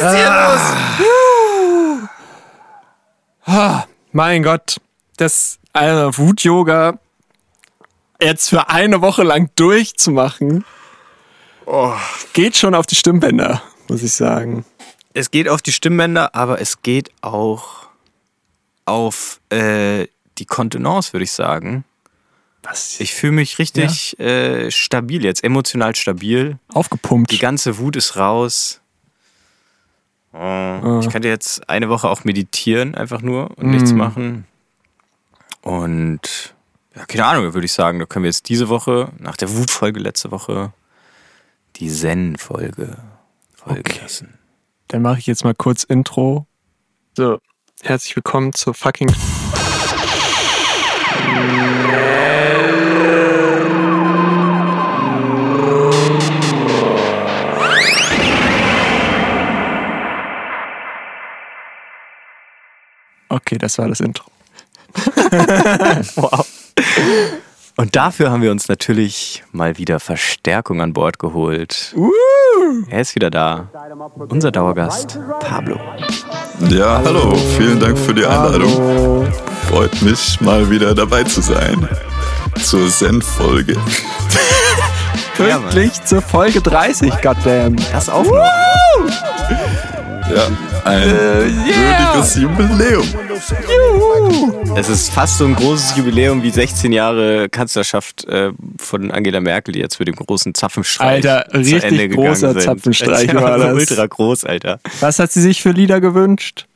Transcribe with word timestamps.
Was 0.00 0.12
ist 0.12 0.16
hier 0.18 0.30
Ah. 0.30 0.52
los? 0.52 2.08
Ah, 3.46 3.84
mein 4.12 4.42
Gott, 4.42 4.80
das 5.16 5.58
also 5.72 6.16
Wut-Yoga 6.18 6.98
jetzt 8.20 8.48
für 8.48 8.68
eine 8.70 9.02
Woche 9.02 9.22
lang 9.22 9.50
durchzumachen, 9.56 10.64
geht 12.32 12.56
schon 12.56 12.74
auf 12.74 12.86
die 12.86 12.94
Stimmbänder, 12.94 13.62
muss 13.88 14.02
ich 14.02 14.14
sagen. 14.14 14.64
Es 15.12 15.30
geht 15.30 15.48
auf 15.48 15.62
die 15.62 15.72
Stimmbänder, 15.72 16.34
aber 16.34 16.60
es 16.60 16.82
geht 16.82 17.10
auch 17.20 17.86
auf 18.86 19.40
äh, 19.50 20.06
die 20.38 20.46
Kontenance, 20.46 21.12
würde 21.12 21.24
ich 21.24 21.32
sagen. 21.32 21.84
Was? 22.62 22.98
Ich 22.98 23.12
fühle 23.14 23.32
mich 23.32 23.58
richtig 23.58 24.18
äh, 24.18 24.70
stabil 24.70 25.22
jetzt, 25.22 25.44
emotional 25.44 25.94
stabil. 25.94 26.58
aufgepumpt. 26.72 27.30
Die 27.30 27.38
ganze 27.38 27.76
Wut 27.78 27.94
ist 27.96 28.16
raus. 28.16 28.80
Oh, 30.36 30.98
Ich 31.00 31.08
könnte 31.10 31.28
jetzt 31.28 31.68
eine 31.70 31.88
Woche 31.88 32.08
auch 32.08 32.24
meditieren, 32.24 32.94
einfach 32.96 33.22
nur 33.22 33.56
und 33.56 33.70
nichts 33.70 33.92
machen. 33.92 34.46
Und 35.62 36.54
ja, 36.96 37.04
keine 37.06 37.24
Ahnung, 37.26 37.54
würde 37.54 37.64
ich 37.64 37.72
sagen, 37.72 37.98
da 38.00 38.06
können 38.06 38.24
wir 38.24 38.28
jetzt 38.30 38.48
diese 38.48 38.68
Woche, 38.68 39.12
nach 39.18 39.36
der 39.36 39.54
Wutfolge 39.56 40.00
letzte 40.00 40.30
Woche, 40.32 40.72
die 41.76 41.88
Zen-Folge 41.88 42.96
folgen 43.54 43.80
Okay. 43.80 44.00
lassen. 44.02 44.38
Dann 44.88 45.02
mache 45.02 45.18
ich 45.20 45.26
jetzt 45.26 45.44
mal 45.44 45.54
kurz 45.54 45.84
Intro. 45.84 46.46
So, 47.16 47.38
herzlich 47.82 48.14
willkommen 48.16 48.52
zur 48.52 48.74
fucking. 48.74 49.10
Okay, 63.34 63.58
das 63.58 63.78
war 63.78 63.88
das 63.88 63.98
Intro. 64.00 64.26
Wow. 66.14 66.46
Und 67.76 67.96
dafür 67.96 68.30
haben 68.30 68.42
wir 68.42 68.52
uns 68.52 68.68
natürlich 68.68 69.42
mal 69.50 69.76
wieder 69.76 69.98
Verstärkung 69.98 70.80
an 70.80 70.92
Bord 70.92 71.18
geholt. 71.18 71.92
Er 72.88 73.00
ist 73.00 73.16
wieder 73.16 73.30
da. 73.30 73.68
Unser 74.28 74.52
Dauergast, 74.52 75.18
Pablo. 75.40 75.80
Ja, 76.68 77.02
hallo, 77.04 77.34
vielen 77.56 77.80
Dank 77.80 77.98
für 77.98 78.14
die 78.14 78.24
Einladung. 78.24 79.26
Freut 79.68 80.00
mich, 80.02 80.40
mal 80.40 80.70
wieder 80.70 80.94
dabei 80.94 81.24
zu 81.24 81.40
sein. 81.40 81.88
Zur 82.62 82.88
Zen-Folge. 82.88 83.76
Pünktlich 85.36 86.00
zur 86.04 86.22
Folge 86.22 86.60
30, 86.60 87.12
goddamn. 87.20 87.74
Das 87.90 88.08
auch 88.08 88.24
noch. 88.24 88.48
Ja, 90.32 90.46
ein 90.84 91.10
würdiges 91.10 92.36
Jubiläum. 92.36 93.23
Es 94.76 94.88
ist 94.88 95.10
fast 95.12 95.38
so 95.38 95.44
ein 95.44 95.54
großes 95.54 95.96
Jubiläum 95.96 96.42
wie 96.42 96.50
16 96.50 96.92
Jahre 96.92 97.48
Kanzlerschaft 97.48 98.24
äh, 98.26 98.50
von 98.78 99.10
Angela 99.10 99.40
Merkel, 99.40 99.72
die 99.72 99.80
jetzt 99.80 99.98
mit 99.98 100.08
dem 100.08 100.14
großen 100.14 100.54
Zapfenstreich 100.54 101.08
Alter, 101.28 101.46
zu 101.50 101.56
richtig 101.58 101.84
Ende 101.84 102.08
gegangen 102.08 102.28
großer. 102.28 102.58
Zapfenstreich 102.58 103.28
Ja, 103.32 103.42
war 103.42 103.58
das. 103.58 103.72
Ultra 103.74 104.06
groß, 104.06 104.44
Alter. 104.44 104.78
Was 105.00 105.18
hat 105.18 105.32
sie 105.32 105.40
sich 105.42 105.62
für 105.62 105.70
Lieder 105.70 106.00
gewünscht? 106.00 106.66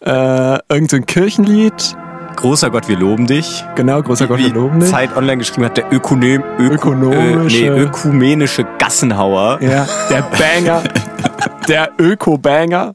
Äh, 0.00 0.58
irgend 0.68 0.90
so 0.90 0.96
ein 0.96 1.06
Kirchenlied. 1.06 1.96
Großer 2.36 2.70
Gott, 2.70 2.88
wir 2.88 2.98
loben 2.98 3.26
dich. 3.26 3.64
Genau, 3.76 4.02
großer 4.02 4.26
Gott, 4.26 4.38
wir 4.38 4.52
loben 4.52 4.80
dich. 4.80 4.90
Zeit 4.90 5.16
online 5.16 5.38
geschrieben 5.38 5.64
hat, 5.64 5.76
der 5.78 5.90
Ökonom, 5.90 6.42
Öko, 6.58 6.90
Ökonomische- 6.92 7.64
Äh, 7.66 7.70
nee, 7.70 7.80
ökumenische 7.80 8.66
Gassenhauer. 8.78 9.58
Ja, 9.62 9.88
der 10.10 10.22
Banger. 10.22 10.82
der 11.68 11.90
Öko-Banger. 11.98 12.94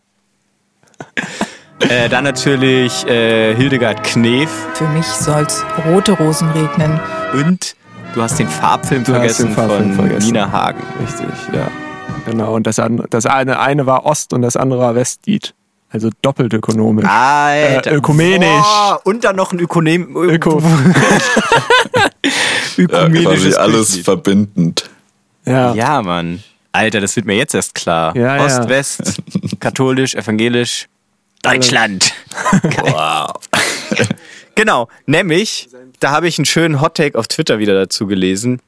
Äh, 1.89 2.09
dann 2.09 2.23
natürlich 2.23 3.05
äh, 3.07 3.55
Hildegard 3.55 4.03
Knef 4.03 4.49
Für 4.75 4.87
mich 4.89 5.05
soll's 5.05 5.63
rote 5.87 6.11
Rosen 6.13 6.49
regnen. 6.51 6.99
und 7.33 7.75
du 8.13 8.21
hast 8.21 8.39
den 8.39 8.47
Farbfilm 8.47 9.03
Du 9.03 9.11
hast 9.13 9.19
vergessen 9.19 9.47
den 9.47 9.55
Farbfilm 9.55 9.93
von 9.95 10.05
vergessen. 10.07 10.27
Nina 10.33 10.51
Hagen. 10.51 10.83
Richtig, 11.01 11.27
ja. 11.53 11.67
Genau, 12.25 12.53
und 12.55 12.67
das, 12.67 12.79
das 13.09 13.25
eine, 13.25 13.59
eine 13.59 13.85
war 13.85 14.05
Ost 14.05 14.33
und 14.33 14.41
das 14.43 14.55
andere 14.55 14.79
war 14.81 14.95
Westlied. 14.95 15.53
Also 15.89 16.09
doppelt 16.21 16.53
ökonomisch. 16.53 17.05
Alter. 17.05 17.91
Äh, 17.91 17.95
ökumenisch. 17.95 18.47
Boah, 18.47 19.01
und 19.03 19.23
dann 19.25 19.35
noch 19.35 19.51
ein 19.51 19.59
Ökonem 19.59 20.15
Öko. 20.15 20.61
Ja, 22.77 22.83
ökumenisches 23.05 23.55
quasi 23.55 23.55
alles 23.55 23.71
Kirchenlied. 23.93 24.05
verbindend. 24.05 24.89
Ja. 25.45 25.73
Ja, 25.73 26.01
Mann. 26.01 26.41
Alter, 26.71 27.01
das 27.01 27.15
wird 27.15 27.25
mir 27.25 27.35
jetzt 27.35 27.53
erst 27.53 27.75
klar. 27.75 28.15
Ja, 28.15 28.37
ja. 28.37 28.45
Ost, 28.45 28.69
West, 28.69 29.21
katholisch, 29.59 30.15
evangelisch, 30.15 30.87
Deutschland. 31.41 32.13
Wow. 32.81 33.33
Genau, 34.55 34.89
nämlich, 35.05 35.69
da 35.99 36.11
habe 36.11 36.27
ich 36.27 36.37
einen 36.37 36.45
schönen 36.45 36.81
Hottake 36.81 37.17
auf 37.17 37.27
Twitter 37.29 37.57
wieder 37.57 37.73
dazu 37.73 38.05
gelesen, 38.05 38.61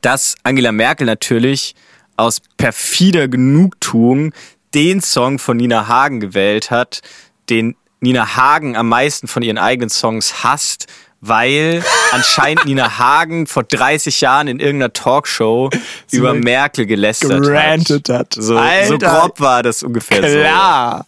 dass 0.00 0.36
Angela 0.44 0.70
Merkel 0.70 1.04
natürlich 1.04 1.74
aus 2.16 2.40
perfider 2.56 3.26
Genugtuung 3.28 4.32
den 4.72 5.00
Song 5.02 5.38
von 5.38 5.56
Nina 5.56 5.88
Hagen 5.88 6.20
gewählt 6.20 6.70
hat, 6.70 7.02
den 7.50 7.74
Nina 8.00 8.36
Hagen 8.36 8.76
am 8.76 8.88
meisten 8.88 9.26
von 9.26 9.42
ihren 9.42 9.58
eigenen 9.58 9.90
Songs 9.90 10.44
hasst, 10.44 10.86
weil 11.20 11.82
anscheinend 12.12 12.66
Nina 12.66 12.98
Hagen 12.98 13.46
vor 13.46 13.64
30 13.64 14.20
Jahren 14.20 14.48
in 14.48 14.60
irgendeiner 14.60 14.92
Talkshow 14.92 15.70
über 16.12 16.34
mal 16.34 16.40
Merkel 16.40 16.86
gelästert 16.86 17.42
gerantet 17.42 18.08
hat. 18.08 18.34
So, 18.34 18.58
so 18.86 18.98
grob 18.98 19.40
war 19.40 19.62
das 19.62 19.82
ungefähr 19.82 20.20
Klar. 20.20 21.06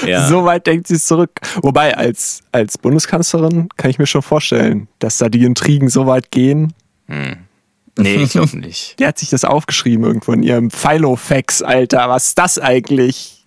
so. 0.00 0.06
Ja. 0.06 0.26
So 0.28 0.44
weit 0.44 0.66
denkt 0.66 0.86
sie 0.86 0.94
es 0.94 1.06
zurück. 1.06 1.32
Wobei, 1.62 1.96
als, 1.96 2.40
als 2.52 2.78
Bundeskanzlerin 2.78 3.68
kann 3.76 3.90
ich 3.90 3.98
mir 3.98 4.06
schon 4.06 4.22
vorstellen, 4.22 4.88
dass 4.98 5.18
da 5.18 5.28
die 5.28 5.44
Intrigen 5.44 5.88
so 5.88 6.06
weit 6.06 6.30
gehen. 6.30 6.72
Nee, 7.08 8.14
ich 8.22 8.30
glaube 8.30 8.56
nicht. 8.58 8.98
Die 8.98 9.06
hat 9.06 9.18
sich 9.18 9.30
das 9.30 9.44
aufgeschrieben 9.44 10.04
irgendwo 10.04 10.32
in 10.32 10.42
ihrem 10.42 10.70
Filofax, 10.70 11.62
Alter. 11.62 12.08
Was 12.08 12.28
ist 12.28 12.38
das 12.38 12.58
eigentlich? 12.58 13.37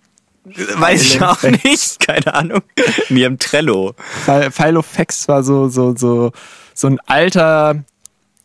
Weiß 0.44 1.02
ich 1.02 1.22
auch 1.22 1.42
nicht, 1.42 2.00
keine 2.00 2.34
Ahnung. 2.34 2.62
In 3.08 3.16
ihrem 3.16 3.38
Trello. 3.38 3.94
Fi- 4.24 4.50
Filofax 4.50 5.28
war 5.28 5.42
so, 5.44 5.68
so, 5.68 5.94
so, 5.96 6.32
so 6.74 6.86
ein 6.88 6.98
alter, 7.06 7.84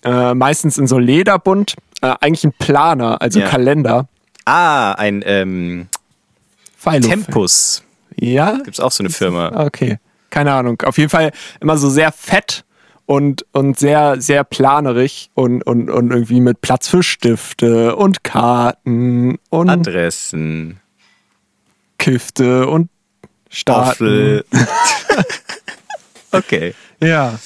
äh, 0.03 0.33
meistens 0.35 0.77
in 0.77 0.85
so 0.87 0.99
Lederbund, 0.99 1.75
äh, 2.01 2.13
eigentlich 2.21 2.43
ein 2.43 2.53
Planer, 2.59 3.21
also 3.21 3.39
Ja. 3.39 3.47
Kalender. 3.47 4.07
Ah, 4.45 4.91
ein 4.93 5.23
ähm. 5.25 5.87
Tempus. 6.83 7.83
Ja? 8.15 8.59
Gibt's 8.63 8.79
auch 8.79 8.91
so 8.91 9.03
eine 9.03 9.09
Firma. 9.09 9.65
Okay. 9.65 9.97
Keine 10.29 10.53
Ahnung. 10.53 10.81
Auf 10.83 10.97
jeden 10.97 11.09
Fall 11.09 11.31
immer 11.59 11.77
so 11.77 11.89
sehr 11.89 12.11
fett 12.11 12.63
und, 13.05 13.45
und 13.51 13.77
sehr, 13.79 14.21
sehr 14.21 14.43
planerig 14.43 15.29
und, 15.33 15.63
und, 15.63 15.89
und 15.89 16.11
irgendwie 16.11 16.41
mit 16.41 16.61
Platz 16.61 16.87
für 16.87 17.03
Stifte 17.03 17.95
und 17.95 18.23
Karten 18.23 19.37
und 19.49 19.69
Adressen. 19.69 20.79
Kifte 21.97 22.67
und 22.67 22.89
Staaten. 23.49 23.93
Staffel. 23.95 24.45
okay. 26.31 26.73
Ja. 27.01 27.39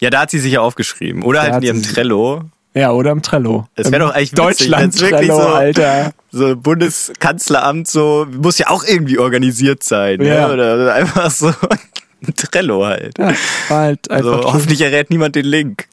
Ja, 0.00 0.10
da 0.10 0.20
hat 0.20 0.30
sie 0.30 0.40
sich 0.40 0.52
ja 0.52 0.60
aufgeschrieben. 0.60 1.22
Oder 1.22 1.42
halt 1.42 1.52
hat 1.54 1.62
in 1.62 1.66
ihrem 1.68 1.82
Trello. 1.82 2.42
Ja, 2.74 2.90
oder 2.92 3.10
im 3.12 3.22
Trello. 3.22 3.68
Es 3.74 3.90
wäre 3.92 4.04
doch 4.06 4.14
eigentlich 4.14 4.32
witzig, 4.32 4.44
Deutschland 4.68 5.00
wirklich 5.00 5.28
Trello, 5.28 5.36
so- 5.40 5.48
Alter. 5.48 6.12
So 6.34 6.56
Bundeskanzleramt, 6.56 7.86
so, 7.88 8.26
muss 8.30 8.56
ja 8.56 8.70
auch 8.70 8.84
irgendwie 8.84 9.18
organisiert 9.18 9.82
sein. 9.82 10.22
Ja. 10.22 10.48
Ne? 10.48 10.54
Oder, 10.54 10.74
oder 10.76 10.94
einfach 10.94 11.30
so 11.30 11.48
ein 11.48 12.34
Trello 12.34 12.86
halt. 12.86 13.18
Ja, 13.18 13.34
halt 13.68 14.10
Also, 14.10 14.42
hoffentlich 14.44 14.80
errät 14.80 15.10
niemand 15.10 15.36
den 15.36 15.44
Link. 15.44 15.88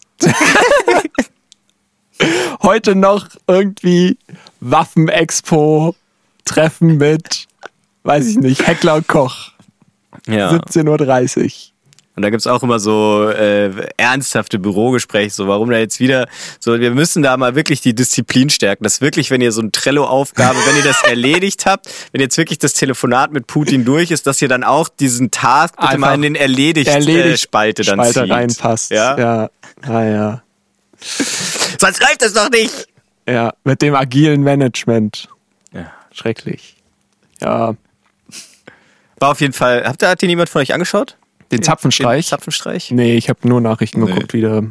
heute 2.64 2.96
noch 2.96 3.28
irgendwie 3.48 4.18
Waffenexpo 4.62 5.94
Treffen 6.46 6.98
mit, 6.98 7.48
weiß 8.04 8.28
ich 8.28 8.38
nicht, 8.38 8.66
Heckler 8.66 8.96
und 8.96 9.08
Koch. 9.08 9.52
Ja. 10.28 10.52
17.30 10.52 11.44
Uhr. 11.44 11.52
Und 12.20 12.24
da 12.24 12.32
gibt's 12.32 12.48
auch 12.48 12.64
immer 12.64 12.80
so 12.80 13.30
äh, 13.30 13.72
ernsthafte 13.96 14.60
Bürogespräche, 14.60 15.34
so 15.34 15.48
warum 15.48 15.70
da 15.70 15.78
jetzt 15.78 16.02
wieder, 16.02 16.28
so 16.60 16.78
wir 16.78 16.92
müssen 16.92 17.24
da 17.24 17.38
mal 17.38 17.56
wirklich 17.56 17.80
die 17.80 17.96
Disziplin 17.96 18.50
stärken, 18.50 18.84
dass 18.84 19.00
wirklich, 19.00 19.32
wenn 19.32 19.40
ihr 19.40 19.54
so 19.54 19.62
eine 19.62 19.72
Trello-Aufgabe, 19.72 20.58
wenn 20.66 20.76
ihr 20.76 20.84
das 20.84 21.02
erledigt 21.08 21.66
habt, 21.66 21.88
wenn 22.12 22.20
jetzt 22.20 22.38
wirklich 22.38 22.60
das 22.60 22.74
Telefonat 22.74 23.32
mit 23.32 23.48
Putin 23.48 23.86
durch 23.86 24.12
ist, 24.12 24.28
dass 24.28 24.42
ihr 24.42 24.50
dann 24.50 24.66
auch 24.66 24.90
diesen 24.90 25.32
Task 25.32 25.78
bitte 25.78 25.98
mal 25.98 26.08
Einfach 26.08 26.16
in 26.16 26.22
den 26.24 26.36
erledigt, 26.36 26.90
Erledigt 26.90 27.26
äh, 27.26 27.38
Spalte 27.38 27.84
dann 27.84 28.00
Spalte 28.00 28.24
zieht. 28.24 28.32
reinpasst. 28.32 28.92
Ja? 28.92 29.18
ja. 29.18 29.50
Ah, 29.84 30.04
ja. 30.04 30.44
Sonst 31.00 32.02
läuft 32.02 32.22
das 32.22 32.34
doch 32.34 32.50
nicht. 32.50 32.86
Ja, 33.30 33.54
mit 33.64 33.82
dem 33.82 33.96
agilen 33.96 34.42
Management. 34.44 35.30
Ja. 35.72 35.90
Schrecklich. 36.12 36.76
Ja, 37.40 37.76
War 39.20 39.32
auf 39.32 39.42
jeden 39.42 39.54
Fall, 39.54 39.84
habt 39.86 40.02
ihr, 40.02 40.10
hat 40.10 40.22
den 40.22 40.30
jemand 40.30 40.50
von 40.50 40.62
euch 40.62 40.74
angeschaut? 40.74 41.16
den 41.52 41.64
Zapfenstreich. 41.64 42.26
Den 42.26 42.30
Zapfenstreich? 42.30 42.92
nee, 42.92 43.18
ich 43.18 43.28
habe 43.30 43.48
nur 43.48 43.60
Nachrichten 43.60 44.02
Nee. 44.04 44.12
geguckt 44.14 44.34
wieder. 44.34 44.64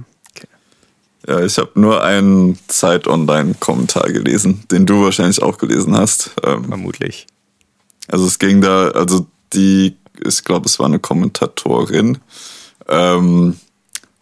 Ja, 1.26 1.40
ich 1.44 1.58
habe 1.58 1.70
nur 1.74 2.02
einen 2.04 2.56
Zeit-Online-Kommentar 2.68 4.08
gelesen, 4.12 4.62
den 4.70 4.86
du 4.86 5.02
wahrscheinlich 5.02 5.42
auch 5.42 5.58
gelesen 5.58 5.96
hast. 5.96 6.30
Ähm, 6.44 6.64
Vermutlich. 6.66 7.26
Also 8.06 8.26
es 8.26 8.38
ging 8.38 8.60
da, 8.60 8.90
also 8.92 9.26
die, 9.52 9.96
ich 10.24 10.44
glaube, 10.44 10.66
es 10.66 10.78
war 10.78 10.86
eine 10.86 11.00
Kommentatorin. 11.00 12.18
Ähm, 12.88 13.58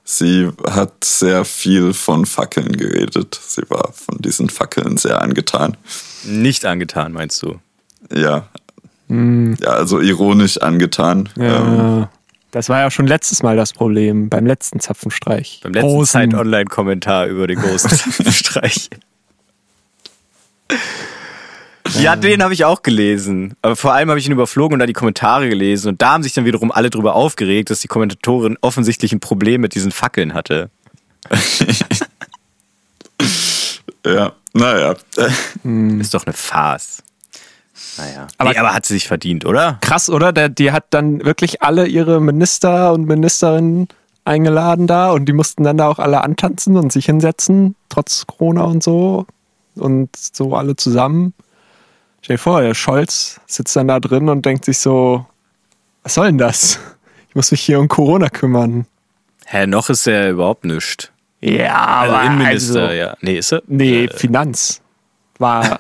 sie 0.03 0.51
hat 0.69 1.05
sehr 1.05 1.45
viel 1.45 1.93
von 1.93 2.25
Fackeln 2.27 2.73
geredet. 2.73 3.39
Sie 3.47 3.63
war 3.69 3.93
von 3.93 4.17
diesen 4.19 4.49
Fackeln 4.49 4.97
sehr 4.97 5.21
angetan. 5.23 5.77
Nicht 6.25 6.65
angetan, 6.65 7.13
meinst 7.13 7.43
du? 7.43 7.61
Ja. 8.13 8.49
Ja, 9.09 9.69
also 9.71 10.01
ironisch 10.01 10.59
angetan. 10.59 11.29
Ähm, 11.39 11.45
Ja. 11.45 12.11
Das 12.53 12.69
war 12.71 12.81
ja 12.81 12.91
schon 12.91 13.07
letztes 13.07 13.43
Mal 13.43 13.57
das 13.57 13.73
Problem, 13.75 14.29
beim 14.31 14.47
letzten 14.47 14.81
Zapfenstreich. 14.81 15.61
Beim 15.63 15.73
letzten 15.75 15.89
Großen- 15.89 16.31
Zeit-Online-Kommentar 16.31 17.27
über 17.27 17.47
den 17.47 17.59
großen 17.61 17.91
Streich. 18.33 18.89
Ja, 22.01 22.17
den 22.17 22.43
habe 22.43 22.55
ich 22.55 22.65
auch 22.65 22.83
gelesen. 22.83 23.55
Aber 23.63 23.77
vor 23.77 23.93
allem 23.93 24.09
habe 24.09 24.19
ich 24.19 24.27
ihn 24.27 24.33
überflogen 24.33 24.75
und 24.75 24.79
da 24.81 24.87
die 24.87 24.93
Kommentare 24.93 25.49
gelesen. 25.49 25.89
Und 25.91 26.03
da 26.03 26.13
haben 26.15 26.23
sich 26.23 26.33
dann 26.33 26.45
wiederum 26.47 26.73
alle 26.73 26.89
drüber 26.91 27.15
aufgeregt, 27.15 27.69
dass 27.71 27.81
die 27.81 27.89
Kommentatorin 27.89 28.57
offensichtlich 28.61 29.13
ein 29.13 29.21
Problem 29.21 29.61
mit 29.61 29.75
diesen 29.75 29.93
Fackeln 29.93 30.33
hatte. 30.35 30.71
ja, 34.05 34.33
naja. 34.53 34.95
Ist 36.01 36.15
doch 36.15 36.25
eine 36.27 36.33
Farce. 36.33 37.03
Naja. 37.99 38.27
Aber- 38.39 38.51
nee, 38.51 38.59
aber 38.59 38.75
hat 38.75 38.87
sie 38.87 38.95
sich 38.95 39.09
verdient, 39.09 39.45
oder? 39.45 39.79
Krass, 39.81 40.11
oder? 40.11 40.33
Der, 40.33 40.49
die 40.49 40.73
hat 40.73 40.85
dann 40.91 41.25
wirklich 41.25 41.63
alle 41.63 41.87
ihre 41.87 42.21
Minister 42.21 42.93
und 42.93 43.07
Ministerinnen 43.07 43.89
eingeladen 44.25 44.87
da 44.87 45.11
und 45.13 45.27
die 45.27 45.33
mussten 45.33 45.63
dann 45.65 45.77
da 45.79 45.89
auch 45.89 45.99
alle 45.99 46.23
antanzen 46.23 46.77
und 46.77 46.93
sich 46.93 47.07
hinsetzen, 47.07 47.77
trotz 47.89 48.27
Corona 48.27 48.65
und 48.65 48.83
so. 48.83 49.27
Und 49.77 50.09
so 50.17 50.55
alle 50.57 50.75
zusammen. 50.75 51.35
Stell 52.23 52.37
dir 52.37 52.43
vor, 52.43 52.63
der 52.63 52.75
Scholz 52.75 53.41
sitzt 53.47 53.77
dann 53.77 53.89
da 53.89 54.01
drin 54.01 54.29
und 54.29 54.45
denkt 54.47 54.65
sich 54.65 54.79
so, 54.79 55.27
was 56.03 56.15
soll 56.15 56.27
denn 56.27 56.39
das? 56.39 56.79
Ich 57.29 57.35
muss 57.35 57.51
mich 57.51 57.61
hier 57.61 57.79
um 57.79 57.87
Corona 57.89 58.29
kümmern. 58.31 58.87
Hä, 59.45 59.67
noch 59.67 59.91
ist 59.91 60.07
er 60.07 60.31
überhaupt 60.31 60.65
nichts. 60.65 61.11
Ja, 61.43 61.77
Also 62.01 62.15
aber 62.15 62.25
Innenminister, 62.27 62.81
also, 62.83 62.95
ja. 62.95 63.17
Nee, 63.21 63.37
ist 63.39 63.53
er? 63.53 63.63
Nee, 63.67 64.05
Äh, 64.07 64.17
Finanz. 64.17 64.81
War. 65.39 65.79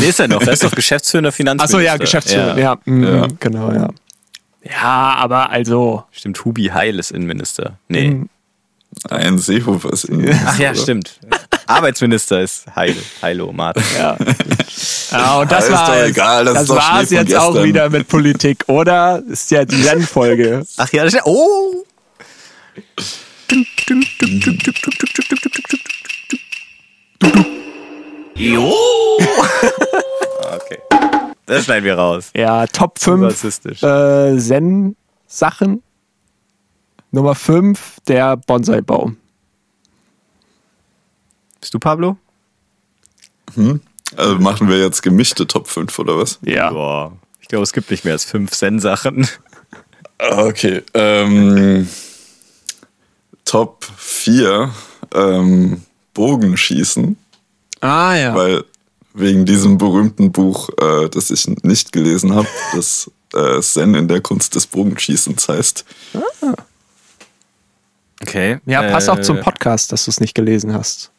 nee, 0.00 0.06
ist 0.08 0.20
er 0.20 0.28
noch. 0.28 0.42
Er 0.42 0.52
ist 0.52 0.62
doch 0.64 0.70
geschäftsführender 0.72 1.32
Finanzminister. 1.32 1.78
Achso, 1.78 1.84
ja, 1.84 1.96
Geschäftsführer. 1.96 2.58
Ja, 2.58 2.76
mm, 2.84 3.04
Ja. 3.04 3.26
genau, 3.40 3.72
ja. 3.72 3.88
Ja, 4.64 5.14
aber 5.18 5.50
also. 5.50 6.04
Stimmt, 6.12 6.44
Hubi 6.44 6.66
Heil 6.66 6.98
ist 6.98 7.10
Innenminister. 7.10 7.78
Nee. 7.88 8.10
Mhm. 8.10 8.28
Ein 9.10 9.38
Seehofer 9.38 9.92
ist 9.92 10.04
in 10.04 10.30
Ach 10.46 10.58
ja, 10.58 10.74
stimmt. 10.74 11.18
Arbeitsminister 11.66 12.42
ist 12.42 12.66
Heil, 12.76 12.94
Heilo 13.22 13.50
Martin. 13.52 13.82
Ja. 13.98 14.16
ja, 15.10 15.38
und 15.38 15.50
das 15.50 15.68
Ja, 15.68 15.74
ist 15.74 15.80
war 15.80 15.86
doch 15.96 16.04
egal, 16.06 16.44
das 16.44 16.66
das 16.66 16.84
Schnee 16.84 17.06
von 17.06 17.16
jetzt 17.16 17.34
auch 17.34 17.46
gestern. 17.52 17.64
wieder 17.64 17.90
mit 17.90 18.06
Politik, 18.08 18.64
oder? 18.68 19.22
Ist 19.28 19.50
ja 19.50 19.64
die 19.64 19.82
Zen-Folge. 19.82 20.62
Ach 20.76 20.92
ja, 20.92 21.04
das 21.04 21.14
ist, 21.14 21.22
oh! 21.24 21.84
Jo! 28.36 28.72
Okay. 30.54 30.78
Das 31.46 31.64
schneiden 31.64 31.84
wir 31.84 31.94
raus. 31.96 32.30
Ja, 32.36 32.66
Top 32.66 32.98
Zu 32.98 33.12
5 33.12 33.22
rassistisch. 33.24 33.82
äh, 33.82 34.36
Zen-Sachen. 34.38 35.82
Nummer 37.10 37.34
5, 37.34 37.98
der 38.06 38.36
Bonsai-Baum. 38.36 39.16
Bist 41.60 41.72
du 41.72 41.78
Pablo? 41.78 42.16
Also 44.16 44.38
machen 44.38 44.68
wir 44.68 44.78
jetzt 44.78 45.02
gemischte 45.02 45.46
Top 45.46 45.68
5 45.68 45.98
oder 45.98 46.18
was? 46.18 46.38
Ja. 46.42 46.70
Boah. 46.70 47.12
Ich 47.40 47.48
glaube, 47.48 47.62
es 47.64 47.72
gibt 47.72 47.90
nicht 47.90 48.04
mehr 48.04 48.12
als 48.14 48.24
fünf 48.24 48.50
Zen-Sachen. 48.50 49.26
Okay. 50.18 50.82
Ähm, 50.94 51.88
Top 53.44 53.84
4 53.96 54.70
ähm, 55.14 55.82
Bogenschießen, 56.14 57.16
Ah, 57.82 58.16
ja. 58.16 58.34
weil 58.34 58.64
wegen 59.14 59.44
diesem 59.44 59.76
berühmten 59.76 60.32
Buch, 60.32 60.70
äh, 60.80 61.08
das 61.10 61.30
ich 61.30 61.46
nicht 61.62 61.92
gelesen 61.92 62.34
habe, 62.34 62.48
das 62.74 63.10
äh, 63.34 63.60
Zen 63.60 63.94
in 63.94 64.08
der 64.08 64.20
Kunst 64.20 64.54
des 64.54 64.66
Bogenschießens 64.66 65.48
heißt. 65.48 65.84
Okay. 68.22 68.58
Ja, 68.66 68.82
passt 68.82 69.10
auch 69.10 69.18
Äh, 69.18 69.22
zum 69.22 69.40
Podcast, 69.40 69.92
dass 69.92 70.04
du 70.04 70.10
es 70.10 70.20
nicht 70.20 70.34
gelesen 70.34 70.72
hast. 70.72 71.10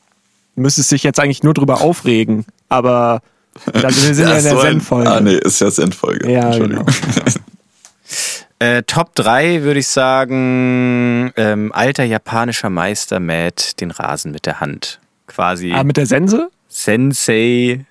Du 0.56 0.62
müsstest 0.62 0.92
dich 0.92 1.04
jetzt 1.04 1.20
eigentlich 1.20 1.44
nur 1.44 1.54
drüber 1.54 1.82
aufregen, 1.82 2.46
aber 2.70 3.22
also 3.74 4.08
wir 4.08 4.16
sind 4.16 4.30
ja 4.30 4.38
in 4.38 4.44
der 4.44 4.56
so 4.56 4.62
Zen-Folge. 4.62 5.12
Ah, 5.12 5.20
nee, 5.20 5.36
ist 5.36 5.60
ja 5.60 5.70
Zen-Folge. 5.70 6.32
Ja, 6.32 6.48
Entschuldigung. 6.48 6.86
Äh, 8.60 8.84
Top 8.84 9.14
3 9.16 9.64
würde 9.64 9.82
ich 9.82 9.90
sagen, 9.90 11.34
ähm, 11.36 11.72
alter 11.74 12.06
japanischer 12.06 12.70
Meister 12.70 13.20
mäht 13.20 13.82
den 13.82 13.92
Rasen 13.92 14.32
mit 14.32 14.46
der 14.46 14.62
Hand. 14.62 15.00
Quasi 15.28 15.72
Ah, 15.74 15.84
mit 15.84 15.98
der 15.98 16.06
Sense? 16.06 16.50
Sensei 16.68 17.86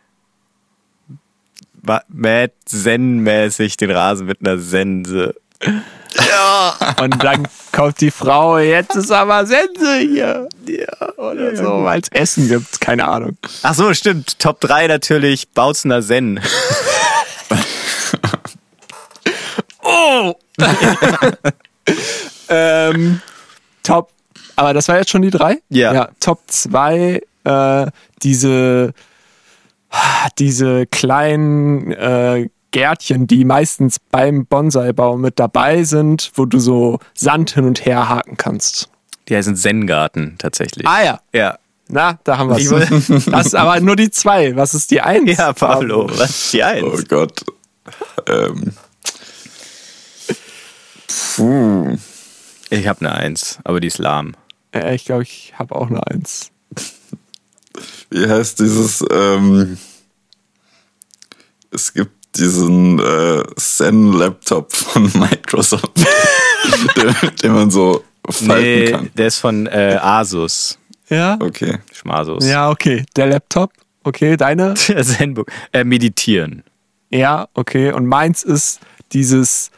mäht 2.08 2.52
zen-mäßig 2.64 3.76
den 3.76 3.90
Rasen 3.90 4.26
mit 4.26 4.38
einer 4.40 4.58
Sense. 4.58 5.34
Und 7.00 7.23
dann 7.25 7.49
kommt 7.73 8.00
die 8.00 8.11
Frau, 8.11 8.58
jetzt 8.58 8.94
ist 8.96 9.11
aber 9.11 9.46
Sense 9.46 9.99
hier. 9.99 10.49
Ja, 10.67 11.08
oder 11.17 11.56
so, 11.56 11.84
weil 11.84 12.00
es 12.00 12.08
Essen 12.11 12.49
gibt, 12.49 12.81
keine 12.81 13.08
Ahnung. 13.08 13.37
Ach 13.62 13.75
so, 13.75 13.93
stimmt. 13.94 14.38
Top 14.38 14.61
3 14.61 14.88
natürlich 14.88 15.49
Bautzener 15.50 16.02
Zen. 16.02 16.40
Oh! 19.85 20.35
ähm, 22.49 23.20
top, 23.82 24.11
aber 24.56 24.75
das 24.75 24.88
war 24.88 24.99
jetzt 24.99 25.10
schon 25.10 25.22
die 25.22 25.31
drei? 25.31 25.58
Ja. 25.69 25.93
ja 25.94 26.08
Top 26.20 26.40
2, 26.46 27.20
äh, 27.44 27.87
diese, 28.22 28.93
diese 30.38 30.87
kleinen 30.87 31.93
äh, 31.93 32.49
Gärtchen, 32.70 33.26
die 33.26 33.44
meistens 33.44 33.99
beim 34.10 34.46
Bonsai-Bau 34.46 35.16
mit 35.19 35.38
dabei 35.38 35.84
sind, 35.84 36.31
wo 36.34 36.46
du 36.46 36.58
so 36.58 36.99
Sand 37.14 37.50
hin 37.52 37.64
und 37.66 37.84
her 37.84 38.08
haken 38.08 38.37
kannst. 38.38 38.88
Die 39.28 39.37
heißen 39.37 39.56
Zen-Garten 39.56 40.37
tatsächlich. 40.38 40.87
Ah 40.87 41.02
ja, 41.04 41.20
Ja. 41.34 41.58
na, 41.88 42.19
da 42.25 42.38
haben 42.38 42.49
wir 42.50 42.56
es. 42.56 43.26
Das 43.31 43.46
ist 43.46 43.54
aber 43.54 43.78
nur 43.81 43.96
die 43.96 44.11
zwei. 44.11 44.56
Was 44.56 44.73
ist 44.75 44.90
die 44.90 45.00
eins? 45.02 45.37
Ja, 45.37 45.52
Pablo. 45.52 46.09
Was 46.11 46.30
ist 46.30 46.52
die 46.54 46.61
Oh 46.62 46.64
Eins? 46.64 47.09
Gott. 47.09 47.44
Ähm. 48.26 48.73
Puh. 51.37 51.97
Ich 52.71 52.87
habe 52.88 53.00
eine 53.00 53.12
Eins, 53.14 53.59
aber 53.64 53.80
die 53.80 53.88
ist 53.88 53.99
lahm. 53.99 54.35
Äh, 54.73 54.95
ich 54.95 55.05
glaube, 55.05 55.23
ich 55.23 55.55
habe 55.59 55.75
auch 55.75 55.88
eine 55.88 56.07
Eins. 56.07 56.50
Wie 58.11 58.26
heißt 58.29 58.61
dieses, 58.61 59.05
ähm, 59.11 59.79
es 61.71 61.93
gibt 61.95 62.12
diesen 62.37 62.99
äh, 62.99 63.43
Zen-Laptop 63.57 64.73
von 64.73 65.05
Microsoft, 65.14 65.91
den, 66.97 67.14
den 67.43 67.52
man 67.52 67.71
so 67.71 68.05
falten 68.29 68.62
Nee, 68.62 68.91
kann. 68.91 69.11
der 69.14 69.26
ist 69.26 69.38
von 69.38 69.67
äh, 69.67 69.99
Asus. 70.00 70.79
Ja? 71.09 71.37
Okay. 71.41 71.79
Schmasus. 71.93 72.47
Ja, 72.47 72.71
okay. 72.71 73.05
Der 73.17 73.26
Laptop. 73.26 73.73
Okay, 74.05 74.37
deine? 74.37 74.75
Der 74.88 75.05
Zenbook. 75.05 75.50
Äh, 75.73 75.85
meditieren. 75.85 76.62
Ja, 77.11 77.49
okay. 77.55 77.93
Und 77.93 78.07
meins 78.07 78.43
ist 78.43 78.81
dieses, 79.12 79.71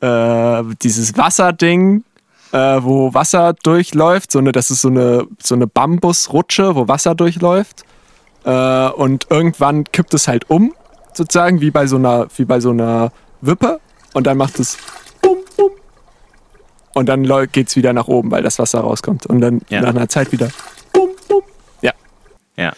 äh, 0.00 0.62
dieses 0.82 1.16
Wasserding, 1.16 2.04
äh, 2.54 2.82
wo 2.84 3.12
Wasser 3.12 3.52
durchläuft. 3.64 4.30
So 4.30 4.38
eine, 4.38 4.52
das 4.52 4.70
ist 4.70 4.80
so 4.82 4.88
eine, 4.88 5.26
so 5.42 5.54
eine 5.56 5.66
Bambusrutsche, 5.66 6.76
wo 6.76 6.86
Wasser 6.88 7.14
durchläuft. 7.14 7.84
Äh, 8.44 8.88
und 8.90 9.26
irgendwann 9.30 9.84
kippt 9.84 10.14
es 10.14 10.28
halt 10.28 10.48
um, 10.50 10.72
sozusagen, 11.14 11.60
wie 11.60 11.70
bei 11.70 11.86
so 11.86 11.96
einer, 11.96 12.28
wie 12.36 12.44
bei 12.44 12.60
so 12.60 12.70
einer 12.70 13.10
Wippe. 13.40 13.80
Und 14.12 14.26
dann 14.28 14.36
macht 14.36 14.58
es 14.60 14.76
bum, 15.20 15.38
bum. 15.56 15.70
Und 16.94 17.08
dann 17.08 17.24
läu- 17.24 17.48
geht's 17.48 17.74
wieder 17.74 17.92
nach 17.92 18.06
oben, 18.06 18.30
weil 18.30 18.42
das 18.44 18.58
Wasser 18.60 18.80
rauskommt. 18.80 19.26
Und 19.26 19.40
dann 19.40 19.60
Ja. 19.68 19.80
nach 19.80 19.88
einer 19.88 20.08
Zeit 20.08 20.30
wieder 20.30 20.48
bum, 20.92 21.10
bum. 21.28 21.42
Ja, 21.82 21.92
Ja. 22.56 22.72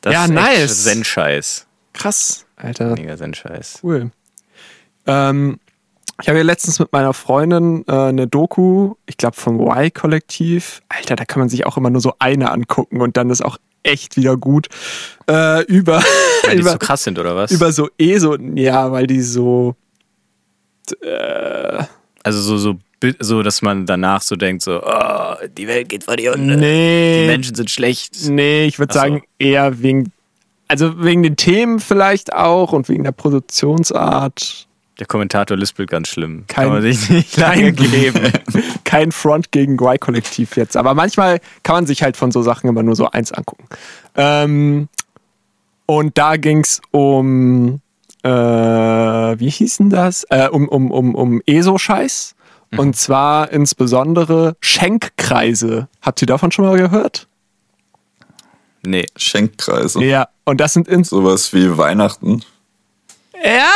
Das 0.00 0.12
Ja, 0.14 0.24
ist 0.24 0.30
nice. 0.32 0.84
Zen-Scheiß. 0.84 1.66
krass, 1.92 2.46
Alter. 2.56 2.92
Mega 2.94 3.16
Zen-Scheiß. 3.16 3.80
Cool. 3.82 4.10
Ähm, 5.06 5.58
ich 6.22 6.28
habe 6.28 6.38
ja 6.38 6.44
letztens 6.44 6.78
mit 6.78 6.92
meiner 6.92 7.12
Freundin 7.12 7.84
äh, 7.88 7.92
eine 7.92 8.26
Doku, 8.26 8.94
ich 9.06 9.16
glaube 9.16 9.36
vom 9.36 9.60
Y-Kollektiv. 9.60 10.82
Alter, 10.88 11.16
da 11.16 11.24
kann 11.24 11.40
man 11.40 11.48
sich 11.48 11.66
auch 11.66 11.76
immer 11.76 11.90
nur 11.90 12.00
so 12.00 12.14
eine 12.18 12.50
angucken 12.52 13.00
und 13.00 13.16
dann 13.16 13.30
ist 13.30 13.44
auch 13.44 13.58
echt 13.82 14.16
wieder 14.16 14.36
gut. 14.36 14.68
Äh, 15.28 15.64
über, 15.64 16.02
Weil 16.44 16.56
die 16.56 16.60
über, 16.62 16.72
so 16.72 16.78
krass 16.78 17.04
sind, 17.04 17.18
oder 17.18 17.34
was? 17.36 17.50
über 17.50 17.72
so 17.72 17.88
ESO, 17.98 18.36
ja, 18.54 18.90
weil 18.92 19.06
die 19.06 19.20
so. 19.22 19.74
also 22.22 22.40
so, 22.40 22.58
so, 22.58 22.74
so, 23.18 23.42
dass 23.42 23.62
man 23.62 23.84
danach 23.86 24.22
so 24.22 24.36
denkt, 24.36 24.62
so, 24.62 24.82
oh, 24.82 25.34
die 25.58 25.66
Welt 25.66 25.88
geht 25.88 26.04
vor 26.04 26.16
die 26.16 26.28
Hunde. 26.30 26.54
Die 26.54 26.60
Nee. 26.60 27.26
Menschen 27.26 27.54
sind 27.54 27.70
schlecht. 27.70 28.16
Nee, 28.28 28.64
ich 28.66 28.78
würde 28.78 28.92
Ach 28.92 28.94
so. 28.94 29.00
sagen, 29.00 29.22
eher 29.38 29.82
wegen 29.82 30.12
also 30.68 31.04
wegen 31.04 31.22
den 31.22 31.36
Themen 31.36 31.78
vielleicht 31.78 32.32
auch 32.32 32.72
und 32.72 32.88
wegen 32.88 33.04
der 33.04 33.12
Produktionsart. 33.12 34.66
Der 35.00 35.06
Kommentator 35.06 35.56
lispelt 35.56 35.90
ganz 35.90 36.08
schlimm. 36.08 36.44
Kein- 36.46 36.64
Kann 36.66 36.72
man 36.74 36.82
sich 36.82 37.10
nicht 37.10 37.36
lange 37.38 37.72
kein- 37.72 37.90
geben. 37.90 38.32
Kein 38.84 39.10
Front 39.12 39.50
gegen 39.50 39.74
Y-Kollektiv 39.80 40.56
jetzt. 40.56 40.76
Aber 40.76 40.94
manchmal 40.94 41.40
kann 41.64 41.74
man 41.76 41.86
sich 41.86 42.02
halt 42.04 42.16
von 42.16 42.30
so 42.30 42.42
Sachen 42.42 42.68
immer 42.68 42.82
nur 42.84 42.94
so 42.94 43.10
eins 43.10 43.32
angucken. 43.32 43.64
Ähm, 44.14 44.88
und 45.86 46.16
da 46.16 46.36
ging's 46.36 46.80
um, 46.92 47.80
äh, 48.22 48.28
wie 48.30 49.50
hieß 49.50 49.78
denn 49.78 49.90
das? 49.90 50.24
Äh, 50.30 50.48
um, 50.48 50.68
um, 50.68 50.90
um, 50.92 51.14
um 51.16 51.42
ESO-Scheiß. 51.44 52.34
Und 52.76 52.94
zwar 52.96 53.50
insbesondere 53.52 54.56
Schenkkreise. 54.60 55.88
Habt 56.02 56.20
ihr 56.22 56.26
davon 56.26 56.50
schon 56.52 56.64
mal 56.66 56.76
gehört? 56.76 57.26
Nee. 58.86 59.06
Schenkkreise. 59.16 60.04
Ja. 60.04 60.28
Und 60.44 60.60
das 60.60 60.72
sind 60.74 60.88
ins 60.88 61.08
Sowas 61.10 61.52
wie 61.52 61.76
Weihnachten. 61.78 62.42
Ja, 63.44 63.70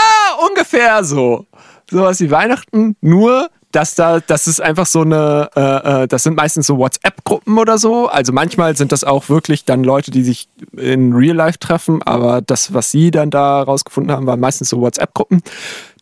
ungefähr 0.49 1.05
so. 1.05 1.47
Sowas 1.91 2.21
wie 2.21 2.31
Weihnachten, 2.31 2.97
nur 3.01 3.51
dass 3.71 3.95
da, 3.95 4.21
das 4.21 4.47
ist 4.47 4.63
einfach 4.63 4.87
so 4.87 5.03
eine, 5.03 5.51
äh, 5.55 6.05
äh, 6.05 6.09
das 6.09 6.23
sind 6.23 6.37
meistens 6.37 6.67
so 6.67 6.79
WhatsApp-Gruppen 6.79 7.59
oder 7.59 7.77
so. 7.77 8.09
Also 8.09 8.33
manchmal 8.33 8.77
sind 8.77 8.93
das 8.93 9.05
auch 9.05 9.29
wirklich 9.29 9.67
dann 9.67 9.85
Leute, 9.85 10.11
die 10.11 10.23
sich 10.23 10.49
in 10.77 11.13
Real 11.13 11.37
Life 11.37 11.59
treffen, 11.59 12.03
aber 12.03 12.41
das, 12.41 12.73
was 12.73 12.91
sie 12.91 13.11
dann 13.11 13.31
da 13.31 13.63
rausgefunden 13.63 14.11
haben, 14.11 14.27
waren 14.27 14.41
meistens 14.41 14.71
so 14.71 14.81
WhatsApp-Gruppen, 14.81 15.43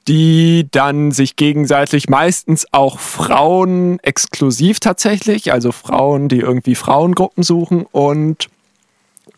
die 0.06 0.68
dann 0.70 1.10
sich 1.10 1.34
gegenseitig 1.34 2.08
meistens 2.08 2.66
auch 2.70 3.00
Frauen 3.00 3.98
exklusiv 4.00 4.78
tatsächlich, 4.78 5.52
also 5.52 5.72
Frauen, 5.72 6.28
die 6.28 6.38
irgendwie 6.38 6.76
Frauengruppen 6.76 7.42
suchen 7.42 7.84
und 7.90 8.46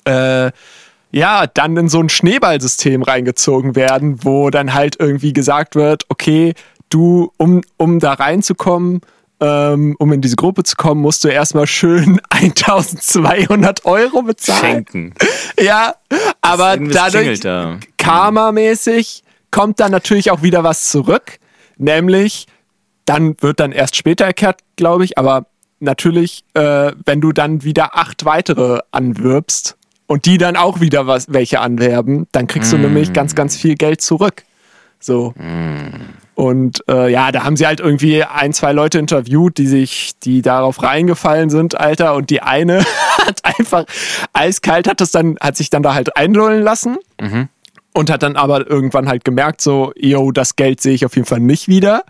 äh, 0.04 0.50
ja, 1.10 1.46
dann 1.46 1.76
in 1.76 1.88
so 1.88 2.00
ein 2.00 2.08
Schneeballsystem 2.08 3.02
reingezogen 3.02 3.76
werden, 3.76 4.24
wo 4.24 4.50
dann 4.50 4.74
halt 4.74 4.96
irgendwie 4.98 5.32
gesagt 5.32 5.74
wird, 5.74 6.04
okay, 6.08 6.54
du, 6.90 7.32
um, 7.36 7.62
um 7.76 7.98
da 7.98 8.14
reinzukommen, 8.14 9.00
ähm, 9.40 9.96
um 9.98 10.12
in 10.12 10.20
diese 10.20 10.36
Gruppe 10.36 10.64
zu 10.64 10.76
kommen, 10.76 11.00
musst 11.00 11.24
du 11.24 11.28
erstmal 11.28 11.66
schön 11.66 12.20
1200 12.30 13.84
Euro 13.84 14.22
bezahlen. 14.22 14.60
Schenken. 14.60 15.14
Ja, 15.60 15.94
aber 16.40 16.76
dadurch 16.76 17.40
da. 17.40 17.78
karmamäßig 17.96 19.24
kommt 19.50 19.80
dann 19.80 19.90
natürlich 19.90 20.30
auch 20.30 20.40
wieder 20.40 20.62
was 20.62 20.88
zurück, 20.90 21.40
nämlich 21.78 22.46
dann 23.06 23.34
wird 23.40 23.58
dann 23.58 23.72
erst 23.72 23.96
später 23.96 24.24
erklärt, 24.24 24.60
glaube 24.76 25.04
ich, 25.04 25.18
aber 25.18 25.46
natürlich, 25.80 26.44
äh, 26.54 26.92
wenn 27.04 27.20
du 27.20 27.32
dann 27.32 27.64
wieder 27.64 27.96
acht 27.96 28.24
weitere 28.24 28.80
anwirbst 28.92 29.76
und 30.08 30.24
die 30.24 30.38
dann 30.38 30.56
auch 30.56 30.80
wieder 30.80 31.06
was 31.06 31.26
welche 31.32 31.60
anwerben, 31.60 32.26
dann 32.32 32.48
kriegst 32.48 32.72
du 32.72 32.78
nämlich 32.78 33.12
ganz, 33.12 33.34
ganz 33.34 33.56
viel 33.56 33.76
Geld 33.76 34.00
zurück. 34.00 34.42
So. 34.98 35.34
Und 36.34 36.82
äh, 36.88 37.12
ja, 37.12 37.30
da 37.30 37.44
haben 37.44 37.56
sie 37.56 37.66
halt 37.66 37.78
irgendwie 37.78 38.24
ein, 38.24 38.52
zwei 38.52 38.72
Leute 38.72 38.98
interviewt, 38.98 39.58
die 39.58 39.66
sich, 39.66 40.18
die 40.22 40.40
darauf 40.40 40.82
reingefallen 40.82 41.50
sind, 41.50 41.78
Alter. 41.78 42.14
Und 42.14 42.30
die 42.30 42.40
eine 42.40 42.78
hat 43.26 43.44
einfach 43.44 43.84
eiskalt, 44.32 44.88
hat 44.88 45.00
das 45.00 45.10
dann, 45.10 45.36
hat 45.40 45.56
sich 45.56 45.68
dann 45.68 45.82
da 45.82 45.94
halt 45.94 46.16
einlullen 46.16 46.62
lassen 46.62 46.96
und 47.92 48.10
hat 48.10 48.22
dann 48.22 48.36
aber 48.36 48.68
irgendwann 48.68 49.08
halt 49.08 49.24
gemerkt, 49.24 49.60
so, 49.60 49.92
yo, 49.94 50.32
das 50.32 50.56
Geld 50.56 50.80
sehe 50.80 50.94
ich 50.94 51.04
auf 51.04 51.16
jeden 51.16 51.26
Fall 51.26 51.40
nicht 51.40 51.68
wieder. 51.68 52.02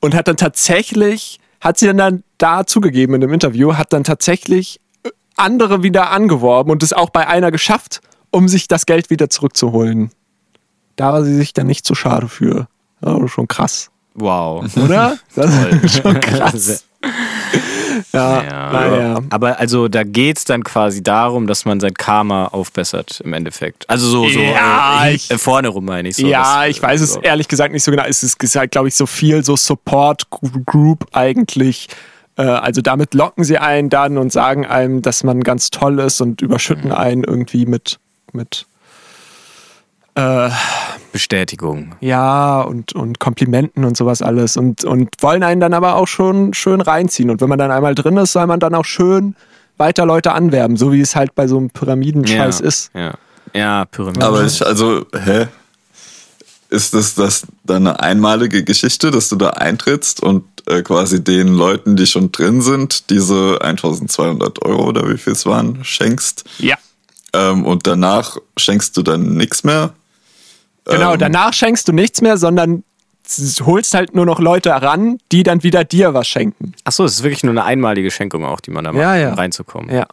Und 0.00 0.14
hat 0.14 0.28
dann 0.28 0.36
tatsächlich, 0.36 1.40
hat 1.60 1.78
sie 1.78 1.86
dann, 1.86 1.96
dann 1.96 2.22
da 2.38 2.66
zugegeben 2.66 3.14
in 3.14 3.22
dem 3.22 3.32
Interview, 3.32 3.76
hat 3.76 3.92
dann 3.92 4.04
tatsächlich 4.04 4.80
andere 5.36 5.82
wieder 5.82 6.10
angeworben 6.10 6.70
und 6.70 6.82
es 6.82 6.92
auch 6.92 7.10
bei 7.10 7.26
einer 7.26 7.50
geschafft, 7.50 8.00
um 8.30 8.48
sich 8.48 8.68
das 8.68 8.86
Geld 8.86 9.10
wieder 9.10 9.30
zurückzuholen. 9.30 10.10
Da 10.96 11.12
war 11.12 11.24
sie 11.24 11.34
sich 11.36 11.52
dann 11.52 11.66
nicht 11.66 11.84
zu 11.86 11.94
schade 11.94 12.28
für. 12.28 12.66
Ja, 13.04 13.26
schon 13.28 13.48
krass, 13.48 13.90
Wow. 14.14 14.64
oder? 14.76 15.16
Das 15.34 15.50
ist 15.82 15.96
schon 16.02 16.20
krass. 16.20 16.84
Ja, 18.12 18.42
Ja. 18.42 18.72
naja. 18.72 19.20
Aber 19.30 19.58
also 19.58 19.88
da 19.88 20.04
geht's 20.04 20.44
dann 20.44 20.62
quasi 20.64 21.02
darum, 21.02 21.46
dass 21.46 21.64
man 21.64 21.80
sein 21.80 21.94
Karma 21.94 22.46
aufbessert 22.46 23.20
im 23.24 23.32
Endeffekt. 23.32 23.88
Also 23.88 24.06
so, 24.08 24.28
so 24.28 24.38
Ja, 24.40 25.06
äh, 25.06 25.14
ich- 25.14 25.30
äh, 25.30 25.38
vorne 25.38 25.68
rum 25.68 25.84
meine 25.86 26.08
ich 26.10 26.16
so. 26.16 26.26
ja, 26.26 26.60
dass, 26.62 26.70
ich 26.70 26.82
weiß 26.82 27.00
es 27.00 27.14
so. 27.14 27.20
ehrlich 27.22 27.48
gesagt 27.48 27.72
nicht 27.72 27.82
so 27.82 27.90
genau. 27.90 28.04
Es 28.04 28.22
ist 28.22 28.38
halt, 28.56 28.70
glaube 28.70 28.88
ich, 28.88 28.94
so 28.94 29.06
viel 29.06 29.44
so 29.44 29.56
Support 29.56 30.28
Group 30.66 31.06
eigentlich. 31.12 31.88
Äh, 32.40 32.46
Also 32.46 32.80
damit 32.80 33.14
locken 33.14 33.44
sie 33.44 33.58
einen 33.58 33.90
dann 33.90 34.16
und 34.18 34.32
sagen 34.32 34.66
einem, 34.66 35.02
dass 35.02 35.24
man 35.24 35.40
ganz 35.42 35.70
toll 35.70 35.98
ist 35.98 36.20
und 36.20 36.40
Mhm. 36.40 36.46
überschütten 36.46 36.92
einen 36.92 37.24
irgendwie 37.24 37.66
mit, 37.66 37.98
mit 38.32 38.66
äh, 40.14 40.50
Bestätigung. 41.12 41.94
ja 42.00 42.60
und, 42.62 42.94
und 42.94 43.20
Komplimenten 43.20 43.84
und 43.84 43.96
sowas 43.96 44.22
alles 44.22 44.56
und, 44.56 44.84
und 44.84 45.10
wollen 45.20 45.42
einen 45.42 45.60
dann 45.60 45.74
aber 45.74 45.96
auch 45.96 46.08
schon 46.08 46.54
schön 46.54 46.80
reinziehen. 46.80 47.30
Und 47.30 47.40
wenn 47.40 47.48
man 47.48 47.58
dann 47.58 47.70
einmal 47.70 47.94
drin 47.94 48.16
ist, 48.16 48.32
soll 48.32 48.46
man 48.46 48.60
dann 48.60 48.74
auch 48.74 48.84
schön 48.84 49.34
weiter 49.76 50.04
Leute 50.06 50.32
anwerben, 50.32 50.76
so 50.76 50.92
wie 50.92 51.00
es 51.00 51.16
halt 51.16 51.34
bei 51.34 51.46
so 51.46 51.56
einem 51.56 51.70
Pyramidenscheiß 51.70 52.60
ja, 52.60 52.66
ist. 52.66 52.90
Ja, 52.94 53.14
ja 53.54 53.84
Pyramide. 53.86 54.26
Aber 54.26 54.44
ich, 54.44 54.64
also, 54.64 55.06
hä? 55.24 55.46
Ist 56.70 56.94
das, 56.94 57.14
das 57.16 57.46
dann 57.64 57.86
eine 57.88 58.00
einmalige 58.00 58.62
Geschichte, 58.64 59.10
dass 59.10 59.28
du 59.28 59.36
da 59.36 59.50
eintrittst 59.50 60.22
und 60.22 60.44
äh, 60.66 60.82
quasi 60.82 61.22
den 61.22 61.48
Leuten, 61.48 61.96
die 61.96 62.06
schon 62.06 62.30
drin 62.30 62.62
sind, 62.62 63.10
diese 63.10 63.58
1200 63.60 64.64
Euro 64.64 64.84
oder 64.86 65.08
wie 65.12 65.18
viel 65.18 65.32
es 65.32 65.44
waren, 65.46 65.84
schenkst? 65.84 66.44
Ja. 66.58 66.76
Ähm, 67.32 67.64
und 67.64 67.86
danach 67.88 68.36
schenkst 68.56 68.96
du 68.96 69.02
dann 69.02 69.34
nichts 69.34 69.64
mehr? 69.64 69.92
Genau, 70.84 71.14
Ähm, 71.14 71.18
danach 71.18 71.52
schenkst 71.52 71.88
du 71.88 71.92
nichts 71.92 72.20
mehr, 72.20 72.36
sondern 72.36 72.84
holst 73.60 73.94
halt 73.94 74.14
nur 74.14 74.26
noch 74.26 74.40
Leute 74.40 74.70
ran, 74.70 75.18
die 75.30 75.42
dann 75.44 75.62
wieder 75.62 75.84
dir 75.84 76.14
was 76.14 76.26
schenken. 76.26 76.72
Achso, 76.84 77.04
es 77.04 77.14
ist 77.14 77.22
wirklich 77.22 77.42
nur 77.44 77.52
eine 77.52 77.64
einmalige 77.64 78.10
Schenkung 78.10 78.44
auch, 78.44 78.60
die 78.60 78.70
man 78.70 78.84
da 78.84 78.92
macht, 78.92 79.00
Ja, 79.02 79.16
ja. 79.16 79.28
um 79.30 79.34
reinzukommen. 79.34 79.94
Ja. 79.94 80.06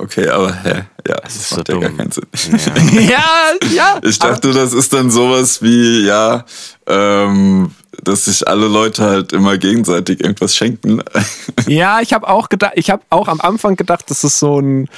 Okay, 0.00 0.28
aber 0.28 0.52
hä? 0.62 0.84
Ja, 1.06 1.16
das, 1.22 1.36
ist 1.36 1.48
so 1.50 1.56
macht 1.56 1.68
ja 1.68 1.78
gar 1.78 1.90
dumm. 1.90 1.98
keinen 1.98 2.10
Sinn. 2.10 2.26
ja, 3.08 3.52
ja. 3.74 4.00
Ich 4.02 4.18
dachte, 4.18 4.52
das 4.52 4.72
ist 4.72 4.92
dann 4.94 5.10
sowas 5.10 5.60
wie, 5.62 6.06
ja, 6.06 6.44
ähm, 6.86 7.72
dass 8.02 8.24
sich 8.24 8.48
alle 8.48 8.66
Leute 8.66 9.04
halt 9.04 9.32
immer 9.34 9.58
gegenseitig 9.58 10.20
irgendwas 10.20 10.56
schenken. 10.56 11.02
Ja, 11.66 12.00
ich 12.00 12.14
habe 12.14 12.26
auch 12.26 12.48
gedacht, 12.48 12.72
ich 12.76 12.90
habe 12.90 13.02
auch 13.10 13.28
am 13.28 13.40
Anfang 13.40 13.76
gedacht, 13.76 14.10
dass 14.10 14.24
es 14.24 14.40
so 14.40 14.58
ein 14.58 14.88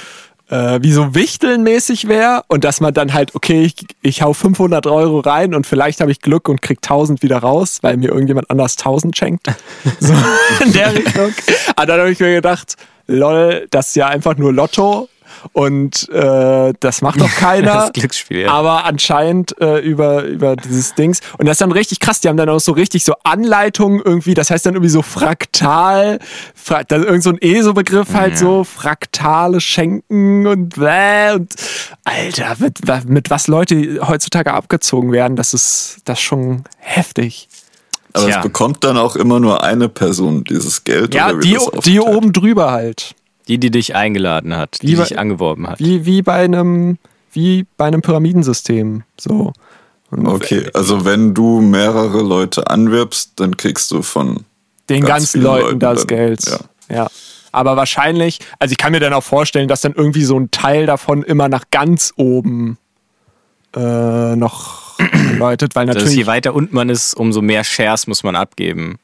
äh, 0.49 0.79
wie 0.81 0.91
so 0.91 1.15
Wichteln 1.15 1.63
mäßig 1.63 2.07
wäre 2.07 2.43
und 2.47 2.63
dass 2.63 2.81
man 2.81 2.93
dann 2.93 3.13
halt, 3.13 3.35
okay, 3.35 3.63
ich, 3.63 3.75
ich 4.01 4.21
hau 4.21 4.33
500 4.33 4.85
Euro 4.87 5.19
rein 5.19 5.53
und 5.53 5.65
vielleicht 5.65 6.01
habe 6.01 6.11
ich 6.11 6.21
Glück 6.21 6.49
und 6.49 6.61
krieg 6.61 6.79
1000 6.81 7.23
wieder 7.23 7.39
raus, 7.39 7.79
weil 7.81 7.97
mir 7.97 8.09
irgendjemand 8.09 8.49
anders 8.49 8.77
1000 8.77 9.17
schenkt. 9.17 9.47
So 9.99 10.13
in 10.63 10.73
der 10.73 10.93
Richtung. 10.93 11.33
Aber 11.75 11.85
dann 11.87 11.99
habe 11.99 12.11
ich 12.11 12.19
mir 12.19 12.33
gedacht, 12.33 12.75
lol, 13.07 13.67
das 13.69 13.89
ist 13.89 13.95
ja 13.95 14.07
einfach 14.07 14.35
nur 14.37 14.53
Lotto 14.53 15.09
und 15.51 16.09
äh, 16.09 16.73
das 16.79 17.01
macht 17.01 17.19
doch 17.19 17.29
keiner. 17.35 17.73
Das 17.73 17.93
Glücksspiel, 17.93 18.41
ja. 18.41 18.51
Aber 18.51 18.85
anscheinend 18.85 19.59
äh, 19.59 19.79
über, 19.79 20.23
über 20.23 20.55
dieses 20.55 20.95
Dings. 20.95 21.19
Und 21.37 21.47
das 21.47 21.53
ist 21.53 21.61
dann 21.61 21.71
richtig 21.71 21.99
krass. 21.99 22.21
Die 22.21 22.29
haben 22.29 22.37
dann 22.37 22.49
auch 22.49 22.59
so 22.59 22.71
richtig 22.71 23.03
so 23.03 23.13
Anleitungen 23.23 24.01
irgendwie. 24.03 24.33
Das 24.33 24.49
heißt 24.49 24.65
dann 24.65 24.75
irgendwie 24.75 24.89
so 24.89 25.01
fraktal. 25.01 26.19
Fra 26.55 26.79
ist 26.79 26.91
irgend 26.91 27.23
so 27.23 27.31
ein 27.31 27.41
ESO-Begriff 27.41 28.13
halt 28.13 28.37
so. 28.37 28.63
Fraktale 28.63 29.59
Schenken 29.59 30.47
und 30.47 30.69
bläh. 30.69 31.33
Und 31.33 31.53
Alter, 32.05 32.55
mit, 32.59 32.79
mit 33.07 33.29
was 33.29 33.47
Leute 33.47 33.99
heutzutage 34.07 34.53
abgezogen 34.53 35.11
werden, 35.11 35.35
das 35.35 35.53
ist, 35.53 35.97
das 36.05 36.19
ist 36.19 36.23
schon 36.23 36.63
heftig. 36.77 37.49
Aber 38.13 38.27
Tja. 38.27 38.37
es 38.37 38.43
bekommt 38.43 38.83
dann 38.83 38.97
auch 38.97 39.15
immer 39.15 39.39
nur 39.39 39.63
eine 39.63 39.89
Person 39.89 40.43
dieses 40.43 40.83
Geld. 40.83 41.15
Ja, 41.15 41.29
oder 41.29 41.35
wird 41.35 41.45
die, 41.45 41.53
das 41.53 41.83
die 41.83 41.99
oben 41.99 42.31
drüber 42.31 42.71
halt. 42.71 43.15
Die, 43.47 43.57
die 43.57 43.71
dich 43.71 43.95
eingeladen 43.95 44.55
hat, 44.55 44.81
die 44.81 44.87
Wie 44.89 44.95
bei- 44.95 45.03
dich 45.03 45.19
angeworben 45.19 45.67
hat. 45.67 45.79
Wie, 45.79 46.05
wie 46.05 46.21
bei 46.21 46.43
einem, 46.43 46.97
wie 47.33 47.65
bei 47.77 47.85
einem 47.85 48.01
Pyramidensystem. 48.01 49.03
So. 49.19 49.51
Und 50.11 50.27
Okay, 50.27 50.69
also 50.73 51.03
wenn 51.05 51.33
du 51.33 51.59
mehrere 51.61 52.21
Leute 52.21 52.67
anwirbst, 52.69 53.33
dann 53.37 53.57
kriegst 53.57 53.91
du 53.91 54.01
von 54.01 54.45
den 54.89 55.01
ganz 55.01 55.09
ganzen 55.33 55.41
Leuten 55.41 55.65
Leuten 55.65 55.79
das 55.79 55.99
dann, 56.01 56.07
Geld. 56.07 56.45
ja. 56.45 56.59
Ja. 56.95 57.07
Aber 57.51 57.75
wahrscheinlich, 57.77 58.39
also 58.59 58.71
ich 58.71 58.77
kann 58.77 58.91
mir 58.93 58.99
dann 58.99 59.13
auch 59.13 59.23
vorstellen, 59.23 59.67
dass 59.67 59.81
dann 59.81 59.93
irgendwie 59.93 60.23
so 60.23 60.39
ein 60.39 60.49
Teil 60.51 60.85
davon 60.85 61.21
immer 61.23 61.49
nach 61.49 61.65
ganz 61.71 62.13
oben 62.15 62.77
äh, 63.75 64.35
noch 64.35 64.99
läutet, 65.37 65.75
weil 65.75 65.87
ist, 65.89 65.95
natürlich. 65.95 66.15
je 66.17 66.25
weiter 66.27 66.53
unten 66.53 66.75
man 66.75 66.89
ist, 66.89 67.13
umso 67.15 67.41
mehr 67.41 67.63
Shares 67.63 68.07
muss 68.07 68.23
man 68.23 68.35
abgeben. 68.35 68.97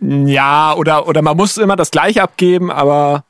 ja, 0.00 0.74
oder, 0.74 1.08
oder 1.08 1.22
man 1.22 1.36
muss 1.36 1.56
immer 1.56 1.76
das 1.76 1.90
gleiche 1.90 2.22
abgeben, 2.22 2.70
aber. 2.70 3.24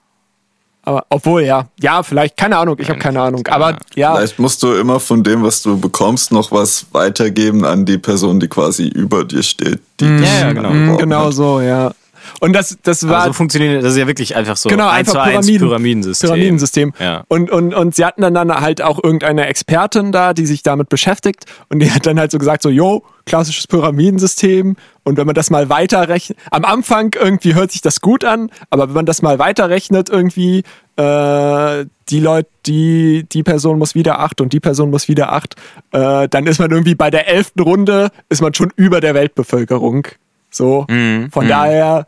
Aber 0.88 1.04
obwohl, 1.10 1.42
ja. 1.42 1.66
Ja, 1.82 2.02
vielleicht, 2.02 2.38
keine 2.38 2.56
Ahnung, 2.56 2.76
ich 2.78 2.88
habe 2.88 2.98
keine 2.98 3.20
Ahnung. 3.20 3.46
Aber 3.48 3.76
ja, 3.94 4.14
Vielleicht 4.16 4.38
musst 4.38 4.62
du 4.62 4.72
immer 4.72 4.98
von 4.98 5.22
dem, 5.22 5.42
was 5.42 5.60
du 5.60 5.78
bekommst, 5.78 6.32
noch 6.32 6.50
was 6.50 6.86
weitergeben 6.92 7.62
an 7.66 7.84
die 7.84 7.98
Person, 7.98 8.40
die 8.40 8.48
quasi 8.48 8.88
über 8.88 9.22
dir 9.24 9.42
steht. 9.42 9.80
Die 10.00 10.06
dich 10.16 10.26
Ja, 10.26 10.46
ja, 10.46 10.52
genau. 10.54 10.70
mm, 10.70 10.72
angeworben 10.72 10.98
genau 10.98 11.26
hat. 11.26 11.32
so, 11.34 11.60
ja. 11.60 11.92
Und 12.40 12.52
das, 12.52 12.78
das 12.82 13.08
war. 13.08 13.18
Aber 13.18 13.26
so 13.28 13.32
funktioniert 13.32 13.82
das 13.82 13.92
ist 13.92 13.98
ja 13.98 14.06
wirklich 14.06 14.36
einfach 14.36 14.56
so. 14.56 14.68
Genau, 14.68 14.88
eins 14.88 15.08
einfach 15.08 15.12
zu 15.12 15.20
eins 15.20 15.46
Pyramiden, 15.46 15.68
Pyramidensystem. 15.68 16.28
Pyramidensystem. 16.28 16.92
Ja. 16.98 17.24
Und, 17.28 17.50
und, 17.50 17.74
und 17.74 17.94
sie 17.94 18.04
hatten 18.04 18.22
dann, 18.22 18.52
halt 18.60 18.82
auch 18.82 19.02
irgendeine 19.02 19.46
Expertin 19.46 20.12
da, 20.12 20.34
die 20.34 20.46
sich 20.46 20.62
damit 20.62 20.88
beschäftigt. 20.88 21.46
Und 21.68 21.80
die 21.80 21.90
hat 21.90 22.06
dann 22.06 22.18
halt 22.18 22.30
so 22.30 22.38
gesagt, 22.38 22.62
so, 22.62 22.70
yo, 22.70 23.04
klassisches 23.26 23.66
Pyramidensystem. 23.66 24.76
Und 25.04 25.16
wenn 25.16 25.26
man 25.26 25.34
das 25.34 25.50
mal 25.50 25.68
weiterrechnet, 25.68 26.38
am 26.50 26.64
Anfang 26.64 27.14
irgendwie 27.18 27.54
hört 27.54 27.72
sich 27.72 27.80
das 27.80 28.00
gut 28.00 28.24
an, 28.24 28.50
aber 28.70 28.88
wenn 28.88 28.94
man 28.94 29.06
das 29.06 29.22
mal 29.22 29.38
weiterrechnet, 29.38 30.08
irgendwie, 30.10 30.64
äh, 30.96 31.86
die 32.08 32.20
Leute, 32.20 32.48
die, 32.66 33.24
die 33.30 33.42
Person 33.42 33.78
muss 33.78 33.94
wieder 33.94 34.20
acht 34.20 34.40
und 34.40 34.52
die 34.52 34.60
Person 34.60 34.90
muss 34.90 35.08
wieder 35.08 35.32
acht, 35.32 35.54
äh, 35.92 36.28
dann 36.28 36.46
ist 36.46 36.58
man 36.58 36.70
irgendwie 36.70 36.94
bei 36.94 37.10
der 37.10 37.28
elften 37.28 37.60
Runde, 37.60 38.10
ist 38.28 38.42
man 38.42 38.54
schon 38.54 38.72
über 38.76 39.00
der 39.00 39.14
Weltbevölkerung. 39.14 40.08
So. 40.50 40.86
Mhm. 40.88 41.30
Von 41.30 41.48
daher 41.48 42.06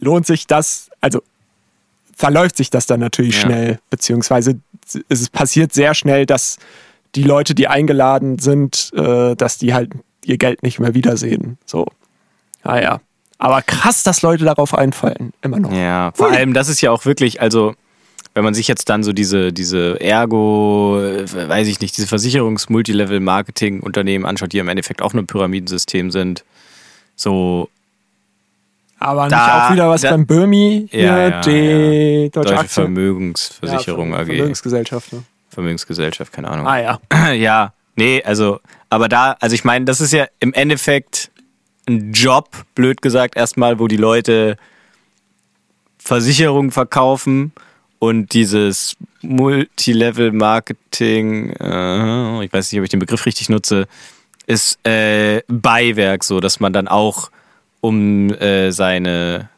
lohnt 0.00 0.26
sich 0.26 0.46
das, 0.46 0.90
also 1.00 1.22
verläuft 2.16 2.56
sich 2.56 2.70
das 2.70 2.86
dann 2.86 3.00
natürlich 3.00 3.36
Ja. 3.36 3.42
schnell, 3.42 3.78
beziehungsweise 3.90 4.58
es 5.08 5.28
passiert 5.30 5.72
sehr 5.72 5.94
schnell, 5.94 6.26
dass 6.26 6.58
die 7.14 7.22
Leute, 7.22 7.54
die 7.54 7.68
eingeladen 7.68 8.38
sind, 8.38 8.90
äh, 8.94 9.34
dass 9.36 9.58
die 9.58 9.72
halt 9.74 9.90
ihr 10.24 10.38
Geld 10.38 10.62
nicht 10.62 10.78
mehr 10.78 10.94
wiedersehen. 10.94 11.58
So. 11.64 11.86
Naja. 12.64 13.00
Aber 13.38 13.62
krass, 13.62 14.02
dass 14.02 14.22
Leute 14.22 14.44
darauf 14.44 14.74
einfallen. 14.74 15.32
Immer 15.42 15.60
noch. 15.60 15.72
Ja, 15.72 16.10
vor 16.14 16.30
allem, 16.30 16.54
das 16.54 16.68
ist 16.68 16.80
ja 16.80 16.90
auch 16.90 17.04
wirklich, 17.04 17.40
also, 17.40 17.74
wenn 18.34 18.42
man 18.44 18.52
sich 18.52 18.66
jetzt 18.66 18.88
dann 18.88 19.04
so 19.04 19.12
diese, 19.12 19.52
diese 19.52 20.00
Ergo, 20.00 21.00
äh, 21.00 21.48
weiß 21.48 21.68
ich 21.68 21.80
nicht, 21.80 21.96
diese 21.96 22.08
Versicherungs-Multilevel-Marketing-Unternehmen 22.08 24.26
anschaut, 24.26 24.52
die 24.52 24.58
im 24.58 24.68
Endeffekt 24.68 25.02
auch 25.02 25.12
nur 25.12 25.22
ein 25.22 25.26
Pyramidensystem 25.28 26.10
sind, 26.10 26.44
so 27.16 27.68
Aber 29.00 29.24
nicht 29.24 29.32
Da- 29.32 29.68
auch 29.68 29.72
wieder 29.72 29.88
was 29.88 30.00
da- 30.02 30.10
beim 30.10 30.26
Böhmi, 30.26 30.88
hier, 30.90 31.02
Ja, 31.02 31.28
ja, 31.28 31.40
die 31.40 32.30
Deutsche 32.32 32.48
Deutsche 32.50 32.60
Aktien. 32.60 32.84
Vermögensversicherung 32.84 34.10
ja, 34.12 34.18
AG, 34.18 34.26
Vermögensgesellschaft. 34.26 35.12
Ne? 35.12 35.22
Vermögensgesellschaft, 35.50 36.32
keine 36.32 36.48
Ahnung. 36.48 36.66
Ah 36.66 36.78
ja. 36.80 36.98
Ja, 37.34 37.72
nee, 37.96 38.22
also, 38.24 38.60
aber 38.90 39.08
da, 39.08 39.36
also 39.40 39.54
ich 39.54 39.64
meine, 39.64 39.84
das 39.84 40.00
ist 40.00 40.12
ja 40.12 40.26
im 40.40 40.52
Endeffekt 40.52 41.30
ein 41.88 42.12
Job, 42.12 42.50
blöd 42.74 43.00
gesagt, 43.02 43.36
erstmal, 43.36 43.78
wo 43.78 43.86
die 43.88 43.96
Leute 43.96 44.56
Versicherungen 45.98 46.70
verkaufen 46.70 47.52
und 47.98 48.32
dieses 48.34 48.96
Multilevel-Marketing, 49.22 51.50
äh, 51.60 52.44
ich 52.44 52.52
weiß 52.52 52.70
nicht, 52.72 52.80
ob 52.80 52.84
ich 52.84 52.90
den 52.90 53.00
Begriff 53.00 53.26
richtig 53.26 53.48
nutze, 53.48 53.86
ist 54.46 54.78
äh, 54.86 55.42
Beiwerk, 55.48 56.24
so 56.24 56.40
dass 56.40 56.60
man 56.60 56.72
dann 56.72 56.88
auch 56.88 57.30
um 57.80 58.30
äh, 58.34 58.70
seine 58.72 59.48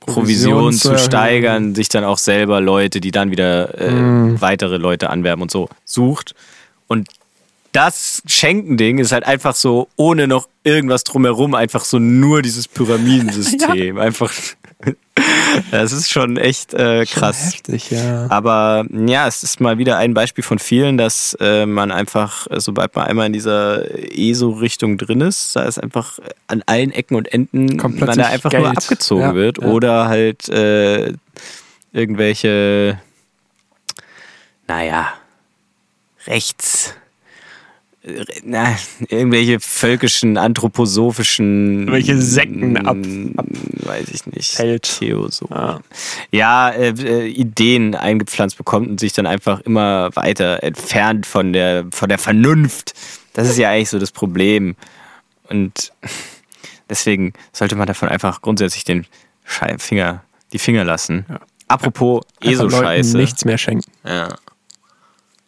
Provision 0.00 0.54
Provision 0.54 0.72
zu 0.72 0.98
steigern, 0.98 1.74
sich 1.74 1.88
dann 1.88 2.04
auch 2.04 2.18
selber 2.18 2.60
Leute, 2.60 3.00
die 3.00 3.10
dann 3.10 3.30
wieder 3.30 3.78
äh, 3.78 3.90
Mhm. 3.90 4.40
weitere 4.40 4.76
Leute 4.78 5.10
anwerben 5.10 5.42
und 5.42 5.50
so 5.50 5.68
sucht. 5.84 6.34
Und 6.86 7.08
das 7.72 8.22
Schenkending 8.26 8.98
ist 8.98 9.12
halt 9.12 9.24
einfach 9.24 9.54
so, 9.54 9.88
ohne 9.96 10.26
noch 10.26 10.48
irgendwas 10.64 11.04
drumherum, 11.04 11.54
einfach 11.54 11.84
so 11.84 11.98
nur 11.98 12.40
dieses 12.40 12.66
Pyramidensystem. 12.68 13.98
Einfach, 13.98 14.32
das 15.70 15.92
ist 15.92 16.10
schon 16.10 16.36
echt 16.36 16.74
äh, 16.74 17.04
krass. 17.06 17.54
Heftig, 17.54 17.90
ja. 17.90 18.26
Aber 18.30 18.84
ja, 18.90 19.26
es 19.26 19.42
ist 19.42 19.60
mal 19.60 19.78
wieder 19.78 19.96
ein 19.98 20.14
Beispiel 20.14 20.44
von 20.44 20.58
vielen, 20.58 20.98
dass 20.98 21.36
äh, 21.40 21.66
man 21.66 21.90
einfach, 21.90 22.46
äh, 22.50 22.60
sobald 22.60 22.94
man 22.96 23.06
einmal 23.06 23.26
in 23.26 23.32
dieser 23.32 23.84
ESO-Richtung 24.16 24.98
drin 24.98 25.20
ist, 25.20 25.56
da 25.56 25.62
ist 25.64 25.78
einfach 25.82 26.18
an 26.46 26.62
allen 26.66 26.90
Ecken 26.92 27.16
und 27.16 27.32
Enden 27.32 27.76
Kommt 27.78 28.00
man 28.00 28.16
da 28.16 28.26
einfach 28.26 28.52
nur 28.52 28.62
Geld. 28.62 28.76
abgezogen 28.78 29.22
Ja, 29.22 29.34
wird. 29.34 29.58
ja. 29.60 29.68
Oder 29.68 30.08
halt 30.08 30.48
äh, 30.48 31.12
irgendwelche, 31.92 33.00
naja, 34.66 35.08
rechts. 36.26 36.94
Na, 38.44 38.76
irgendwelche 39.08 39.60
völkischen, 39.60 40.36
anthroposophischen. 40.38 41.90
Welche 41.90 42.20
Sekten 42.20 42.76
ab- 42.76 42.96
ab- 43.36 43.46
Weiß 43.86 44.08
ich 44.08 44.26
nicht. 44.26 44.52
Fällt. 44.52 44.98
Theoso 44.98 45.46
Ah. 45.50 45.80
ja, 46.30 46.70
äh, 46.70 46.90
äh, 46.90 47.26
Ideen 47.26 47.94
eingepflanzt 47.94 48.56
bekommt 48.58 48.88
und 48.88 49.00
sich 49.00 49.12
dann 49.12 49.26
einfach 49.26 49.60
immer 49.60 50.14
weiter 50.16 50.62
entfernt 50.62 51.26
von 51.26 51.52
der, 51.52 51.86
von 51.90 52.08
der 52.08 52.18
Vernunft. 52.18 52.94
Das 53.34 53.48
ist 53.48 53.58
ja 53.58 53.70
eigentlich 53.70 53.90
so 53.90 53.98
das 53.98 54.10
Problem. 54.12 54.76
Und 55.48 55.92
deswegen 56.90 57.32
sollte 57.52 57.76
man 57.76 57.86
davon 57.86 58.08
einfach 58.08 58.42
grundsätzlich 58.42 58.84
den 58.84 59.06
Schei- 59.44 59.78
Finger, 59.78 60.22
die 60.52 60.58
Finger 60.58 60.84
lassen. 60.84 61.24
Apropos 61.68 62.22
Einfach 62.42 62.62
Leuten 62.64 62.74
ESO-Scheiße. 62.74 63.16
nichts 63.16 63.44
mehr 63.44 63.58
schenken. 63.58 63.90
Ja. 64.04 64.34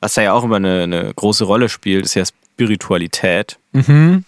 Was 0.01 0.15
da 0.15 0.23
ja 0.23 0.33
auch 0.33 0.45
immer 0.45 0.57
eine, 0.57 0.83
eine 0.85 1.13
große 1.15 1.45
Rolle 1.45 1.69
spielt, 1.69 2.07
ist 2.07 2.15
ja 2.15 2.25
Spiritualität. 2.55 3.59
Mhm. 3.73 4.25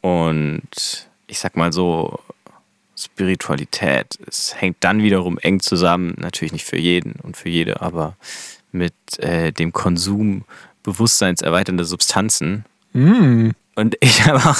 Und 0.00 1.08
ich 1.26 1.38
sag 1.38 1.56
mal 1.56 1.72
so, 1.72 2.18
Spiritualität, 2.98 4.18
es 4.26 4.54
hängt 4.60 4.78
dann 4.80 5.02
wiederum 5.02 5.38
eng 5.38 5.60
zusammen, 5.60 6.14
natürlich 6.18 6.52
nicht 6.52 6.64
für 6.64 6.78
jeden 6.78 7.12
und 7.22 7.36
für 7.36 7.48
jede, 7.48 7.80
aber 7.80 8.16
mit 8.72 8.92
äh, 9.18 9.52
dem 9.52 9.72
Konsum 9.72 10.44
bewusstseinserweiternder 10.82 11.84
Substanzen. 11.84 12.64
Mm. 12.92 13.50
Und 13.76 13.96
ich 14.00 14.26
habe 14.26 14.38
auch, 14.38 14.58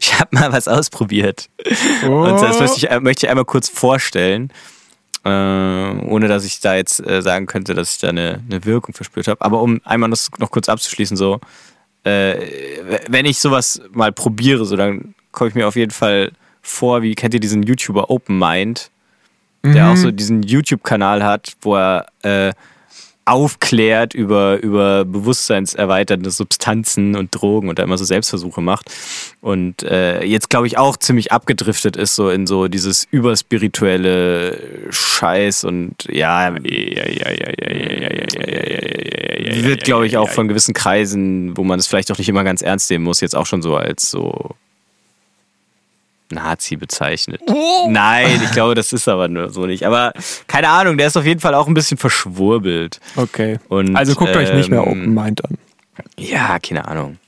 ich 0.00 0.18
habe 0.18 0.36
mal 0.36 0.52
was 0.52 0.68
ausprobiert. 0.68 1.48
Oh. 2.06 2.24
Und 2.24 2.40
das 2.40 2.60
möchte 2.60 2.86
ich, 2.86 3.00
möchte 3.00 3.26
ich 3.26 3.30
einmal 3.30 3.44
kurz 3.44 3.68
vorstellen, 3.68 4.52
äh, 5.24 5.28
ohne 5.28 6.28
dass 6.28 6.44
ich 6.44 6.60
da 6.60 6.76
jetzt 6.76 7.04
äh, 7.04 7.22
sagen 7.22 7.46
könnte, 7.46 7.74
dass 7.74 7.94
ich 7.94 8.00
da 8.00 8.08
eine, 8.08 8.42
eine 8.48 8.64
Wirkung 8.64 8.94
verspürt 8.94 9.26
habe. 9.26 9.40
Aber 9.40 9.60
um 9.62 9.80
einmal 9.84 10.10
das 10.10 10.30
noch 10.38 10.50
kurz 10.50 10.68
abzuschließen, 10.68 11.16
so, 11.16 11.40
äh, 12.04 12.34
wenn 13.08 13.26
ich 13.26 13.38
sowas 13.38 13.80
mal 13.92 14.12
probiere, 14.12 14.64
so, 14.64 14.76
dann 14.76 15.14
komme 15.32 15.48
ich 15.48 15.54
mir 15.54 15.68
auf 15.68 15.76
jeden 15.76 15.90
Fall 15.90 16.32
vor, 16.62 17.02
wie 17.02 17.14
kennt 17.14 17.34
ihr 17.34 17.40
diesen 17.40 17.62
YouTuber 17.62 18.10
Open 18.10 18.38
Mind, 18.38 18.90
der 19.62 19.90
auch 19.90 19.96
so 19.96 20.10
diesen 20.10 20.42
YouTube-Kanal 20.42 21.22
hat, 21.22 21.54
wo 21.60 21.76
er 21.76 22.06
äh, 22.22 22.52
aufklärt 23.30 24.12
über, 24.12 24.60
über 24.60 25.04
bewusstseinserweiternde 25.04 26.30
Substanzen 26.30 27.14
und 27.14 27.30
Drogen 27.30 27.68
und 27.68 27.78
da 27.78 27.84
immer 27.84 27.96
so 27.96 28.04
Selbstversuche 28.04 28.60
macht. 28.60 28.90
Und 29.40 29.84
äh, 29.84 30.24
jetzt, 30.24 30.50
glaube 30.50 30.66
ich, 30.66 30.76
auch 30.78 30.96
ziemlich 30.96 31.30
abgedriftet 31.30 31.96
ist, 31.96 32.16
so 32.16 32.28
in 32.28 32.46
so 32.46 32.66
dieses 32.68 33.06
überspirituelle 33.10 34.90
Scheiß 34.90 35.64
und 35.64 35.94
ja, 36.10 36.54
wird, 39.62 39.84
glaube 39.84 40.06
ich, 40.06 40.16
auch 40.16 40.28
von 40.28 40.48
gewissen 40.48 40.74
Kreisen, 40.74 41.56
wo 41.56 41.62
man 41.62 41.78
es 41.78 41.86
vielleicht 41.86 42.10
auch 42.10 42.18
nicht 42.18 42.28
immer 42.28 42.44
ganz 42.44 42.62
ernst 42.62 42.90
nehmen 42.90 43.04
muss, 43.04 43.20
jetzt 43.20 43.36
auch 43.36 43.46
schon 43.46 43.62
so 43.62 43.76
als 43.76 44.10
so 44.10 44.56
Nazi 46.30 46.76
bezeichnet. 46.76 47.40
Nein, 47.88 48.40
ich 48.44 48.50
glaube, 48.52 48.74
das 48.74 48.92
ist 48.92 49.08
aber 49.08 49.28
nur 49.28 49.50
so 49.50 49.66
nicht. 49.66 49.84
Aber 49.84 50.12
keine 50.46 50.68
Ahnung, 50.68 50.98
der 50.98 51.06
ist 51.06 51.16
auf 51.16 51.26
jeden 51.26 51.40
Fall 51.40 51.54
auch 51.54 51.66
ein 51.66 51.74
bisschen 51.74 51.98
verschwurbelt. 51.98 53.00
Okay. 53.16 53.58
Und, 53.68 53.96
also 53.96 54.14
guckt 54.14 54.36
euch 54.36 54.52
nicht 54.52 54.70
mehr 54.70 54.80
ähm, 54.80 54.88
Open 54.88 55.14
Mind 55.14 55.44
an. 55.44 55.58
Ja, 56.18 56.58
keine 56.58 56.86
Ahnung. 56.86 57.18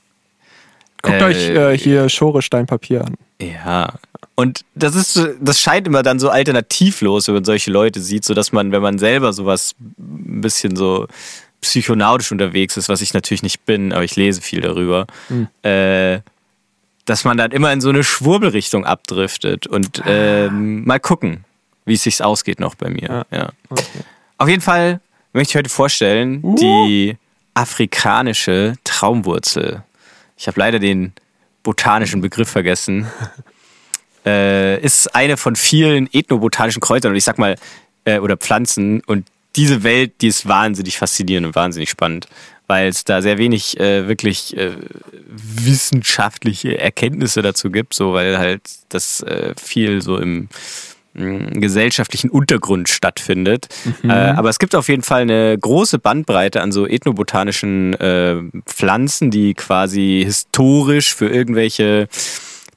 Guckt 1.01 1.21
äh, 1.21 1.25
euch 1.25 1.49
äh, 1.49 1.77
hier 1.77 2.09
Schore 2.09 2.41
Stein 2.41 2.65
Papier 2.65 3.05
an. 3.05 3.15
Ja. 3.41 3.93
Und 4.35 4.65
das 4.73 4.95
ist, 4.95 5.19
das 5.39 5.59
scheint 5.59 5.87
immer 5.87 6.01
dann 6.01 6.19
so 6.19 6.29
alternativlos, 6.29 7.27
wenn 7.27 7.35
man 7.35 7.45
solche 7.45 7.69
Leute 7.69 7.99
sieht, 7.99 8.25
so 8.25 8.33
dass 8.33 8.51
man, 8.51 8.71
wenn 8.71 8.81
man 8.81 8.97
selber 8.97 9.31
sowas 9.31 9.75
ein 9.99 10.41
bisschen 10.41 10.75
so 10.75 11.07
psychonautisch 11.61 12.31
unterwegs 12.31 12.75
ist, 12.77 12.89
was 12.89 13.01
ich 13.01 13.13
natürlich 13.13 13.43
nicht 13.43 13.65
bin, 13.65 13.93
aber 13.93 14.03
ich 14.03 14.15
lese 14.15 14.41
viel 14.41 14.61
darüber, 14.61 15.05
äh, 15.61 16.19
dass 17.05 17.23
man 17.23 17.37
dann 17.37 17.51
immer 17.51 17.71
in 17.73 17.81
so 17.81 17.89
eine 17.89 18.03
Schwurbelrichtung 18.03 18.85
abdriftet 18.85 19.67
und 19.67 20.01
ähm, 20.05 20.85
mal 20.85 20.99
gucken, 20.99 21.43
wie 21.85 21.93
es 21.93 22.03
sich 22.03 22.23
ausgeht 22.23 22.59
noch 22.59 22.75
bei 22.75 22.89
mir. 22.89 23.25
Ja. 23.31 23.49
Auf 24.37 24.47
jeden 24.47 24.61
Fall 24.61 25.01
möchte 25.33 25.51
ich 25.51 25.55
heute 25.57 25.69
vorstellen 25.69 26.55
die 26.55 27.17
afrikanische 27.53 28.75
Traumwurzel. 28.83 29.83
Ich 30.37 30.47
habe 30.47 30.59
leider 30.59 30.79
den 30.79 31.13
botanischen 31.63 32.21
Begriff 32.21 32.49
vergessen. 32.49 33.07
äh, 34.25 34.79
ist 34.81 35.13
eine 35.15 35.37
von 35.37 35.55
vielen 35.55 36.11
ethnobotanischen 36.11 36.81
Kräutern 36.81 37.11
und 37.11 37.17
ich 37.17 37.23
sag 37.23 37.37
mal, 37.37 37.55
äh, 38.05 38.19
oder 38.19 38.37
Pflanzen. 38.37 39.01
Und 39.01 39.27
diese 39.55 39.83
Welt, 39.83 40.13
die 40.21 40.27
ist 40.27 40.47
wahnsinnig 40.47 40.97
faszinierend 40.97 41.47
und 41.47 41.55
wahnsinnig 41.55 41.89
spannend, 41.89 42.27
weil 42.67 42.87
es 42.87 43.03
da 43.03 43.21
sehr 43.21 43.37
wenig 43.37 43.79
äh, 43.79 44.07
wirklich 44.07 44.55
äh, 44.57 44.71
wissenschaftliche 45.27 46.77
Erkenntnisse 46.77 47.41
dazu 47.41 47.69
gibt, 47.69 47.93
so 47.93 48.13
weil 48.13 48.37
halt 48.37 48.61
das 48.89 49.21
äh, 49.21 49.53
viel 49.61 50.01
so 50.01 50.17
im 50.17 50.49
mh, 51.13 51.59
gesellschaftlichen 51.59 52.29
Untergrund 52.29 52.89
stattfindet. 52.89 53.67
Äh, 54.03 54.11
aber 54.11 54.49
es 54.49 54.59
gibt 54.59 54.75
auf 54.75 54.89
jeden 54.89 55.03
Fall 55.03 55.21
eine 55.21 55.57
große 55.57 55.99
Bandbreite 55.99 56.61
an 56.61 56.71
so 56.71 56.85
ethnobotanischen 56.87 57.93
äh, 57.95 58.35
Pflanzen, 58.65 59.31
die 59.31 59.53
quasi 59.53 60.21
historisch 60.25 61.15
für 61.15 61.29
irgendwelche 61.29 62.07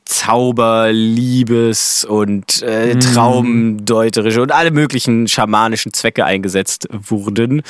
Zauber, 0.07 0.92
Liebes 0.92 2.05
und 2.05 2.62
äh, 2.62 2.95
Mhm. 2.95 3.01
Traumdeuterische 3.01 4.40
und 4.40 4.53
alle 4.53 4.71
möglichen 4.71 5.27
schamanischen 5.29 5.92
Zwecke 5.92 6.25
eingesetzt 6.25 6.88
wurden 6.90 7.62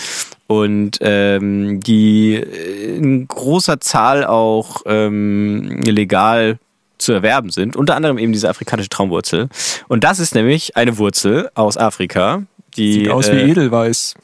und 0.46 0.99
ähm, 1.01 1.81
die 1.81 2.35
äh, 2.35 2.96
in 2.96 3.27
großer 3.27 3.81
Zahl 3.81 4.25
auch 4.25 4.83
ähm, 4.87 5.81
legal 5.85 6.59
zu 6.99 7.12
erwerben 7.12 7.51
sind. 7.51 7.75
Unter 7.75 7.96
anderem 7.96 8.18
eben 8.18 8.33
diese 8.33 8.49
afrikanische 8.49 8.88
Traumwurzel. 8.90 9.49
Und 9.88 10.05
das 10.05 10.18
ist 10.18 10.35
nämlich 10.35 10.77
eine 10.77 10.99
Wurzel 10.99 11.51
aus 11.55 11.77
Afrika. 11.77 12.42
Die, 12.77 12.92
Sieht 12.92 13.11
aus 13.11 13.31
wie 13.31 13.37
äh, 13.37 13.51
Edelweiß. 13.51 14.14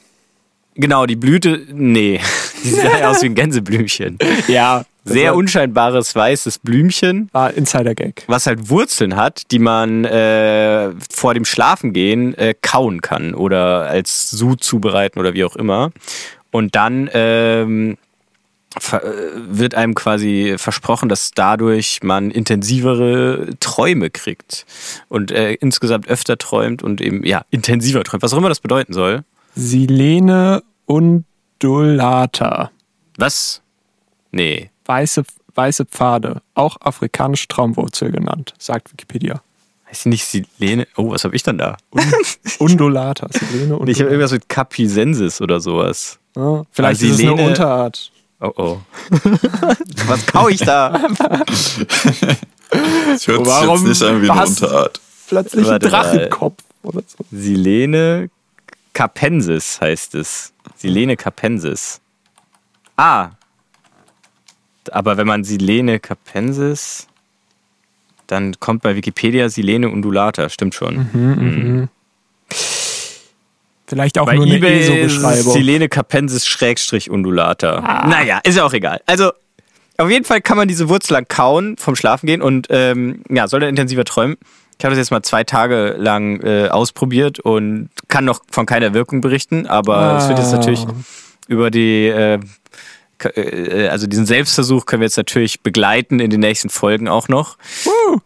Genau, 0.75 1.05
die 1.05 1.15
Blüte, 1.15 1.61
nee, 1.71 2.19
die 2.63 2.69
sieht 2.69 2.85
aus 3.03 3.21
wie 3.21 3.27
ein 3.27 3.35
Gänseblümchen. 3.35 4.17
Ja. 4.47 4.85
Sehr 5.05 5.35
unscheinbares 5.35 6.15
weißes 6.15 6.59
Blümchen, 6.59 7.29
War 7.33 7.53
Insider-Gag. 7.53 8.23
was 8.27 8.45
halt 8.45 8.69
Wurzeln 8.69 9.15
hat, 9.15 9.51
die 9.51 9.59
man 9.59 10.05
äh, 10.05 10.91
vor 11.11 11.33
dem 11.33 11.45
Schlafengehen 11.45 12.33
äh, 12.37 12.53
kauen 12.61 13.01
kann 13.01 13.33
oder 13.33 13.87
als 13.87 14.29
Sud 14.29 14.63
zubereiten 14.63 15.19
oder 15.19 15.33
wie 15.33 15.43
auch 15.43 15.55
immer. 15.57 15.91
Und 16.51 16.75
dann 16.75 17.09
ähm, 17.13 17.97
äh, 18.91 18.99
wird 19.49 19.75
einem 19.75 19.93
quasi 19.93 20.55
versprochen, 20.57 21.09
dass 21.09 21.31
dadurch 21.31 21.99
man 22.01 22.31
intensivere 22.31 23.49
Träume 23.59 24.09
kriegt 24.09 24.65
und 25.09 25.31
äh, 25.31 25.53
insgesamt 25.55 26.07
öfter 26.07 26.37
träumt 26.37 26.81
und 26.81 27.01
eben 27.01 27.23
ja 27.25 27.43
intensiver 27.51 28.03
träumt, 28.03 28.23
was 28.23 28.33
auch 28.33 28.37
immer 28.37 28.49
das 28.49 28.61
bedeuten 28.61 28.93
soll. 28.93 29.23
Silene 29.55 30.63
undulata. 30.85 32.71
Was? 33.17 33.61
Nee. 34.31 34.69
Weiße, 34.85 35.23
weiße 35.55 35.85
Pfade. 35.85 36.41
Auch 36.55 36.77
afrikanische 36.81 37.47
Traumwurzel 37.47 38.11
genannt, 38.11 38.53
sagt 38.57 38.91
Wikipedia. 38.91 39.41
Heißt 39.89 40.05
die 40.05 40.09
nicht 40.09 40.25
Silene? 40.25 40.87
Oh, 40.97 41.11
was 41.11 41.23
habe 41.23 41.35
ich 41.35 41.43
dann 41.43 41.57
da? 41.57 41.77
Undulata. 42.59 43.27
Silene 43.31 43.53
Ich 43.53 43.69
habe 43.69 43.75
undulata. 43.79 44.03
irgendwas 44.05 44.31
mit 44.31 44.49
Capisensis 44.49 45.41
oder 45.41 45.59
sowas. 45.59 46.19
Ja, 46.35 46.63
vielleicht 46.71 47.01
ist 47.01 47.11
es 47.11 47.19
eine 47.19 47.31
Silene- 47.31 47.47
Unterart. 47.47 48.11
Oh 48.41 48.51
oh. 48.57 48.77
was 50.07 50.25
kau 50.25 50.49
ich 50.49 50.59
da? 50.59 50.89
Das 51.49 53.27
hört 53.27 53.45
Warum 53.45 53.77
sich 53.77 53.87
jetzt 53.87 54.01
nicht 54.01 54.09
an 54.09 54.21
wie 54.21 54.29
eine? 54.29 54.41
Unterart. 54.45 54.99
Plötzlich 55.27 55.69
ein. 55.69 55.79
Drachenkopf 55.79 56.61
oder 56.81 57.01
so. 57.07 57.23
Silene 57.31 58.29
capensis 58.93 59.79
heißt 59.79 60.15
es. 60.15 60.51
Silene 60.75 61.15
capensis. 61.15 62.01
Ah. 62.97 63.29
Aber 64.91 65.17
wenn 65.17 65.27
man 65.27 65.43
Silene 65.43 65.99
capensis, 65.99 67.07
dann 68.27 68.59
kommt 68.59 68.81
bei 68.81 68.95
Wikipedia 68.95 69.49
Silene 69.49 69.89
undulata. 69.89 70.49
Stimmt 70.49 70.75
schon. 70.75 71.89
Vielleicht 73.87 74.17
auch 74.17 74.25
Bei 74.25 74.35
nur 74.35 74.45
eine 74.45 74.55
eBay 74.55 74.79
ist 74.81 74.89
ESO-Beschreibung. 74.89 75.53
Silene 75.53 75.89
capensis 75.89 76.47
Schrägstrich 76.47 77.09
undulata. 77.09 78.05
Naja, 78.07 78.39
ist 78.43 78.57
ja 78.57 78.63
auch 78.63 78.73
egal. 78.73 79.01
Also, 79.05 79.31
auf 79.97 80.09
jeden 80.09 80.25
Fall 80.25 80.41
kann 80.41 80.57
man 80.57 80.67
diese 80.67 80.89
Wurzel 80.89 81.13
lang 81.13 81.27
kauen, 81.27 81.77
vom 81.77 81.95
Schlafen 81.95 82.25
gehen 82.25 82.41
und 82.41 82.67
ähm, 82.69 83.21
ja, 83.29 83.47
soll 83.47 83.59
dann 83.59 83.69
intensiver 83.69 84.05
träumen. 84.05 84.37
Ich 84.79 84.85
habe 84.85 84.95
das 84.95 84.97
jetzt 84.99 85.11
mal 85.11 85.21
zwei 85.21 85.43
Tage 85.43 85.95
lang 85.99 86.41
äh, 86.41 86.67
ausprobiert 86.69 87.39
und 87.39 87.89
kann 88.07 88.25
noch 88.25 88.41
von 88.49 88.65
keiner 88.65 88.93
Wirkung 88.93 89.21
berichten, 89.21 89.67
aber 89.67 90.17
es 90.17 90.27
wird 90.27 90.39
jetzt 90.39 90.51
Ah. 90.53 90.57
natürlich 90.57 90.85
über 91.47 91.69
die, 91.69 92.07
äh, 92.07 92.39
also 93.89 94.07
diesen 94.07 94.25
Selbstversuch 94.25 94.85
können 94.85 95.01
wir 95.01 95.05
jetzt 95.07 95.17
natürlich 95.17 95.61
begleiten 95.61 96.19
in 96.19 96.29
den 96.29 96.39
nächsten 96.39 96.69
Folgen 96.69 97.07
auch 97.07 97.27
noch. 97.27 97.57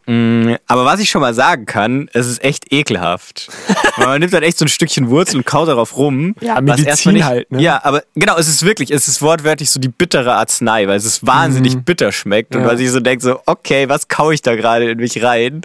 Mm, 0.06 0.54
Aber 0.68 0.86
was 0.86 1.00
ich 1.00 1.10
schon 1.10 1.22
mal 1.22 1.34
sagen 1.34 1.66
kann, 1.66 2.10
es 2.14 2.28
ist 2.28 2.44
echt 2.44 2.72
ekelhaft. 2.74 3.50
Man 3.98 4.20
nimmt 4.20 4.34
dann 4.34 4.44
echt 4.44 4.58
so 4.58 4.66
ein 4.66 4.70
Stückchen 4.70 5.10
Wurzel 5.10 5.38
und 5.38 5.46
kaut 5.46 5.68
darauf 5.68 5.98
rum. 5.98 6.36
Ja, 6.42 6.62
Medizin 6.62 7.14
nicht, 7.14 7.24
halt, 7.26 7.52
ne? 7.52 7.62
Ja, 7.62 7.84
aber 7.84 8.04
genau, 8.16 8.38
es 8.38 8.48
ist 8.48 8.64
wirklich, 8.64 8.92
es 8.92 9.08
ist 9.08 9.22
wortwörtlich 9.22 9.70
so 9.72 9.80
die 9.80 9.90
bittere 9.90 10.34
Arznei, 10.36 10.88
weil 10.88 10.98
es 10.98 11.06
ist 11.06 11.26
wahnsinnig 11.26 11.78
bitter 11.84 12.12
schmeckt 12.12 12.54
und 12.56 12.62
Mhm. 12.62 12.68
Ja. 12.68 12.72
weil 12.74 12.82
ich 12.82 12.92
so 12.92 13.00
denke, 13.00 13.24
so, 13.24 13.40
okay, 13.46 13.88
was 13.90 14.08
kau 14.08 14.32
ich 14.32 14.42
da 14.42 14.56
gerade 14.56 14.92
in 14.92 14.98
mich 14.98 15.24
rein? 15.24 15.62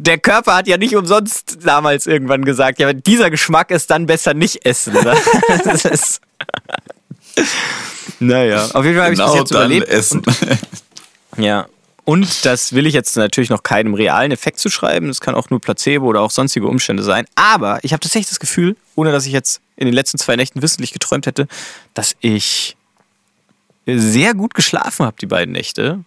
Der 0.00 0.18
Körper 0.18 0.54
hat 0.54 0.68
ja 0.68 0.76
nicht 0.76 0.94
umsonst 0.94 1.58
damals 1.64 2.06
irgendwann 2.06 2.44
gesagt, 2.44 2.78
ja, 2.78 2.92
dieser 2.92 3.30
Geschmack 3.30 3.70
ist 3.72 3.90
dann 3.90 4.06
besser 4.06 4.32
nicht 4.32 4.64
essen. 4.64 4.94
Naja, 8.20 8.66
auf 8.72 8.84
jeden 8.84 8.96
Fall 8.96 9.04
habe 9.04 9.12
ich 9.14 9.18
das 9.18 9.30
Genau 9.30 9.40
jetzt 9.40 9.54
dann 9.54 9.70
überlebt. 9.70 9.88
essen. 9.88 10.22
Ja. 11.36 11.66
Und 12.04 12.46
das 12.46 12.72
will 12.72 12.86
ich 12.86 12.94
jetzt 12.94 13.16
natürlich 13.16 13.50
noch 13.50 13.62
keinem 13.62 13.92
realen 13.92 14.32
Effekt 14.32 14.58
zu 14.58 14.70
schreiben. 14.70 15.08
Das 15.08 15.20
kann 15.20 15.34
auch 15.34 15.50
nur 15.50 15.60
Placebo 15.60 16.06
oder 16.06 16.22
auch 16.22 16.30
sonstige 16.30 16.66
Umstände 16.66 17.02
sein. 17.02 17.26
Aber 17.34 17.80
ich 17.82 17.92
habe 17.92 18.00
tatsächlich 18.00 18.30
das 18.30 18.40
Gefühl, 18.40 18.76
ohne 18.94 19.12
dass 19.12 19.26
ich 19.26 19.32
jetzt 19.32 19.60
in 19.76 19.84
den 19.84 19.94
letzten 19.94 20.16
zwei 20.16 20.34
Nächten 20.36 20.62
wissentlich 20.62 20.92
geträumt 20.92 21.26
hätte, 21.26 21.46
dass 21.92 22.16
ich 22.20 22.76
sehr 23.86 24.32
gut 24.34 24.54
geschlafen 24.54 25.04
habe, 25.04 25.16
die 25.20 25.26
beiden 25.26 25.52
Nächte. 25.52 26.00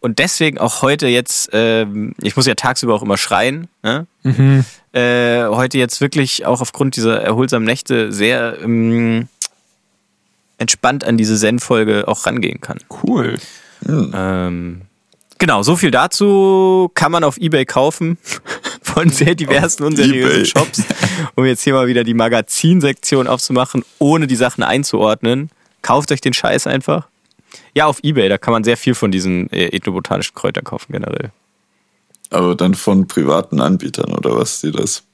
Und 0.00 0.18
deswegen 0.18 0.58
auch 0.58 0.82
heute 0.82 1.06
jetzt, 1.06 1.50
ähm, 1.52 2.14
ich 2.20 2.36
muss 2.36 2.46
ja 2.46 2.54
tagsüber 2.54 2.94
auch 2.94 3.02
immer 3.02 3.16
schreien, 3.16 3.68
ne? 3.82 4.06
äh, 4.92 5.46
heute 5.46 5.78
jetzt 5.78 6.00
wirklich 6.00 6.44
auch 6.44 6.60
aufgrund 6.60 6.96
dieser 6.96 7.20
erholsamen 7.22 7.64
Nächte 7.64 8.12
sehr 8.12 8.58
ähm, 8.62 9.28
entspannt 10.58 11.04
an 11.04 11.16
diese 11.16 11.36
Zen-Folge 11.36 12.06
auch 12.06 12.26
rangehen 12.26 12.60
kann. 12.60 12.78
Cool. 13.02 13.36
Ähm, 13.86 14.82
genau, 15.38 15.62
so 15.62 15.76
viel 15.76 15.90
dazu 15.90 16.90
kann 16.94 17.12
man 17.12 17.24
auf 17.24 17.38
Ebay 17.38 17.64
kaufen 17.64 18.18
von 18.82 19.08
sehr 19.08 19.34
diversen 19.34 19.84
Auf 19.84 19.90
unseriösen 19.90 20.40
eBay. 20.40 20.46
Shops, 20.46 20.82
um 21.36 21.44
jetzt 21.44 21.62
hier 21.62 21.74
mal 21.74 21.86
wieder 21.86 22.04
die 22.04 22.14
Magazinsektion 22.14 23.28
aufzumachen, 23.28 23.84
ohne 23.98 24.26
die 24.26 24.36
Sachen 24.36 24.62
einzuordnen. 24.62 25.50
Kauft 25.82 26.10
euch 26.12 26.20
den 26.20 26.34
Scheiß 26.34 26.66
einfach. 26.66 27.06
Ja, 27.74 27.86
auf 27.86 28.00
Ebay, 28.02 28.28
da 28.28 28.36
kann 28.36 28.52
man 28.52 28.64
sehr 28.64 28.76
viel 28.76 28.94
von 28.94 29.10
diesen 29.10 29.50
äh, 29.52 29.68
ethnobotanischen 29.68 30.34
Kräutern 30.34 30.64
kaufen 30.64 30.92
generell. 30.92 31.30
Aber 32.30 32.54
dann 32.54 32.74
von 32.74 33.06
privaten 33.06 33.60
Anbietern 33.60 34.12
oder 34.12 34.36
was, 34.36 34.60
die 34.60 34.72
das. 34.72 35.04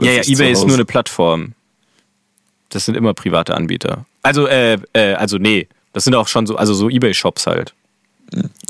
Ja, 0.00 0.12
ja, 0.12 0.22
Ebay 0.22 0.52
ist 0.52 0.66
nur 0.66 0.76
eine 0.76 0.84
Plattform. 0.84 1.52
Das 2.70 2.84
sind 2.86 2.96
immer 2.96 3.12
private 3.12 3.54
Anbieter. 3.54 4.06
Also, 4.22 4.46
äh, 4.46 4.78
äh, 4.92 5.14
also 5.14 5.38
nee, 5.38 5.68
das 5.92 6.04
sind 6.04 6.14
auch 6.14 6.28
schon 6.28 6.46
so, 6.46 6.56
also 6.56 6.74
so 6.74 6.88
Ebay-Shops 6.90 7.46
halt. 7.46 7.74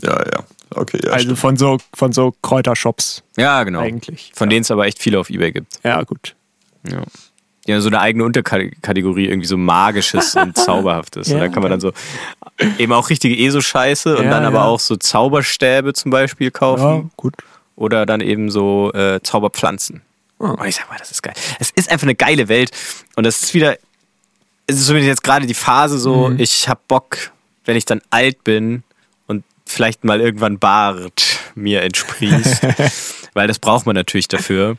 Ja, 0.03 0.19
ja. 0.19 0.45
Okay, 0.75 1.01
ja. 1.05 1.11
Also 1.13 1.35
von 1.37 1.57
so, 1.57 1.79
von 1.95 2.13
so 2.13 2.33
Kräutershops 2.43 3.23
Ja, 3.37 3.65
genau. 3.65 3.81
eigentlich. 3.81 4.31
Von 4.35 4.49
denen 4.49 4.63
es 4.63 4.71
aber 4.71 4.87
echt 4.87 5.01
viele 5.01 5.19
auf 5.19 5.29
Ebay 5.29 5.51
gibt. 5.53 5.81
Ja, 5.83 6.03
gut. 6.03 6.37
Ja. 6.89 7.03
Die 7.67 7.75
haben 7.75 7.81
so 7.83 7.89
eine 7.89 8.01
eigene 8.01 8.25
Unterkategorie, 8.25 9.27
irgendwie 9.27 9.49
so 9.49 9.57
magisches 9.59 10.35
und 10.37 10.57
zauberhaftes. 10.57 11.29
Und 11.29 11.35
Ja. 11.35 11.41
da 11.41 11.49
kann 11.49 11.63
man 11.63 11.71
dann 11.73 11.81
so 11.81 11.93
eben 12.79 12.93
auch 12.93 13.11
richtige 13.11 13.37
ESO-Scheiße 13.37 14.17
und 14.17 14.25
Ja, 14.25 14.31
dann 14.31 14.45
aber 14.45 14.59
ja. 14.59 14.65
auch 14.65 14.81
so 14.81 14.97
Zauberstäbe 14.97 15.93
zum 15.93 16.11
Beispiel 16.11 16.51
kaufen. 16.51 16.83
Ja, 16.85 17.03
gut. 17.17 17.35
Oder 17.77 18.07
dann 18.07 18.21
eben 18.21 18.51
so 18.51 18.93
äh, 18.95 19.21
Zauberpflanzen. 19.23 20.03
Und 20.39 20.65
ich 20.65 20.77
sag 20.77 20.89
mal, 20.89 20.97
das 20.99 21.11
ist 21.11 21.23
geil. 21.23 21.35
Es 21.59 21.71
ist 21.71 21.91
einfach 21.91 22.05
eine 22.07 22.15
geile 22.15 22.49
Welt. 22.49 22.71
Und 23.17 23.25
das 23.25 23.43
ist 23.43 23.53
wieder, 23.55 23.77
es 24.71 24.81
ist 24.81 24.87
zumindest 24.87 25.09
jetzt 25.09 25.25
gerade 25.25 25.47
die 25.47 25.55
Phase 25.55 25.99
so, 25.99 26.31
ich 26.39 26.69
hab 26.69 26.87
Bock, 26.89 27.17
wenn 27.65 27.77
ich 27.77 27.85
dann 27.85 28.01
alt 28.11 28.43
bin 28.45 28.83
und 29.27 29.45
vielleicht 29.67 30.05
mal 30.05 30.21
irgendwann 30.21 30.59
Bart 30.59 31.23
mir 31.55 31.83
entsprießt. 31.83 32.63
weil 33.35 33.47
das 33.49 33.59
braucht 33.59 33.87
man 33.87 33.95
natürlich 33.95 34.29
dafür. 34.29 34.77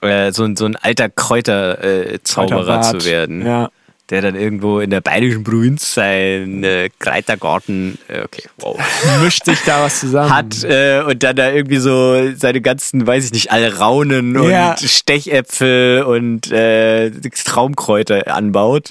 Äh, 0.00 0.32
so, 0.32 0.42
ein- 0.44 0.56
so 0.56 0.64
ein 0.64 0.74
alter 0.76 1.08
Kräuterzauberer 1.08 2.78
äh, 2.80 2.98
zu 2.98 3.04
werden. 3.04 3.46
Ja. 3.46 3.70
Der 4.10 4.20
dann 4.20 4.34
irgendwo 4.34 4.80
in 4.80 4.90
der 4.90 5.00
bayerischen 5.00 5.42
Provinz 5.44 5.94
sein 5.94 6.64
äh, 6.64 6.90
Kräutergarten, 6.98 7.96
äh, 8.08 8.22
okay, 8.24 8.42
wow 8.58 8.76
Mischt 9.22 9.44
sich 9.46 9.60
da 9.64 9.84
was 9.84 10.00
zusammen. 10.00 10.34
hat 10.34 10.64
äh, 10.64 11.02
und 11.06 11.22
dann 11.22 11.36
da 11.36 11.50
irgendwie 11.50 11.78
so 11.78 12.30
seine 12.36 12.60
ganzen, 12.60 13.06
weiß 13.06 13.24
ich 13.26 13.32
nicht, 13.32 13.52
Alraunen 13.52 14.36
und 14.36 14.50
Ja. 14.50 14.76
Stechäpfel 14.76 16.02
und 16.02 16.50
äh, 16.50 17.10
Traumkräuter 17.10 18.26
anbaut 18.34 18.90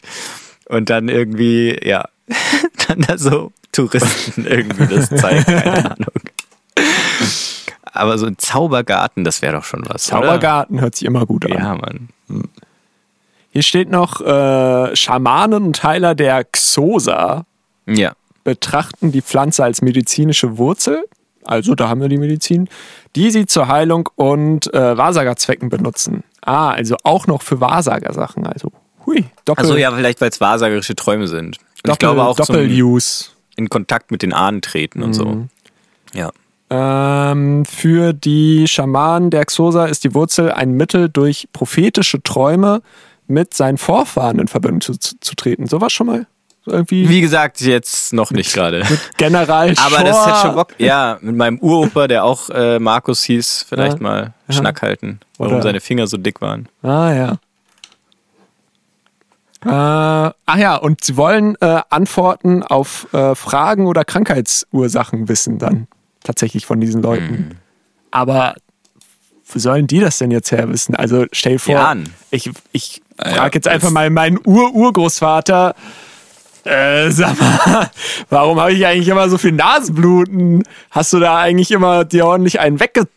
und 0.71 0.89
dann 0.89 1.10
irgendwie, 1.10 1.77
ja, 1.84 2.05
dann 2.88 3.01
da 3.01 3.17
so 3.17 3.51
Touristen 3.71 4.45
irgendwie 4.47 4.88
das 4.88 5.10
zeigen, 5.10 5.43
keine 5.45 5.86
Ahnung. 5.91 6.21
Aber 7.93 8.17
so 8.17 8.25
ein 8.25 8.38
Zaubergarten, 8.38 9.23
das 9.23 9.41
wäre 9.41 9.53
doch 9.53 9.63
schon 9.65 9.84
was. 9.88 10.05
Zaubergarten 10.05 10.79
hört 10.81 10.95
sich 10.95 11.05
immer 11.05 11.25
gut 11.25 11.45
Oder? 11.45 11.55
an. 11.57 11.62
Ja, 11.62 11.75
Mann. 11.75 12.10
Hier 13.51 13.63
steht 13.63 13.89
noch, 13.91 14.21
äh, 14.21 14.95
Schamanen 14.95 15.63
und 15.65 15.84
Heiler 15.84 16.15
der 16.15 16.45
Xosa 16.45 17.45
Ja. 17.86 18.13
betrachten 18.45 19.12
die 19.12 19.21
Pflanze 19.21 19.63
als 19.65 19.81
medizinische 19.81 20.57
Wurzel, 20.57 21.03
also 21.43 21.75
da 21.75 21.89
haben 21.89 21.99
wir 22.01 22.07
die 22.07 22.17
Medizin, 22.19 22.69
die 23.15 23.29
sie 23.31 23.45
zur 23.45 23.67
Heilung 23.67 24.07
und 24.15 24.73
äh, 24.73 24.97
Wahrsagerzwecken 24.97 25.69
benutzen. 25.69 26.23
Ah, 26.41 26.69
also 26.69 26.95
auch 27.03 27.27
noch 27.27 27.41
für 27.41 27.60
Wahrsagersachen. 27.60 28.45
Also, 28.47 28.71
hui, 29.06 29.26
Doppel, 29.46 29.64
Also 29.64 29.78
ja, 29.78 29.92
vielleicht 29.92 30.22
weil 30.22 30.30
es 30.30 30.40
wahrsagerische 30.42 30.96
Träume 30.96 31.28
sind. 31.28 31.58
Und 31.58 31.58
Doppel, 31.84 31.92
ich 31.94 32.00
glaube 32.00 32.24
auch 32.24 32.36
Doppel-Use. 32.36 33.26
in 33.56 33.70
Kontakt 33.70 34.12
mit 34.12 34.22
den 34.22 34.34
Ahnen 34.34 34.62
treten 34.62 35.02
und 35.04 35.14
so. 35.14 35.26
Mhm. 35.26 35.50
Ja. 36.14 36.32
Ähm, 36.70 37.66
für 37.66 38.14
die 38.14 38.66
Schamanen 38.68 39.30
der 39.30 39.46
Xosa 39.46 39.86
ist 39.88 40.04
die 40.04 40.14
Wurzel 40.14 40.52
ein 40.52 40.72
Mittel, 40.72 41.10
durch 41.10 41.48
prophetische 41.52 42.24
Träume 42.24 42.82
mit 43.28 43.54
seinen 43.54 43.78
Vorfahren 43.78 44.40
in 44.40 44.48
Verbindung 44.48 44.82
zu, 44.82 44.94
zu, 44.98 45.16
zu 45.20 45.36
treten. 45.36 45.68
Sowas 45.68 45.92
schon 45.92 46.08
mal? 46.08 46.28
Irgendwie 46.66 47.10
Wie 47.10 47.22
gesagt, 47.22 47.60
jetzt 47.62 48.14
noch 48.14 48.30
nicht 48.32 48.54
gerade. 48.54 48.84
General 49.18 49.74
Aber 49.84 50.04
das 50.04 50.16
Schor. 50.16 50.28
hätte 50.28 50.40
schon 50.42 50.56
Bock. 50.56 50.76
Ja, 50.78 51.18
mit 51.22 51.36
meinem 51.36 51.58
Uropa, 51.60 52.08
der 52.08 52.24
auch 52.24 52.50
äh, 52.52 52.78
Markus 52.78 53.24
hieß, 53.24 53.66
vielleicht 53.68 53.98
Ja. 53.98 54.04
mal 54.04 54.34
Ja. 54.48 54.54
Schnack 54.56 54.82
halten, 54.84 55.20
warum 55.40 55.56
Oder- 55.56 55.64
seine 55.64 55.80
Finger 55.82 56.06
so 56.08 56.18
dick 56.18 56.40
waren. 56.40 56.70
Ah 56.84 57.12
ja. 57.14 57.38
Äh, 59.63 59.69
ach 59.69 60.58
ja, 60.58 60.76
und 60.76 61.04
sie 61.04 61.17
wollen 61.17 61.56
äh, 61.62 61.82
Antworten 61.89 62.63
auf 62.63 63.08
äh, 63.13 63.36
Fragen 63.36 63.86
oder 63.86 64.04
Krankheitsursachen 64.04 65.28
wissen 65.30 65.60
dann 65.60 65.88
tatsächlich 66.24 66.65
von 66.65 66.80
diesen 66.80 67.02
Leuten. 67.02 67.34
Mhm. 67.34 67.50
Aber 68.10 68.56
wo 69.54 69.60
sollen 69.60 69.86
die 69.88 70.00
das 70.00 70.17
denn 70.17 70.32
jetzt 70.32 70.52
her 70.52 70.69
wissen? 70.69 70.95
Also 70.95 71.26
stell 71.32 71.54
dir 71.54 71.60
vor, 71.60 71.80
Ahnen. 71.80 72.13
ich, 72.32 72.50
ich 72.71 73.02
ja, 73.24 73.34
frage 73.34 73.58
jetzt 73.58 73.65
das- 73.65 73.74
einfach 73.74 73.91
mal 73.91 74.10
meinen 74.10 74.39
Ur-Urgroßvater, 74.43 75.76
äh, 76.63 77.10
sag 77.12 77.39
mal, 77.39 77.89
warum 78.30 78.60
habe 78.60 78.74
ich 78.74 78.86
eigentlich 78.86 79.08
immer 79.10 79.30
so 79.30 79.38
viel 79.38 79.52
Nasenbluten? 79.52 80.63
Hast 80.89 81.13
du 81.13 81.19
da 81.19 81.38
eigentlich 81.39 81.71
immer 81.71 82.06
dir 82.06 82.26
ordentlich 82.26 82.60
einen 82.60 82.80
weggezogen 82.80 83.12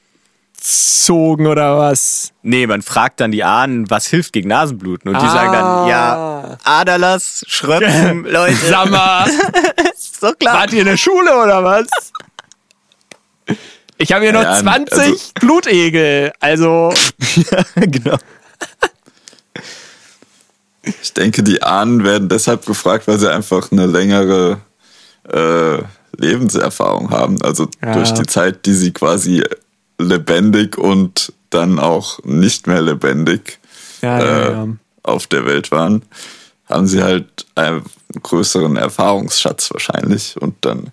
oder 1.11 1.77
was? 1.79 2.33
Nee, 2.43 2.67
man 2.67 2.81
fragt 2.83 3.21
dann 3.21 3.31
die 3.33 3.45
Ahnen, 3.45 3.89
was 3.91 4.07
hilft 4.07 4.33
gegen 4.33 4.49
Nasenbluten. 4.49 5.11
Und 5.15 5.21
die 5.21 5.27
Ah. 5.27 5.31
sagen 5.31 5.53
dann, 5.53 5.89
ja, 5.89 6.59
Aderlass, 6.65 7.45
Schröpfen, 7.47 8.25
Leute. 8.31 8.57
Sag 8.57 8.91
mal, 8.91 9.29
Ist 9.95 10.23
doch 10.23 10.37
klar. 10.39 10.55
wart 10.55 10.73
ihr 10.73 10.81
in 10.81 10.87
der 10.87 10.97
Schule 10.97 11.31
oder 11.37 11.63
was? 11.63 11.87
Ich 13.99 14.13
habe 14.13 14.25
hier 14.25 14.33
noch 14.33 14.43
Ja, 14.43 14.59
20 14.59 14.99
also- 14.99 15.17
Blutegel. 15.41 16.33
Also, 16.41 16.93
genau. 17.77 18.17
Ich 20.83 21.13
denke, 21.15 21.43
die 21.43 21.63
Ahnen 21.63 22.05
werden 22.05 22.29
deshalb 22.29 22.67
gefragt, 22.67 23.07
weil 23.07 23.19
sie 23.19 23.31
einfach 23.33 23.71
eine 23.73 23.87
längere 23.87 24.59
äh, 25.33 25.79
Lebenserfahrung 26.17 27.11
haben. 27.11 27.41
Also 27.43 27.69
Ja. 27.83 27.93
durch 27.95 28.13
die 28.13 28.27
Zeit, 28.27 28.67
die 28.67 28.75
sie 28.75 28.93
quasi 28.93 29.43
lebendig 29.99 30.77
und 30.79 31.33
dann 31.51 31.79
auch 31.79 32.19
nicht 32.25 32.67
mehr 32.67 32.83
lebendig 32.83 33.59
ja, 34.03 34.19
äh, 34.19 34.25
ja, 34.25 34.51
ja. 34.65 34.69
auf 35.03 35.27
der 35.27 35.47
Welt 35.47 35.71
waren, 35.71 36.03
haben 36.69 36.87
sie 36.87 37.03
halt 37.03 37.47
einen 37.55 37.83
größeren 38.21 38.77
Erfahrungsschatz 38.77 39.71
wahrscheinlich. 39.73 40.37
Und 40.41 40.57
dann 40.63 40.91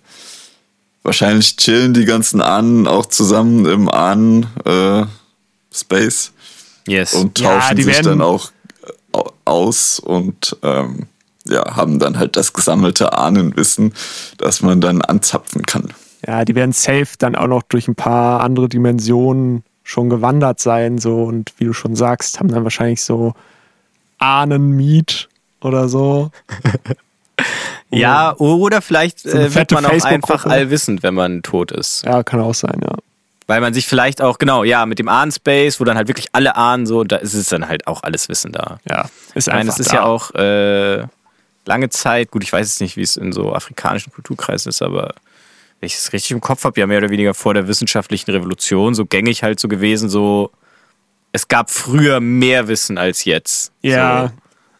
wahrscheinlich 1.02 1.56
chillen 1.56 1.94
die 1.94 2.04
ganzen 2.04 2.40
Ahnen 2.40 2.86
auch 2.86 3.06
zusammen 3.06 3.66
im 3.66 3.88
Ahnen-Space 3.88 5.08
Yes. 6.86 7.14
und 7.14 7.38
Ja, 7.38 7.58
tauschen 7.60 7.76
die 7.76 7.82
sich 7.84 7.94
werden- 7.96 8.18
dann 8.18 8.22
auch 8.22 8.50
äh, 9.14 9.20
aus 9.44 9.98
und 10.00 10.56
ähm, 10.62 11.06
ja, 11.44 11.76
haben 11.76 11.98
dann 11.98 12.18
halt 12.18 12.36
das 12.36 12.52
gesammelte 12.52 13.12
Ahnenwissen, 13.12 13.94
das 14.38 14.62
man 14.62 14.80
dann 14.80 15.02
anzapfen 15.02 15.62
kann. 15.64 15.92
Ja, 16.26 16.44
die 16.44 16.54
werden 16.54 16.72
safe 16.72 17.16
dann 17.18 17.34
auch 17.34 17.46
noch 17.46 17.62
durch 17.62 17.88
ein 17.88 17.94
paar 17.94 18.40
andere 18.40 18.68
Dimensionen 18.68 19.64
schon 19.82 20.08
gewandert 20.08 20.60
sein. 20.60 20.98
So, 20.98 21.24
und 21.24 21.52
wie 21.58 21.64
du 21.64 21.72
schon 21.72 21.96
sagst, 21.96 22.38
haben 22.38 22.48
dann 22.48 22.64
wahrscheinlich 22.64 23.02
so 23.02 23.34
Ahnenmiet 24.18 25.28
oder 25.60 25.88
so. 25.88 26.30
ja, 27.90 28.36
oder 28.36 28.82
vielleicht 28.82 29.26
eine 29.26 29.46
äh, 29.46 29.54
wird 29.54 29.72
man 29.72 29.86
auch 29.86 30.04
einfach 30.04 30.46
allwissend, 30.46 31.02
wenn 31.02 31.14
man 31.14 31.42
tot 31.42 31.72
ist. 31.72 32.04
Ja, 32.04 32.22
kann 32.22 32.40
auch 32.40 32.54
sein, 32.54 32.80
ja. 32.82 32.94
Weil 33.48 33.60
man 33.60 33.74
sich 33.74 33.86
vielleicht 33.86 34.22
auch, 34.22 34.38
genau, 34.38 34.62
ja, 34.62 34.86
mit 34.86 35.00
dem 35.00 35.08
Ahnspace, 35.08 35.80
wo 35.80 35.84
dann 35.84 35.96
halt 35.96 36.06
wirklich 36.06 36.28
alle 36.32 36.54
ahnen, 36.54 36.86
so, 36.86 37.02
da 37.02 37.16
ist 37.16 37.34
es 37.34 37.48
dann 37.48 37.68
halt 37.68 37.88
auch 37.88 38.04
alles 38.04 38.28
Wissen 38.28 38.52
da. 38.52 38.78
Ja, 38.88 39.08
ist 39.34 39.46
Ich 39.48 39.52
meine, 39.52 39.60
einfach 39.60 39.74
das 39.74 39.80
ist 39.80 39.92
da. 39.92 39.96
ja 39.96 40.02
auch 40.04 40.30
äh, 40.34 41.06
lange 41.66 41.90
Zeit, 41.90 42.30
gut, 42.30 42.44
ich 42.44 42.52
weiß 42.52 42.66
jetzt 42.66 42.80
nicht, 42.80 42.96
wie 42.96 43.02
es 43.02 43.16
in 43.16 43.32
so 43.32 43.52
afrikanischen 43.52 44.12
Kulturkreisen 44.12 44.70
ist, 44.70 44.80
aber 44.80 45.14
wenn 45.82 45.88
ich 45.88 45.94
es 45.96 46.12
richtig 46.12 46.30
im 46.30 46.40
Kopf 46.40 46.62
habe, 46.62 46.78
ja 46.78 46.86
mehr 46.86 46.98
oder 46.98 47.10
weniger 47.10 47.34
vor 47.34 47.54
der 47.54 47.66
wissenschaftlichen 47.66 48.30
Revolution 48.30 48.94
so 48.94 49.04
gängig 49.04 49.42
halt 49.42 49.58
so 49.58 49.66
gewesen, 49.66 50.08
so 50.08 50.52
es 51.32 51.48
gab 51.48 51.70
früher 51.70 52.20
mehr 52.20 52.68
Wissen 52.68 52.98
als 52.98 53.24
jetzt. 53.24 53.72
Ja, 53.82 54.32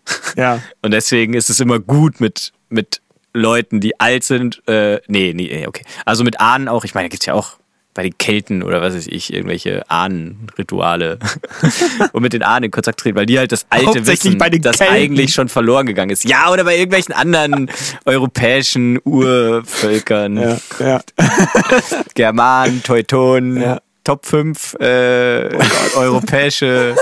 So. 0.04 0.14
ja. 0.40 0.62
Und 0.80 0.92
deswegen 0.92 1.34
ist 1.34 1.50
es 1.50 1.58
immer 1.58 1.80
gut 1.80 2.20
mit, 2.20 2.52
mit 2.68 3.02
Leuten, 3.32 3.80
die 3.80 3.98
alt 3.98 4.22
sind. 4.22 4.62
Äh, 4.68 5.00
nee, 5.08 5.32
nee, 5.34 5.66
okay. 5.66 5.84
Also 6.04 6.22
mit 6.22 6.38
Ahnen 6.40 6.68
auch. 6.68 6.84
Ich 6.84 6.94
meine, 6.94 7.08
da 7.08 7.10
gibt 7.10 7.24
es 7.24 7.26
ja 7.26 7.34
auch 7.34 7.56
bei 7.94 8.02
den 8.04 8.16
Kelten 8.16 8.62
oder 8.62 8.80
was 8.80 8.94
weiß 8.94 9.06
ich, 9.08 9.32
irgendwelche 9.32 9.88
Ahnenrituale. 9.90 11.18
und 12.12 12.22
mit 12.22 12.32
den 12.32 12.42
Ahnen 12.42 12.64
in 12.64 12.70
Kontakt 12.70 13.00
treten, 13.00 13.16
weil 13.16 13.26
die 13.26 13.38
halt 13.38 13.52
das 13.52 13.66
alte 13.70 14.06
Wissen, 14.06 14.38
das 14.38 14.78
Kelten. 14.78 14.94
eigentlich 14.94 15.34
schon 15.34 15.48
verloren 15.48 15.86
gegangen 15.86 16.10
ist. 16.10 16.24
Ja, 16.24 16.50
oder 16.50 16.64
bei 16.64 16.76
irgendwelchen 16.76 17.14
anderen 17.14 17.70
europäischen 18.06 18.98
Urvölkern. 19.04 20.36
Ja, 20.38 20.58
ja. 20.78 21.00
Germanen, 22.14 22.82
Teutonen, 22.82 23.60
Ja. 23.60 23.80
Top 24.04 24.26
5 24.26 24.74
äh, 24.80 25.48
europäische 25.94 26.96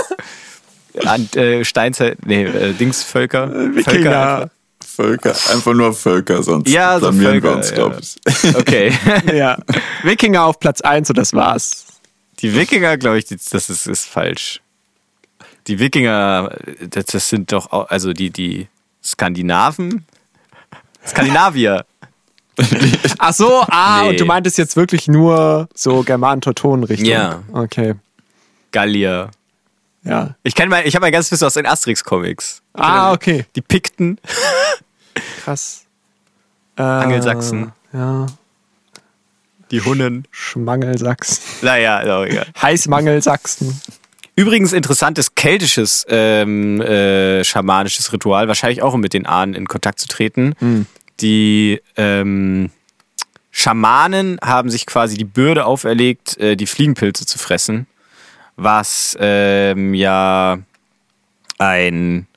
Ant- 1.03 1.35
äh, 1.35 1.65
Steinzeit, 1.65 2.17
nee, 2.27 2.43
äh, 2.43 2.73
Dingsvölker. 2.73 3.47
Völker. 3.49 3.75
Wikinger. 3.75 3.91
Völker, 4.37 4.49
einfach 4.99 5.73
nur 5.73 5.93
Völker, 5.93 6.43
sonst 6.43 6.69
Ja, 6.69 6.99
so 6.99 7.09
blamieren 7.11 7.33
wir 7.33 7.41
Völker, 7.41 7.55
uns, 7.57 7.69
ja. 7.69 7.75
glaube 7.75 7.99
ich. 8.01 8.55
Okay. 8.55 8.93
ja. 9.33 9.57
Wikinger 10.03 10.45
auf 10.45 10.59
Platz 10.59 10.81
1 10.81 11.09
und 11.09 11.17
das 11.17 11.33
war's. 11.33 11.85
Die 12.39 12.53
Wikinger, 12.55 12.97
glaube 12.97 13.19
ich, 13.19 13.25
das 13.25 13.69
ist, 13.69 13.87
ist 13.87 14.05
falsch. 14.05 14.61
Die 15.67 15.79
Wikinger, 15.79 16.55
das, 16.89 17.05
das 17.05 17.29
sind 17.29 17.51
doch 17.51 17.71
auch, 17.71 17.89
also 17.89 18.13
die, 18.13 18.31
die 18.31 18.67
Skandinaven? 19.03 20.05
Skandinavier. 21.05 21.85
Ach 23.19 23.33
so, 23.33 23.61
ah, 23.67 24.01
Nee. 24.03 24.09
und 24.09 24.19
du 24.19 24.25
meintest 24.25 24.57
jetzt 24.57 24.75
wirklich 24.75 25.07
nur 25.07 25.67
so 25.73 26.03
Germanen-Teutonen-Richtung. 26.03 27.07
Ja. 27.07 27.43
Okay, 27.53 27.95
Gallier. 28.71 29.31
Ja. 30.03 30.35
Ich 30.43 30.55
kenne 30.55 30.69
mal, 30.69 30.85
ich 30.85 30.95
habe 30.95 31.05
mein 31.05 31.11
ganzes 31.11 31.31
Wissen 31.31 31.45
aus 31.45 31.53
den 31.53 31.65
Asterix-Comics. 31.65 32.61
Ah, 32.73 33.11
okay. 33.13 33.45
Die 33.55 33.61
Pikten, 33.61 34.17
Krass. 35.43 35.85
Äh, 36.77 36.83
Angelsachsen. 36.83 37.73
Ja. 37.91 38.27
die 39.71 39.81
Hunnen. 39.81 40.25
Schmangelsachsen. 40.31 41.43
Naja, 41.61 41.99
auch 42.17 42.23
egal. 42.25 42.47
Heißmangelsachsen. 42.61 43.79
Übrigens 44.37 44.71
interessantes 44.71 45.35
keltisches 45.35 46.05
ähm, 46.09 46.79
äh, 46.81 47.43
schamanisches 47.43 48.13
Ritual, 48.13 48.47
wahrscheinlich 48.47 48.81
auch 48.81 48.93
um 48.93 49.01
mit 49.01 49.13
den 49.13 49.25
Ahnen 49.25 49.53
in 49.53 49.67
Kontakt 49.67 49.99
zu 49.99 50.07
treten. 50.07 50.87
Die 51.19 51.81
ähm, 51.97 52.71
Schamanen 53.51 54.39
haben 54.41 54.69
sich 54.69 54.85
quasi 54.85 55.17
die 55.17 55.25
Bürde 55.25 55.65
auferlegt, 55.65 56.37
äh, 56.37 56.55
die 56.55 56.67
Fliegenpilze 56.67 57.25
zu 57.25 57.37
fressen, 57.37 57.85
was 58.63 59.17
ähm, 59.19 59.93
ja 59.93 60.59
ein 61.57 62.27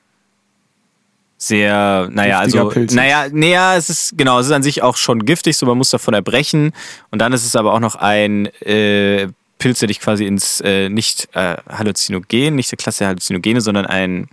sehr, 1.37 2.09
naja, 2.11 2.41
Giftiger 2.41 2.63
also, 2.63 2.73
Pilz 2.73 2.93
naja, 2.93 3.27
naja, 3.31 3.75
es 3.75 3.89
ist, 3.89 4.17
genau, 4.17 4.39
es 4.39 4.47
ist 4.47 4.51
an 4.51 4.63
sich 4.63 4.81
auch 4.81 4.97
schon 4.97 5.25
giftig, 5.25 5.57
so 5.57 5.65
man 5.65 5.77
muss 5.77 5.91
davon 5.91 6.13
erbrechen. 6.13 6.71
Und 7.11 7.19
dann 7.19 7.33
ist 7.33 7.45
es 7.45 7.55
aber 7.55 7.73
auch 7.73 7.79
noch 7.79 7.95
ein 7.95 8.47
äh, 8.61 9.27
Pilz, 9.59 9.79
der 9.79 9.87
dich 9.87 9.99
quasi 9.99 10.25
ins, 10.25 10.61
äh, 10.61 10.89
nicht 10.89 11.29
äh, 11.33 11.57
Halluzinogen, 11.69 12.55
nicht 12.55 12.71
der 12.71 12.77
Klasse 12.77 12.99
der 12.99 13.09
Halluzinogene, 13.09 13.61
sondern 13.61 13.85
ein, 13.85 14.27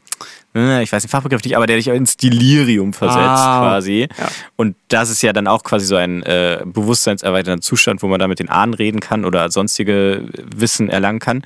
ich 0.55 0.93
weiß 0.93 1.03
den 1.03 1.09
Fachbegriff 1.09 1.43
nicht, 1.45 1.57
aber 1.57 1.67
der 1.67 1.77
dich 1.77 1.88
ins 1.88 2.17
Delirium 2.17 2.93
versetzt 2.93 3.19
Ah, 3.21 3.61
quasi. 3.61 4.09
ja. 4.19 4.29
Und 4.57 4.77
das 4.88 5.09
ist 5.11 5.23
ja 5.23 5.33
dann 5.33 5.47
auch 5.47 5.62
quasi 5.62 5.87
so 5.87 5.97
ein 5.97 6.23
äh, 6.25 6.62
bewusstseinserweiternder 6.65 7.62
Zustand, 7.62 8.03
wo 8.03 8.09
man 8.09 8.21
da 8.21 8.29
mit 8.29 8.38
den 8.38 8.49
Ahnen 8.51 8.75
reden 8.75 9.01
kann 9.01 9.25
oder 9.25 9.51
sonstige 9.51 10.27
Wissen 10.55 10.88
erlangen 10.91 11.21
kann. 11.21 11.43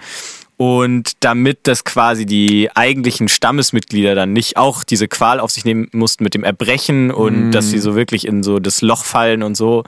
Und 0.59 1.13
damit 1.21 1.59
das 1.65 1.85
quasi 1.85 2.25
die 2.25 2.71
eigentlichen 2.75 3.29
Stammesmitglieder 3.29 4.15
dann 4.15 4.33
nicht 4.33 4.57
auch 4.57 4.85
diese 4.85 5.07
Qual 5.07 5.39
auf 5.39 5.51
sich 5.51 5.67
nehmen 5.67 5.89
mussten 5.93 6.25
mit 6.25 6.33
dem 6.33 6.45
Erbrechen 6.45 7.11
und 7.11 7.51
dass 7.53 7.69
sie 7.71 7.79
so 7.79 7.95
wirklich 7.95 8.27
in 8.27 8.43
so 8.43 8.59
das 8.59 8.81
Loch 8.81 9.05
fallen 9.05 9.43
und 9.43 9.55
so, 9.55 9.85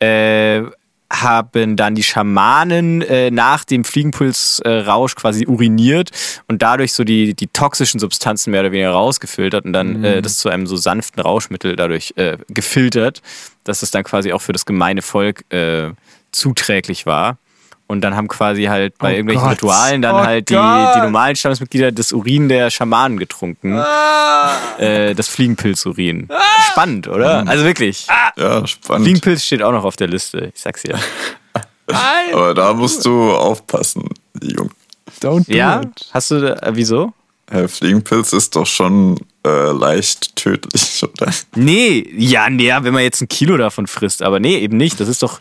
äh, 0.00 0.62
haben 1.12 1.76
dann 1.76 1.94
die 1.94 2.02
Schamanen 2.02 3.02
äh, 3.02 3.30
nach 3.30 3.64
dem 3.64 3.84
Fliegenpulsrausch 3.84 5.16
quasi 5.16 5.46
uriniert 5.46 6.10
und 6.46 6.62
dadurch 6.62 6.92
so 6.92 7.02
die, 7.02 7.34
die 7.34 7.48
toxischen 7.48 7.98
Substanzen 7.98 8.52
mehr 8.52 8.60
oder 8.60 8.72
weniger 8.72 8.92
rausgefiltert 8.92 9.64
und 9.64 9.72
dann 9.72 10.04
äh, 10.04 10.22
das 10.22 10.36
zu 10.36 10.48
einem 10.48 10.66
so 10.66 10.76
sanften 10.76 11.20
Rauschmittel 11.20 11.74
dadurch 11.74 12.14
äh, 12.16 12.38
gefiltert, 12.48 13.22
dass 13.64 13.82
es 13.82 13.90
dann 13.90 14.04
quasi 14.04 14.32
auch 14.32 14.40
für 14.40 14.52
das 14.52 14.64
gemeine 14.64 15.02
Volk 15.02 15.44
äh, 15.52 15.90
zuträglich 16.30 17.06
war. 17.06 17.38
Und 17.90 18.02
dann 18.02 18.14
haben 18.14 18.28
quasi 18.28 18.64
halt 18.66 18.96
bei 18.98 19.08
Oh 19.08 19.16
irgendwelchen 19.16 19.42
Gott. 19.42 19.52
Ritualen 19.54 20.00
dann 20.00 20.14
Oh 20.14 20.18
halt 20.24 20.48
die, 20.48 20.54
die 20.54 21.00
normalen 21.02 21.34
Stammesmitglieder 21.34 21.90
das 21.90 22.12
Urin 22.12 22.48
der 22.48 22.70
Schamanen 22.70 23.18
getrunken. 23.18 23.82
Äh, 24.78 25.14
das 25.16 25.26
Fliegenpilzurin. 25.26 26.28
Spannend, 26.70 27.08
oder? 27.08 27.44
Also 27.48 27.64
wirklich. 27.64 28.06
Ja, 28.36 28.64
spannend. 28.66 29.06
Fliegenpilz 29.06 29.44
steht 29.44 29.62
auch 29.62 29.72
noch 29.72 29.82
auf 29.84 29.96
der 29.96 30.06
Liste. 30.06 30.52
Ich 30.54 30.60
sag's 30.60 30.82
dir. 30.82 30.98
Aber 32.32 32.54
da 32.54 32.72
musst 32.74 33.04
du 33.04 33.32
aufpassen, 33.32 34.08
Jung. 34.40 34.70
Don't 35.20 35.46
do 35.50 35.52
Ja? 35.56 35.80
it. 35.82 36.08
Hast 36.12 36.30
du, 36.30 36.36
äh, 36.62 36.70
wieso? 36.74 37.12
Herr 37.50 37.68
Fliegenpilz 37.68 38.32
ist 38.32 38.54
doch 38.54 38.66
schon 38.66 39.18
äh, 39.44 39.72
leicht 39.72 40.36
tödlich, 40.36 41.02
oder? 41.20 41.32
Nee, 41.56 42.08
ja, 42.16 42.48
nee, 42.48 42.66
ja, 42.66 42.84
wenn 42.84 42.94
man 42.94 43.02
jetzt 43.02 43.20
ein 43.20 43.26
Kilo 43.28 43.56
davon 43.56 43.88
frisst, 43.88 44.22
aber 44.22 44.38
nee, 44.38 44.58
eben 44.58 44.76
nicht. 44.76 45.00
Das 45.00 45.08
ist 45.08 45.24
doch. 45.24 45.40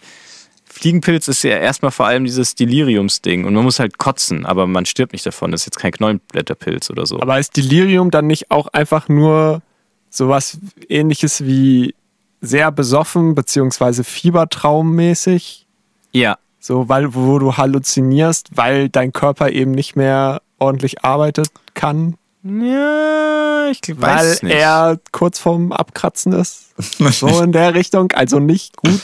Fliegenpilz 0.80 1.28
ist 1.28 1.44
ja 1.44 1.58
erstmal 1.58 1.92
vor 1.92 2.06
allem 2.06 2.24
dieses 2.24 2.56
Deliriumsding 2.56 3.44
und 3.46 3.54
man 3.54 3.66
muss 3.66 3.80
halt 3.80 3.98
kotzen, 3.98 4.46
aber 4.46 4.66
man 4.66 4.86
stirbt 4.86 5.12
nicht 5.12 5.26
davon. 5.26 5.52
Das 5.52 5.62
ist 5.62 5.66
jetzt 5.66 5.80
kein 5.80 5.92
Knollenblätterpilz 5.92 6.90
oder 6.90 7.06
so. 7.06 7.20
Aber 7.20 7.38
ist 7.38 7.58
Delirium 7.58 8.12
dann 8.12 8.28
nicht 8.28 8.50
auch 8.50 8.68
einfach 8.68 9.10
nur 9.10 9.62
sowas 10.10 10.58
ähnliches 10.88 11.44
wie 11.44 11.96
sehr 12.40 12.72
besoffen 12.72 13.36
beziehungsweise 13.36 14.06
Fiebertraummäßig? 14.06 15.68
ja, 16.14 16.38
So, 16.60 16.88
weil, 16.88 17.14
wo 17.14 17.40
du 17.40 17.58
halluzinierst, 17.58 18.50
weil 18.56 18.88
dein 18.88 19.12
Körper 19.12 19.50
eben 19.50 19.72
nicht 19.72 19.98
mehr 19.98 20.42
ordentlich 20.60 21.04
arbeitet 21.04 21.50
kann, 21.74 22.16
ja, 22.44 23.68
ich 23.70 23.82
weiß 23.90 24.00
weil 24.00 24.50
nicht. 24.50 24.58
er 24.58 24.98
kurz 25.12 25.40
vorm 25.40 25.74
Abkratzen 25.74 26.32
ist. 26.32 26.68
So 27.12 27.42
in 27.42 27.52
der 27.52 27.74
Richtung, 27.76 28.14
also 28.14 28.40
nicht 28.40 28.78
gut. 28.78 29.02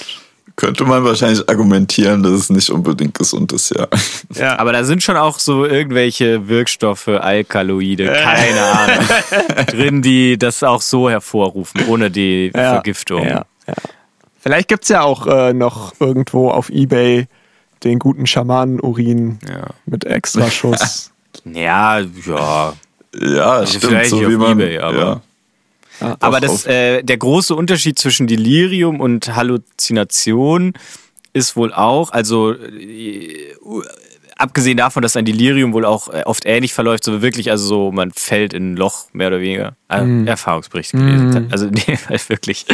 Könnte 0.58 0.86
man 0.86 1.04
wahrscheinlich 1.04 1.48
argumentieren, 1.50 2.24
dass 2.24 2.32
es 2.32 2.50
nicht 2.50 2.70
unbedingt 2.70 3.14
gesund 3.18 3.52
ist, 3.52 3.76
ja. 3.76 3.88
Ja. 4.36 4.58
aber 4.58 4.72
da 4.72 4.84
sind 4.86 5.04
schon 5.04 5.18
auch 5.18 5.38
so 5.40 5.66
irgendwelche 5.66 6.48
Wirkstoffe, 6.48 7.10
Alkaloide, 7.10 8.06
keine 8.06 8.62
Ahnung, 8.62 9.06
drin, 9.68 10.02
die 10.02 10.38
das 10.38 10.64
auch 10.64 10.82
so 10.82 11.10
hervorrufen, 11.10 11.82
ohne 11.88 12.10
die 12.10 12.52
Ja, 12.56 12.74
Vergiftung. 12.76 13.24
Ja, 13.28 13.46
ja. 13.68 13.74
Vielleicht 14.40 14.70
gibt 14.70 14.84
es 14.84 14.90
ja 14.90 15.02
auch 15.02 15.28
äh, 15.28 15.54
noch 15.54 15.94
irgendwo 16.00 16.50
auf 16.52 16.70
Ebay 16.70 17.28
den 17.84 18.00
guten 18.00 18.26
Schamanen-Urin 18.26 19.40
Ja. 19.50 19.68
mit 19.86 20.06
extra 20.06 20.50
Schuss. 20.50 21.12
Ja, 21.44 22.00
ja. 22.00 22.74
Ja, 23.14 23.68
stimmt. 23.68 23.84
vielleicht 23.86 24.10
So 24.12 24.16
nicht 24.20 24.30
wie 24.30 24.36
auf 24.36 24.42
man, 24.42 24.52
eBay, 24.60 24.80
aber- 24.80 25.22
ja. 26.02 26.18
Aber 26.20 26.40
das, 26.40 26.66
äh, 26.66 27.04
der 27.04 27.18
große 27.18 27.56
Unterschied 27.56 28.00
zwischen 28.00 28.28
Delirium 28.28 29.00
und 29.00 29.36
Halluzination 29.36 30.74
ist 31.34 31.56
wohl 31.56 31.74
auch, 31.74 32.12
also 32.12 32.54
äh, 32.54 33.54
abgesehen 34.38 34.78
davon, 34.78 35.02
dass 35.02 35.16
ein 35.16 35.26
Delirium 35.26 35.74
wohl 35.74 35.86
auch 35.86 36.10
äh, 36.10 36.24
oft 36.26 36.46
ähnlich 36.46 36.74
verläuft, 36.74 37.04
so 37.04 37.22
wirklich, 37.22 37.52
also 37.52 37.66
so, 37.66 37.92
man 37.92 38.12
fällt 38.12 38.54
in 38.54 38.74
ein 38.74 38.78
Loch, 38.78 39.06
mehr 39.14 39.28
oder 39.28 39.40
weniger. 39.40 39.76
Äh, 39.90 40.26
Erfahrungsbericht 40.26 40.92
gelesen. 40.92 41.48
Also 41.52 41.68
nee, 41.72 41.98
halt 42.08 42.30
wirklich. 42.30 42.66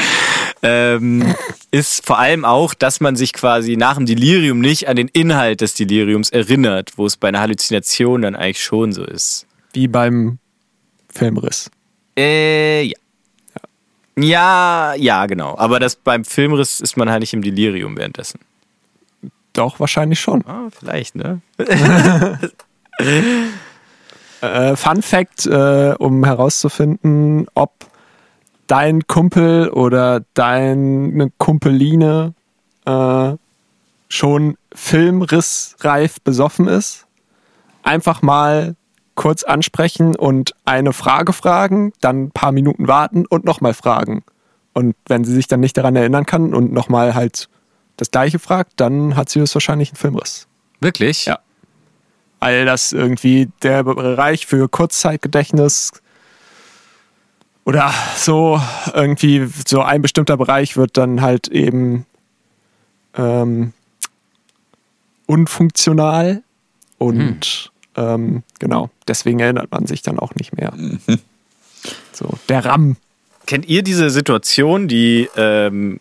Ähm, 0.63 1.36
ist 1.71 2.05
vor 2.05 2.19
allem 2.19 2.45
auch, 2.45 2.73
dass 2.73 2.99
man 2.99 3.15
sich 3.15 3.34
quasi 3.34 3.77
nach 3.77 3.95
dem 3.97 4.05
Delirium 4.05 4.60
nicht 4.60 4.88
an 4.88 4.95
den 4.95 5.07
Inhalt 5.07 5.62
des 5.62 5.73
Deliriums 5.75 6.29
erinnert, 6.29 6.93
wo 6.97 7.05
es 7.05 7.17
bei 7.17 7.29
einer 7.29 7.39
Halluzination 7.41 8.23
dann 8.23 8.36
eigentlich 8.36 8.63
schon 8.63 8.91
so 8.91 9.03
ist. 9.03 9.45
Wie 9.73 9.88
beim 9.88 10.39
Filmriss. 11.13 11.69
Äh, 12.17 12.84
ja. 12.84 12.97
Ja, 14.21 14.93
ja, 14.95 15.25
genau. 15.25 15.57
Aber 15.57 15.79
das 15.79 15.95
beim 15.95 16.25
Filmriss 16.25 16.79
ist 16.79 16.97
man 16.97 17.10
halt 17.10 17.21
nicht 17.21 17.34
im 17.34 17.41
Delirium 17.41 17.97
währenddessen. 17.97 18.39
Doch, 19.53 19.79
wahrscheinlich 19.79 20.19
schon. 20.19 20.45
Ah, 20.47 20.69
vielleicht, 20.71 21.15
ne? 21.15 21.41
Äh, 24.41 24.75
Fun 24.75 25.03
Fact, 25.03 25.45
äh, 25.45 25.93
um 25.99 26.25
herauszufinden, 26.25 27.45
ob 27.53 27.71
dein 28.65 29.05
Kumpel 29.05 29.69
oder 29.69 30.23
deine 30.34 31.31
Kumpeline 31.38 32.34
äh, 32.86 33.34
schon 34.10 34.57
filmrissreif 34.73 36.21
besoffen 36.21 36.67
ist. 36.67 37.05
Einfach 37.84 38.21
mal 38.23 38.75
kurz 39.15 39.43
ansprechen 39.43 40.15
und 40.15 40.56
eine 40.65 40.93
Frage 40.93 41.34
fragen, 41.34 41.93
dann 42.02 42.24
ein 42.26 42.32
paar 42.32 42.52
Minuten 42.52 42.88
warten 42.88 43.26
und 43.26 43.43
nochmal 43.43 43.74
fragen. 43.74 44.24
Und 44.74 44.95
wenn 45.08 45.24
sie 45.24 45.34
sich 45.34 45.47
dann 45.47 45.60
nicht 45.60 45.78
daran 45.78 45.95
erinnern 45.95 46.26
kann 46.26 46.54
und 46.54 46.71
nochmal 46.71 47.13
halt 47.13 47.50
das 47.97 48.12
gleiche 48.12 48.39
fragt, 48.39 48.74
dann 48.78 49.15
hat 49.15 49.30
sie 49.30 49.41
höchstwahrscheinlich 49.41 49.89
einen 49.89 49.97
Filmriss. 49.97 50.47
Wirklich? 50.80 51.26
Ja. 51.26 51.39
Weil 52.39 52.65
das 52.65 52.93
irgendwie 52.93 53.50
der 53.62 53.84
Bereich 53.84 54.47
für 54.47 54.67
Kurzzeitgedächtnis 54.67 55.91
oder 57.65 57.93
so 58.15 58.60
irgendwie 58.93 59.47
so 59.67 59.82
ein 59.82 60.02
bestimmter 60.02 60.38
Bereich 60.38 60.78
wird 60.78 60.97
dann 60.97 61.21
halt 61.21 61.47
eben 61.50 62.06
ähm, 63.15 63.74
unfunktional 65.28 66.41
und 66.97 67.71
ähm, 67.95 68.43
genau, 68.62 68.91
deswegen 69.08 69.39
erinnert 69.39 69.71
man 69.71 69.88
sich 69.88 70.04
dann 70.04 70.19
auch 70.19 70.36
nicht 70.36 70.56
mehr. 70.56 70.71
So, 72.13 72.38
der 72.47 72.63
RAM. 72.63 72.95
Kennt 73.47 73.65
ihr 73.65 73.82
diese 73.82 74.12
Situation, 74.12 74.88
die 74.88 75.28
ähm, 75.36 76.00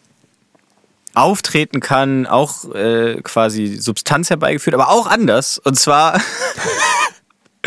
auftreten 1.14 1.81
kann, 1.81 2.27
auch 2.27 2.70
äh, 2.75 3.23
quasi 3.23 3.79
Substanz 3.79 4.29
herbeigeführt, 4.29 4.75
aber 4.75 4.90
auch 4.90 5.07
anders? 5.07 5.57
Und 5.57 5.79
zwar 5.79 6.20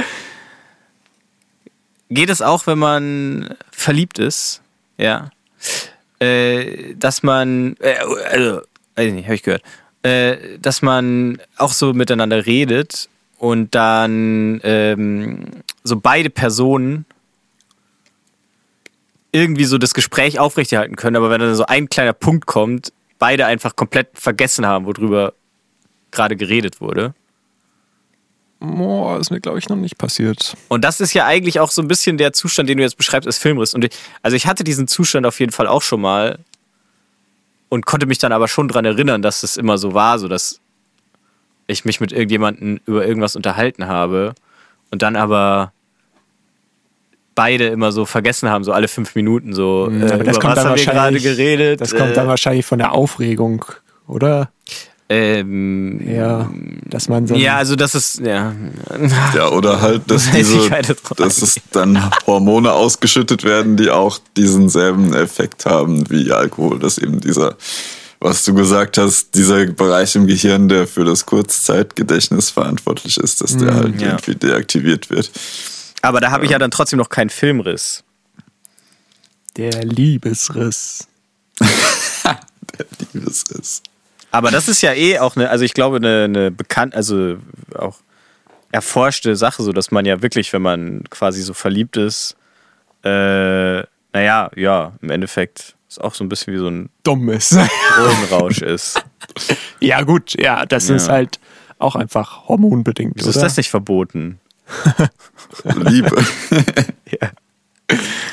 geht 2.10 2.30
es 2.30 2.44
auch, 2.44 2.68
wenn 2.68 2.78
man 2.78 3.56
verliebt 3.72 4.20
ist, 4.20 4.62
ja, 5.00 5.32
äh, 6.20 6.94
dass 6.94 7.24
man, 7.24 7.78
äh, 7.80 7.96
also, 8.30 8.62
weiß 8.96 9.08
ich 9.08 9.14
nicht, 9.14 9.26
habe 9.26 9.36
ich 9.36 9.44
gehört, 9.44 9.64
äh, 10.04 10.60
dass 10.60 10.84
man 10.84 11.42
auch 11.58 11.74
so 11.74 11.94
miteinander 11.94 12.46
redet 12.46 13.10
und 13.44 13.76
dann 13.76 14.62
ähm, 14.64 15.48
so 15.84 15.98
beide 15.98 16.30
Personen 16.30 17.06
irgendwie 19.34 19.66
so 19.66 19.78
das 19.78 19.94
Gespräch 19.94 20.40
aufrechterhalten 20.40 20.96
können, 20.96 21.18
aber 21.18 21.30
wenn 21.30 21.42
dann 21.42 21.54
so 21.54 21.66
ein 21.66 21.90
kleiner 21.90 22.14
Punkt 22.14 22.46
kommt, 22.46 22.94
beide 23.20 23.46
einfach 23.46 23.76
komplett 23.76 24.08
vergessen 24.14 24.66
haben, 24.66 24.86
worüber 24.86 25.34
gerade 26.12 26.38
geredet 26.38 26.80
wurde. 26.80 27.16
Boah, 28.62 29.20
ist 29.20 29.30
mir, 29.30 29.42
glaube 29.42 29.60
ich, 29.60 29.68
noch 29.68 29.76
nicht 29.76 29.98
passiert. 29.98 30.56
Und 30.70 30.86
das 30.86 31.02
ist 31.02 31.14
ja 31.14 31.26
eigentlich 31.26 31.60
auch 31.60 31.70
so 31.70 31.82
ein 31.82 31.90
bisschen 31.90 32.18
der 32.18 32.32
Zustand, 32.32 32.70
den 32.70 32.78
du 32.78 32.84
jetzt 32.84 32.96
beschreibst 32.96 33.28
als 33.28 33.40
Filmriss. 33.40 33.74
Und 33.74 33.84
ich, 33.84 33.92
also 34.22 34.38
ich 34.38 34.48
hatte 34.48 34.64
diesen 34.64 34.88
Zustand 34.88 35.26
auf 35.26 35.42
jeden 35.42 35.52
Fall 35.52 35.68
auch 35.68 35.82
schon 35.82 36.00
mal 36.00 36.40
und 37.68 37.86
konnte 37.86 38.06
mich 38.06 38.20
dann 38.20 38.32
aber 38.32 38.48
schon 38.48 38.70
dran 38.70 38.86
erinnern, 38.86 39.22
dass 39.22 39.44
es 39.44 39.58
immer 39.58 39.78
so 39.78 39.94
war, 39.94 40.18
so 40.18 40.30
dass 40.30 40.62
ich 41.68 41.86
mich 41.86 42.00
mit 42.00 42.12
irgendjemandem 42.12 42.80
über 42.86 43.06
irgendwas 43.06 43.36
unterhalten 43.36 43.88
habe 43.88 44.34
und 44.92 45.02
dann 45.02 45.16
aber 45.16 45.72
beide 47.36 47.68
immer 47.68 47.92
so 47.92 48.06
vergessen 48.06 48.50
haben, 48.50 48.64
so 48.64 48.72
alle 48.72 48.88
fünf 48.88 49.16
Minuten 49.16 49.54
so, 49.54 49.90
äh, 49.92 50.12
Aber 50.12 50.24
das 50.24 50.38
über 50.38 50.42
kommt 50.48 50.56
was 50.58 50.64
dann 50.64 50.68
haben 50.70 50.78
wir 50.78 50.86
gerade 50.86 50.98
wahrscheinlich- 50.98 51.24
geredet. 51.24 51.82
Das 51.82 51.96
kommt 51.96 52.16
dann 52.16 52.26
äh, 52.26 52.30
wahrscheinlich 52.30 52.66
von 52.66 52.80
der 52.80 52.92
Aufregung, 52.92 53.66
oder? 54.08 54.50
ähm, 55.10 56.00
Ja, 56.08 56.50
dass 56.86 57.10
man 57.10 57.28
so. 57.28 57.36
ja, 57.36 57.58
also 57.58 57.76
das 57.76 57.94
ist, 57.96 58.20
ja, 58.20 58.54
Ja, 59.36 59.50
oder 59.50 59.82
halt, 59.82 60.10
dass, 60.10 60.30
diese, 60.36 60.70
dass 61.18 61.42
es 61.42 61.60
dann 61.72 62.00
Hormone 62.26 62.72
ausgeschüttet 62.72 63.44
werden, 63.44 63.78
die 63.78 63.90
auch 63.90 64.20
diesen 64.38 64.70
selben 64.70 65.14
Effekt 65.14 65.66
haben 65.66 66.10
wie 66.10 66.32
Alkohol. 66.32 66.80
Dass 66.80 66.98
eben 66.98 67.20
dieser, 67.20 67.56
was 68.24 68.44
du 68.46 68.54
gesagt 68.54 68.98
hast, 68.98 69.36
dieser 69.36 69.66
Bereich 69.66 70.16
im 70.16 70.26
Gehirn, 70.26 70.70
der 70.70 70.88
für 70.88 71.04
das 71.04 71.26
Kurzzeitgedächtnis 71.26 72.50
verantwortlich 72.50 73.18
ist, 73.18 73.42
dass 73.42 73.58
der 73.58 73.76
halt 73.76 74.02
ja. 74.02 74.08
irgendwie 74.08 74.36
deaktiviert 74.36 75.10
wird. 75.10 75.30
aber 76.02 76.22
da 76.22 76.32
habe 76.32 76.46
ich 76.46 76.52
ja 76.52 76.58
dann 76.58 76.72
trotzdem 76.72 76.98
noch 77.00 77.10
keinen 77.10 77.30
Filmriss. 77.30 78.04
Der 79.58 79.84
Liebesriss. 79.84 81.08
Liebes 83.14 83.44
ist. 83.44 83.84
Aber 84.32 84.50
das 84.50 84.68
ist 84.68 84.82
ja 84.82 84.94
eh 84.94 85.20
auch 85.20 85.36
eine, 85.36 85.50
also 85.50 85.64
ich 85.64 85.74
glaube, 85.74 85.98
eine, 85.98 86.24
eine 86.24 86.50
bekannt, 86.50 86.96
also 86.96 87.38
auch 87.76 87.98
erforschte 88.72 89.36
Sache, 89.36 89.62
so 89.62 89.72
dass 89.72 89.92
man 89.92 90.06
ja 90.06 90.22
wirklich, 90.24 90.52
wenn 90.54 90.64
man 90.64 91.04
quasi 91.10 91.44
so 91.44 91.54
verliebt 91.54 91.98
ist, 91.98 92.36
äh, 93.04 93.84
naja, 94.14 94.50
ja, 94.56 94.94
im 95.02 95.10
Endeffekt 95.12 95.76
ist 95.98 96.04
auch 96.04 96.14
so 96.16 96.24
ein 96.24 96.30
bisschen 96.30 96.54
wie 96.54 96.58
so 96.58 96.68
ein 96.68 96.90
Dummes. 97.04 97.50
Drogenrausch 97.98 98.62
ist. 98.62 99.04
ja, 99.80 100.02
gut, 100.02 100.40
ja, 100.40 100.66
das 100.66 100.88
Ja. 100.90 100.96
ist 100.96 101.10
halt 101.10 101.40
auch 101.80 101.96
einfach 101.96 102.48
hormonbedingt. 102.48 103.14
Wieso 103.16 103.30
ist 103.30 103.42
das 103.42 103.58
nicht 103.58 103.70
verboten? 103.70 104.40
Liebe. 105.76 106.16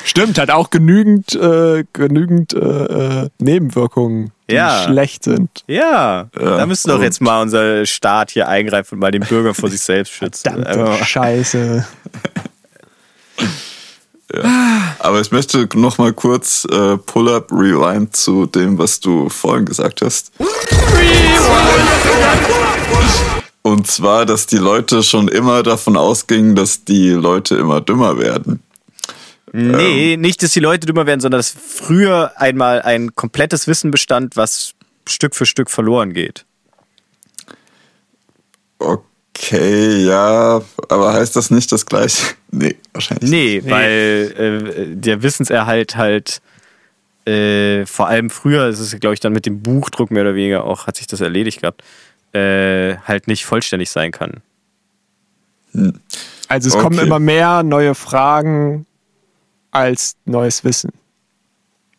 Stimmt, 0.05 0.39
hat 0.39 0.49
auch 0.49 0.69
genügend, 0.71 1.35
äh, 1.35 1.83
genügend 1.93 2.53
äh, 2.53 2.57
äh, 3.25 3.29
Nebenwirkungen, 3.39 4.31
die 4.49 4.55
Ja. 4.55 4.83
schlecht 4.85 5.23
sind. 5.25 5.49
Ja, 5.67 6.29
Ja, 6.39 6.57
da 6.57 6.65
müsste 6.65 6.89
doch 6.89 7.01
jetzt 7.01 7.21
mal 7.21 7.41
unser 7.41 7.85
Staat 7.85 8.31
hier 8.31 8.47
eingreifen 8.47 8.95
und 8.95 8.99
mal 9.01 9.11
den 9.11 9.23
Bürger 9.23 9.53
vor 9.53 9.69
sich 9.69 9.81
selbst 9.81 10.13
schützen. 10.13 10.63
Verdammte 10.63 11.05
Scheiße. 11.05 11.85
Ja. 14.33 14.95
Aber 14.99 15.21
ich 15.21 15.31
möchte 15.31 15.67
noch 15.75 15.97
mal 15.97 16.13
kurz 16.13 16.65
äh, 16.65 16.97
Pull-up, 16.97 17.51
Rewind 17.51 18.15
zu 18.15 18.45
dem, 18.45 18.77
was 18.77 18.99
du 18.99 19.29
vorhin 19.29 19.65
gesagt 19.65 20.01
hast. 20.01 20.31
Und 23.63 23.87
zwar, 23.87 24.25
dass 24.25 24.47
die 24.47 24.57
Leute 24.57 25.03
schon 25.03 25.27
immer 25.27 25.63
davon 25.63 25.97
ausgingen, 25.97 26.55
dass 26.55 26.83
die 26.83 27.09
Leute 27.09 27.55
immer 27.55 27.81
dümmer 27.81 28.17
werden. 28.17 28.61
Nee, 29.53 30.13
ähm, 30.13 30.21
nicht, 30.21 30.41
dass 30.43 30.51
die 30.51 30.61
Leute 30.61 30.87
dümmer 30.87 31.05
werden, 31.05 31.19
sondern 31.19 31.39
dass 31.39 31.49
früher 31.49 32.31
einmal 32.37 32.81
ein 32.81 33.15
komplettes 33.15 33.67
Wissen 33.67 33.91
bestand, 33.91 34.37
was 34.37 34.73
Stück 35.07 35.35
für 35.35 35.45
Stück 35.45 35.69
verloren 35.69 36.13
geht. 36.13 36.45
Okay, 38.79 39.03
ja, 39.51 40.61
aber 40.89 41.13
heißt 41.13 41.35
das 41.35 41.51
nicht 41.51 41.71
das 41.71 41.85
gleiche? 41.85 42.35
Nee, 42.53 42.75
wahrscheinlich. 42.91 43.29
Nee, 43.29 43.61
nee. 43.63 43.71
weil 43.71 44.33
äh, 44.37 44.95
der 44.97 45.23
Wissenserhalt 45.23 45.95
halt 45.95 46.41
äh, 47.25 47.85
vor 47.85 48.09
allem 48.09 48.29
früher, 48.29 48.67
ist 48.67 48.81
es 48.81 48.99
glaube 48.99 49.13
ich 49.13 49.21
dann 49.21 49.31
mit 49.31 49.45
dem 49.45 49.61
Buchdruck 49.61 50.11
mehr 50.11 50.23
oder 50.23 50.35
weniger 50.35 50.65
auch, 50.65 50.85
hat 50.85 50.97
sich 50.97 51.07
das 51.07 51.21
erledigt 51.21 51.61
gehabt, 51.61 51.81
äh, 52.33 52.97
halt 53.07 53.29
nicht 53.29 53.45
vollständig 53.45 53.89
sein 53.89 54.11
kann. 54.11 54.41
Hm. 55.71 55.93
Also 56.49 56.67
es 56.67 56.75
okay. 56.75 56.83
kommen 56.83 56.99
immer 56.99 57.19
mehr 57.19 57.63
neue 57.63 57.95
Fragen 57.95 58.85
als 59.71 60.17
neues 60.25 60.65
Wissen. 60.65 60.91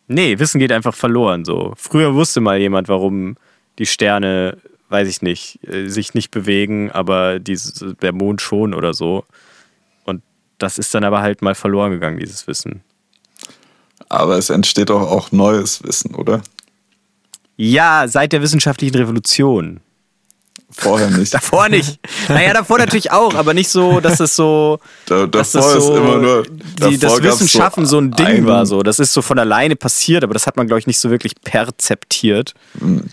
Nee, 0.07 0.37
Wissen 0.37 0.59
geht 0.59 0.71
einfach 0.71 0.93
verloren 0.93 1.45
so. 1.45 1.73
Früher 1.77 2.13
wusste 2.13 2.41
mal 2.41 2.59
jemand, 2.59 2.89
warum 2.89 3.37
die 3.79 3.87
Sterne 3.87 4.57
weiß 4.93 5.09
ich 5.09 5.23
nicht, 5.23 5.59
äh, 5.67 5.89
sich 5.89 6.13
nicht 6.13 6.29
bewegen, 6.29 6.91
aber 6.91 7.39
dieses, 7.39 7.83
der 8.01 8.13
Mond 8.13 8.41
schon 8.41 8.75
oder 8.75 8.93
so. 8.93 9.25
Und 10.05 10.21
das 10.59 10.77
ist 10.77 10.93
dann 10.93 11.03
aber 11.03 11.21
halt 11.21 11.41
mal 11.41 11.55
verloren 11.55 11.91
gegangen, 11.91 12.19
dieses 12.19 12.45
Wissen. 12.45 12.81
Aber 14.07 14.37
es 14.37 14.51
entsteht 14.51 14.91
auch, 14.91 15.01
auch 15.01 15.31
neues 15.31 15.83
Wissen, 15.83 16.13
oder? 16.13 16.43
Ja, 17.57 18.07
seit 18.07 18.33
der 18.33 18.43
wissenschaftlichen 18.43 18.95
Revolution. 18.95 19.79
Vorher 20.69 21.09
nicht. 21.17 21.33
davor 21.33 21.69
nicht. 21.69 21.99
Naja, 22.29 22.53
davor 22.53 22.77
natürlich 22.77 23.11
auch, 23.11 23.33
aber 23.33 23.55
nicht 23.55 23.69
so, 23.69 23.99
dass 23.99 24.19
es 24.19 24.35
so. 24.35 24.79
Da, 25.07 25.25
davor 25.25 25.31
das 25.31 25.51
so, 25.51 25.59
ist 25.59 25.89
immer 25.89 26.17
nur. 26.17 26.43
Die, 26.43 26.99
das 26.99 27.21
Wissenschaften 27.23 27.85
so, 27.85 27.91
so, 27.91 27.97
ein 27.97 28.11
Ding 28.11 28.45
war 28.45 28.67
so. 28.67 28.83
Das 28.83 28.99
ist 28.99 29.11
so 29.11 29.23
von 29.23 29.39
alleine 29.39 29.75
passiert, 29.75 30.23
aber 30.23 30.33
das 30.33 30.45
hat 30.45 30.55
man, 30.55 30.67
glaube 30.67 30.81
ich, 30.81 30.87
nicht 30.87 30.99
so 30.99 31.09
wirklich 31.09 31.33
perzeptiert. 31.41 32.53
Mhm. 32.75 33.09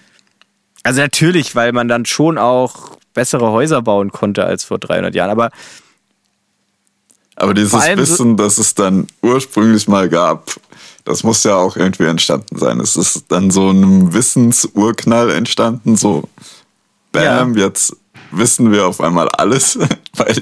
Also 0.82 1.00
natürlich, 1.00 1.54
weil 1.54 1.72
man 1.72 1.88
dann 1.88 2.06
schon 2.06 2.38
auch 2.38 2.96
bessere 3.14 3.50
Häuser 3.50 3.82
bauen 3.82 4.12
konnte 4.12 4.44
als 4.44 4.64
vor 4.64 4.78
300 4.78 5.14
Jahren. 5.14 5.30
Aber 5.30 5.50
aber 7.36 7.54
dieses 7.54 7.72
Wissen, 7.96 8.36
das 8.36 8.58
es 8.58 8.74
dann 8.74 9.06
ursprünglich 9.22 9.88
mal 9.88 10.10
gab, 10.10 10.50
das 11.04 11.24
muss 11.24 11.42
ja 11.44 11.56
auch 11.56 11.74
irgendwie 11.74 12.04
entstanden 12.04 12.58
sein. 12.58 12.80
Es 12.80 12.96
ist 12.96 13.24
dann 13.28 13.50
so 13.50 13.70
ein 13.70 14.12
Wissensurknall 14.12 15.30
entstanden, 15.30 15.96
so 15.96 16.28
bam, 17.12 17.56
ja. 17.56 17.64
jetzt 17.64 17.96
wissen 18.30 18.72
wir 18.72 18.86
auf 18.86 19.00
einmal 19.00 19.28
alles, 19.28 19.78
weil 20.16 20.36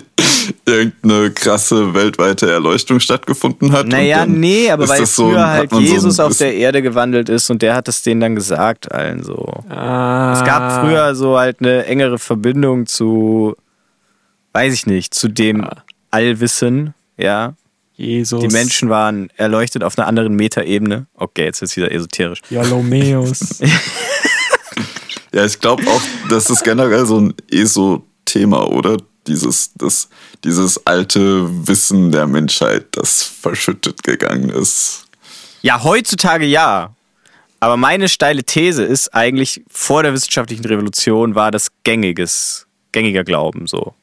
irgendeine 0.66 1.30
krasse 1.30 1.95
weltweite 1.95 2.51
Erleuchtung 2.51 3.01
stattgefunden 3.01 3.72
hat. 3.72 3.86
Naja, 3.86 4.26
nee, 4.26 4.70
aber 4.70 4.89
weil 4.89 5.07
früher 5.07 5.07
so, 5.07 5.39
halt 5.39 5.72
Jesus 5.72 6.16
so 6.16 6.24
auf 6.24 6.36
der 6.36 6.55
Erde 6.55 6.82
gewandelt 6.82 7.28
ist 7.28 7.51
und 7.51 7.62
der 7.62 7.74
hat 7.74 7.89
es 7.89 8.03
denen 8.03 8.20
dann 8.20 8.34
gesagt, 8.34 8.93
allen 8.93 9.22
so. 9.22 9.62
Ah. 9.68 10.34
Es 10.34 10.45
gab 10.45 10.84
früher 10.84 11.14
so 11.14 11.39
halt 11.39 11.61
eine 11.61 11.86
engere 11.86 12.18
Verbindung 12.18 12.86
zu, 12.86 13.57
weiß 14.53 14.72
ich 14.74 14.86
nicht, 14.86 15.14
zu 15.14 15.28
dem 15.28 15.64
ah. 15.64 15.84
Allwissen, 16.11 16.95
ja. 17.16 17.55
Jesus. 17.95 18.41
Die 18.41 18.49
Menschen 18.49 18.91
waren 18.91 19.28
erleuchtet 19.36 19.82
auf 19.82 19.99
einer 19.99 20.07
anderen 20.07 20.34
Metaebene. 20.34 21.07
Okay, 21.14 21.47
jetzt 21.47 21.61
wird 21.61 21.70
es 21.72 21.76
wieder 21.76 21.91
esoterisch. 21.91 22.43
Jalomeus. 22.49 23.61
ja, 25.33 25.45
ich 25.45 25.59
glaube 25.61 25.87
auch, 25.87 26.01
das 26.29 26.51
ist 26.51 26.64
generell 26.64 27.07
so 27.07 27.20
ein 27.20 27.35
ESO-Thema, 27.51 28.68
oder? 28.68 28.97
dieses, 29.29 29.72
das, 29.74 30.09
dieses 30.45 30.87
alte 30.87 31.47
Wissen 31.68 32.11
der 32.11 32.26
Menschheit, 32.26 32.87
das 32.93 33.22
verschüttet 33.22 34.03
gegangen 34.03 34.49
ist. 34.49 35.05
Ja, 35.62 35.85
heutzutage 35.85 36.47
ja. 36.47 36.95
Aber 37.61 37.76
meine 37.76 38.09
steile 38.09 38.45
These 38.45 38.85
ist 38.85 39.14
eigentlich, 39.14 39.62
vor 39.68 40.03
der 40.03 40.12
wissenschaftlichen 40.12 40.64
Revolution 40.64 41.35
war 41.35 41.51
das 41.51 41.68
gängiges, 41.85 42.66
gängiger 42.93 43.24
Glauben 43.24 43.66
so. 43.66 43.95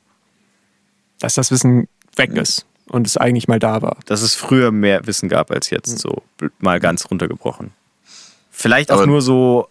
Dass 1.19 1.35
das 1.35 1.51
Wissen 1.51 1.87
weg 2.17 2.31
ist 2.31 2.65
und 2.89 3.07
es 3.07 3.17
eigentlich 3.17 3.47
mal 3.47 3.59
da 3.59 3.81
war. 3.81 3.97
Dass 4.05 4.21
es 4.21 4.35
früher 4.35 4.71
mehr 4.71 5.07
Wissen 5.07 5.29
gab 5.29 5.51
als 5.51 5.69
jetzt, 5.69 5.99
so 5.99 6.21
mal 6.59 6.79
ganz 6.79 7.09
runtergebrochen. 7.09 7.71
Vielleicht 8.51 8.91
auch 8.91 8.97
Aber 8.97 9.07
nur 9.07 9.21
so 9.21 9.69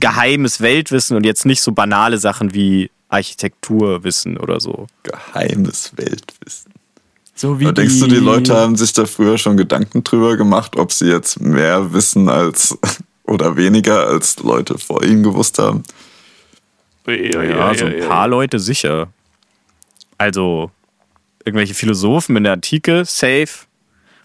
geheimes 0.00 0.60
Weltwissen 0.60 1.16
und 1.16 1.24
jetzt 1.24 1.46
nicht 1.46 1.62
so 1.62 1.72
banale 1.72 2.18
Sachen 2.18 2.54
wie 2.54 2.90
Architekturwissen 3.08 4.36
oder 4.36 4.60
so. 4.60 4.86
Geheimes 5.02 5.92
Weltwissen. 5.96 6.72
So 7.34 7.60
wie 7.60 7.72
denkst 7.72 8.00
du, 8.00 8.08
die 8.08 8.16
Leute 8.16 8.54
haben 8.56 8.76
sich 8.76 8.92
da 8.92 9.06
früher 9.06 9.38
schon 9.38 9.56
Gedanken 9.56 10.02
drüber 10.02 10.36
gemacht, 10.36 10.76
ob 10.76 10.92
sie 10.92 11.06
jetzt 11.06 11.40
mehr 11.40 11.92
wissen 11.92 12.28
als 12.28 12.76
oder 13.24 13.56
weniger 13.56 14.08
als 14.08 14.38
Leute 14.40 14.76
vor 14.78 15.04
ihnen 15.04 15.22
gewusst 15.22 15.58
haben? 15.58 15.84
Ja, 17.06 17.42
ja, 17.42 17.74
so 17.74 17.86
ein 17.86 18.00
paar 18.06 18.28
Leute 18.28 18.58
sicher. 18.58 19.08
Also 20.18 20.70
irgendwelche 21.44 21.74
Philosophen 21.74 22.36
in 22.36 22.44
der 22.44 22.54
Antike, 22.54 23.04
safe. 23.04 23.66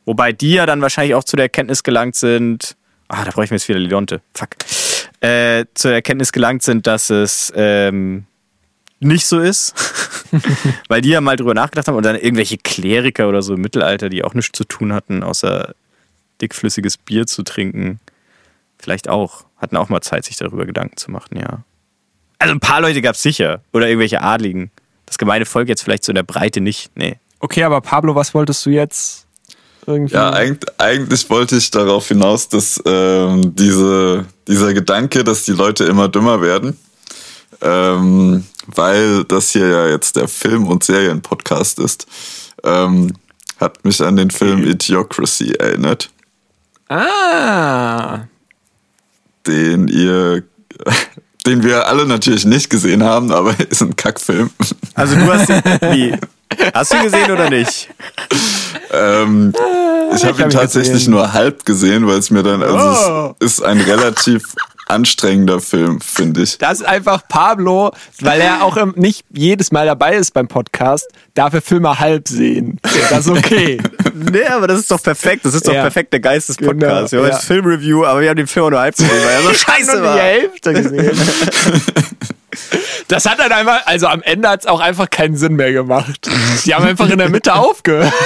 Wobei 0.06 0.34
die 0.34 0.54
ja 0.54 0.66
dann 0.66 0.82
wahrscheinlich 0.82 1.16
auch 1.16 1.24
zu 1.24 1.36
der 1.36 1.46
Erkenntnis 1.46 1.84
gelangt 1.84 2.16
sind. 2.16 2.76
Ah, 3.08 3.24
da 3.24 3.32
brauche 3.32 3.46
ich 3.46 3.52
mir 3.52 3.58
jetzt 3.58 3.70
wieder 3.70 3.80
Lidonte. 3.80 4.22
Fuck. 4.34 4.50
Äh, 5.24 5.68
zur 5.74 5.94
Erkenntnis 5.94 6.34
gelangt 6.34 6.64
sind, 6.64 6.86
dass 6.86 7.10
es 7.10 7.54
ähm, 7.56 8.26
nicht 9.00 9.26
so 9.26 9.40
ist, 9.40 9.74
weil 10.90 11.00
die 11.00 11.12
ja 11.12 11.22
mal 11.22 11.38
drüber 11.38 11.54
nachgedacht 11.54 11.88
haben 11.88 11.96
und 11.96 12.04
dann 12.04 12.18
irgendwelche 12.18 12.58
Kleriker 12.58 13.30
oder 13.30 13.42
so 13.42 13.54
im 13.54 13.62
Mittelalter, 13.62 14.10
die 14.10 14.26
auch 14.26 14.34
nichts 14.34 14.58
zu 14.58 14.66
tun 14.66 14.92
hatten, 14.92 15.24
außer 15.24 15.76
dickflüssiges 16.42 16.98
Bier 16.98 17.26
zu 17.26 17.44
trinken, 17.44 18.02
vielleicht 18.78 19.08
auch, 19.08 19.46
hatten 19.56 19.78
auch 19.78 19.88
mal 19.88 20.02
Zeit, 20.02 20.26
sich 20.26 20.36
darüber 20.36 20.66
Gedanken 20.66 20.98
zu 20.98 21.10
machen, 21.10 21.40
ja. 21.40 21.64
Also 22.38 22.54
ein 22.54 22.60
paar 22.60 22.82
Leute 22.82 23.02
gab 23.02 23.16
es 23.16 23.22
sicher 23.22 23.62
oder 23.72 23.88
irgendwelche 23.88 24.20
Adligen. 24.20 24.72
Das 25.06 25.18
gemeine 25.18 25.46
Volk 25.46 25.70
jetzt 25.70 25.84
vielleicht 25.84 26.04
so 26.04 26.12
in 26.12 26.16
der 26.16 26.24
Breite 26.24 26.60
nicht, 26.60 26.92
nee. 26.96 27.18
Okay, 27.40 27.64
aber 27.64 27.80
Pablo, 27.80 28.14
was 28.16 28.34
wolltest 28.34 28.66
du 28.66 28.72
jetzt? 28.72 29.23
Irgendwie? 29.86 30.14
Ja, 30.14 30.32
eigentlich, 30.32 30.70
eigentlich 30.78 31.30
wollte 31.30 31.58
ich 31.58 31.70
darauf 31.72 32.08
hinaus, 32.08 32.48
dass 32.50 32.82
ähm, 32.86 33.56
diese, 33.56 34.26
dieser 34.48 34.74
Gedanke, 34.74 35.24
dass 35.24 35.44
die 35.44 35.52
Leute 35.52 35.86
immer 35.86 36.08
dümmer 36.08 36.42
werden, 36.42 36.78
ähm, 37.62 38.46
weil 38.68 39.24
das 39.26 39.52
hier 39.52 39.68
ja 39.68 39.88
jetzt 39.88 40.16
der 40.16 40.28
Film- 40.28 40.68
und 40.68 40.84
Serienpodcast 40.84 41.80
ist, 41.80 42.08
ähm, 42.64 43.14
hat 43.60 43.84
mich 43.84 44.02
an 44.02 44.16
den 44.16 44.32
Film 44.32 44.64
Idiocracy 44.64 45.54
erinnert. 45.54 46.10
Ah. 46.90 48.22
Den 49.48 49.88
ihr, 49.88 50.44
den 51.46 51.64
wir 51.64 51.88
alle 51.88 52.06
natürlich 52.06 52.46
nicht 52.46 52.70
gesehen 52.70 53.04
haben, 53.04 53.32
aber 53.32 53.58
ist 53.70 53.82
ein 53.82 53.96
Kackfilm. 53.96 54.50
Also 54.94 55.16
du 55.16 55.34
hast 55.34 55.50
ihn, 55.50 55.62
wie? 55.92 56.16
Hast 56.74 56.94
du 56.94 56.98
ihn 56.98 57.04
gesehen 57.04 57.32
oder 57.32 57.50
nicht? 57.50 57.90
Ähm, 58.92 59.54
ich 60.16 60.26
habe 60.26 60.42
ihn 60.42 60.50
tatsächlich 60.50 61.08
nur 61.08 61.34
halb 61.34 61.66
gesehen, 61.66 62.08
weil 62.08 62.18
es 62.18 62.30
mir 62.30 62.44
dann, 62.44 62.62
also 62.62 63.12
oh. 63.12 63.36
es 63.40 63.54
ist 63.54 63.62
ein 63.64 63.82
relativ 63.82 64.44
anstrengender 64.88 65.60
Film, 65.60 66.02
finde 66.02 66.44
ich. 66.44 66.58
Das 66.58 66.82
ist 66.82 66.86
einfach 66.86 67.28
Pablo, 67.28 67.92
weil 68.20 68.42
er 68.42 68.64
auch 68.64 68.78
nicht 68.96 69.26
jedes 69.32 69.72
Mal 69.72 69.86
dabei 69.86 70.16
ist 70.16 70.34
beim 70.34 70.48
Podcast, 70.48 71.08
darf 71.34 71.54
er 71.54 71.62
Filme 71.62 72.00
halb 72.00 72.28
sehen. 72.28 72.80
Das 73.10 73.26
ist 73.26 73.30
okay. 73.30 73.80
nee, 74.14 74.46
aber 74.46 74.68
das 74.68 74.80
ist 74.80 74.92
doch 74.92 75.02
perfekt. 75.02 75.46
Das 75.46 75.54
ist 75.54 75.68
doch 75.68 75.74
ja. 75.74 75.82
perfekt 75.82 76.14
der 76.14 76.20
Geist 76.20 76.50
des 76.50 76.58
Podcasts. 76.58 77.12
Genau, 77.12 77.24
wir 77.24 77.32
haben 77.32 77.38
ja. 77.38 77.46
Filmreview, 77.46 78.06
aber 78.06 78.22
wir 78.22 78.30
haben 78.30 78.38
den 78.38 78.48
Film 78.48 78.66
auch 78.66 78.72
nur 78.72 78.80
halb 78.80 78.96
gesehen, 78.96 79.12
weil 79.24 79.34
er 79.34 79.42
so 79.42 79.54
scheiße 79.54 80.04
war. 80.04 80.16
Die 80.16 80.22
Hälfte 80.22 80.74
gesehen. 80.74 81.18
Das 83.08 83.26
hat 83.26 83.40
dann 83.40 83.52
einfach, 83.52 83.86
also 83.86 84.08
am 84.08 84.22
Ende 84.22 84.50
hat 84.50 84.62
es 84.62 84.66
auch 84.68 84.80
einfach 84.80 85.10
keinen 85.10 85.36
Sinn 85.36 85.56
mehr 85.56 85.72
gemacht. 85.74 86.30
Die 86.66 86.74
haben 86.74 86.86
einfach 86.86 87.10
in 87.10 87.18
der 87.18 87.30
Mitte 87.30 87.54
aufgehört. 87.56 88.14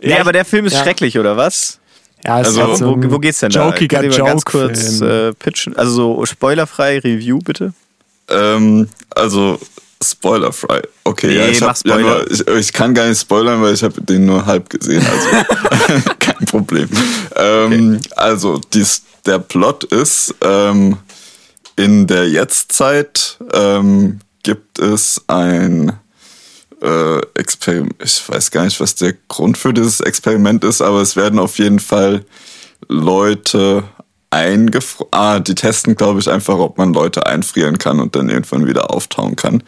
Nee, 0.00 0.14
aber 0.14 0.32
der 0.32 0.44
Film 0.44 0.64
ist 0.64 0.74
ja. 0.74 0.82
schrecklich, 0.84 1.18
oder 1.18 1.36
was? 1.36 1.80
Ja, 2.24 2.36
also, 2.36 2.62
halt 2.62 2.76
so 2.78 2.96
wo, 2.96 3.12
wo, 3.12 3.18
geht's 3.18 3.40
denn 3.40 3.50
da? 3.50 3.66
Jokiger 3.66 4.04
Joke 4.04 4.24
ganz 4.24 4.44
kurz 4.44 5.00
äh, 5.00 5.32
pitchen. 5.32 5.76
Also 5.76 5.92
so 5.92 6.26
spoilerfrei 6.26 6.98
Review 6.98 7.40
bitte. 7.40 7.72
Ähm, 8.28 8.88
also 9.10 9.58
spoilerfrei. 10.02 10.82
Okay, 11.04 11.26
nee, 11.28 11.36
ja, 11.36 11.48
ich, 11.48 11.62
hab, 11.62 11.76
ja 11.84 11.98
nur, 11.98 12.30
ich, 12.30 12.46
ich, 12.46 12.72
kann 12.72 12.94
gar 12.94 13.08
nicht 13.08 13.20
spoilern, 13.20 13.60
weil 13.62 13.74
ich 13.74 13.82
habe 13.82 14.00
den 14.00 14.26
nur 14.26 14.46
halb 14.46 14.70
gesehen. 14.70 15.04
Also 15.06 15.28
kein 16.18 16.46
Problem. 16.46 16.88
Ähm, 17.36 17.96
okay. 17.96 18.10
Also 18.16 18.60
dies, 18.72 19.02
der 19.26 19.38
Plot 19.38 19.84
ist 19.84 20.34
ähm, 20.42 20.98
in 21.76 22.06
der 22.06 22.28
Jetztzeit 22.28 23.38
ähm, 23.52 24.20
gibt 24.42 24.78
es 24.78 25.22
ein 25.26 25.92
äh, 26.82 27.18
Experiment, 27.34 27.94
ich 28.02 28.28
weiß 28.28 28.50
gar 28.50 28.64
nicht, 28.64 28.80
was 28.80 28.94
der 28.94 29.14
Grund 29.28 29.58
für 29.58 29.72
dieses 29.72 30.00
Experiment 30.00 30.64
ist, 30.64 30.80
aber 30.80 31.02
es 31.02 31.16
werden 31.16 31.38
auf 31.38 31.58
jeden 31.58 31.80
Fall 31.80 32.24
Leute 32.88 33.84
eingefroren. 34.30 35.08
Ah, 35.12 35.40
die 35.40 35.54
testen, 35.54 35.94
glaube 35.94 36.20
ich, 36.20 36.30
einfach, 36.30 36.58
ob 36.58 36.78
man 36.78 36.92
Leute 36.92 37.26
einfrieren 37.26 37.78
kann 37.78 38.00
und 38.00 38.14
dann 38.14 38.28
irgendwann 38.28 38.66
wieder 38.66 38.92
auftauen 38.92 39.36
kann. 39.36 39.62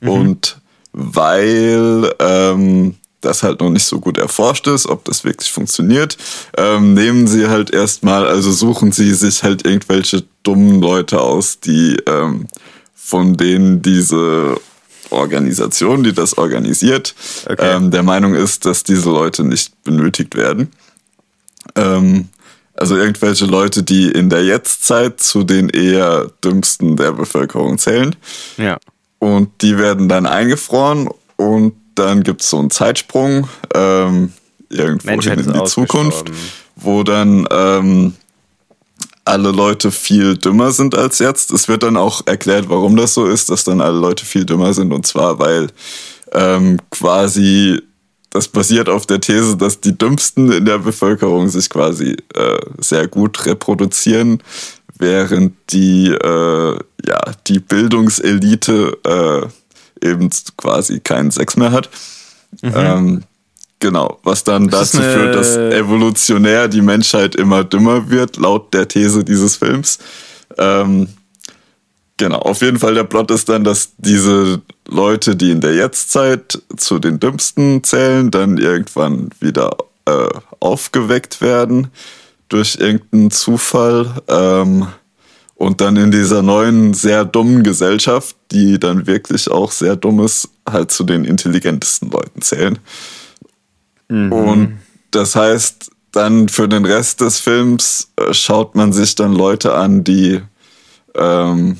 Mhm. 0.00 0.08
Und 0.08 0.56
weil 0.92 2.12
ähm, 2.18 2.96
das 3.20 3.42
halt 3.42 3.60
noch 3.60 3.70
nicht 3.70 3.84
so 3.84 4.00
gut 4.00 4.18
erforscht 4.18 4.66
ist, 4.66 4.86
ob 4.86 5.04
das 5.04 5.24
wirklich 5.24 5.50
funktioniert, 5.50 6.16
ähm, 6.56 6.94
nehmen 6.94 7.26
sie 7.26 7.48
halt 7.48 7.70
erstmal, 7.70 8.26
also 8.26 8.50
suchen 8.52 8.92
sie 8.92 9.14
sich 9.14 9.42
halt 9.42 9.64
irgendwelche 9.64 10.24
dummen 10.42 10.80
Leute 10.80 11.20
aus, 11.20 11.60
die 11.60 11.96
ähm, 12.06 12.48
von 12.94 13.36
denen 13.36 13.80
diese 13.80 14.56
Organisation, 15.10 16.02
die 16.02 16.12
das 16.12 16.36
organisiert, 16.36 17.14
okay. 17.48 17.76
ähm, 17.76 17.90
der 17.90 18.02
Meinung 18.02 18.34
ist, 18.34 18.64
dass 18.64 18.82
diese 18.82 19.10
Leute 19.10 19.44
nicht 19.44 19.82
benötigt 19.84 20.34
werden. 20.34 20.72
Ähm, 21.76 22.28
also 22.82 22.96
irgendwelche 22.96 23.46
Leute, 23.46 23.84
die 23.84 24.10
in 24.10 24.28
der 24.28 24.42
Jetztzeit 24.44 25.20
zu 25.20 25.44
den 25.44 25.68
eher 25.68 26.32
dümmsten 26.44 26.96
der 26.96 27.12
Bevölkerung 27.12 27.78
zählen. 27.78 28.16
Ja. 28.56 28.76
Und 29.20 29.50
die 29.62 29.78
werden 29.78 30.08
dann 30.08 30.26
eingefroren 30.26 31.08
und 31.36 31.74
dann 31.94 32.24
gibt 32.24 32.42
es 32.42 32.50
so 32.50 32.58
einen 32.58 32.72
Zeitsprung 32.72 33.48
ähm, 33.72 34.32
irgendwo 34.68 35.12
hin 35.22 35.38
in 35.38 35.52
die 35.52 35.64
Zukunft, 35.64 36.32
wo 36.74 37.04
dann 37.04 37.46
ähm, 37.52 38.14
alle 39.24 39.52
Leute 39.52 39.92
viel 39.92 40.36
dümmer 40.36 40.72
sind 40.72 40.96
als 40.96 41.20
jetzt. 41.20 41.52
Es 41.52 41.68
wird 41.68 41.84
dann 41.84 41.96
auch 41.96 42.22
erklärt, 42.26 42.68
warum 42.68 42.96
das 42.96 43.14
so 43.14 43.26
ist, 43.26 43.48
dass 43.48 43.62
dann 43.62 43.80
alle 43.80 44.00
Leute 44.00 44.26
viel 44.26 44.44
dümmer 44.44 44.74
sind. 44.74 44.92
Und 44.92 45.06
zwar, 45.06 45.38
weil 45.38 45.68
ähm, 46.32 46.80
quasi 46.90 47.80
das 48.32 48.48
basiert 48.48 48.88
auf 48.88 49.04
der 49.06 49.20
These, 49.20 49.56
dass 49.56 49.80
die 49.80 49.96
Dümmsten 49.96 50.50
in 50.50 50.64
der 50.64 50.78
Bevölkerung 50.78 51.48
sich 51.48 51.68
quasi 51.68 52.16
äh, 52.34 52.58
sehr 52.78 53.06
gut 53.06 53.44
reproduzieren, 53.44 54.42
während 54.98 55.54
die, 55.70 56.08
äh, 56.08 56.78
ja, 57.06 57.20
die 57.46 57.58
Bildungselite 57.58 58.98
äh, 60.02 60.06
eben 60.06 60.30
quasi 60.56 61.00
keinen 61.00 61.30
Sex 61.30 61.56
mehr 61.56 61.72
hat. 61.72 61.90
Mhm. 62.62 62.72
Ähm, 62.74 63.22
Genau, 63.82 64.20
was 64.22 64.44
dann 64.44 64.68
das 64.68 64.92
dazu 64.92 65.02
führt, 65.02 65.34
dass 65.34 65.56
evolutionär 65.56 66.68
die 66.68 66.82
Menschheit 66.82 67.34
immer 67.34 67.64
dümmer 67.64 68.08
wird, 68.10 68.36
laut 68.36 68.72
der 68.72 68.86
These 68.86 69.24
dieses 69.24 69.56
Films. 69.56 69.98
Ähm, 70.56 71.08
genau, 72.22 72.38
auf 72.38 72.62
jeden 72.62 72.78
Fall 72.78 72.94
der 72.94 73.02
Plot 73.02 73.32
ist 73.32 73.48
dann, 73.48 73.64
dass 73.64 73.94
diese 73.98 74.62
Leute, 74.86 75.34
die 75.34 75.50
in 75.50 75.60
der 75.60 75.74
Jetztzeit 75.74 76.62
zu 76.76 77.00
den 77.00 77.18
Dümmsten 77.18 77.82
zählen, 77.82 78.30
dann 78.30 78.58
irgendwann 78.58 79.30
wieder 79.40 79.76
äh, 80.04 80.28
aufgeweckt 80.60 81.40
werden 81.40 81.88
durch 82.48 82.76
irgendeinen 82.78 83.32
Zufall. 83.32 84.22
Ähm, 84.28 84.86
und 85.56 85.80
dann 85.80 85.96
in 85.96 86.12
dieser 86.12 86.42
neuen, 86.42 86.94
sehr 86.94 87.24
dummen 87.24 87.64
Gesellschaft, 87.64 88.36
die 88.52 88.78
dann 88.78 89.06
wirklich 89.08 89.50
auch 89.50 89.72
sehr 89.72 89.96
dumm 89.96 90.20
ist, 90.20 90.48
halt 90.68 90.92
zu 90.92 91.02
den 91.02 91.24
intelligentesten 91.24 92.08
Leuten 92.10 92.40
zählen. 92.40 92.78
Mhm. 94.08 94.32
Und 94.32 94.78
das 95.10 95.34
heißt, 95.34 95.90
dann 96.12 96.48
für 96.48 96.68
den 96.68 96.84
Rest 96.84 97.20
des 97.20 97.40
Films 97.40 98.12
äh, 98.16 98.32
schaut 98.32 98.76
man 98.76 98.92
sich 98.92 99.16
dann 99.16 99.32
Leute 99.32 99.74
an, 99.74 100.04
die 100.04 100.40
ähm, 101.16 101.78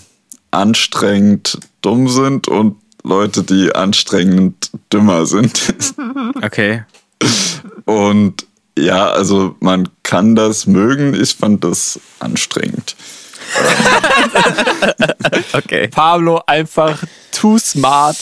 anstrengend 0.52 1.58
dumm 1.80 2.08
sind 2.08 2.46
und 2.46 2.76
Leute, 3.02 3.42
die 3.42 3.74
anstrengend 3.74 4.70
dümmer 4.92 5.26
sind. 5.26 5.74
Okay. 6.42 6.84
Und 7.84 8.46
ja, 8.76 9.10
also 9.10 9.56
man 9.60 9.88
kann 10.02 10.34
das 10.34 10.66
mögen. 10.66 11.14
Ich 11.14 11.34
fand 11.34 11.62
das 11.62 12.00
anstrengend. 12.18 12.96
okay. 15.52 15.88
Pablo 15.88 16.42
einfach 16.46 17.02
too 17.32 17.58
smart 17.58 18.16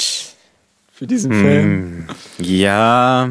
für 0.92 1.06
diesen 1.06 1.32
Film. 1.32 2.06
Ja. 2.38 3.30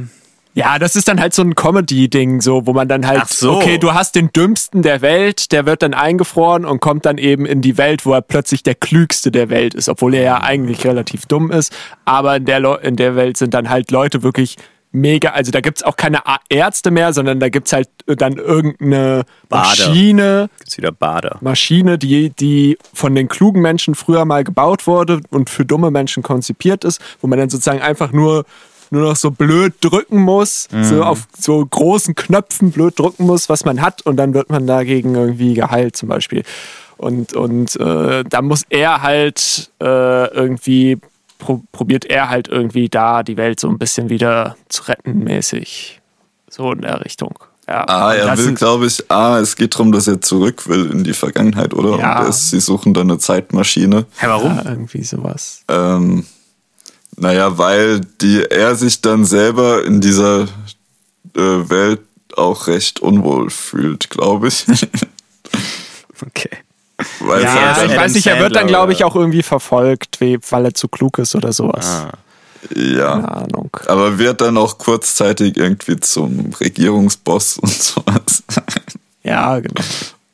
Ja, 0.54 0.80
das 0.80 0.96
ist 0.96 1.08
dann 1.08 1.22
halt 1.22 1.34
so 1.34 1.42
ein 1.42 1.56
Comedy-Ding, 1.56 2.42
so, 2.42 2.66
wo 2.66 2.74
man 2.74 2.88
dann 2.88 3.08
halt, 3.08 3.28
so. 3.30 3.58
okay, 3.58 3.78
du 3.78 3.94
hast 3.94 4.16
den 4.16 4.32
dümmsten 4.34 4.82
der 4.82 5.02
Welt, 5.02 5.52
der 5.52 5.66
wird 5.66 5.84
dann 5.84 5.94
eingefroren 5.94 6.66
und 6.66 6.80
kommt 6.80 7.06
dann 7.06 7.18
eben 7.18 7.46
in 7.46 7.62
die 7.62 7.78
Welt, 7.78 8.06
wo 8.06 8.14
er 8.14 8.22
plötzlich 8.22 8.64
der 8.64 8.76
klügste 8.76 9.32
der 9.32 9.50
Welt 9.50 9.74
ist, 9.74 9.90
obwohl 9.90 10.16
er 10.16 10.24
ja 10.24 10.42
eigentlich 10.42 10.84
relativ 10.86 11.28
dumm 11.28 11.52
ist. 11.52 11.74
Aber 12.04 12.36
in 12.38 12.46
der, 12.46 12.60
Le 12.60 12.80
in 12.82 12.96
der 12.96 13.16
Welt 13.16 13.38
sind 13.38 13.54
dann 13.54 13.70
halt 13.70 13.92
Leute 13.92 14.24
wirklich 14.24 14.58
mega, 14.92 15.30
also 15.30 15.52
da 15.52 15.62
gibt's 15.62 15.84
auch 15.84 15.96
keine 15.96 16.22
Ärzte 16.50 16.92
mehr, 16.92 17.14
sondern 17.14 17.40
da 17.40 17.50
gibt's 17.50 17.74
halt 17.74 17.90
dann 18.08 18.34
irgendeine 18.34 19.24
Bade. 19.50 19.68
Maschine. 19.68 20.50
Gibt's 20.58 20.78
wieder 20.78 20.92
Bade. 20.92 21.38
Maschine, 21.42 21.98
die, 21.98 22.32
die 22.32 22.78
von 22.94 23.14
den 23.14 23.28
klugen 23.28 23.62
Menschen 23.62 23.96
früher 23.96 24.26
mal 24.26 24.44
gebaut 24.44 24.88
wurde 24.88 25.22
und 25.30 25.50
für 25.50 25.66
dumme 25.66 25.92
Menschen 25.92 26.24
konzipiert 26.24 26.84
ist, 26.84 27.02
wo 27.22 27.28
man 27.28 27.40
dann 27.40 27.50
sozusagen 27.50 27.82
einfach 27.82 28.12
nur 28.12 28.46
nur 28.92 29.04
noch 29.04 29.16
so 29.16 29.32
blöd 29.32 29.74
drücken 29.82 30.20
muss, 30.20 30.68
mhm. 30.72 30.84
so 30.84 31.04
auf 31.04 31.28
so 31.38 31.66
großen 31.66 32.16
Knöpfen 32.16 32.72
blöd 32.72 32.98
drücken 32.98 33.26
muss, 33.26 33.50
was 33.50 33.66
man 33.66 33.82
hat 33.82 34.02
und 34.06 34.18
dann 34.18 34.34
wird 34.34 34.50
man 34.50 34.68
dagegen 34.68 35.16
irgendwie 35.16 35.54
geheilt 35.54 35.96
zum 35.96 36.10
Beispiel. 36.10 36.44
Und, 36.98 37.34
und 37.34 37.76
äh, 37.78 38.24
da 38.24 38.42
muss 38.42 38.64
er 38.70 39.02
halt 39.02 39.72
äh, 39.82 40.34
irgendwie, 40.34 40.98
pro 41.38 41.62
probiert 41.72 42.06
er 42.06 42.30
halt 42.30 42.50
irgendwie 42.50 42.90
da 42.90 43.24
die 43.24 43.38
Welt 43.38 43.60
so 43.60 43.70
ein 43.70 43.78
bisschen 43.78 44.10
wieder 44.10 44.58
zu 44.68 44.84
retten 44.84 45.20
mäßig. 45.20 46.02
So 46.50 46.72
in 46.74 46.82
der 46.82 47.04
Richtung. 47.06 47.36
Ja, 47.70 47.86
ah, 47.88 48.14
er 48.16 48.36
will, 48.36 48.56
glaube 48.56 48.88
ich, 48.88 49.12
ah, 49.12 49.38
es 49.40 49.56
geht 49.56 49.76
darum, 49.76 49.92
dass 49.92 50.08
er 50.08 50.20
zurück 50.22 50.68
will 50.68 50.90
in 50.92 51.04
die 51.04 51.14
Vergangenheit, 51.14 51.76
oder? 51.76 52.00
Ja. 52.00 52.22
Und 52.22 52.30
es, 52.30 52.50
sie 52.50 52.60
suchen 52.60 52.96
dann 52.96 53.12
eine 53.12 53.20
Zeitmaschine. 53.20 54.08
Hä, 54.18 54.26
warum? 54.28 54.56
Ja, 54.56 54.72
irgendwie 54.72 55.04
sowas. 55.04 55.62
Ähm, 55.68 56.26
naja, 57.18 57.58
weil 57.58 58.02
die, 58.22 58.44
er 58.44 58.76
sich 58.76 59.02
dann 59.02 59.26
selber 59.26 59.84
in 59.86 60.02
dieser 60.02 60.44
äh, 61.36 61.70
Welt 61.70 62.02
auch 62.36 62.68
recht 62.68 63.00
unwohl 63.00 63.50
fühlt, 63.50 64.10
glaube 64.10 64.48
ich. 64.48 64.66
okay. 66.26 66.50
Weil 67.20 67.44
ja, 67.44 67.76
halt 67.76 67.92
ich 67.92 67.98
weiß 67.98 68.14
nicht, 68.14 68.28
er 68.28 68.40
wird 68.40 68.56
dann, 68.56 68.68
glaube 68.68 68.92
ich, 68.92 69.04
auch 69.04 69.16
irgendwie 69.16 69.44
verfolgt, 69.44 70.20
weil 70.20 70.66
er 70.66 70.74
zu 70.74 70.88
klug 70.88 71.18
ist 71.18 71.36
oder 71.36 71.54
sowas. 71.54 71.86
Ah. 71.86 72.12
Ja. 72.76 73.14
Keine 73.14 73.32
Ahnung. 73.32 73.70
Aber 73.88 74.18
wird 74.18 74.42
dann 74.42 74.58
auch 74.58 74.78
kurzzeitig 74.78 75.56
irgendwie 75.56 76.00
zum 76.00 76.52
Regierungsboss 76.60 77.58
und 77.62 77.72
sowas. 77.72 78.44
Ja, 79.24 79.60
genau. 79.60 79.82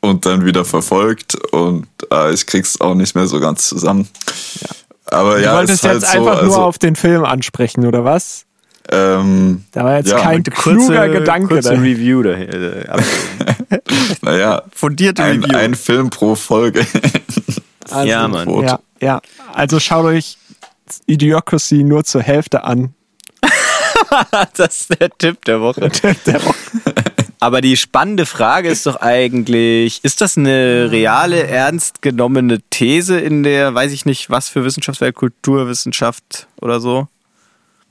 Und 0.00 0.26
dann 0.26 0.44
wieder 0.44 0.64
verfolgt 0.64 1.34
und 1.52 1.86
äh, 2.12 2.32
ich 2.32 2.46
krieg's 2.46 2.80
auch 2.80 2.94
nicht 2.94 3.14
mehr 3.14 3.26
so 3.26 3.40
ganz 3.40 3.68
zusammen. 3.68 4.08
Ja. 4.60 4.68
Aber 5.10 5.38
ja, 5.38 5.52
du 5.52 5.58
wolltest 5.58 5.84
halt 5.84 5.94
jetzt 5.94 6.14
einfach 6.14 6.40
so, 6.40 6.46
nur 6.46 6.54
also, 6.54 6.62
auf 6.62 6.78
den 6.78 6.96
Film 6.96 7.24
ansprechen, 7.24 7.86
oder 7.86 8.04
was? 8.04 8.44
Ähm, 8.90 9.64
da 9.72 9.84
war 9.84 9.96
jetzt 9.96 10.10
ja, 10.10 10.20
kein 10.20 10.42
kluger 10.44 11.06
kurze, 11.06 11.18
Gedanke. 11.18 11.54
Kurze 11.54 11.74
da. 11.74 11.80
Review 11.80 12.22
daher. 12.22 12.88
Äh, 12.88 13.02
naja, 14.22 14.62
fundierte 14.72 15.22
ein, 15.22 15.42
Review. 15.42 15.58
Ein 15.58 15.74
Film 15.74 16.10
pro 16.10 16.34
Folge. 16.34 16.86
also, 17.90 18.08
ja, 18.08 18.28
Mann. 18.28 18.48
Ja, 18.62 18.78
ja, 19.00 19.20
also 19.52 19.80
schaut 19.80 20.04
euch 20.04 20.38
Idiocracy 21.06 21.82
nur 21.82 22.04
zur 22.04 22.22
Hälfte 22.22 22.64
an. 22.64 22.94
das 24.56 24.80
ist 24.80 25.00
der 25.00 25.10
Tipp 25.10 25.44
der 25.44 25.60
Woche. 25.60 25.80
Der 25.80 25.92
Tipp 25.92 26.24
der 26.24 26.44
Woche. 26.44 26.54
Aber 27.38 27.60
die 27.60 27.76
spannende 27.76 28.24
Frage 28.24 28.68
ist 28.68 28.86
doch 28.86 28.96
eigentlich, 28.96 30.02
ist 30.02 30.20
das 30.20 30.38
eine 30.38 30.90
reale, 30.90 31.46
ernst 31.46 32.00
genommene 32.00 32.60
These 32.70 33.18
in 33.18 33.42
der, 33.42 33.74
weiß 33.74 33.92
ich 33.92 34.06
nicht, 34.06 34.30
was 34.30 34.48
für 34.48 34.64
Wissenschaftswelt, 34.64 35.14
Kulturwissenschaft 35.14 36.46
oder 36.60 36.80
so? 36.80 37.08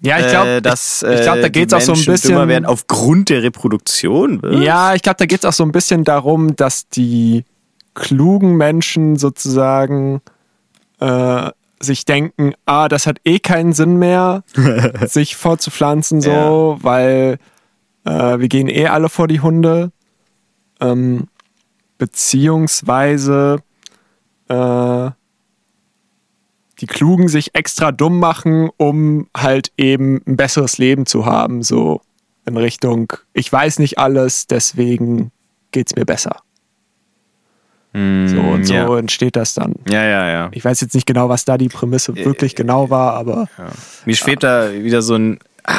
Ja, 0.02 0.20
ich 0.20 0.28
glaube, 0.28 0.50
äh, 0.50 0.62
dass 0.62 1.04
ich, 1.04 1.10
ich 1.10 1.22
glaube, 1.22 1.42
da 1.42 1.50
geht 1.50 1.72
es 1.72 1.74
auch 1.74 1.82
so 1.82 1.94
ein 1.94 2.06
bisschen 2.06 2.48
werden 2.48 2.66
aufgrund 2.66 3.30
der 3.30 3.44
Reproduktion. 3.44 4.42
Was? 4.42 4.64
Ja, 4.64 4.94
ich 4.94 5.02
glaube, 5.02 5.18
da 5.18 5.26
geht 5.26 5.40
es 5.40 5.46
auch 5.46 5.54
so 5.54 5.64
ein 5.64 5.72
bisschen 5.72 6.04
darum, 6.04 6.56
dass 6.56 6.90
die 6.90 7.46
klugen 7.94 8.56
Menschen 8.56 9.16
sozusagen 9.16 10.22
äh, 11.00 11.50
sich 11.80 12.06
denken, 12.06 12.54
ah, 12.66 12.88
das 12.88 13.08
hat 13.08 13.20
eh 13.26 13.40
keinen 13.40 13.74
Sinn 13.74 13.98
mehr, 13.98 14.44
sich 15.06 15.36
vorzupflanzen 15.36 16.22
so, 16.22 16.78
ja. 16.78 16.84
weil 16.84 17.38
äh, 18.06 18.40
wir 18.40 18.48
gehen 18.48 18.70
eh 18.70 18.88
alle 18.88 19.10
vor 19.10 19.28
die 19.28 19.42
Hunde. 19.42 19.92
Ähm, 20.80 21.28
beziehungsweise 21.98 23.60
äh, 24.48 25.10
die 26.80 26.88
Klugen 26.88 27.28
sich 27.28 27.56
extra 27.56 27.92
dumm 27.92 28.20
machen, 28.20 28.70
um 28.78 29.28
halt 29.36 29.72
eben 29.78 30.22
ein 30.28 30.36
besseres 30.38 30.78
Leben 30.78 31.06
zu 31.06 31.26
haben, 31.26 31.64
so 31.64 32.02
in 32.46 32.58
Richtung, 32.58 33.14
ich 33.34 33.52
weiß 33.52 33.80
nicht 33.80 33.98
alles, 33.98 34.48
deswegen 34.48 35.32
geht's 35.72 35.96
mir 35.96 36.06
besser. 36.06 36.42
so 37.94 38.00
und 38.00 38.66
so 38.66 38.74
ja. 38.74 38.98
entsteht 38.98 39.38
das 39.38 39.54
dann. 39.54 39.76
Ja, 39.90 40.04
ja, 40.04 40.30
ja. 40.30 40.50
Ich 40.52 40.66
weiß 40.66 40.82
jetzt 40.82 40.94
nicht 40.94 41.08
genau, 41.08 41.30
was 41.30 41.46
da 41.46 41.58
die 41.58 41.70
Prämisse 41.70 42.16
wirklich 42.16 42.56
genau 42.56 42.90
war, 42.90 43.14
aber 43.14 43.48
Mir 44.06 44.16
schwebt 44.16 44.44
da 44.44 44.72
wieder 44.74 45.02
so 45.02 45.16
ein 45.16 45.40
ah, 45.64 45.74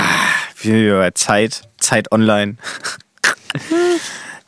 wie 0.62 0.90
bei 0.90 1.10
Zeit, 1.12 1.68
Zeit 1.78 2.12
online. 2.12 2.56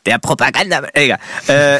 Der 0.05 0.17
Propaganda, 0.17 0.83
egal. 0.93 1.19
Äh, 1.47 1.79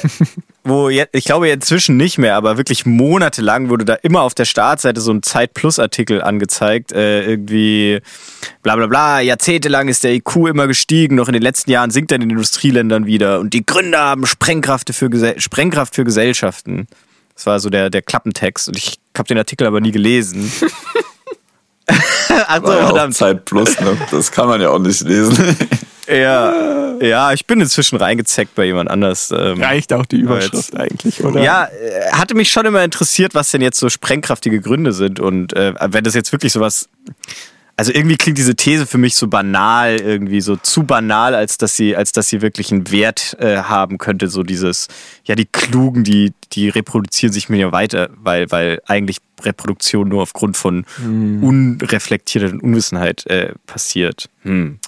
wo 0.64 0.90
jetzt, 0.90 1.16
ich 1.16 1.26
glaube 1.26 1.50
inzwischen 1.50 1.98
nicht 1.98 2.18
mehr, 2.18 2.36
aber 2.36 2.58
wirklich 2.58 2.86
monatelang 2.86 3.70
wurde 3.70 3.86
da 3.86 3.94
immer 3.96 4.22
auf 4.22 4.36
der 4.36 4.46
Startseite 4.46 5.02
so 5.02 5.12
ein 5.12 5.24
Zeit 5.24 5.54
Plus 5.54 5.80
Artikel 5.80 6.22
angezeigt, 6.22 6.92
äh, 6.92 7.26
irgendwie 7.26 8.02
bla 8.62 8.76
bla 8.76 8.88
bla, 8.88 9.22
jahrzehntelang 9.22 9.88
ist 9.88 10.04
der 10.04 10.14
IQ 10.14 10.48
immer 10.50 10.68
gestiegen, 10.68 11.16
noch 11.16 11.28
in 11.28 11.34
den 11.34 11.42
letzten 11.42 11.72
Jahren 11.72 11.92
sinkt 11.92 12.12
er 12.12 12.16
in 12.16 12.22
den 12.22 12.30
Industrieländern 12.32 13.06
wieder 13.06 13.40
und 13.40 13.54
die 13.54 13.66
Gründer 13.66 14.00
haben 14.00 14.26
Sprengkraft 14.26 14.94
für, 14.94 15.10
Gesell 15.10 15.40
Sprengkraft 15.40 15.96
für 15.96 16.04
Gesellschaften. 16.04 16.88
Das 17.36 17.46
war 17.46 17.60
so 17.60 17.70
der, 17.70 17.90
der 17.90 18.02
Klappentext 18.02 18.68
und 18.68 18.78
ich 18.78 19.00
habe 19.18 19.28
den 19.28 19.38
Artikel 19.38 19.66
aber 19.66 19.80
nie 19.82 19.92
gelesen. 19.92 20.52
Ach 22.48 22.62
so, 22.64 22.72
ja 22.72 22.86
verdammt. 22.86 23.16
Zeit 23.16 23.46
plus, 23.46 23.80
ne? 23.80 23.98
Das 24.12 24.32
kann 24.32 24.48
man 24.48 24.62
ja 24.62 24.70
auch 24.70 24.80
nicht 24.80 25.02
lesen. 25.02 25.56
Ja, 26.10 26.96
ja, 27.02 27.34
ich 27.34 27.46
bin 27.46 27.62
inzwischen 27.62 27.98
reingezeckt 27.98 28.56
bei 28.56 28.66
jemand 28.66 28.90
anders. 28.90 29.32
Ähm, 29.32 29.62
reicht 29.62 29.94
auch 29.94 30.06
die 30.08 30.18
Überschrift 30.18 30.76
eigentlich, 30.76 31.24
oder? 31.24 31.42
Ja, 31.42 31.66
äh, 31.66 32.12
hatte 32.12 32.34
mich 32.34 32.50
schon 32.50 32.66
immer 32.66 32.84
interessiert, 32.84 33.36
was 33.36 33.52
denn 33.52 33.62
jetzt 33.62 33.80
so 33.80 33.90
sprengkraftige 33.90 34.60
Gründe 34.60 34.92
sind. 34.92 35.20
Und 35.20 35.54
äh, 35.54 35.74
wenn 35.80 36.04
das 36.04 36.16
jetzt 36.16 36.32
wirklich 36.32 36.52
sowas. 36.52 36.90
Also 37.78 37.94
irgendwie 37.94 38.18
klingt 38.18 38.38
diese 38.38 38.56
These 38.56 38.86
für 38.86 38.98
mich 38.98 39.16
so 39.16 39.28
banal, 39.28 40.02
irgendwie 40.02 40.42
so 40.42 40.58
zu 40.58 40.84
banal, 40.84 41.34
als 41.34 41.58
dass 41.58 41.78
sie, 41.78 41.96
als 41.96 42.12
dass 42.12 42.28
sie 42.28 42.42
wirklich 42.42 42.74
einen 42.74 42.92
Wert 42.92 43.38
äh, 43.40 43.58
haben 43.58 43.98
könnte. 43.98 44.28
So 44.28 44.44
dieses, 44.44 44.90
ja, 45.24 45.36
die 45.36 45.46
Klugen, 45.46 46.04
die, 46.04 46.34
die 46.52 46.68
reproduzieren 46.68 47.32
sich 47.32 47.48
mir 47.48 47.58
ja 47.58 47.72
weiter, 47.72 48.10
weil, 48.18 48.52
weil 48.52 48.82
eigentlich 48.86 49.20
Reproduktion 49.46 50.10
nur 50.10 50.22
aufgrund 50.22 50.58
von 50.58 50.86
unreflektierter 51.02 52.54
Unwissenheit 52.62 53.26
äh, 53.28 53.54
passiert. 53.66 54.30
Hm. 54.44 54.80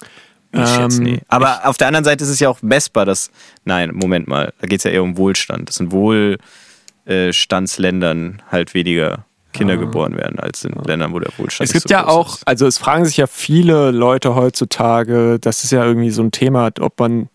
Ich 0.52 0.60
jetzt 0.60 0.98
Ähm, 0.98 1.04
nee. 1.04 1.20
Aber 1.28 1.66
auf 1.66 1.78
der 1.78 1.88
anderen 1.88 2.04
Seite 2.04 2.24
ist 2.24 2.30
es 2.30 2.40
ja 2.40 2.48
auch 2.48 2.62
messbar, 2.62 3.04
dass. 3.06 3.30
Nein, 3.64 3.92
Moment 3.94 4.28
mal, 4.28 4.52
da 4.60 4.66
geht 4.66 4.80
es 4.80 4.84
ja 4.84 4.90
eher 4.90 5.02
um 5.02 5.16
Wohlstand. 5.16 5.68
Dass 5.68 5.80
in 5.80 5.92
Wohlstandsländern 5.92 8.42
halt 8.50 8.74
weniger 8.74 9.24
Kinder 9.52 9.76
geboren 9.76 10.16
werden, 10.16 10.38
als 10.38 10.64
in 10.64 10.72
Ländern, 10.84 11.12
wo 11.12 11.18
der 11.18 11.30
Wohlstand 11.36 11.68
Es 11.68 11.74
gibt 11.74 11.88
so 11.88 11.94
ja 11.94 12.08
auch, 12.08 12.36
Ist. 12.36 12.48
also 12.48 12.66
es 12.66 12.78
fragen 12.78 13.04
sich 13.04 13.18
ja 13.18 13.26
viele 13.26 13.90
Leute 13.90 14.34
heutzutage, 14.34 15.38
das 15.38 15.64
ist 15.64 15.72
ja 15.72 15.84
irgendwie 15.84 16.10
so 16.10 16.22
ein 16.22 16.30
Thema, 16.30 16.70
ob 16.80 16.98
man, 16.98 17.28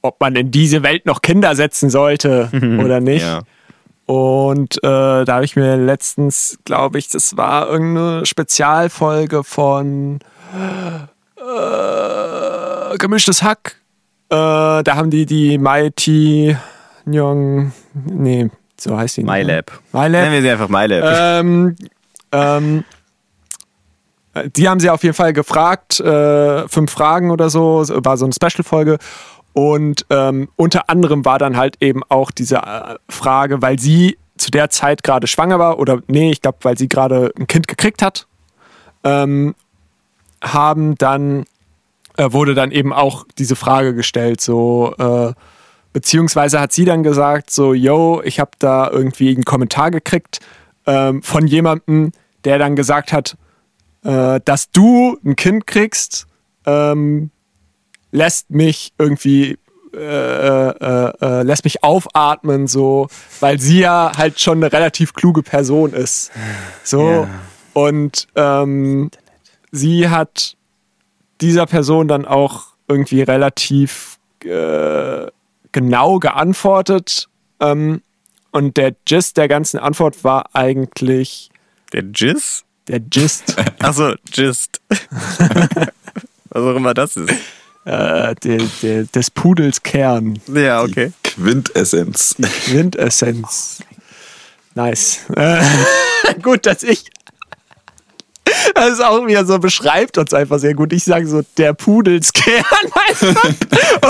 ob 0.00 0.20
man 0.20 0.36
in 0.36 0.50
diese 0.50 0.82
Welt 0.82 1.06
noch 1.06 1.20
Kinder 1.20 1.56
setzen 1.56 1.90
sollte 1.90 2.50
oder 2.80 3.00
nicht. 3.00 3.22
Ja. 3.22 3.42
Und 4.08 4.78
äh, 4.78 5.24
da 5.26 5.26
habe 5.28 5.44
ich 5.44 5.54
mir 5.54 5.76
letztens, 5.76 6.58
glaube 6.64 6.98
ich, 6.98 7.10
das 7.10 7.36
war 7.36 7.68
irgendeine 7.68 8.24
Spezialfolge 8.24 9.44
von 9.44 10.20
äh, 11.36 12.96
Gemischtes 12.96 13.42
Hack. 13.42 13.76
Äh, 14.30 14.34
da 14.34 14.94
haben 14.94 15.10
die 15.10 15.26
die 15.26 15.58
Mighty 15.58 16.56
Young, 17.06 17.72
nee, 17.92 18.48
so 18.80 18.96
heißt 18.96 19.18
die. 19.18 19.24
nicht, 19.24 19.30
ne? 19.30 19.44
MyLab. 19.44 19.72
MyLab. 19.92 20.10
Nennen 20.10 20.32
wir 20.32 20.40
sie 20.40 20.50
einfach 20.52 20.70
MyLab. 20.70 21.04
Ähm, 21.04 21.76
ähm, 22.32 22.84
die 24.56 24.70
haben 24.70 24.80
sie 24.80 24.88
auf 24.88 25.02
jeden 25.02 25.14
Fall 25.14 25.34
gefragt, 25.34 26.00
äh, 26.00 26.66
fünf 26.66 26.92
Fragen 26.92 27.30
oder 27.30 27.50
so, 27.50 27.84
war 27.86 28.16
so 28.16 28.24
eine 28.24 28.32
Special-Folge. 28.32 28.96
Und 29.58 30.06
ähm, 30.10 30.50
unter 30.54 30.88
anderem 30.88 31.24
war 31.24 31.40
dann 31.40 31.56
halt 31.56 31.82
eben 31.82 32.04
auch 32.08 32.30
diese 32.30 32.58
äh, 32.58 32.94
Frage, 33.08 33.60
weil 33.60 33.76
sie 33.80 34.16
zu 34.36 34.52
der 34.52 34.70
Zeit 34.70 35.02
gerade 35.02 35.26
schwanger 35.26 35.58
war, 35.58 35.80
oder 35.80 36.00
nee, 36.06 36.30
ich 36.30 36.42
glaube, 36.42 36.58
weil 36.62 36.78
sie 36.78 36.86
gerade 36.88 37.32
ein 37.36 37.48
Kind 37.48 37.66
gekriegt 37.66 38.00
hat, 38.00 38.28
ähm, 39.02 39.56
haben 40.44 40.94
dann, 40.94 41.44
äh, 42.16 42.30
wurde 42.30 42.54
dann 42.54 42.70
eben 42.70 42.92
auch 42.92 43.26
diese 43.36 43.56
Frage 43.56 43.96
gestellt, 43.96 44.40
so, 44.40 44.94
äh, 44.96 45.32
beziehungsweise 45.92 46.60
hat 46.60 46.72
sie 46.72 46.84
dann 46.84 47.02
gesagt, 47.02 47.50
so, 47.50 47.74
yo, 47.74 48.22
ich 48.22 48.38
habe 48.38 48.52
da 48.60 48.88
irgendwie 48.88 49.34
einen 49.34 49.44
Kommentar 49.44 49.90
gekriegt 49.90 50.38
ähm, 50.86 51.20
von 51.20 51.48
jemandem, 51.48 52.12
der 52.44 52.60
dann 52.60 52.76
gesagt 52.76 53.12
hat, 53.12 53.36
äh, 54.04 54.38
dass 54.44 54.70
du 54.70 55.18
ein 55.24 55.34
Kind 55.34 55.66
kriegst, 55.66 56.28
ähm, 56.64 57.32
lässt 58.10 58.50
mich 58.50 58.92
irgendwie 58.98 59.58
äh, 59.94 60.68
äh, 60.68 61.12
äh, 61.20 61.42
lässt 61.42 61.64
mich 61.64 61.82
aufatmen, 61.82 62.66
so, 62.66 63.08
weil 63.40 63.58
sie 63.58 63.80
ja 63.80 64.12
halt 64.16 64.38
schon 64.38 64.58
eine 64.58 64.70
relativ 64.72 65.14
kluge 65.14 65.42
Person 65.42 65.92
ist. 65.94 66.30
So. 66.84 67.10
Ja. 67.10 67.28
Und 67.72 68.28
ähm, 68.34 69.10
sie 69.70 70.08
hat 70.08 70.56
dieser 71.40 71.66
Person 71.66 72.06
dann 72.06 72.26
auch 72.26 72.66
irgendwie 72.86 73.22
relativ 73.22 74.18
äh, 74.44 75.26
genau 75.72 76.18
geantwortet. 76.18 77.28
Ähm, 77.60 78.02
und 78.50 78.76
der 78.76 78.92
Gist 79.04 79.36
der 79.36 79.48
ganzen 79.48 79.78
Antwort 79.78 80.22
war 80.22 80.54
eigentlich 80.54 81.50
Der 81.92 82.04
Jizz? 82.14 82.64
der 82.88 83.00
Gist, 83.00 83.56
Achso, 83.80 84.14
Gist. 84.30 84.80
Was 86.50 86.62
auch 86.62 86.76
immer 86.76 86.94
das 86.94 87.16
ist. 87.16 87.34
Äh, 87.88 88.34
der, 88.34 88.58
der, 88.82 89.04
des 89.04 89.30
Pudels 89.30 89.82
Kern. 89.82 90.38
Ja, 90.52 90.82
okay. 90.82 91.12
Quintessenz. 91.22 92.36
Quintessenz. 92.66 93.78
Nice. 94.74 95.20
Äh, 95.34 95.62
gut, 96.42 96.66
dass 96.66 96.82
ich. 96.82 97.04
Das 98.74 98.90
ist 98.90 99.04
auch 99.04 99.26
wieder 99.26 99.44
so, 99.44 99.58
beschreibt 99.58 100.18
uns 100.18 100.32
einfach 100.32 100.58
sehr 100.58 100.74
gut. 100.74 100.92
Ich 100.92 101.04
sage 101.04 101.26
so, 101.26 101.42
der 101.56 101.74
Pudelskern 101.74 102.64
einfach. 103.08 103.44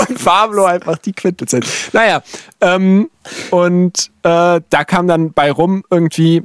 und 0.07 0.23
Pablo 0.23 0.65
einfach 0.65 0.97
die 0.97 1.11
Quintessenz. 1.11 1.67
Naja, 1.91 2.21
ähm, 2.61 3.09
und 3.51 4.11
äh, 4.23 4.61
da 4.69 4.83
kam 4.85 5.07
dann 5.07 5.33
bei 5.33 5.51
rum 5.51 5.83
irgendwie, 5.89 6.43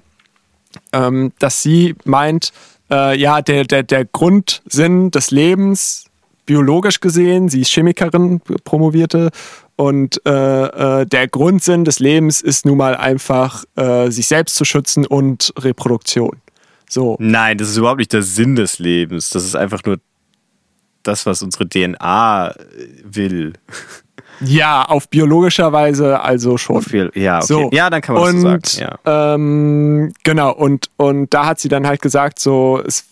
ähm, 0.92 1.32
dass 1.38 1.62
sie 1.62 1.94
meint, 2.04 2.52
äh, 2.90 3.16
ja, 3.16 3.42
der, 3.42 3.64
der, 3.64 3.82
der 3.84 4.04
Grundsinn 4.06 5.10
des 5.10 5.30
Lebens, 5.30 6.06
biologisch 6.46 7.00
gesehen, 7.00 7.48
sie 7.48 7.60
ist 7.62 7.70
Chemikerin, 7.70 8.40
promovierte, 8.64 9.30
und 9.76 10.20
äh, 10.24 11.00
äh, 11.00 11.06
der 11.06 11.26
Grundsinn 11.28 11.84
des 11.84 11.98
Lebens 11.98 12.40
ist 12.40 12.64
nun 12.64 12.78
mal 12.78 12.96
einfach, 12.96 13.64
äh, 13.76 14.10
sich 14.10 14.26
selbst 14.28 14.54
zu 14.54 14.64
schützen 14.64 15.04
und 15.06 15.52
Reproduktion. 15.58 16.36
So. 16.88 17.16
Nein, 17.18 17.58
das 17.58 17.70
ist 17.70 17.76
überhaupt 17.76 17.98
nicht 17.98 18.12
der 18.12 18.22
Sinn 18.22 18.54
des 18.54 18.78
Lebens. 18.78 19.30
Das 19.30 19.44
ist 19.44 19.56
einfach 19.56 19.82
nur 19.84 19.98
das, 21.02 21.26
was 21.26 21.42
unsere 21.42 21.68
DNA 21.68 22.54
will. 23.04 23.54
Ja, 24.40 24.82
auf 24.82 25.08
biologischer 25.08 25.72
Weise 25.72 26.20
also 26.20 26.58
schon. 26.58 26.82
Viel- 26.82 27.12
Ja, 27.14 27.36
okay. 27.38 27.46
So. 27.46 27.70
Ja, 27.72 27.88
dann 27.88 28.00
kann 28.02 28.16
man 28.16 28.24
und, 28.24 28.42
das 28.64 28.72
so 28.72 28.78
sagen. 28.80 28.96
Ja. 29.06 29.34
Ähm, 29.34 30.12
genau, 30.24 30.52
und, 30.52 30.90
und 30.96 31.32
da 31.32 31.46
hat 31.46 31.60
sie 31.60 31.68
dann 31.68 31.86
halt 31.86 32.02
gesagt, 32.02 32.40
so, 32.40 32.82
es, 32.84 33.04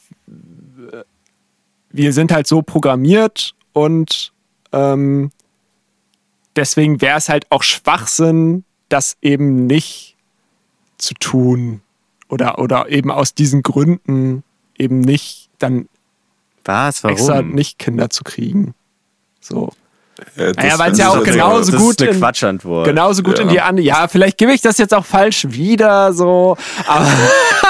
wir 1.93 2.13
sind 2.13 2.33
halt 2.33 2.47
so 2.47 2.63
programmiert 2.63 3.55
und 3.73 4.33
ähm, 4.73 5.31
deswegen 6.57 7.01
wäre 7.01 7.19
es 7.19 7.29
halt 7.29 7.47
auch 7.51 7.63
Schwachsinn, 7.63 8.65
das 8.89 9.17
eben 9.23 9.67
nicht 9.67 10.17
zu 10.99 11.15
tun. 11.15 11.81
Oder, 12.29 12.59
oder 12.59 12.89
eben 12.89 13.11
aus 13.11 13.35
diesen 13.35 13.63
Gründen 13.63 14.43
eben 14.79 15.01
nicht 15.01 15.51
dann 15.59 15.87
Was? 16.65 17.05
Warum? 17.05 17.17
extra 17.17 17.43
nicht 17.43 17.79
Kinder 17.79 18.09
zu 18.09 18.25
kriegen. 18.25 18.75
So. 19.41 19.73
Ja, 20.37 20.53
Naja, 20.53 20.71
das 20.71 20.79
weil's 20.79 20.97
find 20.97 20.99
ja 20.99 21.05
ich 21.15 21.21
auch 21.21 21.25
genauso 21.25 21.73
das 21.73 21.81
gut 21.81 21.91
ist 21.97 22.03
eine 22.03 22.11
in- 22.13 22.19
Quatschantwort. 22.21 22.87
Genauso 22.87 23.23
gut 23.23 23.39
Ja. 23.39 23.43
in 23.43 23.49
die 23.51 23.61
andere. 23.61 23.85
Ja, 23.85 24.09
vielleicht 24.09 24.39
gebe 24.39 24.53
ich 24.53 24.61
das 24.63 24.79
jetzt 24.79 24.95
auch 24.95 25.05
falsch 25.05 25.47
wieder 25.51 26.13
so. 26.13 26.57
Aber 26.87 27.07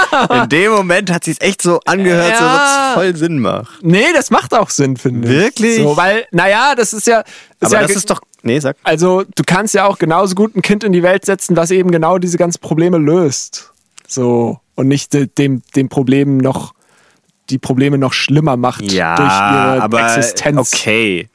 In 0.43 0.49
dem 0.49 0.73
Moment 0.73 1.11
hat 1.11 1.25
sie 1.25 1.33
es 1.33 1.41
echt 1.41 1.63
so 1.63 1.81
angehört, 1.87 2.37
so 2.37 2.45
Ja. 2.45 2.57
dass 2.59 2.89
es 2.89 2.95
voll 2.95 3.17
Sinn 3.17 3.39
macht. 3.39 3.83
nee, 3.83 4.07
das 4.15 4.31
macht 4.31 4.55
auch 4.55 4.71
Sinn, 4.71 4.97
finde 4.97 5.29
ich. 5.29 5.35
Wirklich? 5.35 5.77
So, 5.79 5.97
weil, 5.97 6.27
naja, 6.31 6.75
das 6.77 6.93
ist 6.93 7.07
ja. 7.07 7.21
Ist 7.21 7.27
Aber 7.63 7.75
ja 7.75 7.83
das 7.83 7.93
ist 7.97 8.11
doch. 8.11 8.21
Nee, 8.43 8.59
sag. 8.59 8.77
Also, 8.83 9.23
du 9.37 9.43
kannst 9.47 9.75
ja 9.75 9.87
auch 9.87 9.99
genauso 9.99 10.35
gut 10.35 10.57
ein 10.57 10.63
Kind 10.63 10.83
in 10.85 10.93
die 10.93 11.03
Welt 11.03 11.25
setzen, 11.25 11.57
was 11.57 11.71
eben 11.71 11.91
genau 11.91 12.19
diese 12.19 12.37
ganzen 12.39 12.61
Probleme 12.61 12.99
löst. 12.99 13.73
So. 14.09 14.59
Und 14.75 14.89
nicht 14.89 15.13
de- 15.13 15.27
dem, 15.29 15.63
dem 15.77 15.89
Problem 15.89 16.39
noch. 16.39 16.75
Die 17.51 17.59
Probleme 17.59 17.99
noch 17.99 18.13
schlimmer 18.13 18.57
macht 18.57 18.91
Ja, 18.93 19.15
durch 19.17 19.29
ihre 19.29 19.83
aber 19.83 20.17
Existenz. 20.17 20.73
okay. 20.73 21.29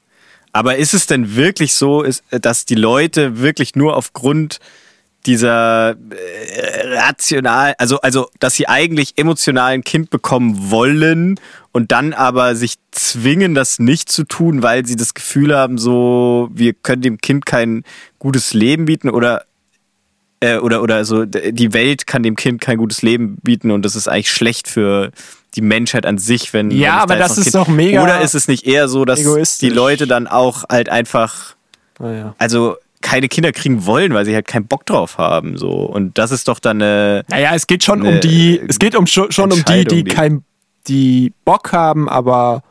Aber 0.51 0.77
ist 0.77 0.93
es 0.93 1.05
denn 1.05 1.35
wirklich 1.35 1.73
so, 1.73 2.01
ist, 2.01 2.23
dass 2.31 2.65
die 2.65 2.75
Leute 2.75 3.39
wirklich 3.39 3.75
nur 3.75 3.95
aufgrund 3.95 4.59
dieser 5.27 5.91
äh, 5.91 6.97
rational, 6.97 7.75
also 7.77 7.99
also, 8.01 8.29
dass 8.39 8.55
sie 8.55 8.67
eigentlich 8.67 9.13
emotional 9.17 9.73
ein 9.73 9.83
Kind 9.83 10.09
bekommen 10.09 10.71
wollen 10.71 11.39
und 11.73 11.91
dann 11.91 12.13
aber 12.13 12.55
sich 12.55 12.75
zwingen, 12.91 13.53
das 13.53 13.77
nicht 13.77 14.09
zu 14.09 14.23
tun, 14.23 14.63
weil 14.63 14.85
sie 14.85 14.95
das 14.95 15.13
Gefühl 15.13 15.55
haben, 15.55 15.77
so 15.77 16.49
wir 16.53 16.73
können 16.73 17.01
dem 17.03 17.17
Kind 17.19 17.45
kein 17.45 17.83
gutes 18.17 18.53
Leben 18.53 18.85
bieten 18.85 19.09
oder 19.09 19.43
äh, 20.39 20.57
oder, 20.57 20.81
oder 20.81 21.03
so, 21.03 21.25
die 21.25 21.73
Welt 21.73 22.07
kann 22.07 22.23
dem 22.23 22.35
Kind 22.35 22.61
kein 22.61 22.77
gutes 22.77 23.01
Leben 23.01 23.37
bieten 23.43 23.69
und 23.71 23.83
das 23.83 23.95
ist 23.95 24.07
eigentlich 24.07 24.31
schlecht 24.31 24.67
für 24.67 25.11
die 25.55 25.61
Menschheit 25.61 26.05
an 26.05 26.17
sich, 26.19 26.53
wenn. 26.53 26.69
Ja, 26.71 26.97
aber 26.99 27.15
da 27.15 27.21
das 27.27 27.37
ist 27.37 27.45
Kind- 27.45 27.55
doch 27.55 27.67
mega 27.67 28.03
Oder 28.03 28.21
ist 28.21 28.35
es 28.35 28.47
nicht 28.47 28.65
eher 28.65 28.87
so, 28.87 29.03
dass 29.05 29.19
die 29.57 29.69
Leute 29.69 30.05
dann 30.07 30.27
auch 30.27 30.63
halt 30.69 30.89
einfach, 30.89 31.55
Naja. 31.99 32.35
also 32.37 32.75
keine 33.07 33.29
Kinder 33.29 33.53
kriegen 33.53 33.85
wollen, 33.85 34.13
weil 34.13 34.25
sie 34.25 34.35
halt 34.35 34.47
keinen 34.47 34.67
Bock 34.67 34.85
drauf 34.85 35.17
haben, 35.17 35.57
so. 35.57 35.69
Und 35.71 36.17
das 36.17 36.31
ist 36.31 36.47
doch 36.49 36.59
dann 36.59 36.81
eine. 36.81 37.23
Naja, 37.29 37.51
es 37.55 37.65
geht 37.67 37.83
schon 37.85 38.01
um 38.01 38.19
die, 38.19 38.59
es 38.67 38.79
geht 38.79 38.95
um 38.95 39.07
schon, 39.07 39.31
schon 39.31 39.51
um 39.53 39.63
die, 39.63 39.85
die 39.85 40.03
die- 40.03 40.09
kein, 40.13 40.43
die 40.87 41.31
Bock 41.45 41.71
haben, 41.71 42.09
aber 42.09 42.63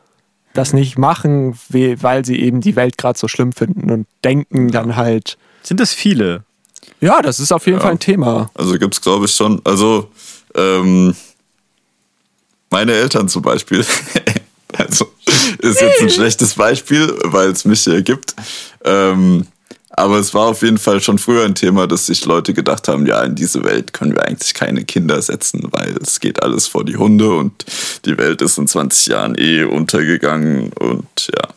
das 0.52 0.72
nicht 0.74 0.98
machen, 0.98 1.58
we- 1.70 2.02
weil 2.02 2.24
sie 2.26 2.38
eben 2.40 2.60
die 2.60 2.76
Welt 2.76 2.98
gerade 2.98 3.18
so 3.18 3.28
schlimm 3.28 3.52
finden 3.52 3.90
und 3.90 4.06
denken 4.24 4.70
dann 4.70 4.96
halt, 4.96 5.38
Sind 5.62 5.80
das 5.80 5.94
viele? 5.94 6.44
ja, 7.00 7.22
das 7.22 7.40
ist 7.40 7.52
auf 7.52 7.64
jeden 7.66 7.78
Ja. 7.78 7.82
Fall 7.82 7.92
ein 7.92 7.98
Thema. 7.98 8.50
Also 8.54 8.78
gibt's 8.78 9.00
glaube 9.00 9.24
ich 9.26 9.34
schon, 9.34 9.60
also 9.64 10.10
ähm, 10.54 11.14
meine 12.70 12.92
Eltern 12.92 13.28
zum 13.28 13.42
Beispiel, 13.42 13.84
also 14.76 15.06
ist 15.58 15.80
jetzt 15.80 16.00
ein 16.02 16.10
schlechtes 16.18 16.54
Beispiel, 16.54 17.14
weil 17.24 17.50
es 17.50 17.64
mich 17.64 17.80
hier 17.84 18.02
gibt, 18.02 18.34
ähm, 18.84 19.46
aber 19.96 20.18
es 20.18 20.34
war 20.34 20.46
auf 20.46 20.62
jeden 20.62 20.78
Fall 20.78 21.00
schon 21.00 21.18
früher 21.18 21.44
ein 21.44 21.54
Thema, 21.54 21.86
dass 21.86 22.06
sich 22.06 22.24
Leute 22.26 22.52
gedacht 22.52 22.86
haben, 22.86 23.06
ja, 23.06 23.22
in 23.22 23.34
diese 23.34 23.64
Welt 23.64 23.94
können 23.94 24.14
wir 24.14 24.24
eigentlich 24.24 24.52
keine 24.52 24.84
Kinder 24.84 25.20
setzen, 25.22 25.66
weil 25.70 25.96
es 26.02 26.20
geht 26.20 26.42
alles 26.42 26.66
vor 26.66 26.84
die 26.84 26.96
Hunde 26.96 27.34
und 27.34 27.64
die 28.04 28.18
Welt 28.18 28.42
ist 28.42 28.58
in 28.58 28.68
20 28.68 29.06
Jahren 29.06 29.34
eh 29.38 29.64
untergegangen 29.64 30.70
und 30.74 31.30
ja. 31.34 31.48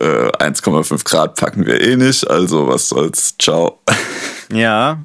Äh, 0.00 0.30
1,5 0.32 1.02
Grad 1.04 1.36
packen 1.36 1.64
wir 1.64 1.80
eh 1.80 1.96
nicht, 1.96 2.28
also 2.28 2.68
was 2.68 2.88
soll's, 2.88 3.34
ciao. 3.38 3.80
Ja. 4.52 4.98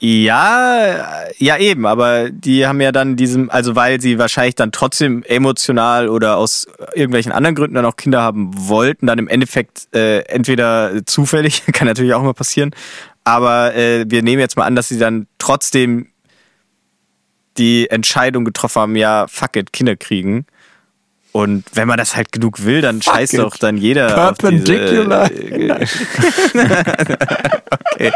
Ja, 0.00 1.24
ja 1.38 1.56
eben, 1.56 1.84
aber 1.84 2.30
die 2.30 2.66
haben 2.66 2.80
ja 2.80 2.92
dann 2.92 3.16
diesem, 3.16 3.50
also 3.50 3.74
weil 3.74 4.00
sie 4.00 4.18
wahrscheinlich 4.18 4.54
dann 4.54 4.70
trotzdem 4.70 5.24
emotional 5.24 6.08
oder 6.08 6.36
aus 6.36 6.66
irgendwelchen 6.94 7.32
anderen 7.32 7.56
Gründen 7.56 7.74
dann 7.74 7.84
auch 7.84 7.96
Kinder 7.96 8.22
haben 8.22 8.50
wollten, 8.54 9.06
dann 9.06 9.18
im 9.18 9.28
Endeffekt 9.28 9.88
äh, 9.94 10.20
entweder 10.20 11.04
zufällig, 11.04 11.64
kann 11.72 11.88
natürlich 11.88 12.14
auch 12.14 12.22
mal 12.22 12.34
passieren, 12.34 12.70
aber 13.24 13.74
äh, 13.74 14.04
wir 14.08 14.22
nehmen 14.22 14.40
jetzt 14.40 14.56
mal 14.56 14.64
an, 14.64 14.76
dass 14.76 14.88
sie 14.88 14.98
dann 14.98 15.26
trotzdem 15.38 16.06
die 17.56 17.90
Entscheidung 17.90 18.44
getroffen 18.44 18.80
haben, 18.80 18.96
ja, 18.96 19.26
fuck 19.28 19.56
it, 19.56 19.72
Kinder 19.72 19.96
kriegen. 19.96 20.46
Und 21.32 21.64
wenn 21.74 21.88
man 21.88 21.98
das 21.98 22.16
halt 22.16 22.32
genug 22.32 22.64
will, 22.64 22.80
dann 22.80 23.02
scheißt 23.02 23.34
it. 23.34 23.40
doch 23.40 23.56
dann 23.56 23.76
jeder 23.76 24.30
auf 24.30 24.38
diese, 24.38 24.64
Perpendicular. 24.64 25.30
äh, 25.30 25.72
okay. 27.94 28.12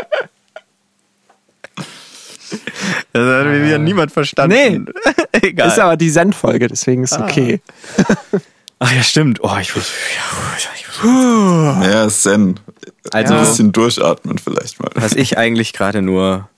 Das 3.13 3.45
hat 3.45 3.47
wieder 3.47 3.79
niemand 3.79 4.13
verstanden. 4.13 4.87
Nee. 4.95 5.13
Egal. 5.49 5.69
Ist 5.69 5.79
aber 5.79 5.97
die 5.97 6.11
Zen-Folge, 6.11 6.69
deswegen 6.69 7.05
ist 7.05 7.19
okay. 7.19 7.61
Ach 8.79 8.93
ja, 8.93 9.03
stimmt. 9.03 9.41
Oh, 9.43 9.57
ich 9.61 9.75
muss. 9.77 9.91
Ja, 10.17 10.75
ich 10.77 11.93
Ja, 11.93 12.09
Zen. 12.09 12.59
Also- 13.13 13.35
ein 13.35 13.41
bisschen 13.41 13.73
durchatmen 13.73 14.39
vielleicht 14.39 14.81
mal. 14.81 14.91
was 14.95 15.13
ich 15.13 15.37
eigentlich 15.39 15.73
gerade 15.73 16.03
nur 16.03 16.49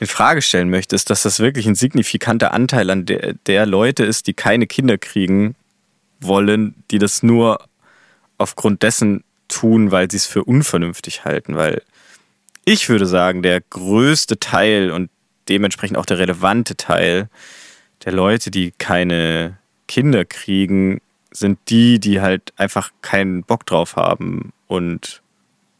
in 0.00 0.06
Frage 0.06 0.42
stellen 0.42 0.70
möchte, 0.70 0.94
ist, 0.94 1.10
dass 1.10 1.22
das 1.22 1.40
wirklich 1.40 1.66
ein 1.66 1.74
signifikanter 1.74 2.52
Anteil 2.52 2.88
an 2.90 3.04
der, 3.06 3.34
der 3.46 3.66
Leute 3.66 4.04
ist, 4.04 4.26
die 4.28 4.34
keine 4.34 4.66
Kinder 4.66 4.96
kriegen 4.98 5.56
wollen, 6.20 6.74
die 6.90 6.98
das 6.98 7.22
nur 7.22 7.60
aufgrund 8.36 8.82
dessen 8.82 9.24
tun, 9.48 9.90
weil 9.90 10.10
sie 10.10 10.18
es 10.18 10.26
für 10.26 10.44
unvernünftig 10.44 11.24
halten. 11.24 11.56
Weil 11.56 11.82
ich 12.68 12.90
würde 12.90 13.06
sagen, 13.06 13.42
der 13.42 13.62
größte 13.62 14.38
Teil 14.38 14.90
und 14.90 15.08
dementsprechend 15.48 15.96
auch 15.96 16.04
der 16.04 16.18
relevante 16.18 16.76
Teil 16.76 17.30
der 18.04 18.12
Leute, 18.12 18.50
die 18.50 18.72
keine 18.76 19.56
Kinder 19.86 20.26
kriegen, 20.26 21.00
sind 21.30 21.58
die, 21.68 21.98
die 21.98 22.20
halt 22.20 22.52
einfach 22.56 22.90
keinen 23.00 23.42
Bock 23.42 23.64
drauf 23.64 23.96
haben 23.96 24.52
und 24.66 25.22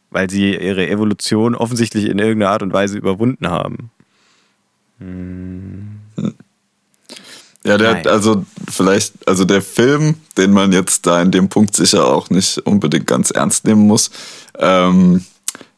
weil 0.09 0.31
sie 0.31 0.55
ihre 0.55 0.87
Evolution 0.87 1.53
offensichtlich 1.53 2.05
in 2.05 2.17
irgendeiner 2.17 2.51
Art 2.51 2.63
und 2.63 2.73
Weise 2.73 2.97
überwunden 2.97 3.47
haben. 3.49 3.91
Ja, 7.63 7.77
der, 7.77 7.93
Nein. 7.93 8.07
also 8.07 8.45
vielleicht, 8.67 9.27
also 9.27 9.45
der 9.45 9.61
Film, 9.61 10.15
den 10.37 10.51
man 10.51 10.71
jetzt 10.71 11.05
da 11.05 11.21
in 11.21 11.29
dem 11.29 11.49
Punkt 11.49 11.75
sicher 11.75 12.07
auch 12.07 12.31
nicht 12.31 12.57
unbedingt 12.59 13.05
ganz 13.05 13.29
ernst 13.29 13.65
nehmen 13.65 13.85
muss. 13.85 14.09
Ähm, 14.57 15.23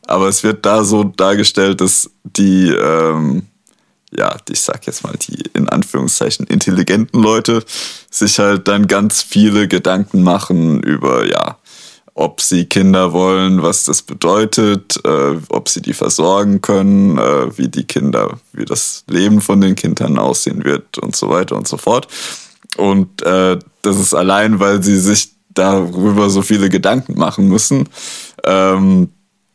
aber 0.08 0.28
es 0.28 0.44
wird 0.44 0.66
da 0.66 0.84
so 0.84 1.04
dargestellt, 1.04 1.82
dass 1.82 2.10
die, 2.24 2.70
ähm, 2.70 3.44
ja, 4.12 4.36
ich 4.50 4.62
sag 4.62 4.86
jetzt 4.88 5.04
mal, 5.04 5.14
die 5.22 5.44
in 5.54 5.70
Anführungszeichen 5.70 6.48
intelligenten 6.48 7.22
Leute 7.22 7.64
sich 8.10 8.40
halt 8.40 8.68
dann 8.68 8.88
ganz 8.88 9.22
viele 9.22 9.68
Gedanken 9.68 10.24
machen 10.24 10.82
über, 10.84 11.26
ja, 11.26 11.58
ob 12.14 12.42
sie 12.42 12.66
Kinder 12.66 13.14
wollen, 13.14 13.64
was 13.64 13.86
das 13.86 14.02
bedeutet, 14.02 15.00
äh, 15.06 15.38
ob 15.50 15.70
sie 15.70 15.82
die 15.82 15.94
versorgen 15.94 16.62
können, 16.62 17.18
äh, 17.18 17.58
wie 17.58 17.70
die 17.70 17.86
Kinder, 17.86 18.38
wie 18.52 18.66
das 18.66 19.06
Leben 19.08 19.40
von 19.40 19.62
den 19.62 19.76
Kindern 19.76 20.20
aussehen 20.20 20.66
wird 20.66 20.98
und 20.98 21.16
so 21.16 21.30
weiter 21.30 21.56
und 21.56 21.68
so 21.68 21.78
fort. 21.78 22.08
Und 22.78 23.22
äh, 23.22 23.58
das 23.82 23.98
ist 23.98 24.14
allein, 24.14 24.60
weil 24.60 24.84
sie 24.84 24.98
sich 24.98 25.32
darüber 25.50 26.30
so 26.30 26.42
viele 26.42 26.70
Gedanken 26.70 27.18
machen 27.18 27.48
müssen, 27.48 27.90
ähm, 28.46 29.10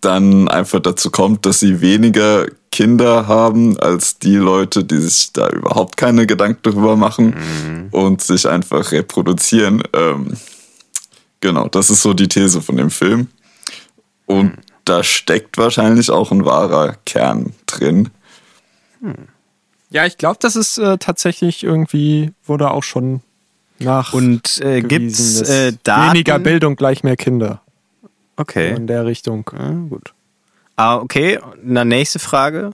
dann 0.07 0.49
einfach 0.49 0.81
dazu 0.81 1.11
kommt, 1.11 1.45
dass 1.45 1.61
sie 1.61 1.81
weniger 1.81 2.47
Kinder 2.71 3.27
haben 3.27 3.79
als 3.81 4.19
die 4.19 4.37
Leute, 4.37 4.85
die 4.85 4.99
sich 4.99 5.33
da 5.33 5.49
überhaupt 5.49 5.97
keine 5.97 6.27
Gedanken 6.27 6.61
darüber 6.63 6.97
machen 6.97 7.89
und 7.91 8.23
sich 8.23 8.49
einfach 8.49 8.93
reproduzieren. 8.93 9.83
Ähm, 9.93 10.37
Genau, 11.41 11.69
das 11.69 11.91
ist 11.91 12.03
so 12.03 12.15
die 12.15 12.29
These 12.29 12.63
von 12.63 12.77
dem 12.77 12.91
Film. 12.91 13.29
Und 14.27 14.57
da 14.85 15.03
steckt 15.05 15.59
wahrscheinlich 15.59 16.11
auch 16.11 16.33
ein 16.33 16.45
wahrer 16.45 16.97
Kern 17.05 17.53
drin. 17.67 18.11
Ja, 19.91 20.07
ich 20.07 20.19
glaube, 20.19 20.39
das 20.41 20.57
ist 20.57 20.79
äh, 20.79 20.99
tatsächlich 20.99 21.63
irgendwie, 21.63 22.33
wurde 22.45 22.71
auch 22.71 22.83
schon 22.83 23.21
nach. 23.79 24.13
Und 24.13 24.61
äh, 24.61 24.81
gewiesen, 24.81 25.41
dass 25.41 25.49
äh, 25.49 25.73
Daten? 25.83 26.15
Weniger 26.15 26.39
Bildung 26.39 26.77
gleich 26.77 27.05
mehr 27.05 27.17
Kinder. 27.17 27.63
Okay. 28.37 28.75
In 28.75 28.87
der 28.87 29.07
Richtung. 29.07 29.49
Ja, 29.57 29.71
gut. 29.71 30.13
Ah, 30.77 30.97
okay. 30.99 31.39
Na, 31.63 31.85
nächste 31.85 32.19
Frage. 32.19 32.73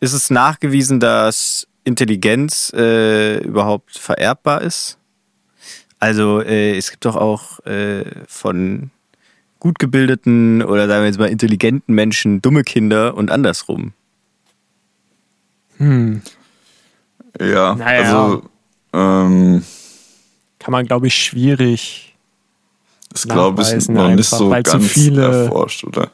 Ist 0.00 0.12
es 0.12 0.30
nachgewiesen, 0.30 0.98
dass 0.98 1.68
Intelligenz 1.84 2.72
äh, 2.74 3.38
überhaupt 3.38 3.96
vererbbar 3.98 4.62
ist? 4.62 4.98
Also 6.00 6.40
äh, 6.42 6.76
es 6.76 6.90
gibt 6.90 7.04
doch 7.04 7.14
auch 7.14 7.64
äh, 7.64 8.04
von 8.26 8.90
gut 9.60 9.78
gebildeten 9.78 10.60
oder 10.62 10.88
sagen 10.88 11.02
wir 11.02 11.06
jetzt 11.06 11.20
mal 11.20 11.28
intelligenten 11.28 11.94
Menschen 11.94 12.42
dumme 12.42 12.64
Kinder 12.64 13.14
und 13.16 13.30
andersrum. 13.30 13.92
Ja, 15.78 17.74
Naja. 17.74 18.02
also 18.02 18.42
ähm, 18.92 19.64
Kann 20.58 20.72
man, 20.72 20.86
glaube 20.86 21.06
ich, 21.08 21.14
schwierig. 21.14 22.11
Ist, 23.14 23.28
glaube 23.28 23.62
ich, 23.62 23.88
noch 23.88 24.08
nicht 24.08 24.18
einfach, 24.32 24.38
so 24.38 24.50
weil 24.50 24.62
zu 24.62 24.72
ganz 24.72 24.86
viele- 24.90 25.44
erforscht, 25.44 25.84
oder? 25.84 26.10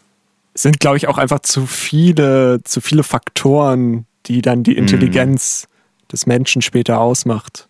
Es 0.54 0.62
sind, 0.62 0.80
glaube 0.80 0.96
ich, 0.96 1.06
auch 1.08 1.18
einfach 1.18 1.40
zu 1.40 1.66
viele, 1.66 2.60
zu 2.64 2.80
viele 2.80 3.02
Faktoren, 3.04 4.06
die 4.26 4.42
dann 4.42 4.62
die 4.64 4.76
Intelligenz 4.76 5.68
des 6.10 6.26
Menschen 6.26 6.62
später 6.62 7.00
ausmacht. 7.00 7.68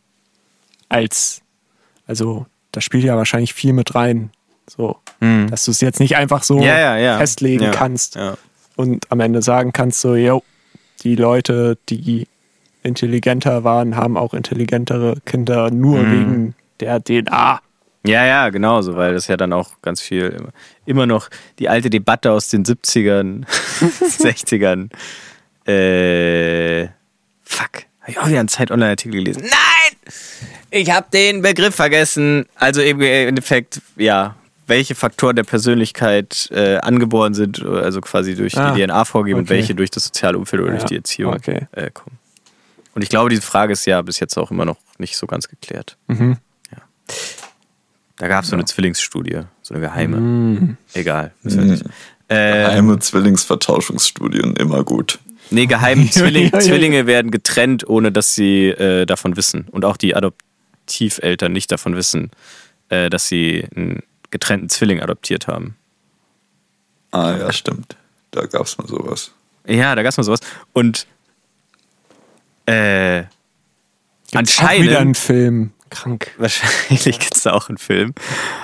Als, 0.88 1.42
also, 2.06 2.46
da 2.72 2.80
spielt 2.80 3.04
ja 3.04 3.16
wahrscheinlich 3.16 3.52
viel 3.54 3.72
mit 3.72 3.94
rein. 3.94 4.30
So, 4.70 4.96
dass 5.20 5.64
du 5.64 5.70
es 5.70 5.80
jetzt 5.80 5.98
nicht 6.00 6.16
einfach 6.16 6.42
so 6.42 6.60
Ja, 6.60 6.78
ja, 6.78 6.96
ja. 6.98 7.18
festlegen 7.18 7.70
kannst 7.72 8.18
und 8.76 9.10
am 9.10 9.20
Ende 9.20 9.40
sagen 9.42 9.72
kannst, 9.72 10.00
so, 10.00 10.14
yo, 10.14 10.42
die 11.02 11.14
Leute, 11.16 11.78
die 11.88 12.26
intelligenter 12.82 13.64
waren, 13.64 13.96
haben 13.96 14.16
auch 14.16 14.34
intelligentere 14.34 15.16
Kinder 15.24 15.70
nur 15.70 15.98
Mhm. 16.02 16.10
wegen 16.12 16.54
der 16.80 17.00
DNA. 17.02 17.60
Ja, 18.08 18.24
ja, 18.24 18.48
genauso, 18.48 18.96
weil 18.96 19.12
das 19.12 19.26
ja 19.26 19.36
dann 19.36 19.52
auch 19.52 19.82
ganz 19.82 20.00
viel 20.00 20.46
immer, 20.86 21.04
noch 21.06 21.28
die 21.58 21.68
alte 21.68 21.90
Debatte 21.90 22.32
aus 22.32 22.48
den 22.48 22.64
70ern, 22.64 23.44
60ern. 23.80 24.90
Äh, 25.68 26.88
fuck. 27.44 27.84
Habe 28.00 28.10
ich 28.10 28.18
auch 28.18 28.26
wieder 28.26 28.40
einen 28.40 28.48
Zeit-Online-Artikel 28.48 29.18
gelesen. 29.18 29.42
Nein! 29.42 30.12
Ich 30.70 30.90
habe 30.90 31.08
den 31.12 31.42
Begriff 31.42 31.74
vergessen. 31.74 32.46
Also 32.54 32.80
eben 32.80 33.02
im 33.02 33.28
Endeffekt, 33.28 33.82
ja, 33.96 34.34
welche 34.66 34.94
Faktoren 34.94 35.36
der 35.36 35.42
Persönlichkeit 35.42 36.48
äh, 36.52 36.76
angeboren 36.78 37.34
sind, 37.34 37.62
also 37.62 38.00
quasi 38.00 38.34
durch 38.34 38.56
Ah, 38.56 38.72
die 38.72 38.82
DNA 38.86 39.04
vorgeben 39.04 39.40
und 39.40 39.44
okay. 39.44 39.56
welche 39.56 39.74
durch 39.74 39.90
das 39.90 40.04
soziale 40.04 40.38
Umfeld 40.38 40.62
oder 40.62 40.72
Ja, 40.72 40.78
durch 40.78 40.88
die 40.88 40.96
Erziehung 40.96 41.34
okay. 41.34 41.66
äh, 41.72 41.90
kommen. 41.90 42.16
Und 42.94 43.02
ich 43.02 43.10
glaube, 43.10 43.28
diese 43.28 43.42
Frage 43.42 43.74
ist 43.74 43.84
ja 43.84 44.00
bis 44.00 44.20
jetzt 44.20 44.38
auch 44.38 44.50
immer 44.50 44.64
noch 44.64 44.78
nicht 44.96 45.18
so 45.18 45.26
ganz 45.26 45.48
geklärt. 45.48 45.98
Mhm. 46.06 46.38
Da 48.18 48.28
gab 48.28 48.44
es 48.44 48.50
so 48.50 48.56
eine 48.56 48.64
Zwillingsstudie, 48.64 49.42
so 49.62 49.74
eine 49.74 49.82
geheime. 49.82 50.16
Mhm. 50.18 50.76
Egal. 50.92 51.32
nicht. 51.42 51.84
Ähm, 52.28 52.54
Geheime 52.54 52.98
Zwillingsvertauschungsstudien, 52.98 54.56
immer 54.56 54.84
gut. 54.84 55.18
nee, 55.50 55.66
geheim 55.66 56.10
Zwilling. 56.10 56.52
Zwillinge 56.60 57.06
werden 57.06 57.30
getrennt, 57.30 57.88
ohne 57.88 58.12
dass 58.12 58.34
sie 58.34 58.66
äh, 58.68 59.06
davon 59.06 59.36
wissen. 59.36 59.66
Und 59.70 59.84
auch 59.84 59.96
die 59.96 60.14
Adoptiveltern 60.14 61.52
nicht 61.52 61.72
davon 61.72 61.96
wissen, 61.96 62.30
äh, 62.90 63.08
dass 63.08 63.28
sie 63.28 63.66
einen 63.74 64.02
getrennten 64.30 64.68
Zwilling 64.68 65.00
adoptiert 65.00 65.46
haben. 65.46 65.76
Ah 67.12 67.36
ja, 67.38 67.52
stimmt. 67.52 67.96
Da 68.32 68.44
gab 68.46 68.66
es 68.66 68.76
mal 68.76 68.86
sowas. 68.86 69.32
Ja, 69.66 69.94
da 69.94 70.02
gab 70.02 70.10
es 70.10 70.16
mal 70.18 70.24
sowas. 70.24 70.40
Und 70.74 71.06
äh, 72.66 73.22
Gibt's 74.30 74.58
Auch 74.58 74.62
wieder 74.62 74.68
anscheinend, 74.70 74.96
einen 74.96 75.14
Film. 75.14 75.70
Krank. 75.88 76.32
wahrscheinlich 76.38 77.18
gibt 77.18 77.34
es 77.34 77.42
da 77.42 77.52
auch 77.52 77.68
einen 77.68 77.78
Film. 77.78 78.14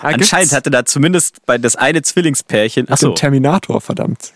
Ah, 0.02 0.08
anscheinend 0.08 0.44
gibt's? 0.44 0.54
hatte 0.54 0.70
da 0.70 0.84
zumindest 0.84 1.44
bei 1.46 1.58
das 1.58 1.76
eine 1.76 2.02
Zwillingspärchen. 2.02 2.88
Achso. 2.88 3.08
Achso, 3.08 3.14
Terminator, 3.14 3.80
verdammt. 3.80 4.32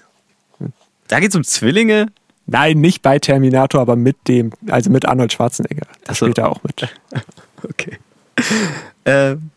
da 1.08 1.20
geht 1.20 1.30
es 1.30 1.36
um 1.36 1.44
Zwillinge. 1.44 2.06
Nein, 2.46 2.80
nicht 2.80 3.02
bei 3.02 3.18
Terminator, 3.18 3.80
aber 3.80 3.94
mit 3.94 4.16
dem, 4.26 4.52
also 4.68 4.88
mit 4.90 5.06
Arnold 5.06 5.32
Schwarzenegger. 5.32 5.86
Da 6.04 6.12
Ach 6.12 6.16
so. 6.16 6.26
spielt 6.26 6.38
er 6.38 6.50
auch 6.50 6.62
mit. 6.62 6.88
Okay. 7.64 7.98
Ähm, 9.04 9.50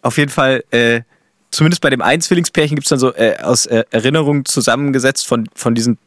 auf 0.00 0.16
jeden 0.16 0.30
Fall, 0.30 0.64
äh, 0.70 1.02
zumindest 1.50 1.82
bei 1.82 1.90
dem 1.90 2.00
einen 2.00 2.22
Zwillingspärchen 2.22 2.74
gibt 2.74 2.86
es 2.86 2.88
dann 2.88 2.98
so 2.98 3.14
äh, 3.14 3.36
aus 3.42 3.66
äh, 3.66 3.84
Erinnerungen 3.90 4.46
zusammengesetzt 4.46 5.26
von, 5.26 5.46
von 5.54 5.74
diesen 5.74 5.98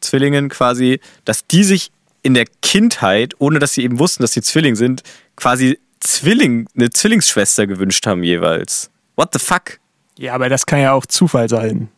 Zwillingen 0.00 0.48
quasi, 0.48 1.00
dass 1.26 1.46
die 1.46 1.64
sich 1.64 1.92
in 2.22 2.34
der 2.34 2.44
Kindheit, 2.62 3.34
ohne 3.38 3.58
dass 3.58 3.72
sie 3.74 3.82
eben 3.82 3.98
wussten, 3.98 4.22
dass 4.22 4.32
sie 4.32 4.42
Zwilling 4.42 4.76
sind, 4.76 5.02
quasi 5.36 5.78
Zwilling, 6.00 6.66
eine 6.76 6.90
Zwillingsschwester 6.90 7.66
gewünscht 7.66 8.06
haben 8.06 8.22
jeweils. 8.22 8.90
What 9.16 9.30
the 9.32 9.38
fuck? 9.38 9.78
Ja, 10.18 10.34
aber 10.34 10.48
das 10.48 10.66
kann 10.66 10.80
ja 10.80 10.92
auch 10.92 11.06
Zufall 11.06 11.48
sein. 11.48 11.88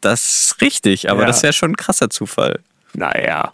Das 0.00 0.24
ist 0.52 0.60
richtig, 0.60 1.10
aber 1.10 1.22
Ja. 1.22 1.26
das 1.26 1.42
wäre 1.42 1.52
schon 1.52 1.72
ein 1.72 1.76
krasser 1.76 2.08
Zufall. 2.10 2.60
Naja. 2.94 3.52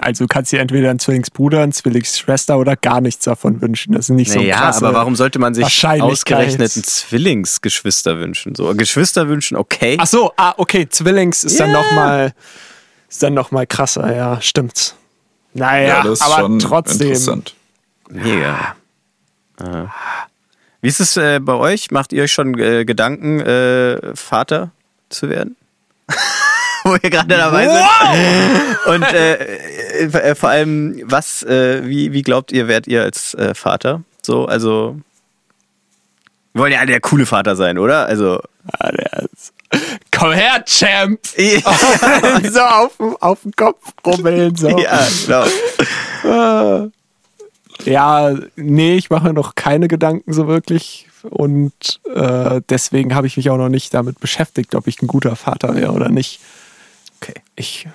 Also 0.00 0.24
du 0.24 0.28
kannst 0.28 0.50
dir 0.50 0.58
entweder 0.58 0.90
einen 0.90 0.98
Zwillingsbruder, 0.98 1.62
eine 1.62 1.72
Zwillingsschwester 1.72 2.58
oder 2.58 2.74
gar 2.74 3.00
nichts 3.00 3.24
davon 3.24 3.60
wünschen. 3.60 3.92
Das 3.92 4.06
ist 4.08 4.16
nicht 4.16 4.32
so 4.32 4.40
Naja, 4.40 4.56
krass. 4.56 4.78
aber 4.78 4.94
warum 4.94 5.14
sollte 5.14 5.38
man 5.38 5.54
sich 5.54 5.64
ausgerechnet 5.86 6.74
einen 6.74 6.82
Zwillingsgeschwister 6.84 8.18
wünschen? 8.18 8.54
So, 8.56 8.74
Geschwister 8.74 9.28
wünschen, 9.28 9.56
okay. 9.56 9.96
Ach 10.00 10.06
so, 10.06 10.32
ah, 10.36 10.54
okay, 10.56 10.88
Zwillings 10.88 11.44
ist 11.44 11.60
dann 11.60 11.70
Ja. 11.70 11.80
noch 11.82 11.92
mal 11.92 12.32
ist 13.16 13.22
dann 13.22 13.32
noch 13.34 13.50
mal 13.50 13.66
krasser, 13.66 14.14
ja, 14.14 14.40
stimmt. 14.42 14.94
Naja, 15.54 16.02
das 16.02 16.20
ist 16.20 16.22
aber 16.22 16.36
schon 16.42 16.58
trotzdem. 16.58 17.06
interessant. 17.08 17.54
Mega. 18.10 18.76
Ah. 19.58 19.86
Wie 20.82 20.88
ist 20.88 21.00
es 21.00 21.16
äh, 21.16 21.40
bei 21.40 21.54
euch? 21.54 21.90
Macht 21.90 22.12
ihr 22.12 22.22
euch 22.24 22.32
schon 22.32 22.58
äh, 22.58 22.84
Gedanken, 22.84 23.40
äh, 23.40 24.14
Vater 24.14 24.70
zu 25.08 25.30
werden? 25.30 25.56
Wo 26.84 26.92
wir 26.92 27.10
gerade 27.10 27.28
dabei 27.36 27.66
sind. 27.68 28.94
Und 28.94 29.02
äh, 29.02 29.34
äh, 29.34 30.04
äh, 30.04 30.34
vor 30.34 30.50
allem, 30.50 31.00
was, 31.06 31.42
äh, 31.42 31.84
wie, 31.86 32.12
wie 32.12 32.22
glaubt 32.22 32.52
ihr, 32.52 32.68
werdet 32.68 32.86
ihr 32.86 33.02
als 33.02 33.32
äh, 33.34 33.54
Vater? 33.54 34.02
So, 34.22 34.44
also. 34.44 35.00
Wir 36.52 36.60
wollen 36.62 36.72
ja 36.72 36.78
alle 36.80 36.88
der 36.92 37.00
coole 37.00 37.24
Vater 37.26 37.56
sein, 37.56 37.78
oder? 37.78 38.04
Also. 38.06 38.40
Ah, 38.78 38.92
der 38.92 39.26
ist- 39.32 39.54
Komm 40.16 40.32
her, 40.32 40.64
Champ! 40.64 41.20
ja, 41.36 41.60
so 42.50 42.60
auf, 42.60 42.96
dem- 42.96 43.16
auf 43.20 43.42
den 43.42 43.52
Kopf 43.52 43.92
rummeln. 44.04 44.56
So. 44.56 44.68
genau. 44.68 45.44
Ja, 47.84 48.34
nee, 48.56 48.96
ich 48.96 49.10
mache 49.10 49.24
mir 49.24 49.32
noch 49.34 49.54
keine 49.54 49.88
Gedanken 49.88 50.32
so 50.32 50.48
wirklich. 50.48 51.08
Und 51.22 51.72
äh, 52.14 52.60
deswegen 52.68 53.14
habe 53.14 53.26
ich 53.26 53.36
mich 53.36 53.50
auch 53.50 53.56
noch 53.58 53.68
nicht 53.68 53.92
damit 53.92 54.20
beschäftigt, 54.20 54.74
ob 54.74 54.86
ich 54.86 55.02
ein 55.02 55.06
guter 55.08 55.36
Vater 55.36 55.74
wäre 55.74 55.92
oder 55.92 56.08
nicht. 56.08 56.40
Okay. 57.20 57.34
Ich, 57.54 57.86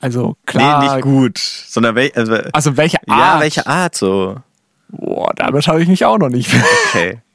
also 0.00 0.36
klar. 0.46 0.82
Nee, 0.82 0.90
nicht 0.94 1.02
gut. 1.02 1.38
Sondern 1.38 1.94
wel 1.94 2.10
also, 2.14 2.34
Also 2.52 2.76
welche 2.76 2.98
Art? 3.08 3.34
ja, 3.36 3.40
welche 3.40 3.66
Art 3.66 3.94
so? 3.94 4.36
Boah, 4.88 5.32
damit 5.36 5.66
habe 5.68 5.82
ich 5.82 5.88
mich 5.88 6.04
auch 6.04 6.18
noch 6.18 6.30
nicht. 6.30 6.50
Okay. 6.88 7.20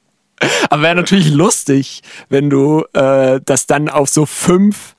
Aber 0.69 0.81
wäre 0.81 0.95
natürlich 0.95 1.29
lustig, 1.29 2.01
wenn 2.29 2.49
du 2.49 2.83
äh, 2.93 3.39
das 3.45 3.65
dann 3.65 3.89
auf 3.89 4.09
so 4.09 4.25
fünf, 4.25 4.95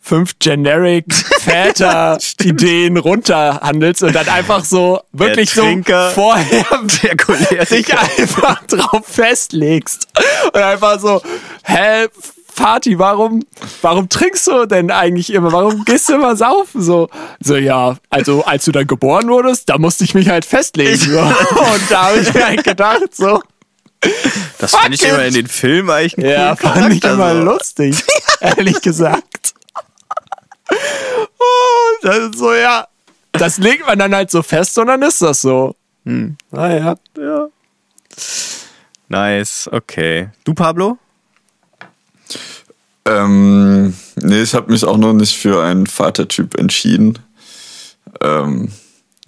fünf 0.00 0.38
generic 0.38 1.12
Väter-Ideen 1.14 2.96
runterhandelst 2.98 4.02
und 4.02 4.14
dann 4.14 4.28
einfach 4.28 4.64
so 4.64 5.00
wirklich 5.12 5.50
so 5.50 5.62
vorher 6.14 6.66
Der 7.50 7.64
dich 7.64 7.98
einfach 7.98 8.62
drauf 8.66 9.06
festlegst. 9.06 10.08
Und 10.52 10.60
einfach 10.60 11.00
so, 11.00 11.22
hä, 11.64 12.08
Vati, 12.56 12.98
warum, 12.98 13.44
warum 13.82 14.08
trinkst 14.08 14.46
du 14.46 14.66
denn 14.66 14.90
eigentlich 14.90 15.32
immer? 15.32 15.50
Warum 15.52 15.84
gehst 15.84 16.08
du 16.08 16.14
immer 16.14 16.36
saufen? 16.36 16.82
So, 16.82 17.08
so 17.40 17.56
ja, 17.56 17.96
also 18.10 18.44
als 18.44 18.64
du 18.64 18.72
dann 18.72 18.86
geboren 18.86 19.28
wurdest, 19.28 19.68
da 19.68 19.78
musste 19.78 20.04
ich 20.04 20.14
mich 20.14 20.28
halt 20.28 20.44
festlegen. 20.44 20.96
So. 20.96 21.18
Und 21.20 21.90
da 21.90 22.08
habe 22.08 22.20
ich 22.20 22.32
mir 22.32 22.46
halt 22.46 22.64
gedacht, 22.64 23.14
so, 23.14 23.40
Das 24.58 24.70
Fuck 24.70 24.80
fand 24.80 24.94
ich 24.94 25.02
it. 25.02 25.08
immer 25.08 25.24
in 25.24 25.34
den 25.34 25.46
Filmen 25.46 25.90
eigentlich 25.90 26.16
einen 26.18 26.28
ja, 26.28 26.56
coolen 26.56 26.74
fand 26.74 26.94
ich 26.94 27.00
Charakter 27.00 27.32
immer 27.32 27.34
so. 27.34 27.52
lustig, 27.52 28.04
ehrlich 28.40 28.80
gesagt. 28.80 29.54
Oh, 30.70 31.96
das 32.02 32.18
ist 32.18 32.38
so, 32.38 32.52
ja. 32.54 32.86
Das 33.32 33.58
legt 33.58 33.86
man 33.86 33.98
dann 33.98 34.14
halt 34.14 34.30
so 34.30 34.42
fest 34.42 34.78
und 34.78 34.86
dann 34.86 35.02
ist 35.02 35.20
das 35.20 35.42
so. 35.42 35.74
Hm. 36.04 36.36
Naja. 36.50 36.96
Ja. 37.18 37.48
Nice, 39.08 39.68
okay. 39.70 40.28
Du, 40.44 40.54
Pablo? 40.54 40.98
Ähm, 43.06 43.94
nee, 44.16 44.42
ich 44.42 44.54
habe 44.54 44.72
mich 44.72 44.84
auch 44.84 44.96
noch 44.96 45.12
nicht 45.12 45.36
für 45.36 45.62
einen 45.62 45.86
Vatertyp 45.86 46.58
entschieden. 46.58 47.18
Ähm, 48.22 48.70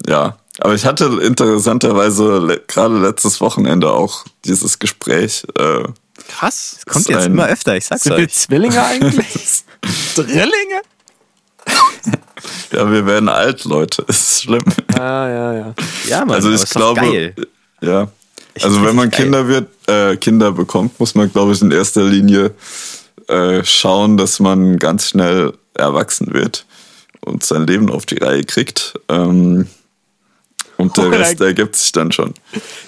ja, 0.07 0.37
aber 0.59 0.73
ich 0.73 0.85
hatte 0.85 1.05
interessanterweise 1.21 2.39
le 2.39 2.61
gerade 2.67 2.97
letztes 2.99 3.39
Wochenende 3.41 3.91
auch 3.91 4.25
dieses 4.45 4.79
Gespräch. 4.79 5.43
Äh, 5.57 5.83
Krass. 6.27 6.79
Das 6.85 6.93
kommt 6.93 7.09
jetzt 7.09 7.25
ein- 7.25 7.31
immer 7.33 7.47
öfter, 7.47 7.75
ich 7.77 7.85
sag's 7.85 8.03
Sind 8.03 8.17
wir 8.17 8.23
euch. 8.25 8.33
Zwillinge 8.33 8.83
eigentlich? 8.83 9.63
Drillinge? 10.15 10.81
ja, 12.71 12.91
wir 12.91 13.05
werden 13.05 13.29
alt, 13.29 13.65
Leute. 13.65 14.03
Ist 14.07 14.43
schlimm. 14.43 14.63
Ah, 14.93 15.27
ja, 15.27 15.53
ja. 15.53 15.73
Ja, 16.07 16.19
Mann, 16.25 16.35
also 16.35 16.49
ich 16.49 16.55
ist 16.61 16.69
glaube, 16.71 17.01
Geil. 17.01 17.35
ja. 17.81 18.07
Ich 18.53 18.63
Also 18.63 18.83
wenn 18.83 18.95
man 18.95 19.09
geil. 19.09 19.21
Kinder 19.23 19.47
wird, 19.47 19.67
äh, 19.87 20.15
Kinder 20.17 20.51
bekommt, 20.51 20.99
muss 20.99 21.13
man, 21.13 21.31
glaube 21.31 21.53
ich, 21.53 21.61
in 21.61 21.71
erster 21.71 22.03
Linie 22.03 22.51
äh, 23.27 23.63
schauen, 23.63 24.17
dass 24.17 24.39
man 24.39 24.77
ganz 24.79 25.09
schnell 25.09 25.53
erwachsen 25.75 26.33
wird 26.33 26.65
und 27.21 27.43
sein 27.43 27.67
Leben 27.67 27.91
auf 27.91 28.05
die 28.05 28.17
Reihe 28.17 28.43
kriegt. 28.43 28.93
Ähm, 29.09 29.67
und 30.77 30.95
der 30.97 31.11
Rest 31.19 31.41
ergibt 31.41 31.75
sich 31.75 31.91
dann 31.91 32.11
schon. 32.11 32.33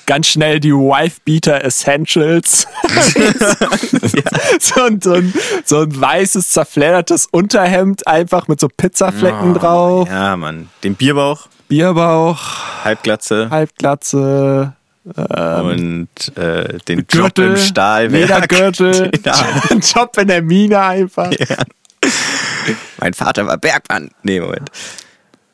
Ganz 0.05 0.27
schnell 0.27 0.59
die 0.59 0.73
Wife-Beater 0.73 1.63
Essentials. 1.63 2.67
so, 4.59 4.83
ein, 4.83 5.01
so, 5.01 5.13
ein, 5.13 5.33
so 5.65 5.79
ein 5.81 6.01
weißes, 6.01 6.49
zerfleddertes 6.49 7.27
Unterhemd 7.31 8.07
einfach 8.07 8.47
mit 8.47 8.59
so 8.59 8.67
Pizzaflecken 8.67 9.53
drauf. 9.53 10.07
Ja, 10.09 10.35
Mann. 10.37 10.69
Den 10.83 10.95
Bierbauch, 10.95 11.47
Bierbauch, 11.67 12.83
Halbglatze 12.83 13.49
Halbglatze, 13.49 14.73
und 15.05 16.07
äh, 16.35 16.77
den 16.87 16.99
Job 16.99 17.07
Gürtel, 17.09 17.51
im 17.51 17.57
Stahlwerk. 17.57 18.51
Ledergürtel, 18.51 19.11
Ja. 19.25 19.33
ein 19.69 19.79
Job 19.79 20.17
in 20.17 20.27
der 20.27 20.41
Mine 20.41 20.79
einfach. 20.79 21.31
Mein 22.99 23.13
Vater 23.13 23.47
war 23.47 23.57
Bergmann. 23.57 24.11
Nee, 24.23 24.39
Moment. 24.39 24.69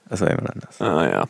Das 0.09 0.21
war 0.21 0.29
jemand 0.29 0.51
anders. 0.51 0.81
Ah, 0.81 1.05
ja. 1.05 1.23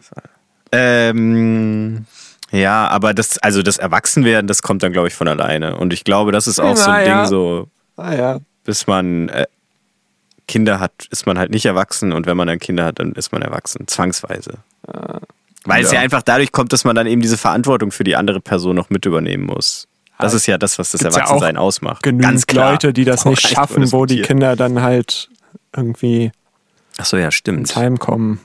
Ähm, 0.76 2.06
ja, 2.52 2.88
aber 2.88 3.14
das, 3.14 3.38
also 3.40 3.62
das 3.64 3.78
Erwachsenwerden, 3.78 4.48
das 4.48 4.62
kommt 4.62 4.84
dann, 4.84 4.94
glaube 4.94 5.08
ich, 5.08 5.14
von 5.14 5.28
alleine. 5.28 5.78
Und 5.78 5.94
ich 5.94 6.04
glaube, 6.04 6.32
das 6.32 6.48
ist 6.48 6.60
auch 6.60 6.76
so 6.78 6.90
ein 6.90 7.04
Na 7.04 7.08
ja. 7.08 7.22
Ding, 7.22 7.30
so, 7.30 7.68
Ah, 7.98 8.14
ja. 8.14 8.40
bis 8.64 8.88
man 8.88 9.30
äh, 9.30 9.46
Kinder 10.48 10.80
hat, 10.80 10.92
ist 11.10 11.26
man 11.26 11.38
halt 11.40 11.50
nicht 11.52 11.66
erwachsen 11.66 12.12
und 12.12 12.26
wenn 12.28 12.38
man 12.38 12.48
dann 12.48 12.60
Kinder 12.60 12.86
hat, 12.86 13.00
dann 13.00 13.14
ist 13.14 13.32
man 13.32 13.42
erwachsen, 13.42 13.88
zwangsweise. 13.88 14.60
Weil 15.66 15.84
es 15.84 15.92
Ja. 15.92 15.96
ja 15.98 16.02
einfach 16.04 16.22
dadurch 16.22 16.52
kommt, 16.52 16.72
dass 16.72 16.84
man 16.84 16.96
dann 16.96 17.08
eben 17.08 17.22
diese 17.22 17.38
Verantwortung 17.38 17.92
für 17.92 18.04
die 18.04 18.16
andere 18.16 18.40
Person 18.42 18.76
noch 18.76 18.90
mit 18.92 19.06
übernehmen 19.06 19.46
muss. 19.46 19.88
Das 20.20 20.34
ist 20.34 20.46
ja 20.46 20.58
das, 20.58 20.78
was 20.80 20.92
das 20.92 21.02
Gibt's 21.02 21.16
ja 21.18 21.24
Erwachsensein 21.24 21.58
ausmacht. 21.58 22.04
Genügend 22.04 22.24
Ganz 22.24 22.48
klar. 22.48 22.72
Leute, 22.72 22.94
die 22.94 23.04
das 23.04 23.26
nicht 23.26 23.46
schaffen, 23.48 23.92
wo 23.92 24.06
die. 24.06 24.22
Kinder 24.22 24.56
dann 24.56 24.82
halt 24.82 25.30
irgendwie 25.76 26.32
Ach 26.98 27.06
so, 27.06 27.18
ja, 27.18 27.32
stimmt. 27.32 27.60
ins 27.60 27.76
Heim 27.76 27.98
kommen. 28.00 28.40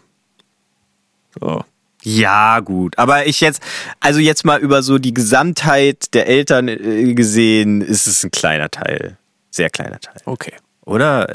So. 1.39 1.65
Ja, 2.03 2.61
gut. 2.61 2.97
Aber 2.99 3.27
ich 3.27 3.41
jetzt, 3.41 3.63
also 4.01 4.21
jetzt 4.21 4.45
mal 4.45 4.59
über 4.61 4.83
so 4.83 4.99
die 4.99 5.13
Gesamtheit 5.15 6.15
der 6.15 6.27
Eltern 6.29 6.69
äh, 6.69 7.13
gesehen, 7.15 7.81
ist 7.83 8.07
es 8.07 8.25
ein 8.25 8.31
kleiner 8.31 8.71
Teil. 8.71 9.17
Sehr 9.51 9.69
kleiner 9.71 10.01
Teil. 10.01 10.17
Okay. 10.25 10.55
Oder? 10.87 11.33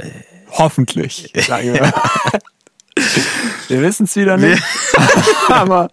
Hoffentlich, 0.51 1.31
sagen 1.47 1.73
wir. 1.73 1.93
wir 3.67 3.81
wissen 3.81 4.05
es 4.05 4.15
wieder 4.15 4.37
nicht. 4.37 4.61
Aber 5.49 5.89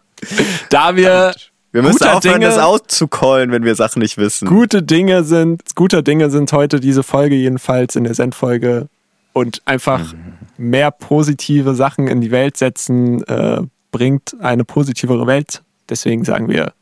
da 0.71 0.95
wir 0.97 1.35
Wir 1.73 1.83
müssen 1.83 2.05
aufhören, 2.05 2.41
Dinge- 2.41 2.47
das 2.47 2.59
auszucallen, 2.59 3.51
wenn 3.51 3.65
wir 3.65 3.75
Sachen 3.75 4.01
nicht 4.01 4.19
wissen. 4.19 4.47
Gute 4.49 4.83
Dinge 4.83 5.25
sind, 5.25 5.63
guter 5.75 6.03
Dinge 6.03 6.31
sind 6.31 6.53
heute 6.53 6.81
diese 6.81 7.03
Folge 7.03 7.35
jedenfalls 7.35 7.97
in 7.97 8.05
der 8.05 8.15
Sendfolge 8.15 8.89
und 9.33 9.63
einfach 9.65 10.15
mehr 10.57 10.91
positive 10.91 11.75
Sachen 11.75 12.07
in 12.09 12.21
die 12.21 12.31
Welt 12.31 12.57
setzen, 12.57 13.25
äh, 13.25 13.63
bringt 13.93 14.35
eine 14.41 14.65
positivere 14.65 15.29
Welt. 15.29 15.63
Deswegen 15.89 16.25
sagen 16.25 16.49
wir 16.49 16.73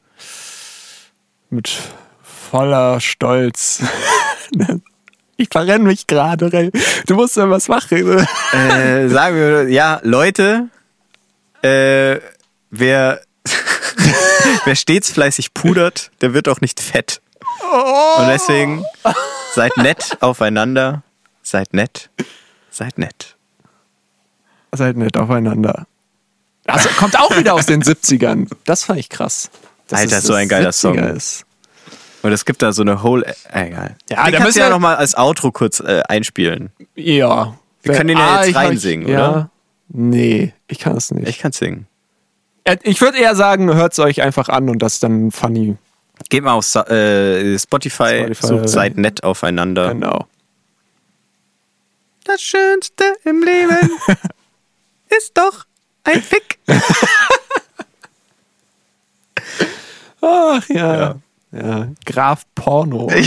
mit 1.51 1.71
voller 2.23 3.01
Stolz. 3.01 3.83
Ich 5.37 5.49
verrenne 5.51 5.85
mich 5.85 6.07
gerade. 6.07 6.71
Du 7.07 7.15
musst 7.15 7.39
ja 7.39 7.49
was 7.49 7.67
machen. 7.69 8.19
Äh, 8.53 9.09
sagen 9.09 9.37
wir, 9.37 9.71
ja, 9.71 9.99
Leute, 10.03 10.69
äh, 11.63 12.19
wer, 12.69 13.23
wer 14.67 14.77
stets 14.77 15.11
fleißig 15.11 15.55
pudert, 15.55 16.11
der 16.21 16.35
wird 16.35 16.47
auch 16.47 16.61
nicht 16.61 16.79
fett. 16.79 17.23
Und 18.19 18.29
deswegen 18.29 18.85
seid 19.55 19.75
nett 19.79 20.19
aufeinander, 20.21 21.05
seid 21.43 21.73
nett, 21.73 22.11
seid 22.69 22.99
nett. 22.99 23.37
Seid 24.73 24.99
nett 24.99 25.17
aufeinander. 25.17 25.87
Das 26.65 26.87
kommt 26.97 27.19
auch 27.19 27.37
wieder 27.37 27.55
aus 27.55 27.67
den 27.67 27.83
70ern. 27.83 28.49
Das 28.65 28.85
fand 28.85 28.99
ich 29.01 29.09
krass. 29.09 29.51
dass 29.89 30.01
Alter, 30.01 30.19
es 30.19 30.25
so 30.25 30.35
ein 30.35 30.49
geiler 30.49 30.71
70er 30.71 30.73
Song. 30.73 30.99
Ist. 30.99 31.45
Und 32.23 32.33
es 32.33 32.45
gibt 32.45 32.61
da 32.63 32.73
so 32.73 32.83
eine 32.83 33.03
whole, 33.03 33.25
äh, 33.53 33.67
egal. 33.69 33.97
Ja, 34.11 34.25
Den 34.25 34.33
da 34.33 34.39
kannst 34.39 34.41
müssen 34.45 34.59
du 34.59 34.61
ja 34.61 34.67
wir- 34.67 34.71
nochmal 34.75 34.97
als 34.97 35.17
Outro 35.17 35.51
kurz 35.53 35.81
äh, 35.81 36.03
einspielen. 36.09 36.71
Ja. 36.95 37.57
Wir 37.83 37.95
können 37.95 38.09
den 38.09 38.19
ja 38.19 38.41
jetzt 38.41 38.51
ich- 38.51 38.57
reinsingen, 38.57 39.09
ja. 39.09 39.31
oder? 39.31 39.51
Nee, 39.89 40.53
ich 40.69 40.79
kann 40.79 40.97
es 40.97 41.11
nicht. 41.11 41.27
Ich 41.29 41.39
kann 41.39 41.53
singen. 41.53 41.87
Äh, 42.65 42.77
Ich 42.83 43.01
würde 43.01 43.19
eher 43.19 43.35
sagen, 43.35 43.75
hört 43.75 43.93
es 43.95 43.99
euch 43.99 44.21
einfach 44.23 44.49
an 44.51 44.69
und 44.69 44.81
das 44.81 44.95
ist 44.95 45.03
dann 45.03 45.31
funny. 45.31 45.77
Geht 46.29 46.45
mal 46.45 46.53
auf 46.53 46.67
äh, 46.75 47.59
Spotify, 47.59 48.19
Spotify, 48.35 48.47
sucht 48.47 48.69
seid 48.69 48.99
nett 48.99 49.25
aufeinander. 49.25 49.89
Genau. 49.95 50.27
Das 52.25 52.43
Schönste 52.43 53.05
im 53.25 53.43
Leben 53.43 53.91
ist 55.19 55.33
doch 55.39 55.65
ein 56.05 56.23
Fick. 56.23 56.59
Ach 60.23 60.69
ja. 60.69 61.17
Ja, 61.53 61.89
Graf 62.07 62.45
Porno. 62.55 63.11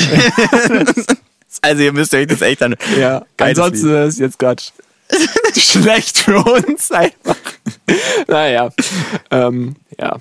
Also 1.61 1.83
ihr 1.83 1.93
müsst 1.93 2.13
euch 2.15 2.25
das 2.25 2.41
echt 2.41 2.63
an. 2.63 2.75
ja, 2.99 3.23
Geiles 3.37 3.59
ansonsten 3.59 3.87
Lied. 3.93 4.07
ist 4.07 4.19
jetzt 4.19 4.39
gerade 4.39 4.61
schlecht 5.55 6.17
für 6.17 6.39
uns 6.43 6.91
einfach. 6.91 7.35
naja. 8.27 8.69
Ähm, 9.29 9.75
ja. 9.99 10.17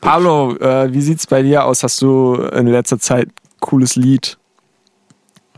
Pablo, 0.00 0.56
äh, 0.56 0.92
wie 0.92 1.00
sieht's 1.02 1.26
bei 1.26 1.42
dir 1.42 1.64
aus? 1.64 1.82
Hast 1.82 2.00
du 2.00 2.36
in 2.36 2.68
letzter 2.68 3.00
Zeit 3.00 3.28
cooles 3.58 3.96
Lied? 3.96 4.38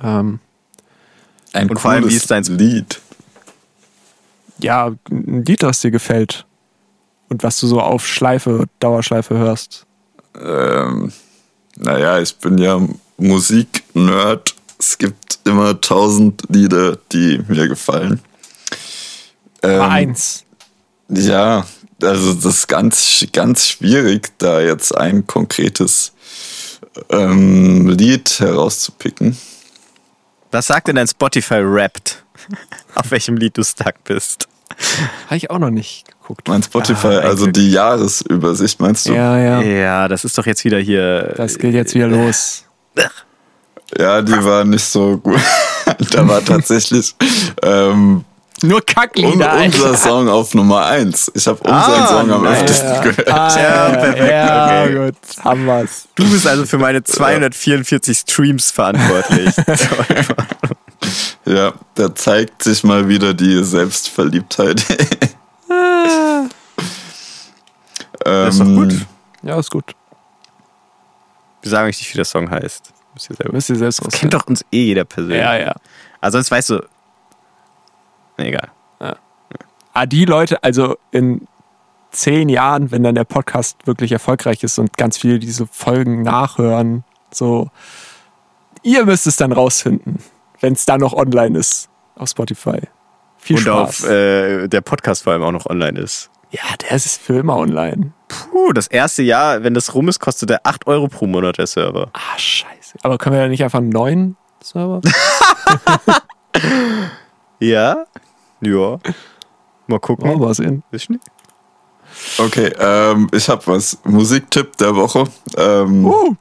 Ähm, 0.03 0.41
Ein 1.53 1.69
Und 1.69 1.79
vor 1.79 1.91
allem, 1.91 2.01
wie 2.05 2.09
cooles 2.09 2.23
ist 2.23 2.31
deins? 2.31 2.49
Lied. 2.49 2.99
Ja, 4.63 4.93
ein 5.11 5.45
Lied, 5.45 5.63
das 5.63 5.81
dir 5.81 5.91
gefällt. 5.91 6.47
Und 7.29 7.43
was 7.43 7.61
du 7.61 7.67
so 7.67 7.81
auf 7.81 8.07
Schleife, 8.07 8.67
Dauerschleife 8.81 9.37
hörst. 9.37 9.87
Ähm, 10.41 11.13
naja, 11.77 12.19
ich 12.21 12.37
bin 12.37 12.59
ja 12.59 12.81
Musik-Nerd. 13.19 14.55
Es 14.79 14.99
gibt 14.99 15.39
immer 15.45 15.81
tausend 15.81 16.43
Lieder, 16.49 16.99
die 17.13 17.41
mir 17.49 17.69
gefallen. 17.69 18.21
Aber 19.63 19.73
Ähm, 19.73 19.81
eins. 19.81 20.45
Ja, 21.09 21.67
also 22.03 22.35
das 22.35 22.45
ist 22.45 22.69
ganz, 22.69 23.27
ganz 23.33 23.67
schwierig, 23.67 24.33
da 24.39 24.61
jetzt 24.61 24.97
ein 24.97 25.27
konkretes 25.27 26.13
ähm, 27.11 27.89
Lied 27.89 28.41
herauszupicken. 28.41 29.37
Was 30.51 30.69
sagt 30.69 30.89
denn 30.89 30.97
dein 30.97 31.09
Spotify 31.09 31.63
Wrapped? 31.63 32.25
Auf 32.95 33.11
welchem 33.11 33.37
Lied 33.37 33.57
du 33.57 33.63
stuck 33.65 34.03
bist? 34.05 34.49
Habe 35.27 35.37
ich 35.37 35.51
auch 35.51 35.59
noch 35.59 35.71
nicht 35.71 36.07
geguckt. 36.07 36.49
Mein 36.49 36.63
Spotify, 36.63 37.07
Ah, 37.09 37.21
also 37.29 37.47
die 37.47 37.71
Jahresübersicht, 37.73 38.81
meinst 38.81 39.07
du? 39.09 39.13
Ja, 39.15 39.37
ja. 39.39 39.61
Ja, 39.63 40.09
das 40.09 40.25
ist 40.25 40.39
doch 40.39 40.47
jetzt 40.47 40.65
wieder 40.65 40.79
hier. 40.79 41.35
Das 41.37 41.59
geht 41.59 41.75
jetzt 41.75 41.95
wieder 41.95 42.07
los. 42.09 42.65
Ja, 43.99 44.23
die 44.23 44.45
war 44.45 44.65
nicht 44.65 44.85
so 44.85 45.19
gut. 45.19 45.41
da 46.13 46.27
war 46.29 46.45
tatsächlich 46.45 47.15
ähm, 47.63 48.25
Nur 48.63 48.79
un 48.79 48.87
Kacklieder, 48.87 49.55
unser 49.65 49.97
Song 49.97 50.29
auf 50.29 50.55
Nummer 50.55 50.87
1. 50.87 51.33
Ich 51.35 51.47
habe 51.49 51.59
unseren 51.61 51.75
Ah, 52.03 52.07
Song 52.07 52.31
am 52.31 52.47
öftesten 52.47 53.01
gehört. 53.03 53.29
Ah, 53.29 53.57
Ja, 53.57 53.63
ja, 53.63 53.91
perfekt, 53.97 54.31
ja, 54.31 54.83
okay. 54.85 54.95
gut. 54.95 55.45
Haben 55.45 55.67
wir's. 55.67 56.09
Du 56.15 56.31
bist 56.31 56.47
also 56.47 56.65
für 56.67 56.79
meine 56.79 57.03
244 57.03 58.19
Streams 58.19 58.71
verantwortlich. 58.71 59.53
Ja, 61.47 61.73
da 61.95 62.15
zeigt 62.15 62.63
sich 62.63 62.85
mal 62.85 63.09
wieder 63.09 63.35
die 63.35 63.63
Selbstverliebtheit. 63.65 64.85
Das 68.23 68.55
ist 68.55 68.61
doch 68.61 68.67
Ähm, 68.67 68.77
gut. 68.77 69.07
Ja, 69.43 69.59
ist 69.59 69.71
gut. 69.71 69.95
Wir 71.63 71.71
sagen 71.71 71.89
euch 71.89 71.99
nicht, 71.99 72.13
wie 72.13 72.17
der 72.17 72.25
Song 72.25 72.51
heißt. 72.51 72.93
Müsst 73.15 73.31
ihr 73.31 73.37
selber. 73.37 73.53
Müsst 73.53 73.71
ihr 73.71 73.77
selbst 73.77 74.05
Das 74.05 74.15
kennt 74.15 74.35
doch 74.35 74.47
uns 74.47 74.63
eh 74.71 74.85
jeder 74.85 75.05
persönlich. 75.05 75.39
Ja, 75.41 75.57
ja. 75.57 75.75
Also 76.21 76.37
sonst 76.39 76.51
weißt 76.51 76.71
du. 76.71 76.87
Nee, 78.39 78.49
egal. 78.49 78.69
Ah, 79.93 80.07
die 80.07 80.25
Leute, 80.25 80.63
also 80.63 80.97
in 81.11 81.49
zehn 82.13 82.49
Jahren, 82.49 82.91
wenn 82.93 83.03
dann 83.03 83.17
der 83.17 83.25
Podcast 83.25 83.87
wirklich 83.87 84.13
erfolgreich 84.13 84.63
ist 84.63 84.79
und 84.79 84.97
ganz 84.97 85.19
viele 85.19 85.39
diese 85.41 85.67
Folgen 85.67 86.23
nachhören, 86.23 87.03
so, 87.33 87.71
ihr 88.83 89.05
müsst 89.05 89.27
es 89.27 89.37
dann 89.37 89.51
rausfinden, 89.53 90.23
wenn 90.61 90.75
es 90.75 90.87
dann 90.87 91.01
noch 91.01 91.13
online 91.13 91.59
ist 91.59 91.89
auf 92.17 92.29
Spotify. 92.31 92.79
Viel 93.39 93.57
Und 93.57 93.63
Spaß. 93.63 94.05
auf 94.05 94.09
äh, 94.11 94.69
der 94.69 94.81
Podcast 94.83 95.23
vor 95.25 95.33
allem 95.33 95.43
auch 95.43 95.53
noch 95.53 95.67
online 95.67 95.99
ist. 96.01 96.31
ja, 96.51 96.63
der 96.83 96.93
ist 96.93 97.21
für 97.21 97.39
immer 97.39 97.57
online. 97.57 98.13
Puh, 98.29 98.73
das 98.73 98.87
erste 98.87 99.23
Jahr, 99.23 99.63
wenn 99.65 99.75
das 99.75 99.95
rum 99.95 100.09
ist, 100.09 100.21
kostet 100.21 100.51
der 100.51 100.61
8 100.67 100.87
Euro 100.87 101.09
pro 101.09 101.27
Monat 101.27 101.59
der 101.59 101.67
Server. 101.67 102.11
Ah, 102.13 102.39
scheiße. 102.39 102.99
Aber 103.03 103.19
können 103.19 103.35
wir 103.37 103.43
da 103.43 103.49
nicht 103.49 103.65
einfach 103.65 103.79
einen 103.79 103.89
neuen 103.91 104.37
Server? 104.63 105.01
Ja? 107.59 108.05
Ja. 108.61 108.99
Mal 109.87 109.99
gucken. 110.01 110.31
Oh, 110.31 110.39
mal 110.39 110.55
sehen. 110.55 110.83
Ist 110.91 111.11
nicht? 111.11 111.23
Okay, 112.39 112.73
ähm, 112.79 113.29
ich 113.33 113.49
habe 113.49 113.67
was. 113.67 113.99
Musiktipp 114.05 114.77
der 114.79 114.97
Woche. 114.97 115.25
Ähm, 115.57 116.05
Uh, 116.07 116.35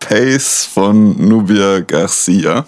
Pace 0.00 0.64
von 0.66 1.16
Nubia 1.28 1.80
Garcia. 1.80 2.66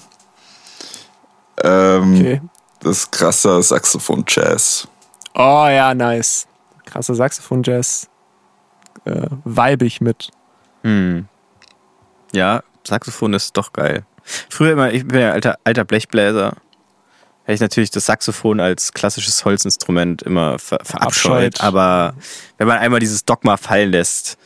Ähm, 1.66 2.14
okay. 2.14 2.40
Das 2.80 2.98
ist 2.98 3.12
krasser 3.12 3.62
Saxophon-Jazz. 3.62 4.88
Oh 5.34 5.66
ja, 5.68 5.94
nice. 5.94 6.46
Krasser 6.84 7.14
Saxophon-Jazz. 7.14 8.08
Äh, 9.04 9.26
weibig 9.44 10.00
mit. 10.00 10.30
Hm. 10.82 11.26
Ja, 12.32 12.62
Saxophon 12.86 13.34
ist 13.34 13.56
doch 13.56 13.72
geil. 13.72 14.04
Früher 14.48 14.72
immer, 14.72 14.92
ich 14.92 15.06
bin 15.06 15.20
ja 15.20 15.32
alter, 15.32 15.58
alter 15.64 15.84
Blechbläser, 15.84 16.56
hätte 17.44 17.54
ich 17.54 17.60
natürlich 17.60 17.90
das 17.90 18.06
Saxophon 18.06 18.60
als 18.60 18.92
klassisches 18.92 19.44
Holzinstrument 19.44 20.22
immer 20.22 20.58
ver 20.58 20.80
verabscheut. 20.82 21.54
Abscheut. 21.54 21.60
Aber 21.60 22.14
wenn 22.58 22.66
man 22.66 22.78
einmal 22.78 23.00
dieses 23.00 23.24
Dogma 23.24 23.56
fallen 23.56 23.90
lässt, 23.90 24.36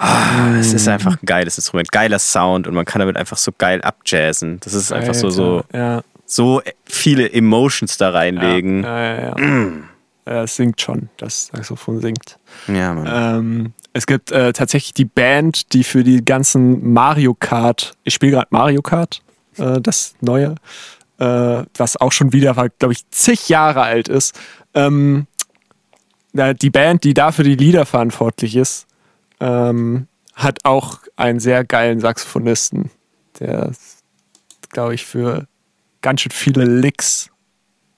ah, 0.00 0.56
es 0.58 0.72
ist 0.72 0.88
einfach 0.88 1.12
ein 1.20 1.26
geiles 1.26 1.58
Instrument, 1.58 1.92
geiler 1.92 2.18
Sound 2.18 2.66
und 2.66 2.74
man 2.74 2.84
kann 2.84 3.00
damit 3.00 3.16
einfach 3.16 3.36
so 3.36 3.52
geil 3.56 3.82
abjazzen. 3.82 4.58
Das 4.60 4.74
ist 4.74 4.92
einfach 4.92 5.14
so, 5.14 5.30
so, 5.30 5.62
Ja, 5.72 6.02
so 6.26 6.62
viele 6.84 7.32
Emotions 7.32 7.96
da 7.96 8.10
reinlegen. 8.10 8.82
ja, 8.82 9.00
ja. 9.00 9.14
ja, 9.14 9.36
ja. 9.36 9.66
Ja, 10.26 10.44
es 10.44 10.54
singt 10.54 10.80
schon. 10.80 11.08
Das 11.16 11.46
Saxophon 11.46 12.00
singt. 12.00 12.38
Ja, 12.68 12.94
Mann. 12.94 13.08
Ähm, 13.10 13.72
es 13.92 14.06
gibt 14.06 14.30
äh, 14.30 14.52
tatsächlich 14.52 14.94
die 14.94 15.06
Band, 15.06 15.72
die 15.72 15.82
für 15.82 16.04
die 16.04 16.24
ganzen 16.24 16.92
Mario 16.92 17.34
Kart, 17.34 17.94
ich 18.04 18.14
spiele 18.14 18.32
gerade 18.32 18.46
Mario 18.50 18.82
Kart, 18.82 19.22
äh, 19.56 19.80
das 19.80 20.14
neue, 20.20 20.54
äh, 21.18 21.64
was 21.76 21.96
auch 21.96 22.12
schon 22.12 22.32
wieder, 22.32 22.54
glaube 22.78 22.92
ich, 22.92 23.08
zig 23.10 23.48
Jahre 23.48 23.82
alt 23.82 24.08
ist. 24.08 24.38
Ähm, 24.74 25.26
die 26.32 26.70
Band, 26.70 27.02
die 27.02 27.14
dafür 27.14 27.44
die 27.44 27.56
Lieder 27.56 27.84
verantwortlich 27.84 28.54
ist, 28.54 28.86
ähm, 29.40 30.06
hat 30.34 30.58
auch 30.64 31.00
einen 31.16 31.40
sehr 31.40 31.64
geilen 31.64 32.00
Saxophonisten, 32.00 32.90
der, 33.38 33.72
glaube 34.70 34.94
ich, 34.94 35.04
für 35.04 35.46
ganz 36.02 36.20
schön 36.22 36.32
viele 36.32 36.64
Licks 36.64 37.30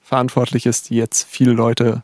verantwortlich 0.00 0.66
ist, 0.66 0.90
die 0.90 0.96
jetzt 0.96 1.26
viele 1.28 1.52
Leute 1.52 2.02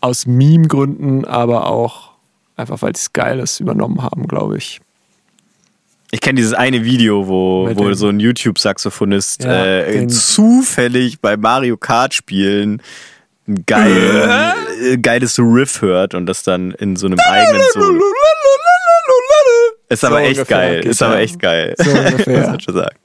aus 0.00 0.26
Meme-Gründen, 0.26 1.24
aber 1.26 1.66
auch 1.66 2.12
einfach, 2.56 2.80
weil 2.82 2.92
es 2.92 3.12
geil 3.12 3.38
ist, 3.38 3.60
übernommen 3.60 4.02
haben, 4.02 4.26
glaube 4.26 4.56
ich. 4.56 4.80
Ich 6.10 6.20
kenne 6.20 6.36
dieses 6.38 6.54
eine 6.54 6.84
Video, 6.84 7.28
wo, 7.28 7.66
Mit 7.66 7.78
wo 7.78 7.84
dem- 7.84 7.94
so 7.94 8.08
ein 8.08 8.18
YouTube-Saxophonist 8.18 9.44
Ja, 9.44 9.64
äh, 9.82 10.06
zufällig 10.08 11.20
bei 11.20 11.36
Mario 11.36 11.76
Kart 11.76 12.14
spielen 12.14 12.82
ein 13.50 13.64
geil, 13.66 14.56
äh, 14.92 14.98
geiles 14.98 15.38
Riff 15.38 15.82
hört 15.82 16.14
und 16.14 16.26
das 16.26 16.42
dann 16.42 16.70
in 16.72 16.96
so 16.96 17.06
einem 17.06 17.18
eigenen 17.18 17.62
Solo. 17.72 18.02
Ist 19.88 20.04
aber 20.04 20.16
So 20.18 20.22
echt 20.22 20.38
ungefähr 20.38 20.56
geil. 20.58 20.86
Ist 20.86 21.02
aber 21.02 21.14
ja. 21.16 21.20
echt 21.20 21.38
geil. 21.40 21.74
So 21.76 21.90
ungefähr. 21.90 22.38
Muss 22.40 22.46
man 22.50 22.60
schon 22.60 22.74
sagen. 22.74 22.96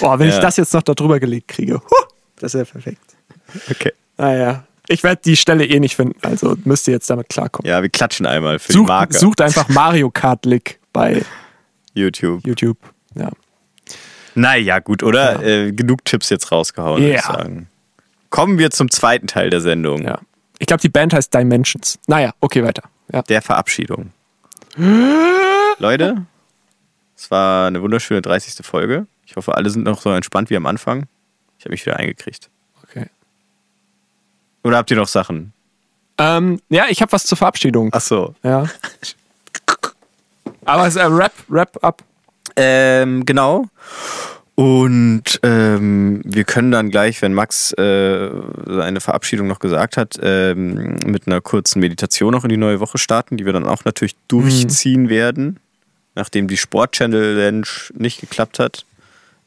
Boah, 0.00 0.18
wenn 0.18 0.28
Ja. 0.28 0.34
ich 0.34 0.40
das 0.40 0.56
jetzt 0.56 0.72
noch 0.72 0.82
da 0.82 0.94
drüber 0.94 1.18
gelegt 1.18 1.48
kriege. 1.48 1.74
Huh, 1.80 2.04
das 2.36 2.54
wäre 2.54 2.64
perfekt. 2.64 3.00
Okay. 3.70 3.92
Naja. 4.16 4.64
Ich 4.90 5.02
werde 5.02 5.20
die 5.24 5.36
Stelle 5.36 5.66
eh 5.66 5.80
nicht 5.80 5.96
finden, 5.96 6.16
also 6.22 6.56
müsst 6.64 6.88
ihr 6.88 6.94
jetzt 6.94 7.10
damit 7.10 7.28
klarkommen. 7.28 7.68
Ja, 7.70 7.82
wir 7.82 7.90
klatschen 7.90 8.24
einmal 8.24 8.58
für 8.58 8.68
die 8.68 8.78
Sucht, 8.78 8.88
Marke. 8.88 9.18
sucht 9.18 9.40
einfach 9.42 9.68
Mario 9.68 10.10
Kart 10.10 10.46
Lick 10.46 10.78
bei 10.94 11.22
YouTube. 11.92 12.46
YouTube. 12.46 12.78
Ja. 13.14 13.28
Naja, 14.34 14.78
gut, 14.78 15.02
oder? 15.02 15.42
Äh, 15.44 15.72
genug 15.72 16.04
Tipps 16.06 16.30
jetzt 16.30 16.50
rausgehauen, 16.52 17.02
würde 17.02 17.16
ich 17.16 17.22
Ja. 17.22 17.32
sagen. 17.34 17.68
Kommen 18.30 18.58
wir 18.58 18.70
zum 18.70 18.90
zweiten 18.90 19.26
Teil 19.26 19.50
der 19.50 19.60
Sendung. 19.60 20.04
ja. 20.04 20.18
Ich 20.60 20.66
glaube, 20.66 20.80
die 20.80 20.88
Band 20.88 21.14
heißt 21.14 21.32
Dimensions. 21.32 21.98
Naja, 22.08 22.32
okay, 22.40 22.64
weiter. 22.64 22.82
Ja. 23.12 23.22
Der 23.22 23.42
Verabschiedung. 23.42 24.12
Leute, 25.78 26.26
es 27.16 27.30
war 27.30 27.68
eine 27.68 27.80
wunderschöne 27.80 28.22
30. 28.22 28.66
Folge. 28.66 29.06
Ich 29.24 29.36
hoffe, 29.36 29.54
alle 29.54 29.70
sind 29.70 29.84
noch 29.84 30.00
so 30.00 30.10
entspannt 30.10 30.50
wie 30.50 30.56
am 30.56 30.66
Anfang. 30.66 31.06
Ich 31.58 31.64
habe 31.64 31.72
mich 31.72 31.86
wieder 31.86 31.96
eingekriegt. 31.96 32.50
Okay. 32.82 33.06
Oder 34.64 34.78
habt 34.78 34.90
ihr 34.90 34.96
noch 34.96 35.08
Sachen? 35.08 35.52
Ähm, 36.18 36.60
ja, 36.68 36.86
ich 36.88 37.00
habe 37.00 37.12
was 37.12 37.24
zur 37.24 37.38
Verabschiedung. 37.38 37.90
Ach 37.92 38.00
so. 38.00 38.34
Ja. 38.42 38.64
Aber 40.64 40.86
es 40.86 40.96
ist 40.96 41.00
ein 41.00 41.12
Rap, 41.14 41.32
Rap 41.48 41.78
up. 41.82 42.02
Ähm, 42.56 43.24
genau. 43.24 43.66
Und 44.58 45.38
ähm, 45.44 46.20
wir 46.24 46.42
können 46.42 46.72
dann 46.72 46.90
gleich, 46.90 47.22
wenn 47.22 47.32
Max 47.32 47.70
äh, 47.74 48.28
seine 48.66 49.00
Verabschiedung 49.00 49.46
noch 49.46 49.60
gesagt 49.60 49.96
hat, 49.96 50.18
ähm, 50.20 50.96
mit 51.06 51.28
einer 51.28 51.40
kurzen 51.40 51.78
Meditation 51.78 52.32
noch 52.32 52.42
in 52.42 52.48
die 52.48 52.56
neue 52.56 52.80
Woche 52.80 52.98
starten, 52.98 53.36
die 53.36 53.46
wir 53.46 53.52
dann 53.52 53.64
auch 53.64 53.84
natürlich 53.84 54.16
durchziehen 54.26 55.08
werden, 55.08 55.60
nachdem 56.16 56.48
die 56.48 56.56
Sport 56.56 56.90
Challenge 56.90 57.68
nicht 57.94 58.20
geklappt 58.20 58.58
hat. 58.58 58.84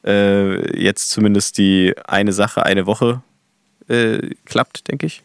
Äh, 0.05 0.81
jetzt 0.81 1.09
zumindest 1.09 1.57
die 1.57 1.93
eine 2.07 2.31
Sache, 2.31 2.65
eine 2.65 2.85
Woche 2.85 3.21
äh, 3.89 4.29
klappt, 4.45 4.87
denke 4.87 5.07
ich. 5.07 5.23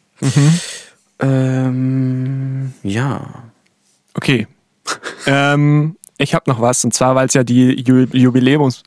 Ähm, 1.21 2.75
ja. 2.83 3.45
Okay. 4.15 4.49
ähm, 5.27 5.95
ich 6.19 6.35
habe 6.35 6.51
noch 6.51 6.61
was, 6.61 6.85
und 6.85 6.95
zwar, 6.95 7.15
weil 7.15 7.27
es 7.27 7.35
ja 7.35 7.45
die 7.45 7.81
Ju 7.83 8.07
Jubiläums 8.13 8.83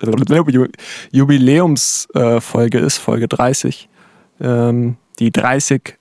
Jubiläumsfolge 1.11 2.79
äh, 2.79 2.85
ist, 2.85 2.97
Folge 2.97 3.27
30. 3.27 3.87
Ähm, 4.41 4.97
die 5.19 5.31
30 5.31 5.97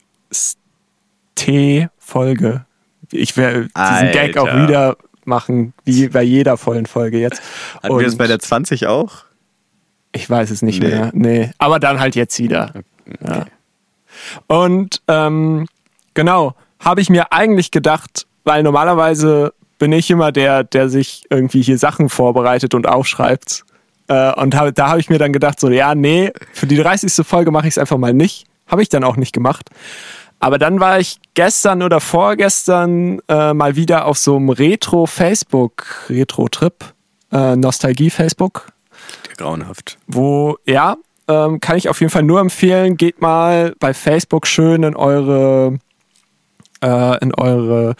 T-Folge. 1.34 2.64
Ich 3.12 3.36
werde 3.36 3.68
diesen 3.76 4.12
Gag 4.12 4.36
auch 4.36 4.46
wieder 4.46 4.96
machen, 5.24 5.72
wie 5.84 6.08
bei 6.08 6.22
jeder 6.22 6.56
vollen 6.56 6.86
Folge 6.86 7.18
jetzt. 7.18 7.42
Hatten 7.82 7.96
wir 7.96 8.04
das 8.04 8.14
Und 8.14 8.18
bei 8.18 8.26
der 8.26 8.38
20 8.38 8.86
auch? 8.86 9.24
ich 10.12 10.28
weiß 10.28 10.50
es 10.50 10.62
nicht 10.62 10.82
Nee. 10.82 10.88
mehr. 10.88 11.10
Nee. 11.12 11.50
Aber 11.58 11.78
dann 11.78 12.00
halt 12.00 12.16
jetzt 12.16 12.38
wieder. 12.38 12.72
Ja. 13.24 13.46
Und 14.46 15.02
ähm, 15.06 15.66
genau, 16.14 16.54
habe 16.80 17.00
ich 17.02 17.10
mir 17.10 17.32
eigentlich 17.32 17.70
gedacht, 17.70 18.26
weil 18.44 18.62
normalerweise 18.62 19.52
bin 19.78 19.92
ich 19.92 20.10
immer 20.10 20.32
der, 20.32 20.64
der 20.64 20.88
sich 20.88 21.24
irgendwie 21.30 21.62
hier 21.62 21.78
Sachen 21.78 22.08
vorbereitet 22.08 22.74
und 22.74 22.86
aufschreibt. 22.86 23.64
Äh, 24.08 24.32
und 24.34 24.54
hab, 24.56 24.74
da 24.74 24.88
habe 24.88 25.00
ich 25.00 25.08
mir 25.08 25.18
dann 25.18 25.32
gedacht, 25.32 25.60
so, 25.60 25.70
ja, 25.70 25.94
nee, 25.94 26.32
für 26.52 26.66
die 26.66 26.76
30. 26.76 27.26
Folge 27.26 27.50
mache 27.50 27.68
ich 27.68 27.74
es 27.74 27.78
einfach 27.78 27.98
mal 27.98 28.14
nicht. 28.14 28.46
Habe 28.66 28.82
ich 28.82 28.88
dann 28.88 29.04
auch 29.04 29.16
nicht 29.16 29.32
gemacht. 29.32 29.70
Aber 30.40 30.58
dann 30.58 30.78
war 30.78 31.00
ich 31.00 31.18
gestern 31.34 31.82
oder 31.82 32.00
vorgestern 32.00 33.20
äh, 33.28 33.54
mal 33.54 33.76
wieder 33.76 34.06
auf 34.06 34.18
so 34.18 34.36
einem 34.36 34.50
Retro-Facebook, 34.50 36.06
Retro-Trip, 36.08 36.74
äh, 37.32 37.56
Nostalgie-Facebook 37.56 38.72
Grauenhaft. 39.36 39.98
wo, 40.06 40.58
ja, 40.64 40.96
ähm, 41.28 41.60
kann 41.60 41.76
ich 41.76 41.88
auf 41.88 42.00
jeden 42.00 42.10
Fall 42.10 42.22
nur 42.22 42.40
empfehlen, 42.40 42.96
geht 42.96 43.20
mal 43.20 43.74
bei 43.78 43.94
Facebook 43.94 44.46
schön 44.46 44.82
in 44.82 44.96
eure 44.96 45.78
äh, 46.82 47.18
in 47.22 47.34
eure 47.34 47.94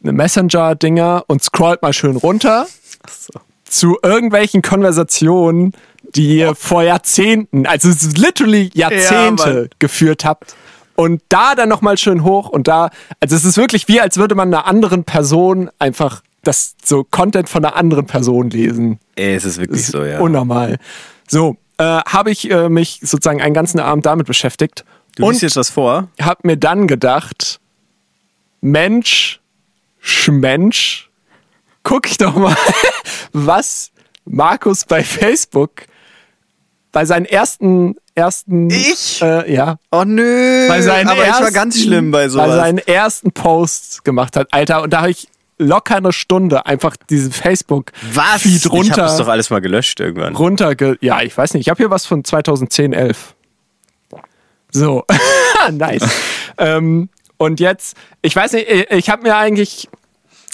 Messenger-Dinger 0.00 1.24
und 1.26 1.42
scrollt 1.42 1.82
mal 1.82 1.92
schön 1.92 2.16
runter 2.16 2.66
zu 3.64 3.96
irgendwelchen 4.02 4.62
Konversationen, 4.62 5.72
die 6.14 6.38
ihr 6.38 6.54
vor 6.54 6.82
Jahrzehnten, 6.82 7.66
also 7.66 7.88
ist 7.88 8.18
literally 8.18 8.70
Jahrzehnte 8.74 9.62
Ja, 9.62 9.76
geführt 9.78 10.24
habt. 10.24 10.54
Und 10.96 11.22
da 11.30 11.54
dann 11.54 11.68
nochmal 11.68 11.96
schön 11.96 12.24
hoch 12.24 12.48
und 12.50 12.68
da, 12.68 12.90
also 13.20 13.34
es 13.34 13.44
ist 13.44 13.56
wirklich 13.56 13.88
wie, 13.88 14.00
als 14.00 14.18
würde 14.18 14.34
man 14.34 14.52
einer 14.52 14.66
anderen 14.66 15.04
Person 15.04 15.70
einfach 15.78 16.22
das 16.42 16.74
so 16.84 17.04
Content 17.04 17.48
von 17.48 17.64
einer 17.64 17.76
anderen 17.76 18.06
Person 18.06 18.50
lesen. 18.50 18.98
Ey, 19.16 19.34
es 19.34 19.44
ist 19.44 19.58
wirklich 19.58 19.86
so, 19.86 20.04
ja. 20.04 20.20
Unnormal. 20.20 20.78
So, 21.26 21.56
äh, 21.78 21.84
habe 21.84 22.30
ich 22.30 22.50
äh, 22.50 22.68
mich 22.68 23.00
sozusagen 23.02 23.40
einen 23.40 23.54
ganzen 23.54 23.80
Abend 23.80 24.04
damit 24.04 24.26
beschäftigt 24.26 24.84
du 25.16 25.24
und 25.24 25.32
liest 25.32 25.42
jetzt 25.42 25.56
das 25.56 25.70
vor? 25.70 26.08
habe 26.20 26.40
mir 26.42 26.56
dann 26.56 26.86
gedacht, 26.86 27.60
Mensch, 28.60 29.40
Schmensch, 30.00 31.10
guck 31.82 32.06
ich 32.10 32.18
doch 32.18 32.36
mal, 32.36 32.56
was 33.32 33.90
Markus 34.24 34.84
bei 34.84 35.02
Facebook 35.02 35.82
bei 36.92 37.04
seinen 37.04 37.24
ersten 37.24 37.96
ersten 38.14 38.68
Ich? 38.70 39.22
äh, 39.22 39.52
ja 39.52 39.76
Oh 39.90 40.02
nö, 40.04 40.66
bei 40.68 40.82
seinen 40.82 41.08
aber 41.08 41.22
ich 41.22 41.30
war 41.30 41.40
ersten, 41.40 41.54
ganz 41.54 41.80
schlimm 41.80 42.10
bei 42.10 42.24
bei 42.24 42.28
sowas. 42.28 42.54
seinen 42.56 42.78
ersten 42.78 43.32
Posts 43.32 44.02
gemacht 44.02 44.36
hat, 44.36 44.48
Alter, 44.52 44.82
und 44.82 44.92
da 44.92 45.00
habe 45.02 45.10
ich 45.10 45.28
locker 45.58 45.96
eine 45.96 46.12
Stunde 46.12 46.66
einfach 46.66 46.96
diesen 46.96 47.32
Facebook 47.32 47.92
Was? 48.12 48.42
Feed 48.42 48.56
Ich 48.56 48.64
hab 48.64 48.72
runter 48.72 48.96
das 48.96 49.18
doch 49.18 49.28
alles 49.28 49.50
mal 49.50 49.60
gelöscht 49.60 50.00
irgendwann. 50.00 50.34
runterge... 50.34 50.96
Ja, 51.00 51.20
ich 51.22 51.36
weiß 51.36 51.54
nicht. 51.54 51.66
Ich 51.66 51.68
habe 51.68 51.76
hier 51.76 51.90
was 51.90 52.06
von 52.06 52.24
2010, 52.24 52.92
11. 52.94 53.34
So. 54.72 55.04
nice. 55.70 56.02
ähm, 56.58 57.10
und 57.40 57.58
jetzt, 57.58 57.96
ich 58.20 58.36
weiß 58.36 58.52
nicht, 58.52 58.68
ich, 58.68 59.08
habe 59.08 59.22
mir 59.22 59.34
eigentlich... 59.34 59.88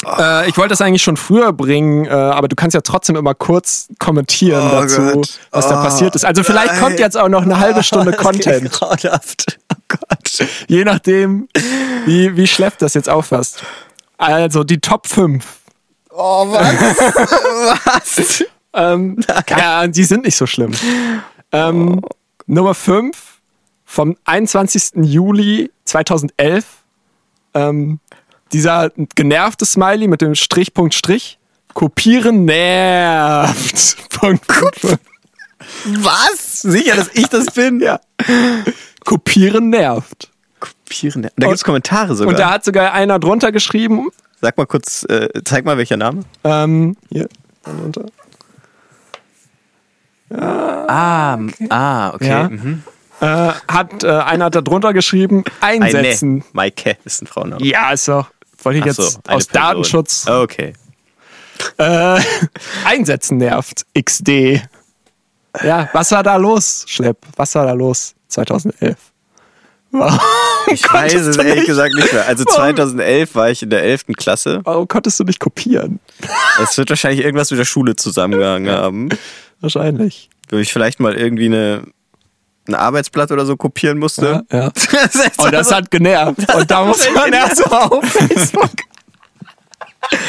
Äh, 0.07 0.49
ich 0.49 0.57
wollte 0.57 0.69
das 0.69 0.81
eigentlich 0.81 1.03
schon 1.03 1.17
früher 1.17 1.53
bringen, 1.53 2.05
äh, 2.05 2.11
aber 2.11 2.47
du 2.47 2.55
kannst 2.55 2.75
ja 2.75 2.81
trotzdem 2.81 3.17
immer 3.17 3.35
kurz 3.35 3.89
kommentieren 3.99 4.63
Oh 4.69 4.83
dazu, 4.83 5.01
Gott. 5.03 5.41
was 5.51 5.69
da 5.69 5.81
Oh, 5.81 5.85
passiert 5.85 6.15
ist. 6.15 6.25
Also 6.25 6.45
vielleicht 6.45 6.75
nein. 6.75 6.81
kommt 6.81 7.01
jetzt 7.01 7.17
auch 7.17 7.29
noch 7.29 7.43
eine 7.43 7.59
halbe 7.59 7.83
Stunde 7.83 8.13
Content, 8.17 8.71
Grauenhaft. 8.71 9.59
Oh 9.73 9.79
Gott. 9.89 10.49
je 10.69 10.85
nachdem, 10.85 11.49
wie, 12.05 12.37
wie 12.37 12.47
schlepp 12.47 12.79
das 12.79 12.95
jetzt 12.95 13.09
auffasst. 13.09 13.65
Also 14.17 14.63
die 14.63 14.79
Top 14.79 15.09
5. 15.09 15.45
Oh, 16.11 16.47
was? 16.53 17.81
was? 17.85 18.45
Ähm, 18.75 19.17
ja, 19.49 19.89
die 19.89 20.05
sind 20.05 20.25
nicht 20.25 20.37
so 20.37 20.47
schlimm. 20.47 20.71
Ähm, 21.51 22.01
Nummer 22.47 22.75
5 22.75 23.36
vom 23.87 24.17
21. 24.25 24.91
Juli 24.97 25.71
2011. 25.85 26.67
Ähm, 27.55 28.01
dieser 28.53 28.91
genervte 29.15 29.65
Smiley 29.65 30.09
mit 30.09 30.21
dem 30.21 30.35
Strich, 30.35 30.75
Punkt, 30.75 30.93
Strich. 30.93 31.39
Kopieren 31.73 32.45
nervt. 32.45 33.97
Punkt, 34.11 34.47
Punkt. 34.47 34.99
Was? 35.85 36.63
Sicher, 36.63 36.97
dass 36.97 37.11
ich 37.15 37.29
das 37.29 37.47
bin? 37.47 37.81
Ja. 37.81 38.01
Kopieren 39.05 39.71
nervt. 39.71 40.31
Kopieren. 40.61 41.23
Da 41.23 41.47
gibt 41.47 41.53
es 41.53 41.65
Kommentare 41.65 42.15
sogar. 42.15 42.35
Und 42.35 42.39
da 42.39 42.51
hat 42.51 42.65
sogar 42.65 42.93
einer 42.93 43.19
drunter 43.19 43.53
geschrieben. 43.53 44.09
Sag 44.41 44.57
mal 44.59 44.67
kurz, 44.67 45.05
äh, 45.05 45.29
zeig 45.45 45.65
mal, 45.65 45.79
welcher 45.79 45.97
Name. 45.97 46.23
Ähm, 46.45 46.97
hier, 47.09 47.29
drunter. 47.63 48.07
Ah, 50.31 51.39
ah 51.69 52.15
okay. 52.15 52.29
Ja. 52.29 52.49
Mhm. 52.49 52.83
Äh, 53.21 53.53
hat 53.69 54.05
äh, 54.05 54.09
einer 54.09 54.51
da 54.51 54.61
drunter 54.61 54.93
geschrieben, 54.93 55.45
Ein 55.61 55.83
einsetzen. 55.83 56.37
Ne. 56.39 56.45
Maike 56.53 56.97
ist 57.05 57.23
ein 57.23 57.27
Frauenname. 57.27 57.65
Ja, 57.65 57.91
ist 57.93 58.09
doch. 58.09 58.27
Wollte 58.63 58.79
ich 58.79 58.83
Ach 58.83 58.87
jetzt 58.89 58.97
so, 58.97 59.03
eine 59.27 59.37
aus 59.37 59.47
Person. 59.47 59.53
Datenschutz 59.53 60.27
Okay. 60.29 60.73
äh, 61.79 62.21
einsetzen 62.85 63.39
nervt. 63.39 63.87
XD. 63.99 64.61
Ja, 65.63 65.89
was 65.95 66.11
war 66.13 66.23
da 66.23 66.37
los, 66.37 66.85
Schlepp? 66.87 67.19
Was 67.37 67.55
war 67.55 67.65
da 67.65 67.73
los 67.73 68.15
2011? 68.29 68.97
Warum, 69.93 70.19
Ich 70.67 70.93
weiß 70.93 71.15
es 71.15 71.37
ehrlich 71.39 71.55
nicht- 71.55 71.67
gesagt 71.67 71.95
nicht 71.95 72.13
mehr. 72.13 72.27
Also 72.27 72.45
Warum? 72.45 72.57
2011 72.77 73.35
war 73.35 73.51
ich 73.51 73.63
in 73.63 73.71
der 73.71 73.83
11. 73.83 74.07
Klasse. 74.17 74.61
warum 74.65 74.87
konntest 74.89 75.19
du 75.21 75.25
nicht 75.25 75.41
kopieren? 75.41 76.01
Es 76.63 76.77
wird 76.77 76.91
wahrscheinlich 76.91 77.25
irgendwas 77.25 77.51
mit 77.51 77.61
der 77.61 77.65
Schule 77.67 77.97
zusammengehangen 77.97 78.71
haben. 78.75 79.09
Wahrscheinlich. 79.61 80.29
Wo 80.51 80.57
ich 80.57 80.73
vielleicht 80.73 81.01
mal 81.01 81.15
irgendwie 81.15 81.47
eine, 81.47 81.83
ein 82.69 82.75
Arbeitsblatt 82.75 83.31
oder 83.33 83.47
so 83.47 83.57
kopieren 83.57 83.99
musste. 83.99 84.45
Ja, 84.51 84.59
ja. 84.59 84.71
Das 84.91 85.15
ist 85.15 85.39
Und 85.39 85.53
das 85.53 85.73
hat 85.73 85.91
genervt. 85.91 86.53
Und 86.55 86.71
da 86.71 86.85
muss 86.85 87.07
man 87.15 87.33
erst 87.33 87.69
mal 87.71 87.85
auf 87.85 88.05
Facebook. 88.05 88.71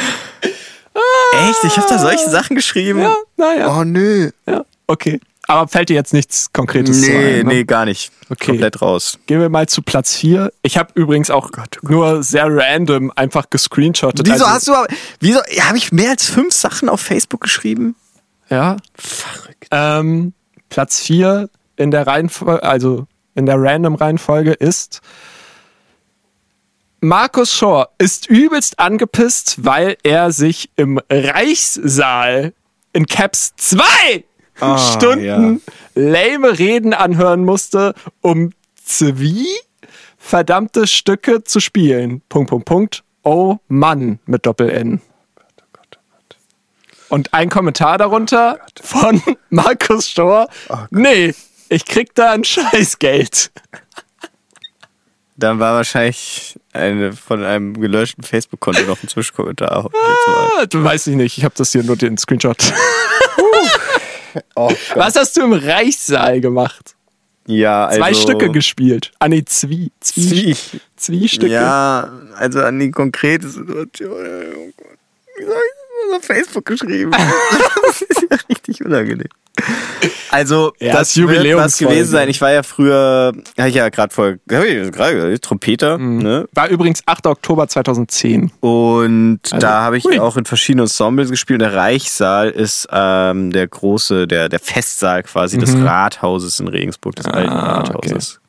Echt? 1.32 1.64
Ich 1.64 1.76
habe 1.76 1.88
da 1.88 1.98
solche 1.98 2.28
Sachen 2.28 2.56
geschrieben? 2.56 3.00
Ja, 3.00 3.14
naja. 3.36 3.78
Oh 3.78 3.84
nö. 3.84 4.30
Ja, 4.46 4.64
okay. 4.86 5.20
Aber 5.46 5.66
fällt 5.66 5.88
dir 5.88 5.94
jetzt 5.94 6.12
nichts 6.12 6.52
Konkretes 6.52 7.00
zu 7.00 7.10
Nee, 7.10 7.40
ein, 7.40 7.46
ne? 7.46 7.54
nee, 7.54 7.64
gar 7.64 7.86
nicht. 7.86 8.12
Okay. 8.28 8.50
Komplett 8.50 8.82
raus. 8.82 9.18
Gehen 9.26 9.40
wir 9.40 9.48
mal 9.48 9.66
zu 9.66 9.80
Platz 9.80 10.14
4. 10.16 10.52
Ich 10.62 10.76
habe 10.76 10.90
übrigens 10.94 11.30
auch 11.30 11.50
nur 11.80 12.22
sehr 12.22 12.54
random 12.54 13.10
einfach 13.16 13.48
gescreenshottet. 13.48 14.26
Wieso 14.26 14.44
also, 14.44 14.46
hast 14.46 14.68
du 14.68 14.74
aber, 14.74 14.88
wieso, 15.20 15.40
habe 15.62 15.78
ich 15.78 15.90
mehr 15.90 16.10
als 16.10 16.28
fünf 16.28 16.52
Sachen 16.52 16.90
auf 16.90 17.00
Facebook 17.00 17.40
geschrieben? 17.40 17.96
Ja. 18.50 18.76
Verrückt. 18.94 19.68
Ähm, 19.70 20.34
Platz 20.68 21.00
4 21.00 21.48
in 21.78 21.90
der 21.90 22.06
Reihenfolge, 22.06 22.62
also 22.62 23.06
in 23.34 23.46
der 23.46 23.60
random 23.60 23.94
Reihenfolge 23.94 24.52
ist 24.52 25.00
Markus 27.00 27.54
Shore 27.54 27.90
ist 27.98 28.28
übelst 28.28 28.80
angepisst, 28.80 29.64
weil 29.64 29.96
er 30.02 30.32
sich 30.32 30.70
im 30.74 31.00
Reichssaal 31.08 32.52
in 32.92 33.06
Caps 33.06 33.54
2 33.56 34.24
Ah, 34.60 34.76
Stunden 34.76 35.62
lame 35.94 36.58
Reden 36.58 36.92
anhören 36.92 37.44
musste, 37.44 37.94
um 38.22 38.50
zwei 38.84 39.44
verdammte 40.16 40.88
Stücke 40.88 41.44
zu 41.44 41.60
spielen. 41.60 42.22
Punkt, 42.28 42.50
Punkt, 42.50 42.64
Punkt. 42.64 43.04
Oh 43.22 43.58
Mann 43.68 44.18
mit 44.26 44.46
Doppel-N. 44.46 45.00
Und 47.08 47.32
ein 47.32 47.48
Kommentar 47.48 47.98
darunter 47.98 48.58
von 48.82 49.22
Markus 49.50 50.08
Stor. 50.08 50.48
nee, 50.90 51.32
ich 51.68 51.84
krieg 51.84 52.14
da 52.14 52.32
ein 52.32 52.44
Scheißgeld. 52.44 53.50
Dann 55.36 55.60
war 55.60 55.74
wahrscheinlich 55.74 56.58
eine 56.72 57.12
von 57.12 57.44
einem 57.44 57.80
gelöschten 57.80 58.24
Facebook-Konto 58.24 58.82
noch 58.82 59.02
ein 59.02 59.08
Zwischenkommentar. 59.08 59.88
Ah, 60.60 60.66
du 60.66 60.82
weißt 60.82 61.06
ich 61.08 61.14
nicht, 61.14 61.38
ich 61.38 61.44
habe 61.44 61.54
das 61.56 61.70
hier 61.70 61.84
nur 61.84 61.96
den 61.96 62.18
Screenshot. 62.18 62.56
oh, 64.56 64.72
Was 64.94 65.14
hast 65.14 65.36
du 65.36 65.42
im 65.42 65.52
Reichssaal 65.52 66.40
gemacht? 66.40 66.96
ja, 67.46 67.86
also, 67.86 68.00
Zwei 68.00 68.14
Stücke 68.14 68.50
gespielt. 68.50 69.12
Ah 69.20 69.28
nee, 69.28 69.44
Zwie. 69.44 69.92
Zwie. 70.00 70.54
Zwie. 70.54 70.80
Zwie-Stücke. 70.96 71.52
Ja, 71.52 72.10
also 72.34 72.60
an 72.62 72.78
die 72.78 72.90
konkrete 72.90 73.48
Situation. 73.48 74.10
Oh 74.10 74.70
Gott. 74.76 74.98
Wie 75.36 75.44
soll 75.44 75.54
auf 76.14 76.24
Facebook 76.24 76.64
geschrieben? 76.64 77.10
das 77.86 78.02
ist 78.02 78.26
ja 78.30 78.36
richtig 78.48 78.84
unangenehm. 78.84 79.28
Also, 80.30 80.72
Ja, 80.78 80.92
das 80.92 81.16
ist 81.16 81.26
wird 81.26 81.56
was 81.56 81.78
gewesen 81.78 82.10
sein. 82.12 82.28
Ich 82.28 82.40
war 82.40 82.52
ja 82.52 82.62
früher, 82.62 83.32
habe 83.58 83.68
ich 83.68 83.74
ja 83.74 83.88
gerade 83.88 84.14
vor, 84.14 84.34
gerade 84.46 85.40
Trompeter, 85.40 85.98
Mhm. 85.98 86.18
ne? 86.18 86.48
War 86.52 86.68
übrigens 86.68 87.02
8. 87.06 87.26
Oktober 87.26 87.66
2010. 87.66 88.52
Und 88.60 89.40
Also, 89.50 89.58
da 89.58 89.82
habe 89.82 89.96
ich 89.98 90.04
hui. 90.04 90.20
auch 90.20 90.36
in 90.36 90.44
verschiedenen 90.44 90.84
Ensembles 90.84 91.30
gespielt. 91.30 91.60
Der 91.60 91.74
Reichssaal 91.74 92.50
ist 92.50 92.86
ähm, 92.92 93.50
der 93.52 93.66
große, 93.66 94.28
der, 94.28 94.48
der 94.48 94.60
Festsaal 94.60 95.24
quasi 95.24 95.58
des 95.58 95.74
Rathauses 95.76 96.60
in 96.60 96.68
Regensburg, 96.68 97.16
des 97.16 97.26
alten 97.26 97.52
Mhm. 97.52 97.58
Ah, 97.58 97.78
Rathauses. 97.80 98.40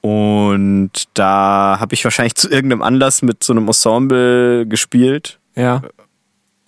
Und 0.00 0.90
da 1.14 1.76
habe 1.80 1.94
ich 1.94 2.02
wahrscheinlich 2.04 2.34
zu 2.34 2.48
irgendeinem 2.48 2.82
Anlass 2.82 3.22
mit 3.22 3.42
so 3.44 3.52
einem 3.52 3.66
Ensemble 3.66 4.66
gespielt. 4.66 5.38
Ja. 5.54 5.82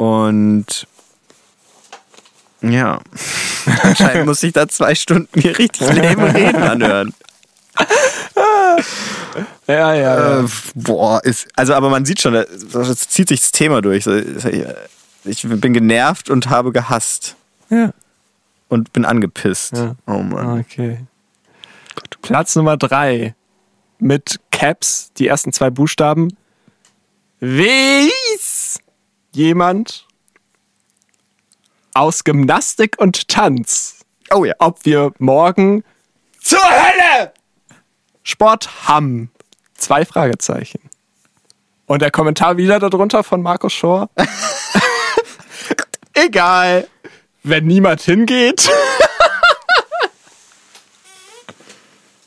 Und 0.01 0.87
ja, 2.63 3.01
anscheinend 3.83 4.25
muss 4.25 4.43
ich 4.43 4.55
da 4.55 4.67
zwei 4.67 4.95
Stunden 4.95 5.29
mir 5.39 5.59
richtig 5.59 5.93
lame 5.93 6.35
Reden 6.35 6.63
anhören. 6.63 7.15
Ja, 9.67 9.95
ja, 9.95 9.95
ja. 9.95 10.41
Äh, 10.41 10.49
boah, 10.75 11.23
ist, 11.23 11.49
also 11.55 11.75
aber 11.75 11.91
man 11.91 12.07
sieht 12.07 12.19
schon, 12.19 12.33
das, 12.33 13.09
zieht 13.11 13.29
sich 13.29 13.41
das 13.41 13.53
Thema 13.53 13.83
durch. 13.83 14.07
Ich 15.25 15.43
bin 15.43 15.75
genervt 15.75 16.31
und 16.31 16.49
habe 16.49 16.73
gehasst 16.73 17.37
ja. 17.69 17.93
und 18.71 18.95
bin 18.95 19.05
angepisst. 19.05 19.77
Ja. 19.77 19.97
Oh 20.07 20.23
Mann. 20.23 20.61
Okay. 20.61 21.01
Platz 22.23 22.57
Nummer 22.57 22.79
drei 22.79 23.35
mit 23.99 24.41
Caps, 24.51 25.13
die 25.19 25.27
ersten 25.27 25.53
zwei 25.53 25.69
Buchstaben. 25.69 26.35
Weiß 27.41 28.50
jemand 29.33 30.07
aus 31.95 32.25
Gymnastik 32.25 32.97
und 32.99 33.29
Tanz, 33.29 33.97
Oh 34.33 34.45
ja. 34.45 34.55
ob 34.59 34.85
wir 34.85 35.13
morgen 35.19 35.85
zur 36.41 36.61
Hölle 36.61 37.33
Sport 38.23 38.87
haben? 38.87 39.31
Zwei 39.77 40.05
Fragezeichen. 40.05 40.91
Und 41.87 42.03
der 42.03 42.11
Kommentar 42.11 42.57
wieder 42.57 42.79
darunter 42.79 43.25
von 43.25 43.43
Markus 43.43 43.73
Schor. 43.73 44.09
Egal, 46.15 46.87
wenn 47.43 47.67
niemand 47.67 48.03
hingeht. 48.03 48.69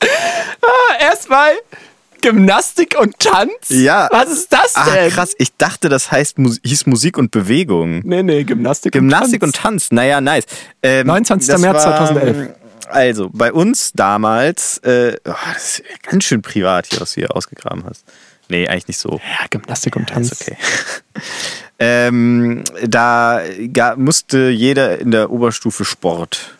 ah, 0.01 0.95
erstmal 0.99 1.53
Gymnastik 2.23 2.95
und 2.99 3.19
Tanz? 3.19 3.51
Ja. 3.69 4.07
Was 4.11 4.29
ist 4.31 4.51
das 4.51 4.75
Ah, 4.75 4.89
denn? 4.89 5.11
krass. 5.11 5.35
Ich 5.37 5.55
dachte, 5.57 5.89
das 5.89 6.11
heißt, 6.11 6.37
hieß 6.63 6.85
Musik 6.87 7.17
und 7.17 7.31
Bewegung. 7.31 8.01
Nee, 8.03 8.23
nee, 8.23 8.43
Gymnastik, 8.43 8.93
Gymnastik 8.93 9.43
und 9.43 9.49
und 9.49 9.55
Tanz. 9.55 9.89
Tanz. 9.89 9.91
Naja, 9.91 10.21
nice. 10.21 10.45
Ähm, 10.81 11.07
29. 11.07 11.47
das 11.51 11.61
März 11.61 11.85
war, 11.85 11.97
2011. 11.97 12.49
Also, 12.89 13.29
bei 13.31 13.51
uns 13.51 13.91
damals, 13.93 14.77
äh, 14.79 15.17
oh, 15.25 15.33
das 15.53 15.79
ist 15.79 15.83
ganz 16.03 16.23
schön 16.23 16.41
privat 16.41 16.87
hier, 16.87 17.01
was 17.01 17.13
du 17.13 17.21
hier 17.21 17.35
ausgegraben 17.35 17.83
hast. 17.85 18.03
Nee, 18.49 18.67
eigentlich 18.67 18.87
nicht 18.87 18.99
so. 18.99 19.19
Ja, 19.39 19.47
Gymnastik 19.49 19.95
und 19.95 20.07
Tanz. 20.09 20.31
Ist 20.31 20.41
okay. 20.41 20.57
ähm, 21.79 22.63
da 22.87 23.41
musste 23.97 24.49
jeder 24.49 24.99
in 24.99 25.11
der 25.11 25.29
Oberstufe 25.29 25.85
Sport 25.85 26.55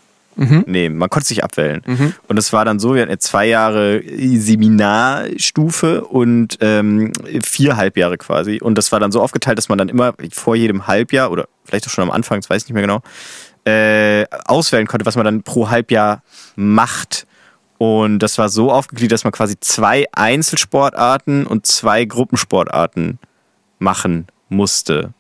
nehmen. 0.66 0.98
Man 0.98 1.10
konnte 1.10 1.28
sich 1.28 1.44
abwählen. 1.44 1.82
Und 2.28 2.36
das 2.36 2.54
war 2.54 2.66
dann 2.66 2.80
so, 2.80 2.96
wir 2.96 3.02
hatten 3.02 3.12
jetzt 3.12 3.28
zwei 3.28 3.46
Jahre 3.46 4.02
Seminarstufe 4.06 6.04
und 6.06 6.58
ähm, 6.62 7.12
vier 7.44 7.78
Halbjahre 7.78 8.18
quasi. 8.18 8.60
Und 8.62 8.78
das 8.78 8.92
war 8.92 9.00
dann 9.00 9.12
so 9.12 9.22
aufgeteilt, 9.22 9.58
dass 9.58 9.70
man 9.70 9.78
dann 9.78 9.90
immer 9.90 10.14
vor 10.32 10.56
jedem 10.56 10.88
Halbjahr 10.88 11.32
oder 11.32 11.48
vielleicht 11.66 11.88
auch 11.88 11.92
schon 11.92 12.04
am 12.04 12.12
Anfang, 12.12 12.40
das 12.40 12.50
weiß 12.50 12.64
ich 12.64 12.70
nicht 12.70 12.74
mehr 12.74 12.84
genau, 12.84 13.02
äh, 13.66 14.26
auswählen 14.46 14.88
konnte, 14.88 15.06
was 15.06 15.16
man 15.16 15.26
dann 15.26 15.44
pro 15.44 15.70
Halbjahr 15.70 16.24
macht. 16.56 17.26
Und 17.78 18.20
das 18.20 18.38
war 18.38 18.50
so 18.50 18.72
aufgegliedert, 18.72 19.14
dass 19.14 19.24
man 19.24 19.34
quasi 19.34 19.60
zwei 19.60 20.06
Einzelsportarten 20.14 21.46
und 21.46 21.66
zwei 21.66 22.06
Gruppensportarten 22.06 23.20
machen 23.80 24.28
musste. 24.50 25.14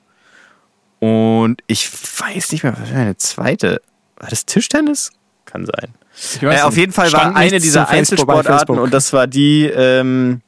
Und 0.99 1.61
ich 1.68 1.91
weiß 1.91 2.53
nicht 2.53 2.64
mehr, 2.64 2.77
was 2.80 2.94
war 2.94 2.99
eine 3.02 3.18
zweite? 3.18 3.81
War 4.24 4.30
das 4.30 4.45
Tischtennis? 4.45 5.12
Kann 5.45 5.66
sein. 5.66 5.94
Äh, 6.41 6.62
auf 6.62 6.78
jeden 6.78 6.91
Fall 6.94 7.12
war 7.12 7.36
eine 7.36 7.60
dieser 7.60 7.90
Einzelsportarten 7.90 8.80
und 8.80 8.94
das 8.94 9.14
war 9.14 9.28
die, 9.28 9.66
ähm, 9.66 10.41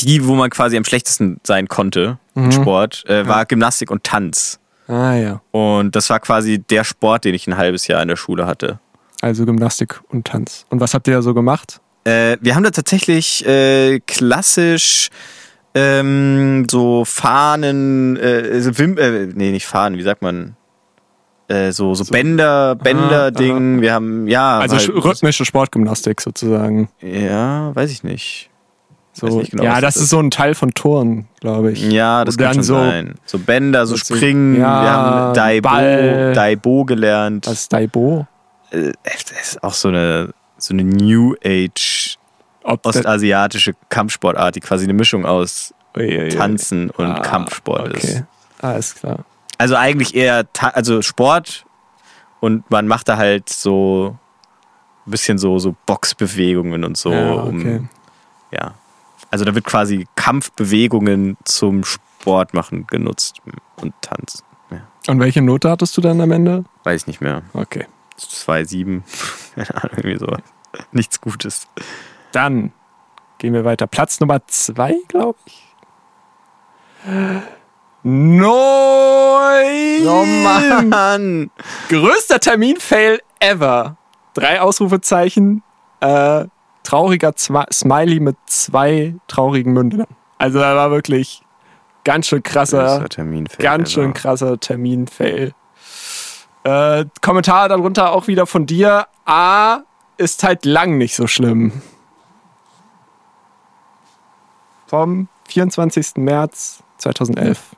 die, 0.00 0.26
wo 0.26 0.34
man 0.34 0.50
quasi 0.50 0.76
am 0.76 0.84
schlechtesten 0.84 1.40
sein 1.44 1.68
konnte 1.68 2.18
Mhm. 2.34 2.44
im 2.44 2.52
Sport, 2.52 3.04
äh, 3.08 3.26
war 3.26 3.44
Gymnastik 3.46 3.90
und 3.90 4.04
Tanz. 4.04 4.60
Ah 4.86 5.14
ja, 5.14 5.40
Und 5.50 5.94
das 5.96 6.08
war 6.08 6.20
quasi 6.20 6.58
der 6.60 6.84
Sport, 6.84 7.24
den 7.24 7.34
ich 7.34 7.46
ein 7.46 7.56
halbes 7.56 7.86
Jahr 7.88 8.00
in 8.00 8.08
der 8.08 8.16
Schule 8.16 8.46
hatte. 8.46 8.78
also 9.20 9.44
Gymnastik 9.44 10.00
und 10.10 10.26
Tanz. 10.26 10.64
Und 10.70 10.80
was 10.80 10.94
habt 10.94 11.08
ihr 11.08 11.14
da 11.14 11.22
so 11.22 11.34
gemacht? 11.34 11.80
Äh, 12.04 12.36
wir 12.40 12.54
haben 12.54 12.62
da 12.62 12.70
tatsächlich 12.70 13.44
äh, 13.46 13.98
klassisch 14.06 15.08
ähm, 15.74 16.66
so 16.70 17.04
Fahnen, 17.04 18.16
äh, 18.16 18.60
so 18.62 18.78
Wim 18.78 18.96
äh, 18.96 19.26
nee, 19.26 19.50
nicht 19.50 19.66
Fahnen, 19.66 19.98
wie 19.98 20.02
sagt 20.02 20.22
man? 20.22 20.56
Äh, 21.48 21.72
so, 21.72 21.94
so 21.94 22.04
Bänder, 22.04 22.74
Bänder-Ding. 22.74 23.80
Wir 23.80 23.94
haben, 23.94 24.28
ja. 24.28 24.58
Also 24.58 24.76
halt- 24.76 25.04
rhythmische 25.04 25.44
Sportgymnastik 25.44 26.20
sozusagen. 26.20 26.88
Ja, 27.00 27.74
weiß 27.74 27.90
ich 27.90 28.04
nicht. 28.04 28.50
So, 29.14 29.42
genau, 29.50 29.64
ja, 29.64 29.80
das 29.80 29.94
das 29.94 30.04
ist 30.04 30.10
so 30.10 30.20
ein 30.20 30.30
Teil 30.30 30.54
von 30.54 30.74
Turnen, 30.74 31.26
glaube 31.40 31.72
ich. 31.72 31.82
Ja, 31.90 32.24
das 32.24 32.36
Und 32.36 32.42
kann 32.44 32.54
schon 32.54 32.62
so, 32.62 32.74
sein. 32.74 33.14
So 33.26 33.38
Bänder, 33.38 33.84
so 33.86 33.96
Springen. 33.96 34.54
ja, 34.60 34.82
wir 34.82 34.90
haben 34.90 35.34
Daibo, 35.34 35.68
Ball. 35.68 36.32
Daibo 36.34 36.84
gelernt. 36.84 37.46
Was 37.46 37.54
ist 37.54 37.72
Daibo? 37.72 38.28
Äh, 38.70 38.92
Das 39.02 39.32
ist 39.42 39.64
auch 39.64 39.72
so 39.72 39.88
eine, 39.88 40.28
so 40.58 40.72
eine 40.74 40.84
New 40.84 41.34
Age 41.44 42.16
Ob 42.62 42.86
ostasiatische 42.86 43.72
Kampfsportart, 43.88 44.54
die 44.54 44.60
quasi 44.60 44.84
eine 44.84 44.92
Mischung 44.94 45.24
aus. 45.24 45.72
Tanzen 46.36 46.90
und 46.90 47.06
Ah, 47.06 47.20
Kampfsport 47.20 47.88
okay. 47.88 47.96
ist. 47.96 48.24
Alles 48.60 48.94
klar. 48.94 49.24
Also 49.58 49.74
eigentlich 49.74 50.14
eher 50.14 50.46
also 50.72 51.02
Sport 51.02 51.66
und 52.40 52.70
man 52.70 52.86
macht 52.86 53.08
da 53.08 53.16
halt 53.16 53.48
so 53.48 54.16
ein 55.06 55.10
bisschen 55.10 55.38
so, 55.38 55.58
so 55.58 55.74
Boxbewegungen 55.86 56.84
und 56.84 56.96
so. 56.96 57.12
ja, 57.12 57.32
um, 57.32 57.58
okay. 57.58 57.82
ja. 58.52 58.74
Also 59.30 59.44
da 59.44 59.54
wird 59.54 59.64
quasi 59.64 60.06
Kampfbewegungen 60.16 61.36
zum 61.44 61.84
Sport 61.84 62.54
machen 62.54 62.86
genutzt 62.86 63.42
und 63.76 63.94
Tanz. 64.00 64.42
Ja. 64.70 64.80
Und 65.08 65.20
welche 65.20 65.42
Note 65.42 65.70
hattest 65.70 65.96
du 65.96 66.00
dann 66.00 66.20
am 66.20 66.30
Ende? 66.30 66.64
Weiß 66.84 67.02
ich 67.02 67.06
nicht 67.06 67.20
mehr. 67.20 67.42
Okay. 67.52 67.86
2,7. 68.18 69.02
Keine 69.54 69.82
Ahnung, 69.82 69.96
irgendwie 69.96 70.18
sowas. 70.18 70.40
Nichts 70.92 71.20
Gutes. 71.20 71.68
Dann 72.32 72.72
gehen 73.38 73.54
wir 73.54 73.64
weiter. 73.64 73.86
Platz 73.86 74.20
Nummer 74.20 74.46
zwei, 74.46 74.94
glaube 75.08 75.38
ich. 75.46 75.64
Neu. 78.02 78.48
Oh 80.08 80.24
Mann. 80.24 81.50
Größter 81.88 82.40
Termin-Fail 82.40 83.20
ever. 83.40 83.96
Drei 84.34 84.60
Ausrufezeichen. 84.60 85.62
Äh, 86.00 86.44
trauriger 86.84 87.34
Zwa 87.36 87.66
Smiley 87.72 88.20
mit 88.20 88.36
zwei 88.46 89.14
traurigen 89.26 89.72
Mündern. 89.72 90.06
Also 90.38 90.58
er 90.60 90.76
war 90.76 90.90
wirklich 90.90 91.42
ganz 92.04 92.28
schön 92.28 92.42
krasser, 92.42 93.04
ganz 93.58 93.92
schön 93.92 94.04
ever. 94.10 94.14
krasser 94.14 94.60
Termin-Fail. 94.60 95.52
Äh, 96.64 97.04
Kommentar 97.20 97.68
darunter 97.68 98.12
auch 98.12 98.26
wieder 98.26 98.46
von 98.46 98.66
dir. 98.66 99.06
A 99.26 99.80
ist 100.16 100.44
halt 100.44 100.64
lang 100.64 100.98
nicht 100.98 101.14
so 101.14 101.26
schlimm. 101.26 101.72
Vom 104.86 105.28
24. 105.48 106.16
März 106.16 106.82
2011. 106.98 107.76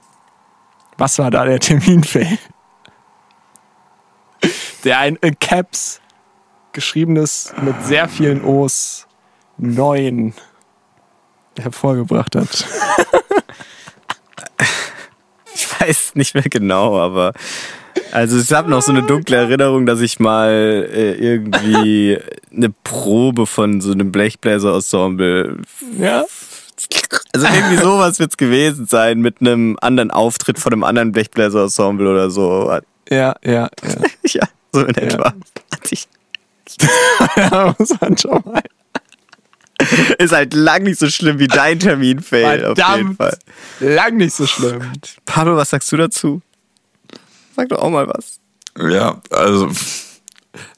Was 1.00 1.18
war 1.18 1.30
da 1.30 1.46
der 1.46 1.58
Terminfail? 1.58 2.36
Der 4.84 4.98
ein 4.98 5.16
in 5.22 5.38
Caps 5.38 5.98
geschriebenes 6.72 7.54
mit 7.62 7.74
sehr 7.86 8.06
vielen 8.06 8.44
O's 8.44 9.06
9 9.56 10.34
hervorgebracht 11.58 12.36
hat. 12.36 12.66
Ich 15.52 15.80
weiß 15.80 16.14
nicht 16.14 16.34
mehr 16.34 16.44
genau, 16.44 16.98
aber 16.98 17.32
also 18.12 18.38
ich 18.38 18.52
habe 18.52 18.70
noch 18.70 18.82
so 18.82 18.92
eine 18.92 19.02
dunkle 19.02 19.36
Erinnerung, 19.36 19.86
dass 19.86 20.00
ich 20.00 20.20
mal 20.20 20.88
äh, 20.92 21.12
irgendwie 21.14 22.18
eine 22.54 22.70
Probe 22.84 23.46
von 23.46 23.80
so 23.80 23.92
einem 23.92 24.12
Blechbläser-Ensemble 24.12 25.56
Ja? 25.98 26.24
Also 27.32 27.46
irgendwie 27.46 27.76
sowas 27.76 28.18
wird's 28.18 28.36
gewesen 28.36 28.86
sein 28.86 29.20
mit 29.20 29.40
einem 29.40 29.76
anderen 29.80 30.10
Auftritt 30.10 30.58
von 30.58 30.72
einem 30.72 30.84
anderen 30.84 31.12
Blechbläser-Ensemble 31.12 32.10
oder 32.10 32.30
so. 32.30 32.70
Ja, 33.08 33.36
ja, 33.42 33.42
ja. 33.44 33.68
Ja, 34.32 34.48
so 34.72 34.84
in 34.84 34.94
etwa. 34.94 35.34
Ja 37.36 37.74
muss 37.78 38.00
man 38.00 38.16
schon 38.16 38.42
mal. 38.44 38.62
Ist 40.18 40.32
halt 40.32 40.54
lang 40.54 40.84
nicht 40.84 40.98
so 40.98 41.08
schlimm 41.08 41.38
wie 41.38 41.48
dein 41.48 41.78
Terminfail 41.78 42.64
auf 42.64 42.76
jeden 42.76 43.16
Verdammt. 43.16 43.16
Fall. 43.16 43.38
Lang 43.80 44.16
nicht 44.16 44.34
so 44.34 44.46
schlimm. 44.46 44.92
Pablo, 45.24 45.56
was 45.56 45.70
sagst 45.70 45.90
du 45.90 45.96
dazu? 45.96 46.42
Sag 47.56 47.70
doch 47.70 47.78
auch 47.78 47.90
mal 47.90 48.06
was. 48.06 48.38
Ja, 48.78 49.20
also 49.30 49.70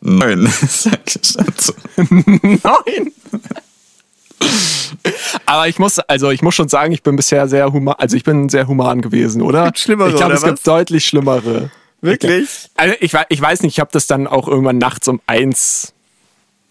neun, 0.01 0.47
sag 0.69 1.01
ich 1.07 1.35
dazu. 1.35 1.75
Nein. 1.97 3.13
Aber 5.47 5.69
ich 5.69 5.79
muss, 5.79 5.99
also 5.99 6.31
ich 6.31 6.43
muss 6.43 6.55
schon 6.55 6.69
sagen, 6.69 6.93
ich 6.93 7.03
bin 7.03 7.17
bisher 7.17 7.49
sehr 7.49 7.73
human, 7.73 7.95
also 7.99 8.17
ich 8.17 8.25
bin 8.25 8.49
sehr 8.49 8.67
human 8.69 9.01
gewesen, 9.01 9.43
oder? 9.43 9.67
Gibt 9.67 9.79
schlimmere, 9.79 10.11
Ich 10.11 10.17
glaube, 10.17 10.35
es 10.35 10.43
was? 10.43 10.49
gibt 10.51 10.67
deutlich 10.67 11.07
schlimmere. 11.07 11.71
Wirklich? 12.01 12.69
Also 12.77 12.95
ich, 13.01 13.13
ich 13.29 13.41
weiß 13.41 13.63
nicht, 13.63 13.75
ich 13.75 13.81
habe 13.81 13.91
das 13.93 14.07
dann 14.07 14.27
auch 14.27 14.49
irgendwann 14.49 14.79
nachts 14.79 15.07
um 15.09 15.21
eins 15.27 15.93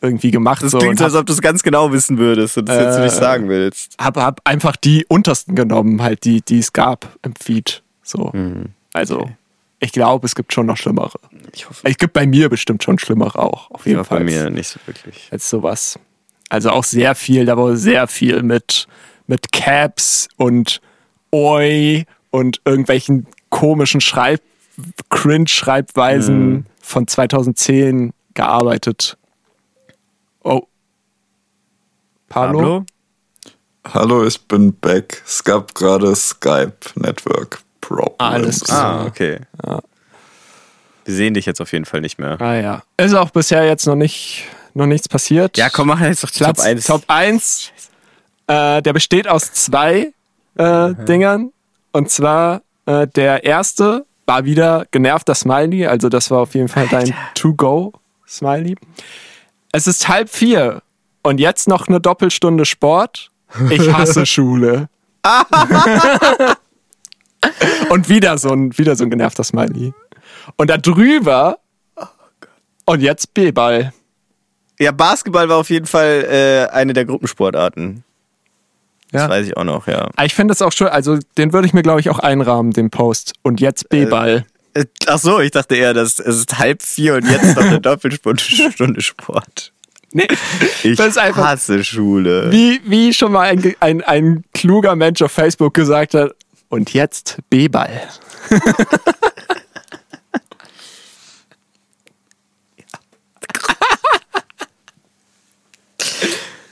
irgendwie 0.02 0.32
gemacht. 0.32 0.64
Das 0.64 0.72
so, 0.72 0.80
klingt 0.80 0.98
so, 1.00 1.06
als 1.06 1.16
ob 1.16 1.26
du 1.26 1.34
es 1.34 1.42
ganz 1.42 1.62
genau 1.64 1.92
wissen 1.92 2.18
würdest 2.18 2.58
und 2.58 2.68
das 2.68 2.78
jetzt 2.78 2.98
Äh, 2.98 3.04
nicht 3.04 3.16
sagen 3.16 3.50
willst. 3.50 3.96
hab, 4.02 4.18
hab 4.18 4.42
einfach 4.46 4.76
die 4.76 5.06
untersten 5.08 5.56
genommen, 5.56 6.02
halt 6.02 6.26
die, 6.26 6.42
die 6.42 6.60
es 6.60 6.74
gab 6.74 7.08
im 7.24 7.34
Feed. 7.36 7.84
So. 8.04 8.32
Also, 8.94 9.30
ich 9.80 9.92
glaube, 9.92 10.26
es 10.26 10.36
gibt 10.36 10.54
schon 10.54 10.66
noch 10.66 10.76
schlimmere. 10.78 11.18
Ich 11.54 11.70
hoffe, 11.70 11.88
Es 11.88 11.98
gibt 11.98 12.14
bei 12.14 12.26
mir 12.26 12.50
bestimmt 12.50 12.84
schon 12.84 12.98
schlimmere 13.00 13.38
auch, 13.40 13.70
auf 13.72 13.86
jeden 13.86 14.04
Fall. 14.04 14.20
bei 14.20 14.24
mir 14.26 14.50
nicht 14.50 14.68
so 14.70 14.80
wirklich. 14.86 15.28
Als 15.32 15.50
sowas. 15.50 15.98
Also 16.52 16.72
auch 16.72 16.84
sehr 16.84 17.16
viel, 17.16 17.46
da 17.46 17.56
war 17.56 17.78
sehr 17.78 18.08
viel 18.08 18.44
mit, 18.44 18.86
mit 19.26 19.54
Caps 19.54 20.28
und 20.36 20.82
Oi 21.32 22.04
und 22.30 22.60
irgendwelchen 22.66 23.26
komischen 23.48 24.02
Schreib 24.02 24.42
Cringe-Schreibweisen 25.10 26.66
von 26.82 27.08
2010 27.08 28.12
gearbeitet. 28.34 29.18
Oh. 30.44 30.64
Pablo? 32.28 32.86
Hallo, 33.88 34.26
ich 34.26 34.42
bin 34.42 34.74
back. 34.74 35.24
Es 35.26 35.46
gab 35.46 35.74
gerade 35.74 36.14
Skype 36.18 36.74
Network 36.96 37.62
Problems. 37.80 38.16
Alles 38.18 38.60
klar. 38.60 39.00
Ah, 39.00 39.06
okay. 39.06 39.40
Wir 41.06 41.16
sehen 41.16 41.34
dich 41.34 41.46
jetzt 41.46 41.62
auf 41.62 41.72
jeden 41.72 41.86
Fall 41.86 42.02
nicht 42.02 42.20
mehr. 42.20 42.42
Ah 42.42 42.56
ja. 42.56 42.84
Ist 42.98 43.14
auch 43.14 43.30
bisher 43.30 43.66
jetzt 43.66 43.88
noch 43.88 43.96
nicht 43.96 44.50
noch 44.74 44.86
nichts 44.86 45.08
passiert. 45.08 45.58
Ja, 45.58 45.70
komm, 45.70 45.88
mach 45.88 46.02
jetzt 46.02 46.24
doch 46.24 46.32
Platz 46.32 46.58
Top 46.58 46.66
1. 46.66 46.86
Top 46.86 47.04
1. 47.08 47.72
Äh, 48.48 48.82
der 48.82 48.94
besteht 48.94 49.28
aus 49.28 49.54
zwei 49.54 50.14
äh, 50.56 50.94
Dingern. 51.08 51.52
Und 51.92 52.10
zwar 52.10 52.62
äh, 52.86 53.08
der 53.08 53.44
erste 53.44 54.06
war 54.26 54.46
wieder 54.46 54.86
genervter 54.92 55.36
Smiley. 55.36 55.86
Also 55.88 56.10
das 56.10 56.32
war 56.32 56.40
auf 56.40 56.56
jeden 56.56 56.68
Fall 56.68 56.88
dein 56.88 57.14
To-Go-Smiley. 57.36 58.76
Es 59.72 59.88
ist 59.88 60.08
halb 60.08 60.30
vier 60.30 60.82
und 61.24 61.40
jetzt 61.40 61.68
noch 61.68 61.88
eine 61.88 62.00
Doppelstunde 62.00 62.66
Sport. 62.66 63.30
Ich 63.70 63.92
hasse 63.92 64.26
Schule. 64.28 64.90
und 67.90 68.10
wieder 68.10 68.38
so 68.38 68.50
ein 68.50 68.78
wieder 68.78 68.96
so 68.96 69.04
ein 69.04 69.10
genervter 69.10 69.44
Smiley. 69.44 69.94
Und 70.58 70.70
da 70.70 70.78
drüber 70.78 71.60
und 72.86 73.02
jetzt 73.02 73.34
B-Ball. 73.34 73.94
Ja, 74.82 74.92
Basketball 74.92 75.48
war 75.48 75.58
auf 75.58 75.70
jeden 75.70 75.86
Fall 75.86 76.26
äh, 76.72 76.74
eine 76.74 76.94
der 76.94 77.06
Gruppensportarten. 77.06 78.04
Das 79.12 79.24
Ja. 79.24 79.30
weiß 79.30 79.46
ich 79.48 79.56
auch 79.58 79.64
noch, 79.64 79.88
ja. 79.88 80.10
Ah, 80.16 80.26
Ich 80.26 80.34
finde 80.34 80.54
es 80.54 80.62
auch 80.62 80.72
schön, 80.72 80.88
also 80.88 81.20
den 81.38 81.54
würde 81.54 81.68
ich 81.68 81.74
mir, 81.74 81.84
glaube 81.84 82.00
ich, 82.00 82.10
auch 82.10 82.20
einrahmen, 82.20 82.72
den 82.72 82.90
Post. 82.90 83.34
Und 83.44 83.60
jetzt 83.62 83.90
B-Ball. 83.90 84.46
Äh, 84.74 84.86
Ach 85.08 85.20
so, 85.20 85.40
ich 85.42 85.52
dachte 85.52 85.76
eher, 85.76 85.94
dass 85.94 86.18
es 86.20 86.38
ist 86.38 86.58
halb 86.58 86.82
vier 86.82 87.16
und 87.16 87.30
jetzt 87.30 87.56
noch 87.58 87.64
eine 87.64 87.80
Doppelstunde 87.82 89.02
Sport. 89.02 89.74
nee, 90.14 90.28
Ich 90.84 90.98
das 90.98 91.08
ist 91.10 91.18
einfach, 91.18 91.46
hasse 91.46 91.84
Schule. 91.84 92.52
wie, 92.52 92.80
wie 92.86 93.14
schon 93.14 93.34
mal 93.34 93.50
ein, 93.50 93.76
ein, 93.82 94.02
ein 94.02 94.44
kluger 94.54 94.96
Mensch 94.96 95.22
auf 95.22 95.32
Facebook 95.32 95.74
gesagt 95.74 96.14
hat, 96.14 96.32
und 96.70 96.94
jetzt 96.94 97.38
B-Ball. 97.50 98.02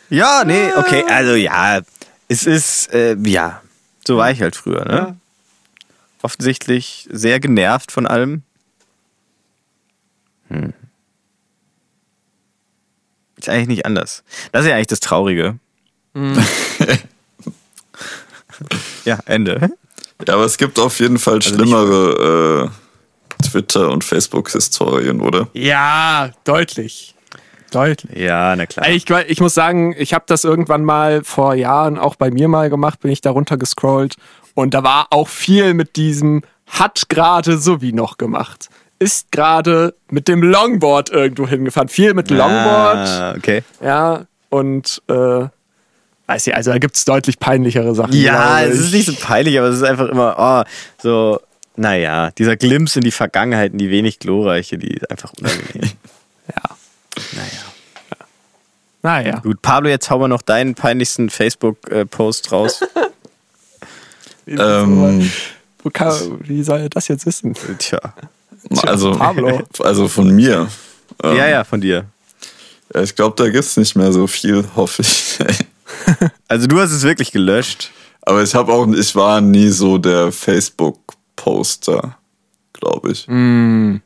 Ja, 0.10 0.44
nee, 0.46 0.72
okay, 0.76 1.04
also 1.08 1.36
ja, 1.36 1.82
es 2.28 2.46
ist, 2.46 2.94
äh, 2.94 3.16
ja, 3.24 3.62
so 4.06 4.18
war 4.18 4.32
ich 4.32 4.42
halt 4.42 4.56
früher, 4.56 4.86
ne? 4.86 4.94
Ja. 4.94 5.16
Offensichtlich 6.22 7.08
sehr 7.12 7.40
genervt 7.40 7.92
von 7.92 8.06
allem. 8.08 8.44
Hm. 10.50 10.74
Ist 13.38 13.50
eigentlich 13.50 13.68
nicht 13.68 13.86
anders. 13.86 14.24
Das 14.52 14.64
ist 14.64 14.70
ja 14.70 14.76
eigentlich 14.76 14.88
das 14.88 15.00
Traurige. 15.00 15.60
ja, 19.06 19.20
Ende. 19.26 19.72
Ja, 20.28 20.34
aber 20.34 20.44
es 20.44 20.58
gibt 20.58 20.78
auf 20.80 21.00
jeden 21.00 21.20
Fall 21.20 21.42
schlimmere 21.42 22.70
äh, 23.40 23.44
Twitter- 23.44 23.90
und 23.90 24.04
Facebook-Historien, 24.04 25.22
oder? 25.22 25.48
Ja, 25.54 26.32
deutlich. 26.44 27.16
Deutlich. 27.70 28.18
Ja, 28.18 28.56
na 28.56 28.66
klar. 28.66 28.90
Ich, 28.90 29.10
ich 29.10 29.40
muss 29.40 29.54
sagen, 29.54 29.96
ich 29.98 30.14
habe 30.14 30.26
das 30.28 30.44
irgendwann 30.44 30.84
mal 30.84 31.24
vor 31.24 31.56
Jahren 31.56 31.98
auch 31.98 32.16
bei 32.16 32.32
mir 32.32 32.48
mal 32.48 32.70
gemacht, 32.70 33.00
bin 33.02 33.12
ich 33.12 33.22
da 33.22 33.32
runter 33.32 33.58
gescrollt 33.58 34.16
und 34.56 34.74
da 34.74 34.84
war 34.84 35.08
auch 35.12 35.28
viel 35.28 35.74
mit 35.74 35.96
diesem 35.96 36.42
hat 36.70 37.10
gerade 37.10 37.58
so 37.58 37.82
wie 37.82 37.94
noch 37.94 38.18
gemacht. 38.18 38.70
Ist 39.00 39.32
gerade 39.32 39.96
mit 40.10 40.28
dem 40.28 40.44
Longboard 40.44 41.10
irgendwo 41.10 41.48
hingefahren. 41.48 41.90
Viel 41.90 42.14
mit 42.14 42.30
Longboard. 42.30 43.08
Ah, 43.08 43.34
okay. 43.36 43.64
Ja, 43.82 44.26
und 44.50 45.02
äh, 45.08 45.48
weiß 46.28 46.48
ich, 46.48 46.56
also 46.56 46.72
da 46.72 46.78
gibt 46.78 46.96
es 46.96 47.06
deutlich 47.06 47.40
peinlichere 47.40 47.96
Sachen. 47.96 48.14
Ja, 48.14 48.62
es 48.62 48.80
ist 48.80 48.94
ich. 48.94 49.08
nicht 49.08 49.20
so 49.20 49.26
peinlich, 49.26 49.58
aber 49.58 49.68
es 49.68 49.78
ist 49.78 49.84
einfach 49.84 50.10
immer, 50.10 50.36
oh, 50.38 50.70
so, 51.02 51.40
naja, 51.76 52.32
dieser 52.38 52.56
Glimpse 52.56 53.00
in 53.00 53.06
die 53.06 53.12
Vergangenheit, 53.12 53.72
in 53.72 53.78
die 53.80 53.90
wenig 53.90 54.20
glorreiche, 54.20 54.78
die 54.78 54.96
ist 54.96 55.10
einfach 55.10 55.34
unangenehm. 55.34 55.92
Ja. 56.50 56.64
Naja. 57.34 57.66
Naja. 59.02 59.40
Gut, 59.40 59.62
Pablo, 59.62 59.90
jetzt 59.90 60.10
hau 60.10 60.20
mal 60.20 60.28
noch 60.28 60.42
deinen 60.42 60.76
peinlichsten 60.76 61.30
Facebook-Post 61.30 62.52
raus. 62.52 62.82
Ähm, 64.48 65.30
Wo 65.84 65.90
kann, 65.92 66.40
wie 66.42 66.64
soll 66.64 66.80
er 66.80 66.90
das 66.90 67.08
jetzt 67.08 67.28
wissen? 67.28 67.56
Tja. 67.78 68.00
also, 68.82 69.12
Pablo. 69.12 69.62
also 69.80 70.08
von 70.08 70.32
mir. 70.32 70.68
Ähm, 71.24 71.36
Ja, 71.38 71.48
ja, 71.48 71.64
von 71.64 71.80
dir. 71.82 72.06
ja, 72.94 73.02
ich 73.04 73.16
glaube, 73.16 73.36
da 73.36 73.48
gibt's 73.50 73.78
nicht 73.78 73.96
mehr 73.96 74.12
so 74.12 74.26
viel, 74.26 74.66
hoffe 74.76 75.04
ich. 75.04 75.38
Also 76.48 76.66
du 76.66 76.80
hast 76.80 76.92
es 76.92 77.04
wirklich 77.04 77.32
gelöscht. 77.32 77.92
Aber 78.24 78.42
ich 78.42 78.56
habe 78.56 78.72
auch, 78.74 78.88
ich 78.88 79.16
war 79.16 79.40
nie 79.42 79.70
so 79.70 80.00
der 80.00 80.32
Facebook-Poster, 80.32 82.18
glaube 82.74 83.12
ich. 83.12 83.28
Ähm, 83.28 84.02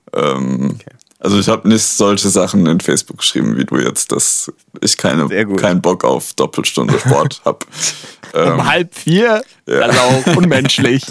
Also 1.23 1.39
ich 1.39 1.47
habe 1.47 1.69
nicht 1.69 1.85
solche 1.85 2.27
Sachen 2.27 2.65
in 2.65 2.81
Facebook 2.81 3.19
geschrieben 3.19 3.55
wie 3.55 3.63
du 3.63 3.77
jetzt, 3.77 4.11
dass 4.11 4.51
ich 4.81 4.97
keine, 4.97 5.29
keinen 5.55 5.81
Bock 5.81 6.03
auf 6.03 6.33
Doppelstunde 6.33 6.99
Sport 6.99 7.41
habe. 7.45 7.59
ähm, 8.33 8.51
um 8.51 8.69
halb 8.69 8.93
vier? 8.93 9.41
Ja. 9.65 9.87
Das 9.87 9.95
ist 9.95 10.01
auch 10.01 10.35
unmenschlich. 10.35 11.01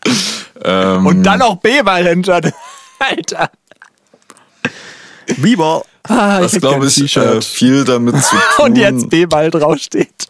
ähm, 0.64 1.06
Und 1.06 1.22
dann 1.22 1.40
auch 1.40 1.56
B-Ball 1.56 2.06
hinter. 2.06 2.42
Alter. 2.98 3.50
B-Ball. 5.38 5.82
Ah, 6.02 6.42
was 6.42 6.52
glaube 6.52 6.86
ich 6.86 7.16
äh, 7.16 7.40
viel 7.40 7.84
damit 7.84 8.22
zu 8.22 8.36
tun. 8.36 8.66
Und 8.66 8.76
jetzt 8.76 9.08
B-Ball 9.08 9.50
draufsteht. 9.50 10.28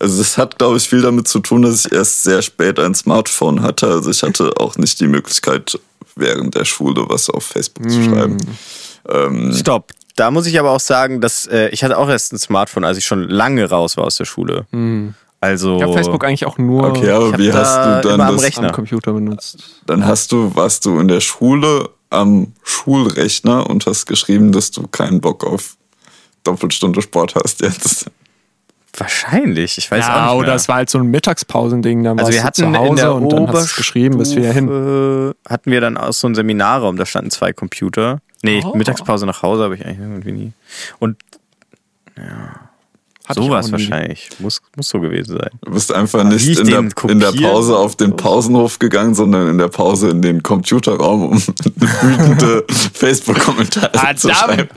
Also 0.00 0.20
es 0.20 0.36
hat, 0.36 0.58
glaube 0.58 0.76
ich, 0.76 0.88
viel 0.88 1.02
damit 1.02 1.28
zu 1.28 1.38
tun, 1.38 1.62
dass 1.62 1.86
ich 1.86 1.92
erst 1.92 2.24
sehr 2.24 2.42
spät 2.42 2.80
ein 2.80 2.96
Smartphone 2.96 3.62
hatte. 3.62 3.86
Also 3.86 4.10
ich 4.10 4.24
hatte 4.24 4.52
auch 4.58 4.76
nicht 4.76 4.98
die 4.98 5.06
Möglichkeit, 5.06 5.78
während 6.16 6.54
der 6.54 6.64
Schule 6.64 7.04
was 7.08 7.30
auf 7.30 7.44
Facebook 7.44 7.90
zu 7.90 8.02
schreiben. 8.02 8.36
Ähm, 9.08 9.52
Stopp. 9.54 9.92
Da 10.16 10.30
muss 10.30 10.46
ich 10.46 10.58
aber 10.60 10.70
auch 10.70 10.80
sagen, 10.80 11.20
dass 11.20 11.46
äh, 11.46 11.68
ich 11.70 11.82
hatte 11.82 11.98
auch 11.98 12.08
erst 12.08 12.32
ein 12.32 12.38
Smartphone, 12.38 12.84
als 12.84 12.98
ich 12.98 13.04
schon 13.04 13.28
lange 13.28 13.68
raus 13.68 13.96
war 13.96 14.04
aus 14.04 14.16
der 14.16 14.24
Schule. 14.24 14.66
Also 15.40 15.76
Ich 15.76 15.82
habe 15.82 15.92
Facebook 15.92 16.24
eigentlich 16.24 16.46
auch 16.46 16.56
nur 16.56 16.84
okay, 16.84 17.10
aber 17.10 17.36
wie 17.36 17.48
da 17.48 17.54
hast 17.54 17.76
du 17.76 18.08
dann 18.08 18.14
immer 18.14 18.28
am 18.28 18.36
das? 18.36 18.44
Rechner. 18.44 18.68
am 18.68 18.72
Computer 18.72 19.12
benutzt. 19.12 19.82
Dann 19.86 20.06
hast 20.06 20.32
du, 20.32 20.54
warst 20.54 20.86
du 20.86 20.98
in 21.00 21.08
der 21.08 21.20
Schule 21.20 21.90
am 22.10 22.52
Schulrechner 22.62 23.68
und 23.68 23.86
hast 23.86 24.06
geschrieben, 24.06 24.52
dass 24.52 24.70
du 24.70 24.86
keinen 24.86 25.20
Bock 25.20 25.44
auf 25.44 25.76
Doppelstunde 26.44 27.02
Sport 27.02 27.34
hast 27.34 27.60
jetzt. 27.60 28.06
Wahrscheinlich. 28.98 29.78
Ich 29.78 29.90
weiß 29.90 30.04
auch 30.04 30.08
Ja, 30.08 30.24
nicht 30.26 30.34
oder 30.34 30.46
mehr. 30.48 30.54
es 30.56 30.68
war 30.68 30.76
halt 30.76 30.90
so 30.90 30.98
ein 30.98 31.06
Mittagspausending, 31.06 32.02
dann 32.04 32.18
Also 32.18 32.32
wir 32.32 32.42
hatten 32.44 32.54
zu 32.56 32.64
in 32.64 32.76
Hause 32.78 33.02
der 33.02 33.14
und 33.14 33.30
dann 33.32 33.48
hast 33.48 33.72
du 33.72 33.76
geschrieben, 33.76 34.18
bis 34.18 34.34
wir 34.36 34.52
hin. 34.52 35.34
Hatten 35.48 35.70
wir 35.70 35.80
dann 35.80 35.96
auch 35.96 36.12
so 36.12 36.26
einen 36.26 36.34
Seminarraum, 36.34 36.96
da 36.96 37.06
standen 37.06 37.30
zwei 37.30 37.52
Computer. 37.52 38.18
Nee, 38.42 38.62
Oh. 38.64 38.74
Mittagspause 38.76 39.24
nach 39.26 39.42
Hause 39.42 39.64
habe 39.64 39.74
ich 39.76 39.84
eigentlich 39.84 39.98
irgendwie 40.00 40.32
nie. 40.32 40.52
Und 40.98 41.16
Hatte 43.26 43.40
ich 43.40 43.46
sowas 43.46 43.68
auch 43.68 43.72
wahrscheinlich. 43.72 44.28
Muss, 44.38 44.60
muss 44.76 44.88
so 44.90 45.00
gewesen 45.00 45.38
sein. 45.38 45.50
Du 45.62 45.72
bist 45.72 45.90
einfach 45.92 46.24
nicht 46.24 46.46
ich 46.46 46.60
in 46.60 46.66
der, 46.66 46.84
in 47.10 47.20
der 47.20 47.32
Pause 47.32 47.76
auf 47.78 47.96
den 47.96 48.14
Pausenhof 48.16 48.78
gegangen, 48.78 49.14
sondern 49.14 49.48
in 49.48 49.56
der 49.58 49.68
Pause 49.68 50.10
in 50.10 50.20
den 50.20 50.42
Computerraum, 50.42 51.30
um 51.30 51.38
wütende 51.76 52.64
Facebook-Kommentare 52.92 54.14
zu 54.16 54.28
schreiben. 54.28 54.68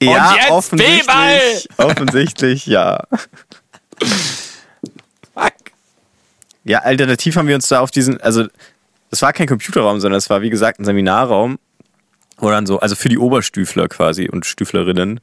Ja, 0.00 0.34
jetzt 0.34 0.50
offensichtlich. 0.50 1.68
Offensichtlich, 1.76 2.66
ja. 2.66 3.02
Fuck. 5.34 5.52
Ja, 6.64 6.80
alternativ 6.80 7.36
haben 7.36 7.48
wir 7.48 7.54
uns 7.54 7.68
da 7.68 7.80
auf 7.80 7.90
diesen, 7.90 8.20
also 8.20 8.46
das 9.10 9.22
war 9.22 9.32
kein 9.32 9.46
Computerraum, 9.46 10.00
sondern 10.00 10.18
es 10.18 10.30
war 10.30 10.42
wie 10.42 10.50
gesagt 10.50 10.78
ein 10.78 10.84
Seminarraum, 10.84 11.58
wo 12.36 12.50
dann 12.50 12.66
so, 12.66 12.78
also 12.80 12.94
für 12.94 13.08
die 13.08 13.18
Oberstüfler 13.18 13.88
quasi 13.88 14.28
und 14.28 14.46
Stüflerinnen, 14.46 15.20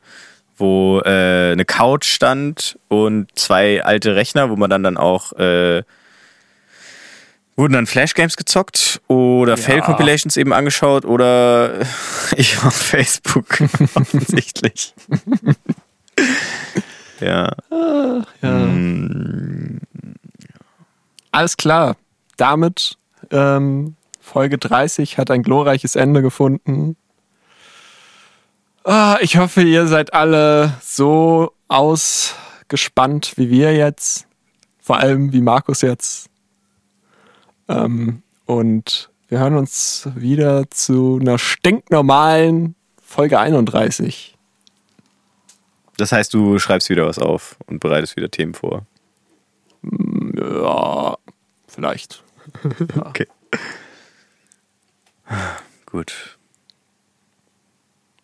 wo 0.57 1.02
äh, 1.06 1.52
eine 1.52 1.65
Couch 1.65 2.06
stand 2.06 2.80
und 2.88 3.27
zwei 3.38 3.84
alte 3.84 4.15
Rechner, 4.15 4.49
wo 4.49 4.56
man 4.56 4.69
dann 4.69 4.84
dann 4.84 4.97
auch 4.97 5.34
äh, 5.34 5.84
wurden 7.56 7.73
dann 7.73 7.88
Flashgames 7.88 8.36
gezockt 8.38 9.02
oder 9.07 9.57
Fail-Compilations 9.57 10.38
eben 10.38 10.53
angeschaut 10.53 11.06
oder 11.06 11.86
ich 12.36 12.57
auf 12.64 12.76
Facebook 12.76 13.61
offensichtlich. 13.95 14.94
ja. 17.19 17.52
Alles 21.32 21.57
klar. 21.57 21.95
Damit 22.38 22.98
ähm, 23.32 23.95
Folge 24.19 24.57
30 24.57 25.18
hat 25.18 25.32
ein 25.32 25.44
glorreiches 25.44 25.95
Ende 25.95 26.22
gefunden. 26.22 26.98
Ah, 28.84 29.18
ich 29.22 29.38
hoffe, 29.38 29.61
ihr 29.64 29.88
seid 29.88 30.14
alle 30.14 30.73
so 30.82 31.53
ausgespannt 31.68 33.34
wie 33.38 33.49
wir 33.49 33.76
jetzt. 33.76 34.27
Vor 34.80 34.98
allem 34.98 35.34
wie 35.34 35.41
Markus 35.41 35.82
jetzt. 35.82 36.30
Ähm, 37.68 38.22
und 38.46 39.10
wir 39.28 39.40
hören 39.40 39.56
uns 39.56 40.08
wieder 40.16 40.70
zu 40.70 41.18
einer 41.20 41.38
stinknormalen 41.40 42.76
Folge 43.02 43.40
31. 43.40 44.36
Das 45.98 46.12
heißt, 46.12 46.34
du 46.34 46.60
schreibst 46.60 46.90
wieder 46.90 47.06
was 47.06 47.20
auf 47.20 47.58
und 47.68 47.80
bereitest 47.80 48.18
wieder 48.18 48.30
Themen 48.30 48.54
vor. 48.54 48.86
Ja, 50.38 51.18
vielleicht. 51.68 52.24
Okay. 53.00 53.28
Gut. 55.88 56.38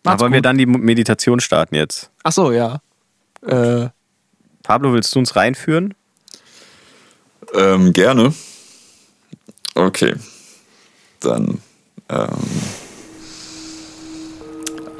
Macht's 0.04 0.14
Aber 0.14 0.20
wollen 0.20 0.32
wir 0.32 0.38
gut. 0.38 0.44
dann 0.46 0.58
die 0.58 0.66
Meditation 0.66 1.40
starten 1.40 1.74
jetzt? 1.74 2.10
Ach 2.22 2.32
so, 2.32 2.52
ja. 2.52 2.80
Äh, 3.42 3.88
Pablo, 4.62 4.92
willst 4.92 5.14
du 5.14 5.18
uns 5.20 5.34
reinführen? 5.36 5.94
Ähm, 7.54 7.92
gerne. 7.92 8.32
Okay. 9.74 10.14
Dann 11.20 11.60
ähm, 12.08 12.28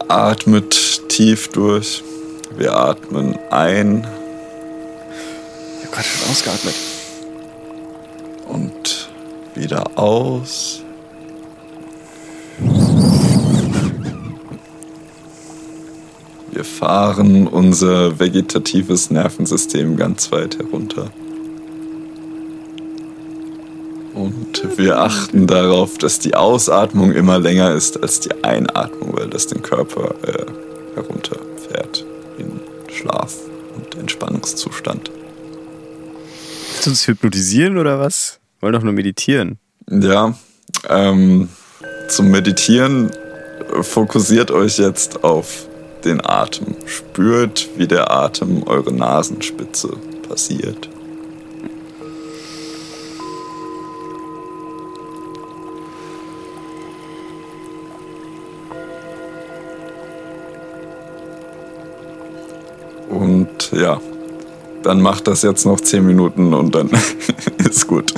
atmet 0.08 1.08
tief 1.08 1.48
durch. 1.48 2.02
Wir 2.56 2.76
atmen 2.76 3.38
ein 3.50 4.06
Ich 5.78 5.86
habe 5.86 5.94
gerade 5.94 6.08
schon 6.08 6.30
ausgeatmet. 6.30 6.74
und 8.48 9.08
wieder 9.54 9.98
aus. 9.98 10.82
Wir 16.50 16.64
fahren 16.64 17.46
unser 17.46 18.18
vegetatives 18.18 19.10
Nervensystem 19.10 19.96
ganz 19.96 20.30
weit 20.32 20.58
herunter. 20.58 21.10
Und 24.22 24.78
wir 24.78 25.00
achten 25.00 25.48
darauf, 25.48 25.98
dass 25.98 26.20
die 26.20 26.36
Ausatmung 26.36 27.10
immer 27.10 27.40
länger 27.40 27.74
ist 27.74 28.00
als 28.00 28.20
die 28.20 28.44
Einatmung, 28.44 29.16
weil 29.16 29.26
das 29.26 29.48
den 29.48 29.62
Körper 29.62 30.14
äh, 30.24 30.46
herunterfährt 30.94 32.06
in 32.38 32.60
Schlaf 32.88 33.34
und 33.74 33.98
Entspannungszustand. 33.98 35.10
Willst 36.70 36.86
du 36.86 36.90
uns 36.90 37.08
hypnotisieren 37.08 37.78
oder 37.78 37.98
was? 37.98 38.38
Wir 38.60 38.66
wollen 38.66 38.74
doch 38.74 38.84
nur 38.84 38.92
meditieren. 38.92 39.58
Ja, 39.90 40.36
ähm, 40.88 41.48
zum 42.06 42.30
Meditieren 42.30 43.10
fokussiert 43.80 44.52
euch 44.52 44.78
jetzt 44.78 45.24
auf 45.24 45.66
den 46.04 46.24
Atem. 46.24 46.76
Spürt, 46.86 47.70
wie 47.76 47.88
der 47.88 48.12
Atem 48.12 48.62
eure 48.68 48.92
Nasenspitze 48.92 49.96
passiert. 50.28 50.91
Ja, 63.72 64.00
dann 64.82 65.00
macht 65.00 65.26
das 65.26 65.42
jetzt 65.42 65.64
noch 65.64 65.80
10 65.80 66.06
Minuten 66.06 66.54
und 66.54 66.74
dann 66.74 66.90
ist 67.58 67.86
gut. 67.86 68.12